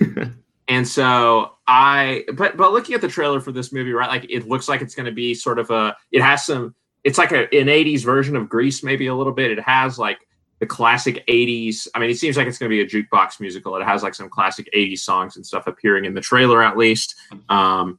and 0.68 0.86
so 0.86 1.52
I, 1.66 2.24
but, 2.34 2.56
but 2.56 2.72
looking 2.72 2.94
at 2.94 3.00
the 3.00 3.08
trailer 3.08 3.40
for 3.40 3.52
this 3.52 3.72
movie, 3.72 3.92
right, 3.92 4.08
like 4.08 4.26
it 4.30 4.48
looks 4.48 4.68
like 4.68 4.80
it's 4.80 4.94
going 4.94 5.06
to 5.06 5.12
be 5.12 5.34
sort 5.34 5.58
of 5.58 5.70
a, 5.70 5.96
it 6.10 6.22
has 6.22 6.46
some, 6.46 6.74
it's 7.04 7.18
like 7.18 7.32
a, 7.32 7.42
an 7.54 7.66
80s 7.66 8.04
version 8.04 8.36
of 8.36 8.48
Grease, 8.48 8.82
maybe 8.82 9.08
a 9.08 9.14
little 9.14 9.32
bit. 9.32 9.50
It 9.50 9.60
has 9.60 9.98
like 9.98 10.18
the 10.60 10.66
classic 10.66 11.26
80s. 11.26 11.88
I 11.94 11.98
mean, 11.98 12.10
it 12.10 12.18
seems 12.18 12.36
like 12.36 12.46
it's 12.46 12.58
going 12.58 12.70
to 12.70 12.76
be 12.76 12.82
a 12.82 12.86
jukebox 12.86 13.40
musical. 13.40 13.76
It 13.76 13.84
has 13.84 14.04
like 14.04 14.14
some 14.14 14.28
classic 14.28 14.68
80s 14.72 15.00
songs 15.00 15.36
and 15.36 15.44
stuff 15.44 15.66
appearing 15.66 16.04
in 16.04 16.14
the 16.14 16.20
trailer, 16.20 16.62
at 16.62 16.76
least. 16.76 17.16
Um, 17.48 17.98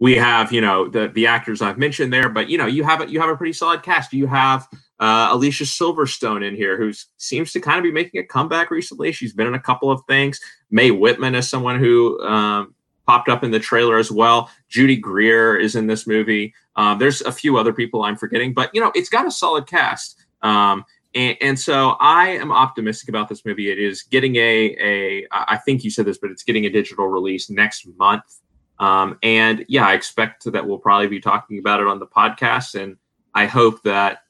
we 0.00 0.16
have, 0.16 0.52
you 0.52 0.60
know, 0.60 0.88
the 0.88 1.06
the 1.06 1.28
actors 1.28 1.62
I've 1.62 1.78
mentioned 1.78 2.12
there, 2.12 2.28
but 2.28 2.50
you 2.50 2.58
know, 2.58 2.66
you 2.66 2.82
have 2.82 3.02
a, 3.02 3.08
you 3.08 3.20
have 3.20 3.30
a 3.30 3.36
pretty 3.36 3.52
solid 3.52 3.84
cast. 3.84 4.12
You 4.12 4.26
have 4.26 4.66
uh, 5.02 5.30
Alicia 5.32 5.64
Silverstone 5.64 6.46
in 6.46 6.54
here, 6.54 6.76
who 6.76 6.92
seems 7.16 7.50
to 7.50 7.60
kind 7.60 7.76
of 7.76 7.82
be 7.82 7.90
making 7.90 8.20
a 8.20 8.24
comeback 8.24 8.70
recently. 8.70 9.10
She's 9.10 9.32
been 9.32 9.48
in 9.48 9.54
a 9.54 9.60
couple 9.60 9.90
of 9.90 10.00
things. 10.06 10.40
Mae 10.70 10.92
Whitman 10.92 11.34
is 11.34 11.50
someone 11.50 11.80
who 11.80 12.22
um, 12.22 12.72
popped 13.04 13.28
up 13.28 13.42
in 13.42 13.50
the 13.50 13.58
trailer 13.58 13.98
as 13.98 14.12
well. 14.12 14.48
Judy 14.68 14.94
Greer 14.94 15.56
is 15.56 15.74
in 15.74 15.88
this 15.88 16.06
movie. 16.06 16.54
Um, 16.76 17.00
there's 17.00 17.20
a 17.20 17.32
few 17.32 17.58
other 17.58 17.72
people 17.72 18.04
I'm 18.04 18.16
forgetting, 18.16 18.54
but 18.54 18.72
you 18.72 18.80
know, 18.80 18.92
it's 18.94 19.08
got 19.08 19.26
a 19.26 19.30
solid 19.32 19.66
cast. 19.66 20.24
Um, 20.40 20.84
and, 21.16 21.36
and, 21.40 21.58
so 21.58 21.96
I 21.98 22.28
am 22.28 22.52
optimistic 22.52 23.08
about 23.08 23.28
this 23.28 23.44
movie. 23.44 23.72
It 23.72 23.80
is 23.80 24.04
getting 24.04 24.36
a 24.36 24.76
a 24.80 25.26
I 25.32 25.58
think 25.58 25.82
you 25.82 25.90
said 25.90 26.06
this, 26.06 26.18
but 26.18 26.30
it's 26.30 26.44
getting 26.44 26.64
a 26.66 26.70
digital 26.70 27.08
release 27.08 27.50
next 27.50 27.88
month. 27.98 28.38
Um, 28.78 29.18
and 29.24 29.64
yeah, 29.68 29.84
I 29.84 29.94
expect 29.94 30.44
that 30.50 30.64
we'll 30.64 30.78
probably 30.78 31.08
be 31.08 31.20
talking 31.20 31.58
about 31.58 31.80
it 31.80 31.88
on 31.88 31.98
the 31.98 32.06
podcast. 32.06 32.80
And 32.80 32.96
I 33.34 33.46
hope 33.46 33.82
that 33.82 34.22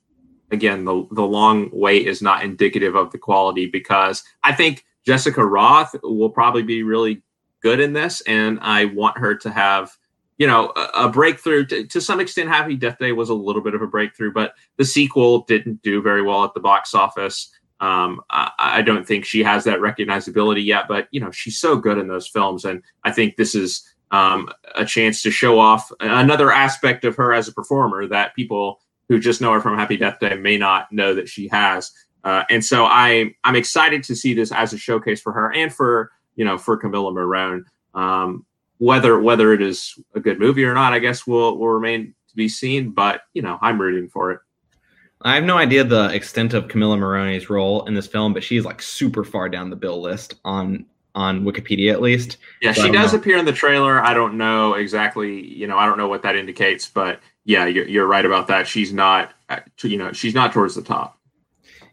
again 0.52 0.84
the 0.84 1.06
the 1.12 1.22
long 1.22 1.70
wait 1.72 2.06
is 2.06 2.22
not 2.22 2.44
indicative 2.44 2.94
of 2.94 3.10
the 3.10 3.18
quality 3.18 3.66
because 3.66 4.22
I 4.44 4.52
think 4.52 4.84
Jessica 5.04 5.40
Rothe 5.40 5.98
will 6.02 6.30
probably 6.30 6.62
be 6.62 6.82
really 6.82 7.22
good 7.60 7.80
in 7.80 7.92
this, 7.92 8.20
and 8.22 8.58
I 8.60 8.86
want 8.86 9.18
her 9.18 9.34
to 9.36 9.50
have 9.50 9.96
you 10.38 10.48
know, 10.48 10.72
a, 10.74 11.04
a 11.04 11.08
breakthrough 11.08 11.64
to, 11.66 11.86
to, 11.86 12.00
some 12.00 12.18
extent. 12.18 12.48
Happy 12.48 12.74
Death 12.74 12.98
Day 12.98 13.12
was 13.12 13.28
a 13.28 13.34
little 13.34 13.62
bit 13.62 13.74
of 13.74 13.82
a 13.82 13.86
breakthrough, 13.86 14.32
but 14.32 14.54
the 14.76 14.84
sequel 14.84 15.42
didn't 15.42 15.82
do 15.82 16.02
very 16.02 16.20
well 16.20 16.42
at 16.42 16.52
the 16.52 16.58
box 16.58 16.94
office. 16.94 17.52
Um, 17.80 18.20
I, 18.28 18.50
I, 18.58 18.82
don't 18.82 19.06
think 19.06 19.24
she 19.24 19.42
has 19.44 19.62
that 19.64 19.78
recognizability 19.78 20.64
yet, 20.64 20.88
but 20.88 21.06
you 21.12 21.20
know, 21.20 21.30
she's 21.30 21.58
so 21.58 21.76
good 21.76 21.96
in 21.96 22.08
those 22.08 22.26
films, 22.26 22.64
and 22.64 22.82
I 23.04 23.12
think 23.12 23.36
this 23.36 23.54
is 23.54 23.88
um, 24.10 24.48
a 24.74 24.84
chance 24.84 25.22
to 25.22 25.30
show 25.30 25.58
off 25.60 25.90
another 26.00 26.50
aspect 26.50 27.04
of 27.04 27.16
her 27.16 27.32
as 27.32 27.48
a 27.48 27.52
performer 27.52 28.06
that 28.08 28.34
people 28.34 28.80
who 29.08 29.18
just 29.18 29.40
know 29.40 29.52
her 29.52 29.60
from 29.60 29.76
Happy 29.76 29.96
Death 29.96 30.20
Day 30.20 30.34
may 30.36 30.56
not 30.56 30.90
know 30.92 31.14
that 31.14 31.28
she 31.28 31.48
has. 31.48 31.90
Uh, 32.24 32.44
and 32.50 32.64
so 32.64 32.84
I 32.84 33.34
I'm 33.44 33.56
excited 33.56 34.02
to 34.04 34.16
see 34.16 34.34
this 34.34 34.52
as 34.52 34.72
a 34.72 34.78
showcase 34.78 35.20
for 35.20 35.32
her 35.32 35.52
and 35.52 35.72
for 35.72 36.12
you 36.36 36.44
know 36.44 36.56
for 36.58 36.80
Camila 36.80 37.12
Morrone. 37.12 37.64
Um, 37.94 38.46
whether 38.78 39.20
whether 39.20 39.52
it 39.52 39.62
is 39.62 39.98
a 40.14 40.20
good 40.20 40.38
movie 40.38 40.64
or 40.64 40.74
not, 40.74 40.92
I 40.92 40.98
guess 40.98 41.26
will 41.26 41.58
will 41.58 41.68
remain 41.68 42.14
to 42.28 42.36
be 42.36 42.48
seen. 42.48 42.90
But 42.90 43.22
you 43.34 43.42
know, 43.42 43.58
I'm 43.60 43.80
rooting 43.80 44.08
for 44.08 44.30
it. 44.32 44.40
I 45.24 45.36
have 45.36 45.44
no 45.44 45.56
idea 45.56 45.84
the 45.84 46.12
extent 46.12 46.52
of 46.52 46.66
Camila 46.66 46.98
Morrone's 46.98 47.48
role 47.48 47.84
in 47.86 47.94
this 47.94 48.08
film, 48.08 48.32
but 48.32 48.42
she's 48.42 48.64
like 48.64 48.82
super 48.82 49.24
far 49.24 49.48
down 49.48 49.70
the 49.70 49.76
bill 49.76 50.00
list 50.00 50.34
on 50.44 50.84
on 51.14 51.44
Wikipedia 51.44 51.92
at 51.92 52.00
least. 52.00 52.38
Yeah, 52.60 52.72
so 52.72 52.84
she 52.84 52.90
does 52.90 53.12
know. 53.12 53.18
appear 53.18 53.36
in 53.36 53.44
the 53.44 53.52
trailer. 53.52 54.02
I 54.02 54.14
don't 54.14 54.38
know 54.38 54.74
exactly, 54.74 55.46
you 55.46 55.66
know, 55.66 55.76
I 55.76 55.86
don't 55.86 55.98
know 55.98 56.08
what 56.08 56.22
that 56.22 56.36
indicates, 56.36 56.88
but 56.88 57.20
yeah, 57.44 57.66
you're, 57.66 57.86
you're 57.86 58.06
right 58.06 58.24
about 58.24 58.48
that. 58.48 58.66
She's 58.66 58.92
not, 58.92 59.32
uh, 59.48 59.60
you 59.82 59.96
know, 59.96 60.12
she's 60.12 60.34
not 60.34 60.52
towards 60.52 60.74
the 60.74 60.82
top. 60.82 61.18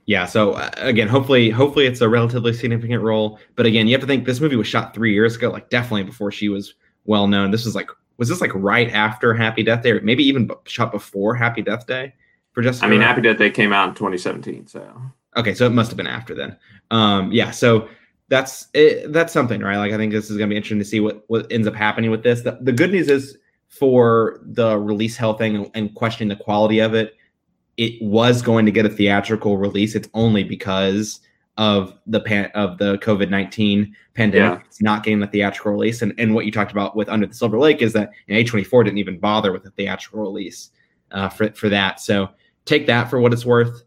Yeah, 0.05 0.25
so 0.25 0.53
uh, 0.53 0.71
again, 0.77 1.07
hopefully, 1.07 1.49
hopefully 1.49 1.85
it's 1.85 2.01
a 2.01 2.09
relatively 2.09 2.53
significant 2.53 3.03
role. 3.03 3.39
But 3.55 3.65
again, 3.65 3.87
you 3.87 3.93
have 3.93 4.01
to 4.01 4.07
think 4.07 4.25
this 4.25 4.39
movie 4.39 4.55
was 4.55 4.67
shot 4.67 4.93
three 4.93 5.13
years 5.13 5.35
ago, 5.35 5.49
like 5.49 5.69
definitely 5.69 6.03
before 6.03 6.31
she 6.31 6.49
was 6.49 6.73
well 7.05 7.27
known. 7.27 7.51
This 7.51 7.65
was 7.65 7.75
like 7.75 7.89
was 8.17 8.27
this 8.27 8.41
like 8.41 8.51
right 8.53 8.91
after 8.91 9.33
Happy 9.33 9.63
Death 9.63 9.81
Day, 9.81 9.91
or 9.91 10.01
maybe 10.01 10.23
even 10.23 10.49
shot 10.65 10.91
before 10.91 11.35
Happy 11.35 11.61
Death 11.61 11.87
Day 11.87 12.13
for 12.51 12.61
just? 12.61 12.83
I 12.83 12.87
mean, 12.87 13.01
Happy 13.01 13.21
Death 13.21 13.37
Day 13.37 13.49
came 13.49 13.71
out 13.71 13.89
in 13.89 13.95
2017, 13.95 14.67
so 14.67 15.01
okay, 15.37 15.53
so 15.53 15.65
it 15.65 15.71
must 15.71 15.89
have 15.89 15.97
been 15.97 16.07
after 16.07 16.35
then. 16.35 16.57
Um, 16.91 17.31
yeah, 17.31 17.51
so 17.51 17.87
that's 18.27 18.67
it, 18.73 19.13
that's 19.13 19.31
something, 19.31 19.61
right? 19.61 19.77
Like 19.77 19.93
I 19.93 19.97
think 19.97 20.11
this 20.11 20.29
is 20.29 20.37
going 20.37 20.49
to 20.49 20.53
be 20.53 20.57
interesting 20.57 20.79
to 20.79 20.85
see 20.85 20.99
what 20.99 21.23
what 21.27 21.51
ends 21.51 21.67
up 21.67 21.75
happening 21.75 22.11
with 22.11 22.23
this. 22.23 22.41
The, 22.41 22.57
the 22.61 22.73
good 22.73 22.91
news 22.91 23.09
is 23.09 23.37
for 23.69 24.41
the 24.43 24.77
release 24.77 25.15
hell 25.15 25.35
thing 25.35 25.71
and, 25.73 25.95
questioning 25.95 26.27
the 26.27 26.43
quality 26.43 26.79
of 26.79 26.93
it, 26.93 27.15
it 27.77 28.01
was 28.01 28.41
going 28.41 28.65
to 28.65 28.71
get 28.71 28.85
a 28.85 28.89
theatrical 28.89 29.57
release. 29.57 29.95
It's 29.95 30.09
only 30.13 30.43
because 30.43 31.21
of 31.57 31.93
the 32.07 32.19
pan 32.19 32.51
of 32.55 32.77
the 32.77 32.97
COVID 32.97 33.29
nineteen 33.29 33.95
pandemic. 34.13 34.59
Yeah. 34.59 34.65
It's 34.65 34.81
not 34.81 35.03
getting 35.03 35.19
the 35.19 35.27
theatrical 35.27 35.71
release. 35.71 36.01
And 36.01 36.13
and 36.17 36.33
what 36.33 36.45
you 36.45 36.51
talked 36.51 36.71
about 36.71 36.95
with 36.95 37.09
Under 37.09 37.27
the 37.27 37.33
Silver 37.33 37.59
Lake 37.59 37.81
is 37.81 37.93
that 37.93 38.11
A 38.29 38.43
twenty 38.43 38.63
four 38.63 38.83
didn't 38.83 38.97
even 38.97 39.19
bother 39.19 39.51
with 39.51 39.65
a 39.65 39.71
theatrical 39.71 40.21
release 40.21 40.71
uh, 41.11 41.29
for 41.29 41.51
for 41.51 41.69
that. 41.69 41.99
So 41.99 42.29
take 42.65 42.87
that 42.87 43.09
for 43.09 43.19
what 43.19 43.33
it's 43.33 43.45
worth 43.45 43.83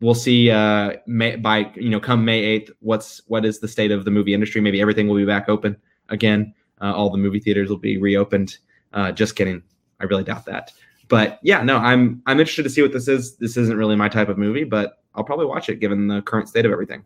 we'll 0.00 0.14
see 0.14 0.50
uh, 0.50 0.94
May, 1.06 1.36
by 1.36 1.70
you 1.74 1.90
know 1.90 2.00
come 2.00 2.24
May 2.24 2.40
eighth. 2.40 2.70
What's 2.80 3.22
what 3.26 3.44
is 3.44 3.58
the 3.58 3.68
state 3.68 3.90
of 3.90 4.04
the 4.04 4.10
movie 4.10 4.34
industry? 4.34 4.60
Maybe 4.60 4.80
everything 4.80 5.08
will 5.08 5.16
be 5.16 5.24
back 5.24 5.48
open 5.48 5.76
again. 6.08 6.54
Uh, 6.80 6.94
all 6.94 7.10
the 7.10 7.18
movie 7.18 7.40
theaters 7.40 7.68
will 7.68 7.78
be 7.78 7.98
reopened. 7.98 8.58
Uh, 8.92 9.12
just 9.12 9.36
kidding. 9.36 9.62
I 10.00 10.04
really 10.04 10.24
doubt 10.24 10.44
that. 10.46 10.72
But 11.08 11.38
yeah, 11.42 11.62
no, 11.62 11.78
I'm 11.78 12.22
I'm 12.26 12.40
interested 12.40 12.64
to 12.64 12.70
see 12.70 12.82
what 12.82 12.92
this 12.92 13.08
is. 13.08 13.36
This 13.36 13.56
isn't 13.56 13.76
really 13.76 13.96
my 13.96 14.08
type 14.08 14.28
of 14.28 14.38
movie, 14.38 14.64
but 14.64 14.98
I'll 15.14 15.24
probably 15.24 15.46
watch 15.46 15.68
it 15.68 15.80
given 15.80 16.08
the 16.08 16.22
current 16.22 16.48
state 16.48 16.66
of 16.66 16.72
everything. 16.72 17.04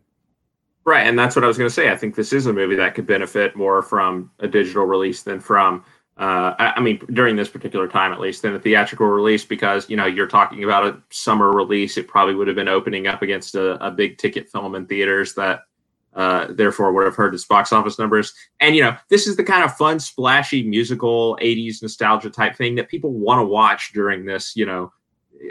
Right, 0.83 1.05
and 1.05 1.17
that's 1.17 1.35
what 1.35 1.45
I 1.45 1.47
was 1.47 1.57
going 1.57 1.69
to 1.69 1.73
say. 1.73 1.91
I 1.91 1.95
think 1.95 2.15
this 2.15 2.33
is 2.33 2.47
a 2.47 2.53
movie 2.53 2.75
that 2.75 2.95
could 2.95 3.05
benefit 3.05 3.55
more 3.55 3.83
from 3.83 4.31
a 4.39 4.47
digital 4.47 4.85
release 4.85 5.21
than 5.21 5.39
from 5.39 5.85
uh, 6.17 6.53
I, 6.59 6.79
mean, 6.81 7.01
during 7.13 7.35
this 7.35 7.49
particular 7.49 7.87
time, 7.87 8.11
at 8.11 8.19
least, 8.19 8.43
than 8.43 8.53
a 8.53 8.59
theatrical 8.59 9.07
release, 9.07 9.43
because 9.43 9.89
you 9.89 9.97
know 9.97 10.05
you're 10.05 10.27
talking 10.27 10.63
about 10.63 10.85
a 10.85 11.01
summer 11.09 11.51
release. 11.51 11.97
It 11.97 12.07
probably 12.07 12.35
would 12.35 12.47
have 12.47 12.55
been 12.55 12.67
opening 12.67 13.07
up 13.07 13.23
against 13.23 13.55
a, 13.55 13.83
a 13.83 13.89
big 13.89 14.19
ticket 14.19 14.47
film 14.49 14.75
in 14.75 14.85
theaters 14.85 15.33
that, 15.35 15.61
uh, 16.13 16.47
therefore, 16.49 16.91
would 16.91 17.05
have 17.05 17.15
heard 17.15 17.33
its 17.33 17.45
box 17.45 17.71
office 17.71 17.97
numbers. 17.97 18.33
And 18.59 18.75
you 18.75 18.81
know, 18.81 18.95
this 19.09 19.27
is 19.27 19.35
the 19.35 19.43
kind 19.43 19.63
of 19.63 19.75
fun, 19.77 19.99
splashy 19.99 20.63
musical 20.63 21.37
'80s 21.41 21.81
nostalgia 21.81 22.29
type 22.29 22.55
thing 22.55 22.75
that 22.75 22.89
people 22.89 23.11
want 23.11 23.39
to 23.39 23.45
watch 23.45 23.91
during 23.93 24.25
this, 24.25 24.55
you 24.55 24.65
know, 24.65 24.91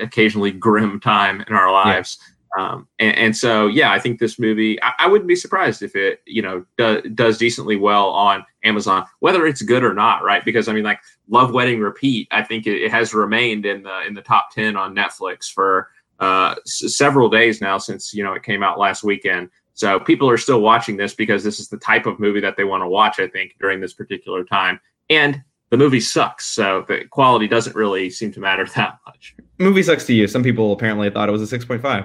occasionally 0.00 0.50
grim 0.50 1.00
time 1.00 1.42
in 1.46 1.54
our 1.54 1.72
lives. 1.72 2.18
Yeah. 2.20 2.26
Um, 2.58 2.88
and, 2.98 3.16
and, 3.16 3.36
so, 3.36 3.68
yeah, 3.68 3.92
I 3.92 4.00
think 4.00 4.18
this 4.18 4.36
movie, 4.36 4.82
I, 4.82 4.92
I, 5.00 5.06
wouldn't 5.06 5.28
be 5.28 5.36
surprised 5.36 5.82
if 5.82 5.94
it, 5.94 6.20
you 6.26 6.42
know, 6.42 6.64
do, 6.76 7.00
does 7.02 7.38
decently 7.38 7.76
well 7.76 8.10
on 8.10 8.44
Amazon, 8.64 9.06
whether 9.20 9.46
it's 9.46 9.62
good 9.62 9.84
or 9.84 9.94
not, 9.94 10.24
right? 10.24 10.44
Because 10.44 10.66
I 10.66 10.72
mean, 10.72 10.82
like 10.82 10.98
Love 11.28 11.52
Wedding 11.52 11.78
Repeat, 11.78 12.26
I 12.32 12.42
think 12.42 12.66
it, 12.66 12.82
it 12.82 12.90
has 12.90 13.14
remained 13.14 13.66
in 13.66 13.84
the 13.84 14.04
in 14.04 14.14
the 14.14 14.22
top 14.22 14.50
ten 14.52 14.76
on 14.76 14.96
Netflix 14.96 15.50
for 15.50 15.90
uh, 16.18 16.56
s- 16.66 16.96
several 16.96 17.28
days 17.28 17.60
now 17.60 17.78
since 17.78 18.12
you 18.12 18.24
know 18.24 18.32
it 18.32 18.42
came 18.42 18.62
out 18.64 18.78
last 18.78 19.04
weekend. 19.04 19.48
So 19.80 19.98
people 19.98 20.28
are 20.28 20.36
still 20.36 20.60
watching 20.60 20.98
this 20.98 21.14
because 21.14 21.42
this 21.42 21.58
is 21.58 21.70
the 21.70 21.78
type 21.78 22.04
of 22.04 22.20
movie 22.20 22.40
that 22.40 22.58
they 22.58 22.64
want 22.64 22.82
to 22.82 22.86
watch. 22.86 23.18
I 23.18 23.26
think 23.26 23.56
during 23.58 23.80
this 23.80 23.94
particular 23.94 24.44
time, 24.44 24.78
and 25.08 25.42
the 25.70 25.78
movie 25.78 26.00
sucks, 26.00 26.44
so 26.44 26.84
the 26.86 27.06
quality 27.06 27.48
doesn't 27.48 27.74
really 27.74 28.10
seem 28.10 28.30
to 28.32 28.40
matter 28.40 28.66
that 28.76 28.98
much. 29.06 29.34
Movie 29.56 29.82
sucks 29.82 30.04
to 30.04 30.12
you. 30.12 30.26
Some 30.26 30.42
people 30.42 30.70
apparently 30.72 31.08
thought 31.08 31.30
it 31.30 31.32
was 31.32 31.40
a 31.40 31.46
six 31.46 31.64
point 31.64 31.80
five. 31.80 32.04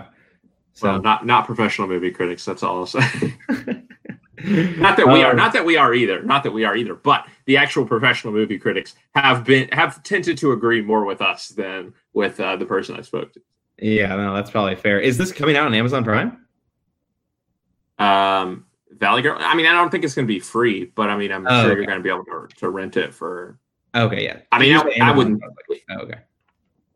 So 0.71 0.88
well, 0.88 1.01
not 1.01 1.26
not 1.26 1.45
professional 1.45 1.89
movie 1.89 2.11
critics. 2.11 2.45
That's 2.45 2.63
all 2.63 2.78
I'll 2.78 2.86
say. 2.86 3.01
not 3.49 4.95
that 4.95 5.07
we 5.07 5.21
are, 5.21 5.32
um, 5.32 5.36
not 5.36 5.51
that 5.51 5.65
we 5.65 5.76
are 5.76 5.93
either, 5.93 6.23
not 6.23 6.43
that 6.43 6.51
we 6.51 6.63
are 6.63 6.78
either. 6.78 6.95
But 6.95 7.28
the 7.43 7.57
actual 7.57 7.86
professional 7.86 8.32
movie 8.32 8.57
critics 8.57 8.95
have 9.15 9.43
been 9.43 9.67
have 9.73 10.01
tended 10.03 10.38
to 10.38 10.53
agree 10.53 10.80
more 10.82 11.03
with 11.03 11.21
us 11.21 11.49
than 11.49 11.93
with 12.13 12.39
uh, 12.39 12.55
the 12.55 12.65
person 12.65 12.95
I 12.95 13.01
spoke 13.01 13.34
to. 13.34 13.41
Yeah, 13.80 14.15
no, 14.15 14.34
that's 14.34 14.49
probably 14.49 14.78
fair. 14.78 15.01
Is 15.01 15.17
this 15.17 15.34
coming 15.34 15.57
out 15.57 15.65
on 15.65 15.73
Amazon 15.73 16.05
Prime? 16.05 16.44
Um, 17.99 18.65
Valley 18.91 19.21
Girl. 19.21 19.37
I 19.39 19.55
mean, 19.55 19.65
I 19.65 19.73
don't 19.73 19.89
think 19.89 20.03
it's 20.03 20.15
going 20.15 20.27
to 20.27 20.33
be 20.33 20.39
free, 20.39 20.85
but 20.85 21.09
I 21.09 21.17
mean, 21.17 21.31
I'm 21.31 21.45
oh, 21.47 21.61
sure 21.61 21.71
okay. 21.71 21.77
you're 21.77 21.85
going 21.85 21.99
to 21.99 22.03
be 22.03 22.09
able 22.09 22.25
to, 22.25 22.47
to 22.57 22.69
rent 22.69 22.97
it 22.97 23.13
for. 23.13 23.57
Okay, 23.93 24.23
yeah. 24.23 24.39
I 24.51 24.59
mean, 24.59 24.75
I, 24.75 25.09
I, 25.09 25.11
wouldn't. 25.11 25.41
Oh, 25.89 25.97
okay. 25.99 26.19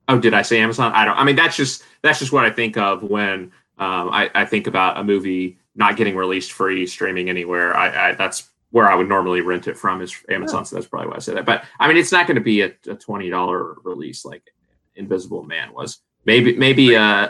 Oh, 0.08 0.20
did 0.20 0.34
I 0.34 0.42
say 0.42 0.60
Amazon? 0.60 0.92
I 0.94 1.06
don't. 1.06 1.18
I 1.18 1.24
mean, 1.24 1.36
that's 1.36 1.56
just 1.56 1.84
that's 2.02 2.20
just 2.20 2.32
what 2.32 2.46
I 2.46 2.50
think 2.50 2.78
of 2.78 3.04
when 3.04 3.52
um, 3.78 4.10
I, 4.10 4.30
I, 4.36 4.46
think 4.46 4.68
about 4.68 4.98
a 4.98 5.04
movie 5.04 5.58
not 5.76 5.96
getting 5.96 6.16
released 6.16 6.52
free, 6.52 6.86
streaming 6.88 7.30
anywhere. 7.30 7.76
I, 7.76 8.10
I, 8.10 8.14
that's 8.14 8.50
where 8.72 8.90
I 8.90 8.96
would 8.96 9.08
normally 9.08 9.42
rent 9.42 9.68
it 9.68 9.78
from 9.78 10.02
is 10.02 10.16
Amazon. 10.30 10.60
Yeah. 10.60 10.64
So 10.64 10.76
that's 10.76 10.88
probably 10.88 11.10
why 11.10 11.16
I 11.16 11.20
said 11.20 11.38
that. 11.38 11.46
But 11.46 11.64
I 11.80 11.88
mean, 11.88 11.98
it's 11.98 12.12
not 12.12 12.28
going 12.28 12.36
to 12.36 12.42
be 12.42 12.62
a, 12.62 12.74
a 12.88 12.96
twenty 12.96 13.30
dollar 13.30 13.76
release 13.84 14.26
like 14.26 14.44
Invisible 14.96 15.44
Man 15.44 15.74
was. 15.74 16.00
Maybe 16.26 16.56
maybe. 16.56 16.96
Uh, 16.96 17.28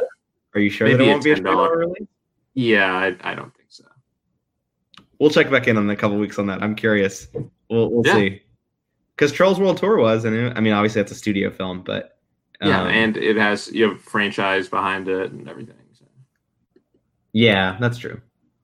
Are 0.56 0.60
you 0.60 0.70
sure 0.70 0.88
maybe 0.88 1.06
it 1.06 1.12
won't 1.12 1.24
be 1.24 1.32
a 1.32 1.36
dollar 1.36 1.78
release? 1.78 2.08
Yeah, 2.56 2.92
I, 2.94 3.16
I, 3.22 3.36
don't. 3.36 3.54
We'll 5.20 5.30
check 5.30 5.52
back 5.52 5.68
in 5.68 5.78
on 5.78 5.90
a 5.90 5.96
couple 5.96 6.18
weeks 6.18 6.40
on 6.40 6.48
that. 6.48 6.64
I'm 6.64 6.76
curious. 6.76 7.28
We'll 7.70 7.92
we'll 7.92 8.06
yeah. 8.06 8.14
see. 8.14 8.42
Because 9.16 9.34
Trolls 9.34 9.60
World 9.60 9.78
Tour 9.78 9.98
was, 9.98 10.24
and 10.24 10.34
it, 10.34 10.54
I 10.56 10.62
mean, 10.62 10.72
obviously 10.72 11.02
that's 11.02 11.12
a 11.12 11.16
studio 11.16 11.50
film, 11.50 11.84
but 11.84 12.18
um, 12.62 12.70
yeah, 12.70 12.88
and 12.88 13.18
it 13.18 13.36
has 13.36 13.70
you 13.72 13.90
have 13.90 14.02
franchise 14.02 14.70
behind 14.70 15.08
it 15.10 15.32
and 15.32 15.50
everything. 15.50 15.76
Yeah, 17.34 17.78
that's 17.80 17.98
true. 17.98 18.22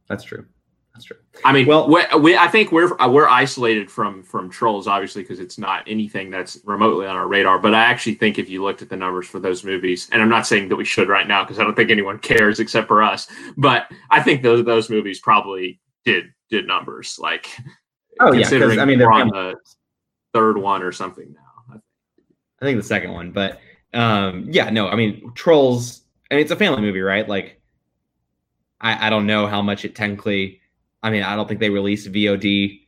That's 0.08 0.24
true. 0.24 0.45
That's 0.93 1.06
true. 1.06 1.18
I 1.43 1.51
mean, 1.51 1.68
well, 1.68 1.89
we, 1.89 2.01
we 2.20 2.38
I 2.38 2.47
think 2.47 2.72
we're 2.72 2.99
uh, 3.01 3.10
we're 3.10 3.28
isolated 3.28 3.91
from 3.91 4.24
from 4.24 4.49
trolls, 4.49 4.88
obviously, 4.88 5.24
because 5.24 5.41
it's 5.41 5.58
not 5.58 5.84
anything 5.88 6.30
that's 6.30 6.58
remotely 6.64 7.06
on 7.06 7.18
our 7.18 7.28
radar. 7.28 7.60
But 7.60 7.76
I 7.76 7.84
actually 7.84 8.16
think 8.16 8.39
if 8.39 8.49
you 8.49 8.64
looked 8.64 8.82
at 8.82 8.89
the 8.89 8.95
numbers 8.95 9.28
for 9.28 9.39
those 9.39 9.64
movies, 9.64 10.10
and 10.12 10.22
I'm 10.22 10.30
not 10.30 10.47
saying 10.47 10.70
that 10.70 10.78
we 10.78 10.86
should 10.86 11.10
right 11.10 11.28
now 11.28 11.43
because 11.43 11.60
I 11.60 11.64
don't 11.64 11.76
think 11.76 11.91
anyone 11.91 12.18
cares 12.20 12.60
except 12.60 12.88
for 12.88 13.03
us. 13.03 13.28
But 13.58 13.91
I 14.10 14.22
think 14.22 14.41
those 14.41 14.64
those 14.64 14.89
movies 14.89 15.20
probably 15.20 15.82
did 16.06 16.32
did 16.50 16.68
numbers 16.68 17.18
like. 17.20 17.50
Oh 18.20 18.32
considering 18.32 18.78
yeah, 18.78 18.82
I 18.82 18.86
mean 18.86 19.00
we're 19.00 19.12
on 19.12 19.28
the 19.28 19.56
third 20.34 20.58
one 20.58 20.82
or 20.82 20.91
something 20.91 21.34
now. 21.34 21.82
I 22.62 22.66
think 22.66 22.78
the 22.78 22.88
second 22.88 23.12
one, 23.12 23.32
but 23.32 23.60
um, 23.93 24.48
yeah, 24.50 24.70
no, 24.70 24.88
I 24.88 24.96
mean 24.96 25.32
trolls. 25.34 26.02
I 26.32 26.36
mean, 26.36 26.43
it's 26.43 26.52
a 26.52 26.56
family 26.56 26.82
movie, 26.82 27.02
right? 27.02 27.28
Like 27.28 27.62
I, 28.82 29.08
I 29.08 29.10
don't 29.10 29.26
know 29.26 29.48
how 29.48 29.62
much 29.62 29.86
it 29.86 29.96
technically. 29.96 30.62
I 31.04 31.10
mean, 31.10 31.24
I 31.24 31.36
don't 31.36 31.48
think 31.48 31.60
they 31.60 31.70
released 31.70 32.12
VOD 32.12 32.82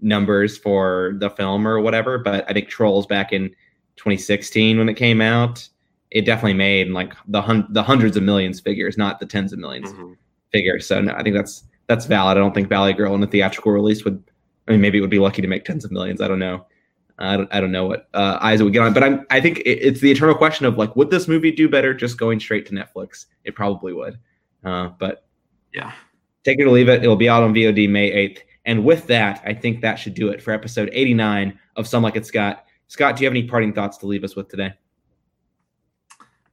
numbers 0.00 0.56
for 0.56 1.14
the 1.18 1.30
film 1.30 1.66
or 1.66 1.80
whatever, 1.80 2.18
but 2.18 2.48
I 2.48 2.52
think 2.52 2.68
Trolls 2.68 3.06
back 3.06 3.32
in 3.32 3.50
2016 3.96 4.78
when 4.78 4.88
it 4.88 4.94
came 4.94 5.20
out, 5.20 5.68
it 6.10 6.24
definitely 6.24 6.54
made 6.54 6.88
like 6.88 7.14
the 7.28 7.42
hun- 7.42 7.68
the 7.70 7.82
hundreds 7.82 8.16
of 8.16 8.22
millions 8.22 8.60
figures, 8.60 8.96
not 8.98 9.20
the 9.20 9.26
tens 9.26 9.52
of 9.52 9.58
1000000s 9.58 9.84
mm-hmm. 9.84 10.12
figures. 10.52 10.86
So 10.86 11.00
no, 11.00 11.14
I 11.14 11.22
think 11.22 11.36
that's 11.36 11.64
that's 11.90 12.06
valid. 12.06 12.36
I 12.36 12.40
don't 12.40 12.54
think 12.54 12.68
Valley 12.68 12.92
Girl 12.92 13.16
in 13.16 13.22
a 13.22 13.26
theatrical 13.26 13.72
release 13.72 14.04
would. 14.04 14.22
I 14.68 14.70
mean, 14.70 14.80
maybe 14.80 14.98
it 14.98 15.00
would 15.00 15.10
be 15.10 15.18
lucky 15.18 15.42
to 15.42 15.48
make 15.48 15.64
tens 15.64 15.84
of 15.84 15.90
millions. 15.90 16.20
I 16.20 16.28
don't 16.28 16.38
know. 16.38 16.64
I 17.18 17.36
don't, 17.36 17.52
I 17.52 17.60
don't 17.60 17.72
know 17.72 17.86
what 17.86 18.08
uh, 18.14 18.38
eyes 18.40 18.60
it 18.60 18.64
would 18.64 18.72
get 18.72 18.82
on, 18.82 18.94
but 18.94 19.02
I'm, 19.02 19.26
I 19.28 19.40
think 19.40 19.58
it, 19.58 19.78
it's 19.82 20.00
the 20.00 20.10
eternal 20.10 20.36
question 20.36 20.66
of 20.66 20.78
like, 20.78 20.94
would 20.94 21.10
this 21.10 21.26
movie 21.26 21.50
do 21.50 21.68
better 21.68 21.92
just 21.92 22.16
going 22.16 22.38
straight 22.38 22.64
to 22.66 22.72
Netflix? 22.72 23.26
It 23.44 23.56
probably 23.56 23.92
would, 23.92 24.18
uh, 24.64 24.90
but 24.98 25.26
yeah. 25.74 25.92
Take 26.44 26.60
it 26.60 26.64
or 26.64 26.70
leave 26.70 26.88
it. 26.88 27.04
It 27.04 27.08
will 27.08 27.16
be 27.16 27.28
out 27.28 27.42
on 27.42 27.52
VOD 27.52 27.90
May 27.90 28.10
8th. 28.28 28.38
And 28.64 28.84
with 28.84 29.06
that, 29.08 29.42
I 29.44 29.52
think 29.52 29.82
that 29.82 29.96
should 29.96 30.14
do 30.14 30.28
it 30.28 30.40
for 30.40 30.52
episode 30.52 30.88
89 30.92 31.58
of 31.76 31.86
Some 31.86 32.04
Like 32.04 32.16
It 32.16 32.24
Scott. 32.24 32.64
Scott, 32.86 33.16
do 33.16 33.22
you 33.22 33.26
have 33.26 33.32
any 33.32 33.46
parting 33.46 33.74
thoughts 33.74 33.98
to 33.98 34.06
leave 34.06 34.24
us 34.24 34.36
with 34.36 34.48
today? 34.48 34.72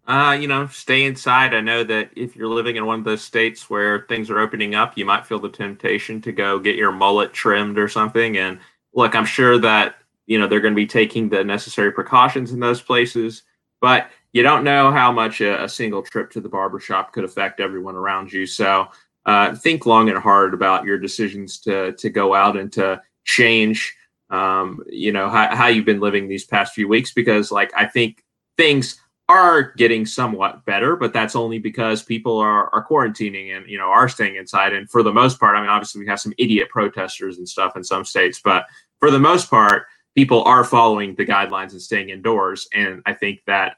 Uh, 0.07 0.37
you 0.39 0.47
know, 0.47 0.65
stay 0.67 1.03
inside. 1.03 1.53
I 1.53 1.59
know 1.59 1.83
that 1.83 2.11
if 2.15 2.35
you're 2.35 2.47
living 2.47 2.77
in 2.77 2.85
one 2.85 2.99
of 2.99 3.05
those 3.05 3.21
states 3.21 3.69
where 3.69 4.05
things 4.07 4.29
are 4.29 4.39
opening 4.39 4.73
up, 4.73 4.97
you 4.97 5.03
might 5.03 5.25
feel 5.25 5.39
the 5.39 5.49
temptation 5.49 6.21
to 6.21 6.31
go 6.31 6.59
get 6.59 6.77
your 6.77 6.93
mullet 6.93 7.33
trimmed 7.33 7.77
or 7.77 7.89
something. 7.89 8.37
And 8.37 8.59
look, 8.93 9.15
I'm 9.15 9.25
sure 9.25 9.59
that, 9.59 9.95
you 10.25 10.39
know, 10.39 10.47
they're 10.47 10.61
going 10.61 10.73
to 10.73 10.77
be 10.77 10.87
taking 10.87 11.27
the 11.27 11.43
necessary 11.43 11.91
precautions 11.91 12.53
in 12.53 12.61
those 12.61 12.81
places, 12.81 13.43
but 13.81 14.09
you 14.31 14.43
don't 14.43 14.63
know 14.63 14.91
how 14.91 15.11
much 15.11 15.41
a, 15.41 15.65
a 15.65 15.69
single 15.69 16.01
trip 16.01 16.31
to 16.31 16.39
the 16.41 16.47
barbershop 16.49 17.11
could 17.11 17.25
affect 17.25 17.59
everyone 17.59 17.95
around 17.95 18.31
you. 18.31 18.45
So 18.45 18.87
uh, 19.27 19.53
think 19.55 19.85
long 19.85 20.09
and 20.09 20.17
hard 20.17 20.53
about 20.53 20.85
your 20.85 20.97
decisions 20.97 21.59
to 21.59 21.91
to 21.93 22.09
go 22.09 22.33
out 22.33 22.57
and 22.57 22.71
to 22.71 23.01
change 23.25 23.93
um, 24.29 24.81
you 24.87 25.11
know 25.11 25.29
how, 25.29 25.53
how 25.55 25.67
you've 25.67 25.85
been 25.85 25.99
living 25.99 26.27
these 26.27 26.45
past 26.45 26.73
few 26.73 26.87
weeks 26.87 27.11
because 27.13 27.51
like 27.51 27.71
i 27.75 27.85
think 27.85 28.23
things 28.55 28.99
are 29.29 29.73
getting 29.73 30.05
somewhat 30.05 30.63
better 30.65 30.95
but 30.95 31.11
that's 31.13 31.35
only 31.35 31.59
because 31.59 32.01
people 32.01 32.37
are, 32.37 32.73
are 32.73 32.85
quarantining 32.85 33.55
and 33.55 33.69
you 33.69 33.77
know 33.77 33.87
are 33.87 34.07
staying 34.07 34.35
inside 34.35 34.73
and 34.73 34.89
for 34.89 35.03
the 35.03 35.11
most 35.11 35.39
part 35.39 35.55
i 35.55 35.61
mean 35.61 35.69
obviously 35.69 35.99
we 35.99 36.07
have 36.07 36.19
some 36.19 36.33
idiot 36.37 36.69
protesters 36.69 37.37
and 37.37 37.47
stuff 37.47 37.75
in 37.75 37.83
some 37.83 38.05
states 38.05 38.39
but 38.43 38.65
for 38.99 39.11
the 39.11 39.19
most 39.19 39.49
part 39.49 39.85
people 40.15 40.43
are 40.43 40.63
following 40.63 41.13
the 41.15 41.25
guidelines 41.25 41.71
and 41.71 41.81
staying 41.81 42.09
indoors 42.09 42.67
and 42.73 43.01
i 43.05 43.13
think 43.13 43.41
that 43.45 43.77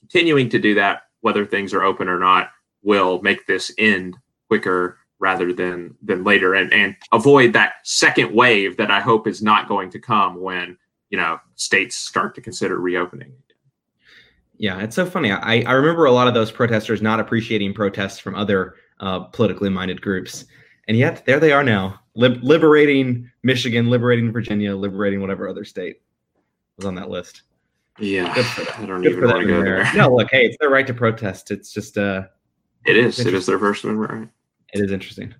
continuing 0.00 0.48
to 0.48 0.58
do 0.58 0.74
that 0.74 1.02
whether 1.20 1.44
things 1.44 1.72
are 1.72 1.84
open 1.84 2.08
or 2.08 2.18
not 2.18 2.50
will 2.82 3.20
make 3.22 3.46
this 3.46 3.72
end 3.78 4.16
quicker 4.48 4.98
rather 5.18 5.52
than 5.52 5.94
than 6.02 6.24
later 6.24 6.54
and 6.54 6.72
and 6.72 6.96
avoid 7.12 7.52
that 7.52 7.74
second 7.84 8.32
wave 8.32 8.76
that 8.76 8.90
I 8.90 9.00
hope 9.00 9.26
is 9.26 9.42
not 9.42 9.68
going 9.68 9.90
to 9.90 9.98
come 9.98 10.40
when 10.40 10.76
you 11.10 11.18
know 11.18 11.40
states 11.56 11.96
start 11.96 12.34
to 12.36 12.40
consider 12.40 12.80
reopening. 12.80 13.32
Yeah, 14.58 14.80
it's 14.80 14.96
so 14.96 15.06
funny. 15.06 15.30
I, 15.30 15.62
I 15.62 15.72
remember 15.72 16.04
a 16.04 16.10
lot 16.12 16.26
of 16.28 16.34
those 16.34 16.50
protesters 16.50 17.00
not 17.00 17.20
appreciating 17.20 17.74
protests 17.74 18.18
from 18.18 18.34
other 18.34 18.74
uh, 19.00 19.20
politically 19.20 19.70
minded 19.70 20.02
groups. 20.02 20.44
And 20.88 20.96
yet 20.96 21.24
there 21.26 21.38
they 21.38 21.52
are 21.52 21.62
now, 21.62 22.00
lib- 22.14 22.42
liberating 22.42 23.30
Michigan, 23.42 23.88
liberating 23.88 24.32
Virginia, 24.32 24.74
liberating 24.74 25.20
whatever 25.20 25.48
other 25.48 25.64
state 25.64 26.00
was 26.76 26.86
on 26.86 26.94
that 26.96 27.08
list. 27.08 27.42
Yeah, 28.00 28.32
I 28.32 28.86
don't 28.86 29.02
Good 29.02 29.12
even 29.12 29.24
want 29.24 29.40
to 29.40 29.46
go 29.46 29.62
there. 29.62 29.84
there. 29.84 29.94
No, 29.94 30.14
look, 30.14 30.28
hey, 30.30 30.46
it's 30.46 30.56
their 30.60 30.70
right 30.70 30.86
to 30.86 30.94
protest. 30.94 31.50
It's 31.50 31.72
just 31.72 31.98
uh 31.98 32.22
It 32.84 32.96
is. 32.96 33.18
It 33.18 33.34
is 33.34 33.46
their 33.46 33.58
First 33.58 33.84
Amendment 33.84 34.10
right. 34.12 34.28
it 34.72 34.84
is 34.84 34.92
interesting. 34.92 35.34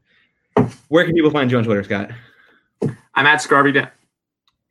Where 0.89 1.05
can 1.05 1.15
people 1.15 1.31
find 1.31 1.51
you 1.51 1.59
on 1.59 1.65
Twitter, 1.65 1.85
Scott? 1.85 2.11
I'm 3.15 3.27
at 3.27 3.41
Scarby. 3.41 3.89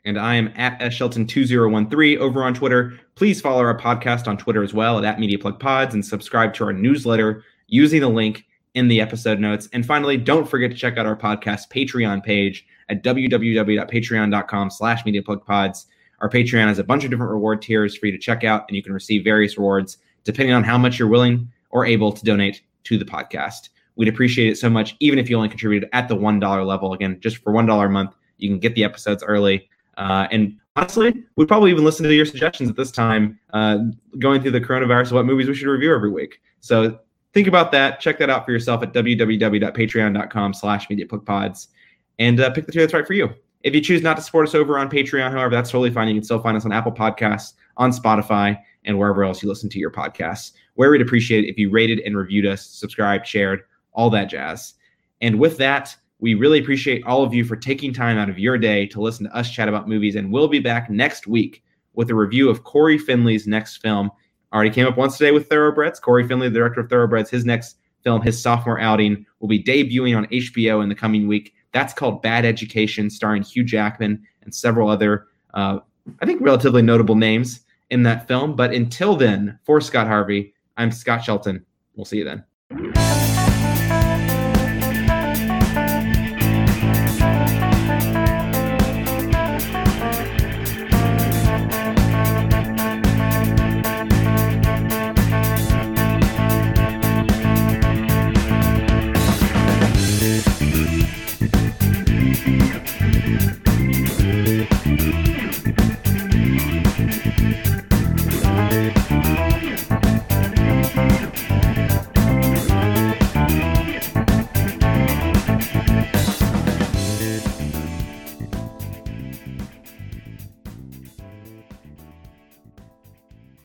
And 0.08 0.18
I 0.18 0.36
am 0.36 0.54
at 0.56 0.80
shelton2013 0.80 2.18
over 2.18 2.42
on 2.42 2.54
Twitter. 2.54 2.98
Please 3.16 3.42
follow 3.42 3.62
our 3.62 3.78
podcast 3.78 4.26
on 4.26 4.38
Twitter 4.38 4.64
as 4.64 4.74
well 4.74 4.98
at, 5.04 5.04
at 5.04 5.94
and 5.94 6.06
subscribe 6.06 6.54
to 6.54 6.64
our 6.64 6.72
newsletter 6.72 7.44
using 7.68 8.00
the 8.00 8.08
link 8.08 8.46
in 8.74 8.88
the 8.88 9.02
episode 9.02 9.38
notes. 9.38 9.68
And 9.74 9.86
finally, 9.86 10.16
don't 10.16 10.48
forget 10.48 10.72
to 10.72 10.78
check 10.78 10.98
out 10.98 11.06
our 11.06 11.18
podcast 11.18 11.70
Patreon 11.70 12.24
page 12.24 12.66
at 12.88 13.04
www.patreon.com 13.04 14.70
slash 14.70 15.04
mediaplugpods. 15.04 15.88
Our 16.20 16.30
Patreon 16.30 16.68
has 16.68 16.80
a 16.80 16.86
bunch 16.86 17.04
of 17.04 17.10
different 17.10 17.34
reward 17.34 17.62
tiers 17.62 17.98
for 17.98 18.06
you 18.06 18.14
to 18.14 18.18
check 18.18 18.46
out, 18.46 18.64
and 18.70 18.78
you 18.78 18.84
can 18.84 18.94
receive 18.94 19.26
various 19.26 19.58
rewards 19.58 19.98
depending 20.24 20.56
on 20.56 20.64
how 20.64 20.78
much 20.78 20.98
you're 20.98 21.10
willing 21.10 21.52
or 21.72 21.86
able 21.86 22.14
to 22.14 22.24
donate 22.24 22.62
to 22.86 22.98
the 22.98 23.04
podcast. 23.04 23.70
We'd 23.98 24.08
appreciate 24.08 24.50
it 24.50 24.58
so 24.58 24.70
much, 24.70 24.96
even 25.02 25.20
if 25.20 25.30
you 25.30 25.36
only 25.36 25.50
contributed 25.50 25.90
at 25.92 26.08
the 26.08 26.16
$1 26.16 26.66
level. 26.66 26.94
Again, 26.94 27.20
just 27.20 27.38
for 27.40 27.52
$1 27.52 27.86
a 27.86 27.90
month, 27.90 28.16
you 28.38 28.48
can 28.48 28.60
get 28.60 28.74
the 28.76 28.86
episodes 28.86 29.22
early. 29.22 29.70
Uh, 29.98 30.28
and 30.32 30.56
honestly, 30.76 31.24
we'd 31.36 31.48
probably 31.48 31.72
even 31.72 31.84
listen 31.84 32.04
to 32.04 32.14
your 32.14 32.26
suggestions 32.26 32.70
at 32.70 32.76
this 32.76 32.92
time, 32.92 33.40
uh, 33.54 33.80
going 34.20 34.42
through 34.42 34.52
the 34.52 34.62
coronavirus, 34.62 35.12
what 35.12 35.26
movies 35.26 35.48
we 35.48 35.56
should 35.56 35.68
review 35.68 35.94
every 35.94 36.12
week. 36.12 36.40
So 36.60 37.00
think 37.34 37.48
about 37.48 37.72
that. 37.72 38.00
Check 38.00 38.20
that 38.20 38.30
out 38.30 38.46
for 38.46 38.52
yourself 38.52 38.84
at 38.84 38.94
www.patreon.com 38.94 40.54
slash 40.54 40.88
mediaplugpods 40.88 41.68
and 42.20 42.40
uh, 42.40 42.52
pick 42.52 42.66
the 42.66 42.72
tier 42.72 42.84
that's 42.84 42.94
right 42.94 43.06
for 43.06 43.14
you. 43.14 43.34
If 43.64 43.74
you 43.74 43.82
choose 43.82 44.02
not 44.02 44.18
to 44.18 44.24
support 44.24 44.48
us 44.48 44.56
over 44.56 44.78
on 44.78 44.90
Patreon, 44.90 45.32
however, 45.32 45.54
that's 45.54 45.72
totally 45.72 45.92
fine. 45.92 46.08
You 46.08 46.14
can 46.16 46.24
still 46.24 46.40
find 46.40 46.56
us 46.56 46.64
on 46.64 46.72
Apple 46.72 46.92
Podcasts, 46.92 47.54
on 47.76 47.92
Spotify, 47.92 48.58
and 48.86 48.98
wherever 48.98 49.24
else 49.24 49.42
you 49.42 49.50
listen 49.50 49.70
to 49.72 49.80
your 49.80 49.92
podcasts. 49.92 50.54
Where 50.76 50.92
we'd 50.92 51.02
appreciate 51.02 51.44
it 51.44 51.50
if 51.50 51.58
you 51.58 51.70
rated 51.70 52.00
and 52.00 52.16
reviewed 52.16 52.46
us, 52.46 52.66
subscribed, 52.66 53.28
shared, 53.28 53.64
all 53.94 54.10
that 54.12 54.30
jazz. 54.30 54.76
And 55.22 55.40
with 55.40 55.58
that, 55.58 55.96
we 56.20 56.34
really 56.34 56.60
appreciate 56.60 57.04
all 57.06 57.24
of 57.24 57.34
you 57.34 57.44
for 57.44 57.56
taking 57.56 57.94
time 57.94 58.18
out 58.18 58.30
of 58.30 58.40
your 58.40 58.58
day 58.58 58.86
to 58.88 59.02
listen 59.02 59.26
to 59.26 59.36
us 59.36 59.52
chat 59.52 59.70
about 59.70 59.88
movies. 59.88 60.16
And 60.16 60.32
we'll 60.32 60.48
be 60.48 60.60
back 60.60 60.90
next 60.90 61.28
week 61.28 61.64
with 61.94 62.10
a 62.10 62.16
review 62.16 62.50
of 62.50 62.64
Cory 62.64 62.98
Finley's 62.98 63.48
next 63.48 63.78
film. 63.78 64.10
Already 64.54 64.70
came 64.72 64.88
up 64.88 64.98
once 64.98 65.18
today 65.18 65.32
with 65.32 65.48
Thoroughbreds. 65.48 66.00
Cory 66.00 66.28
Finley, 66.28 66.50
the 66.50 66.56
director 66.56 66.82
of 66.82 66.90
Thoroughbreds, 66.90 67.30
his 67.30 67.46
next 67.46 67.78
film, 68.04 68.22
his 68.22 68.42
sophomore 68.42 68.80
outing, 68.80 69.26
will 69.40 69.48
be 69.48 69.62
debuting 69.62 70.18
on 70.18 70.26
HBO 70.28 70.82
in 70.82 70.90
the 70.90 70.96
coming 70.96 71.28
week. 71.28 71.54
That's 71.74 71.94
called 71.94 72.22
Bad 72.22 72.46
Education, 72.46 73.10
starring 73.10 73.44
Hugh 73.44 73.64
Jackman 73.64 74.24
and 74.44 74.56
several 74.56 74.90
other, 74.90 75.28
uh, 75.54 75.80
I 76.22 76.26
think, 76.26 76.42
relatively 76.42 76.82
notable 76.82 77.16
names 77.16 77.62
in 77.90 78.04
that 78.04 78.28
film. 78.28 78.56
But 78.56 78.74
until 78.74 79.16
then, 79.16 79.60
for 79.64 79.82
Scott 79.82 80.08
Harvey, 80.08 80.54
I'm 80.78 80.92
Scott 80.92 81.24
Shelton. 81.24 81.66
We'll 81.96 82.06
see 82.06 82.20
you 82.20 82.24
then. 82.24 83.27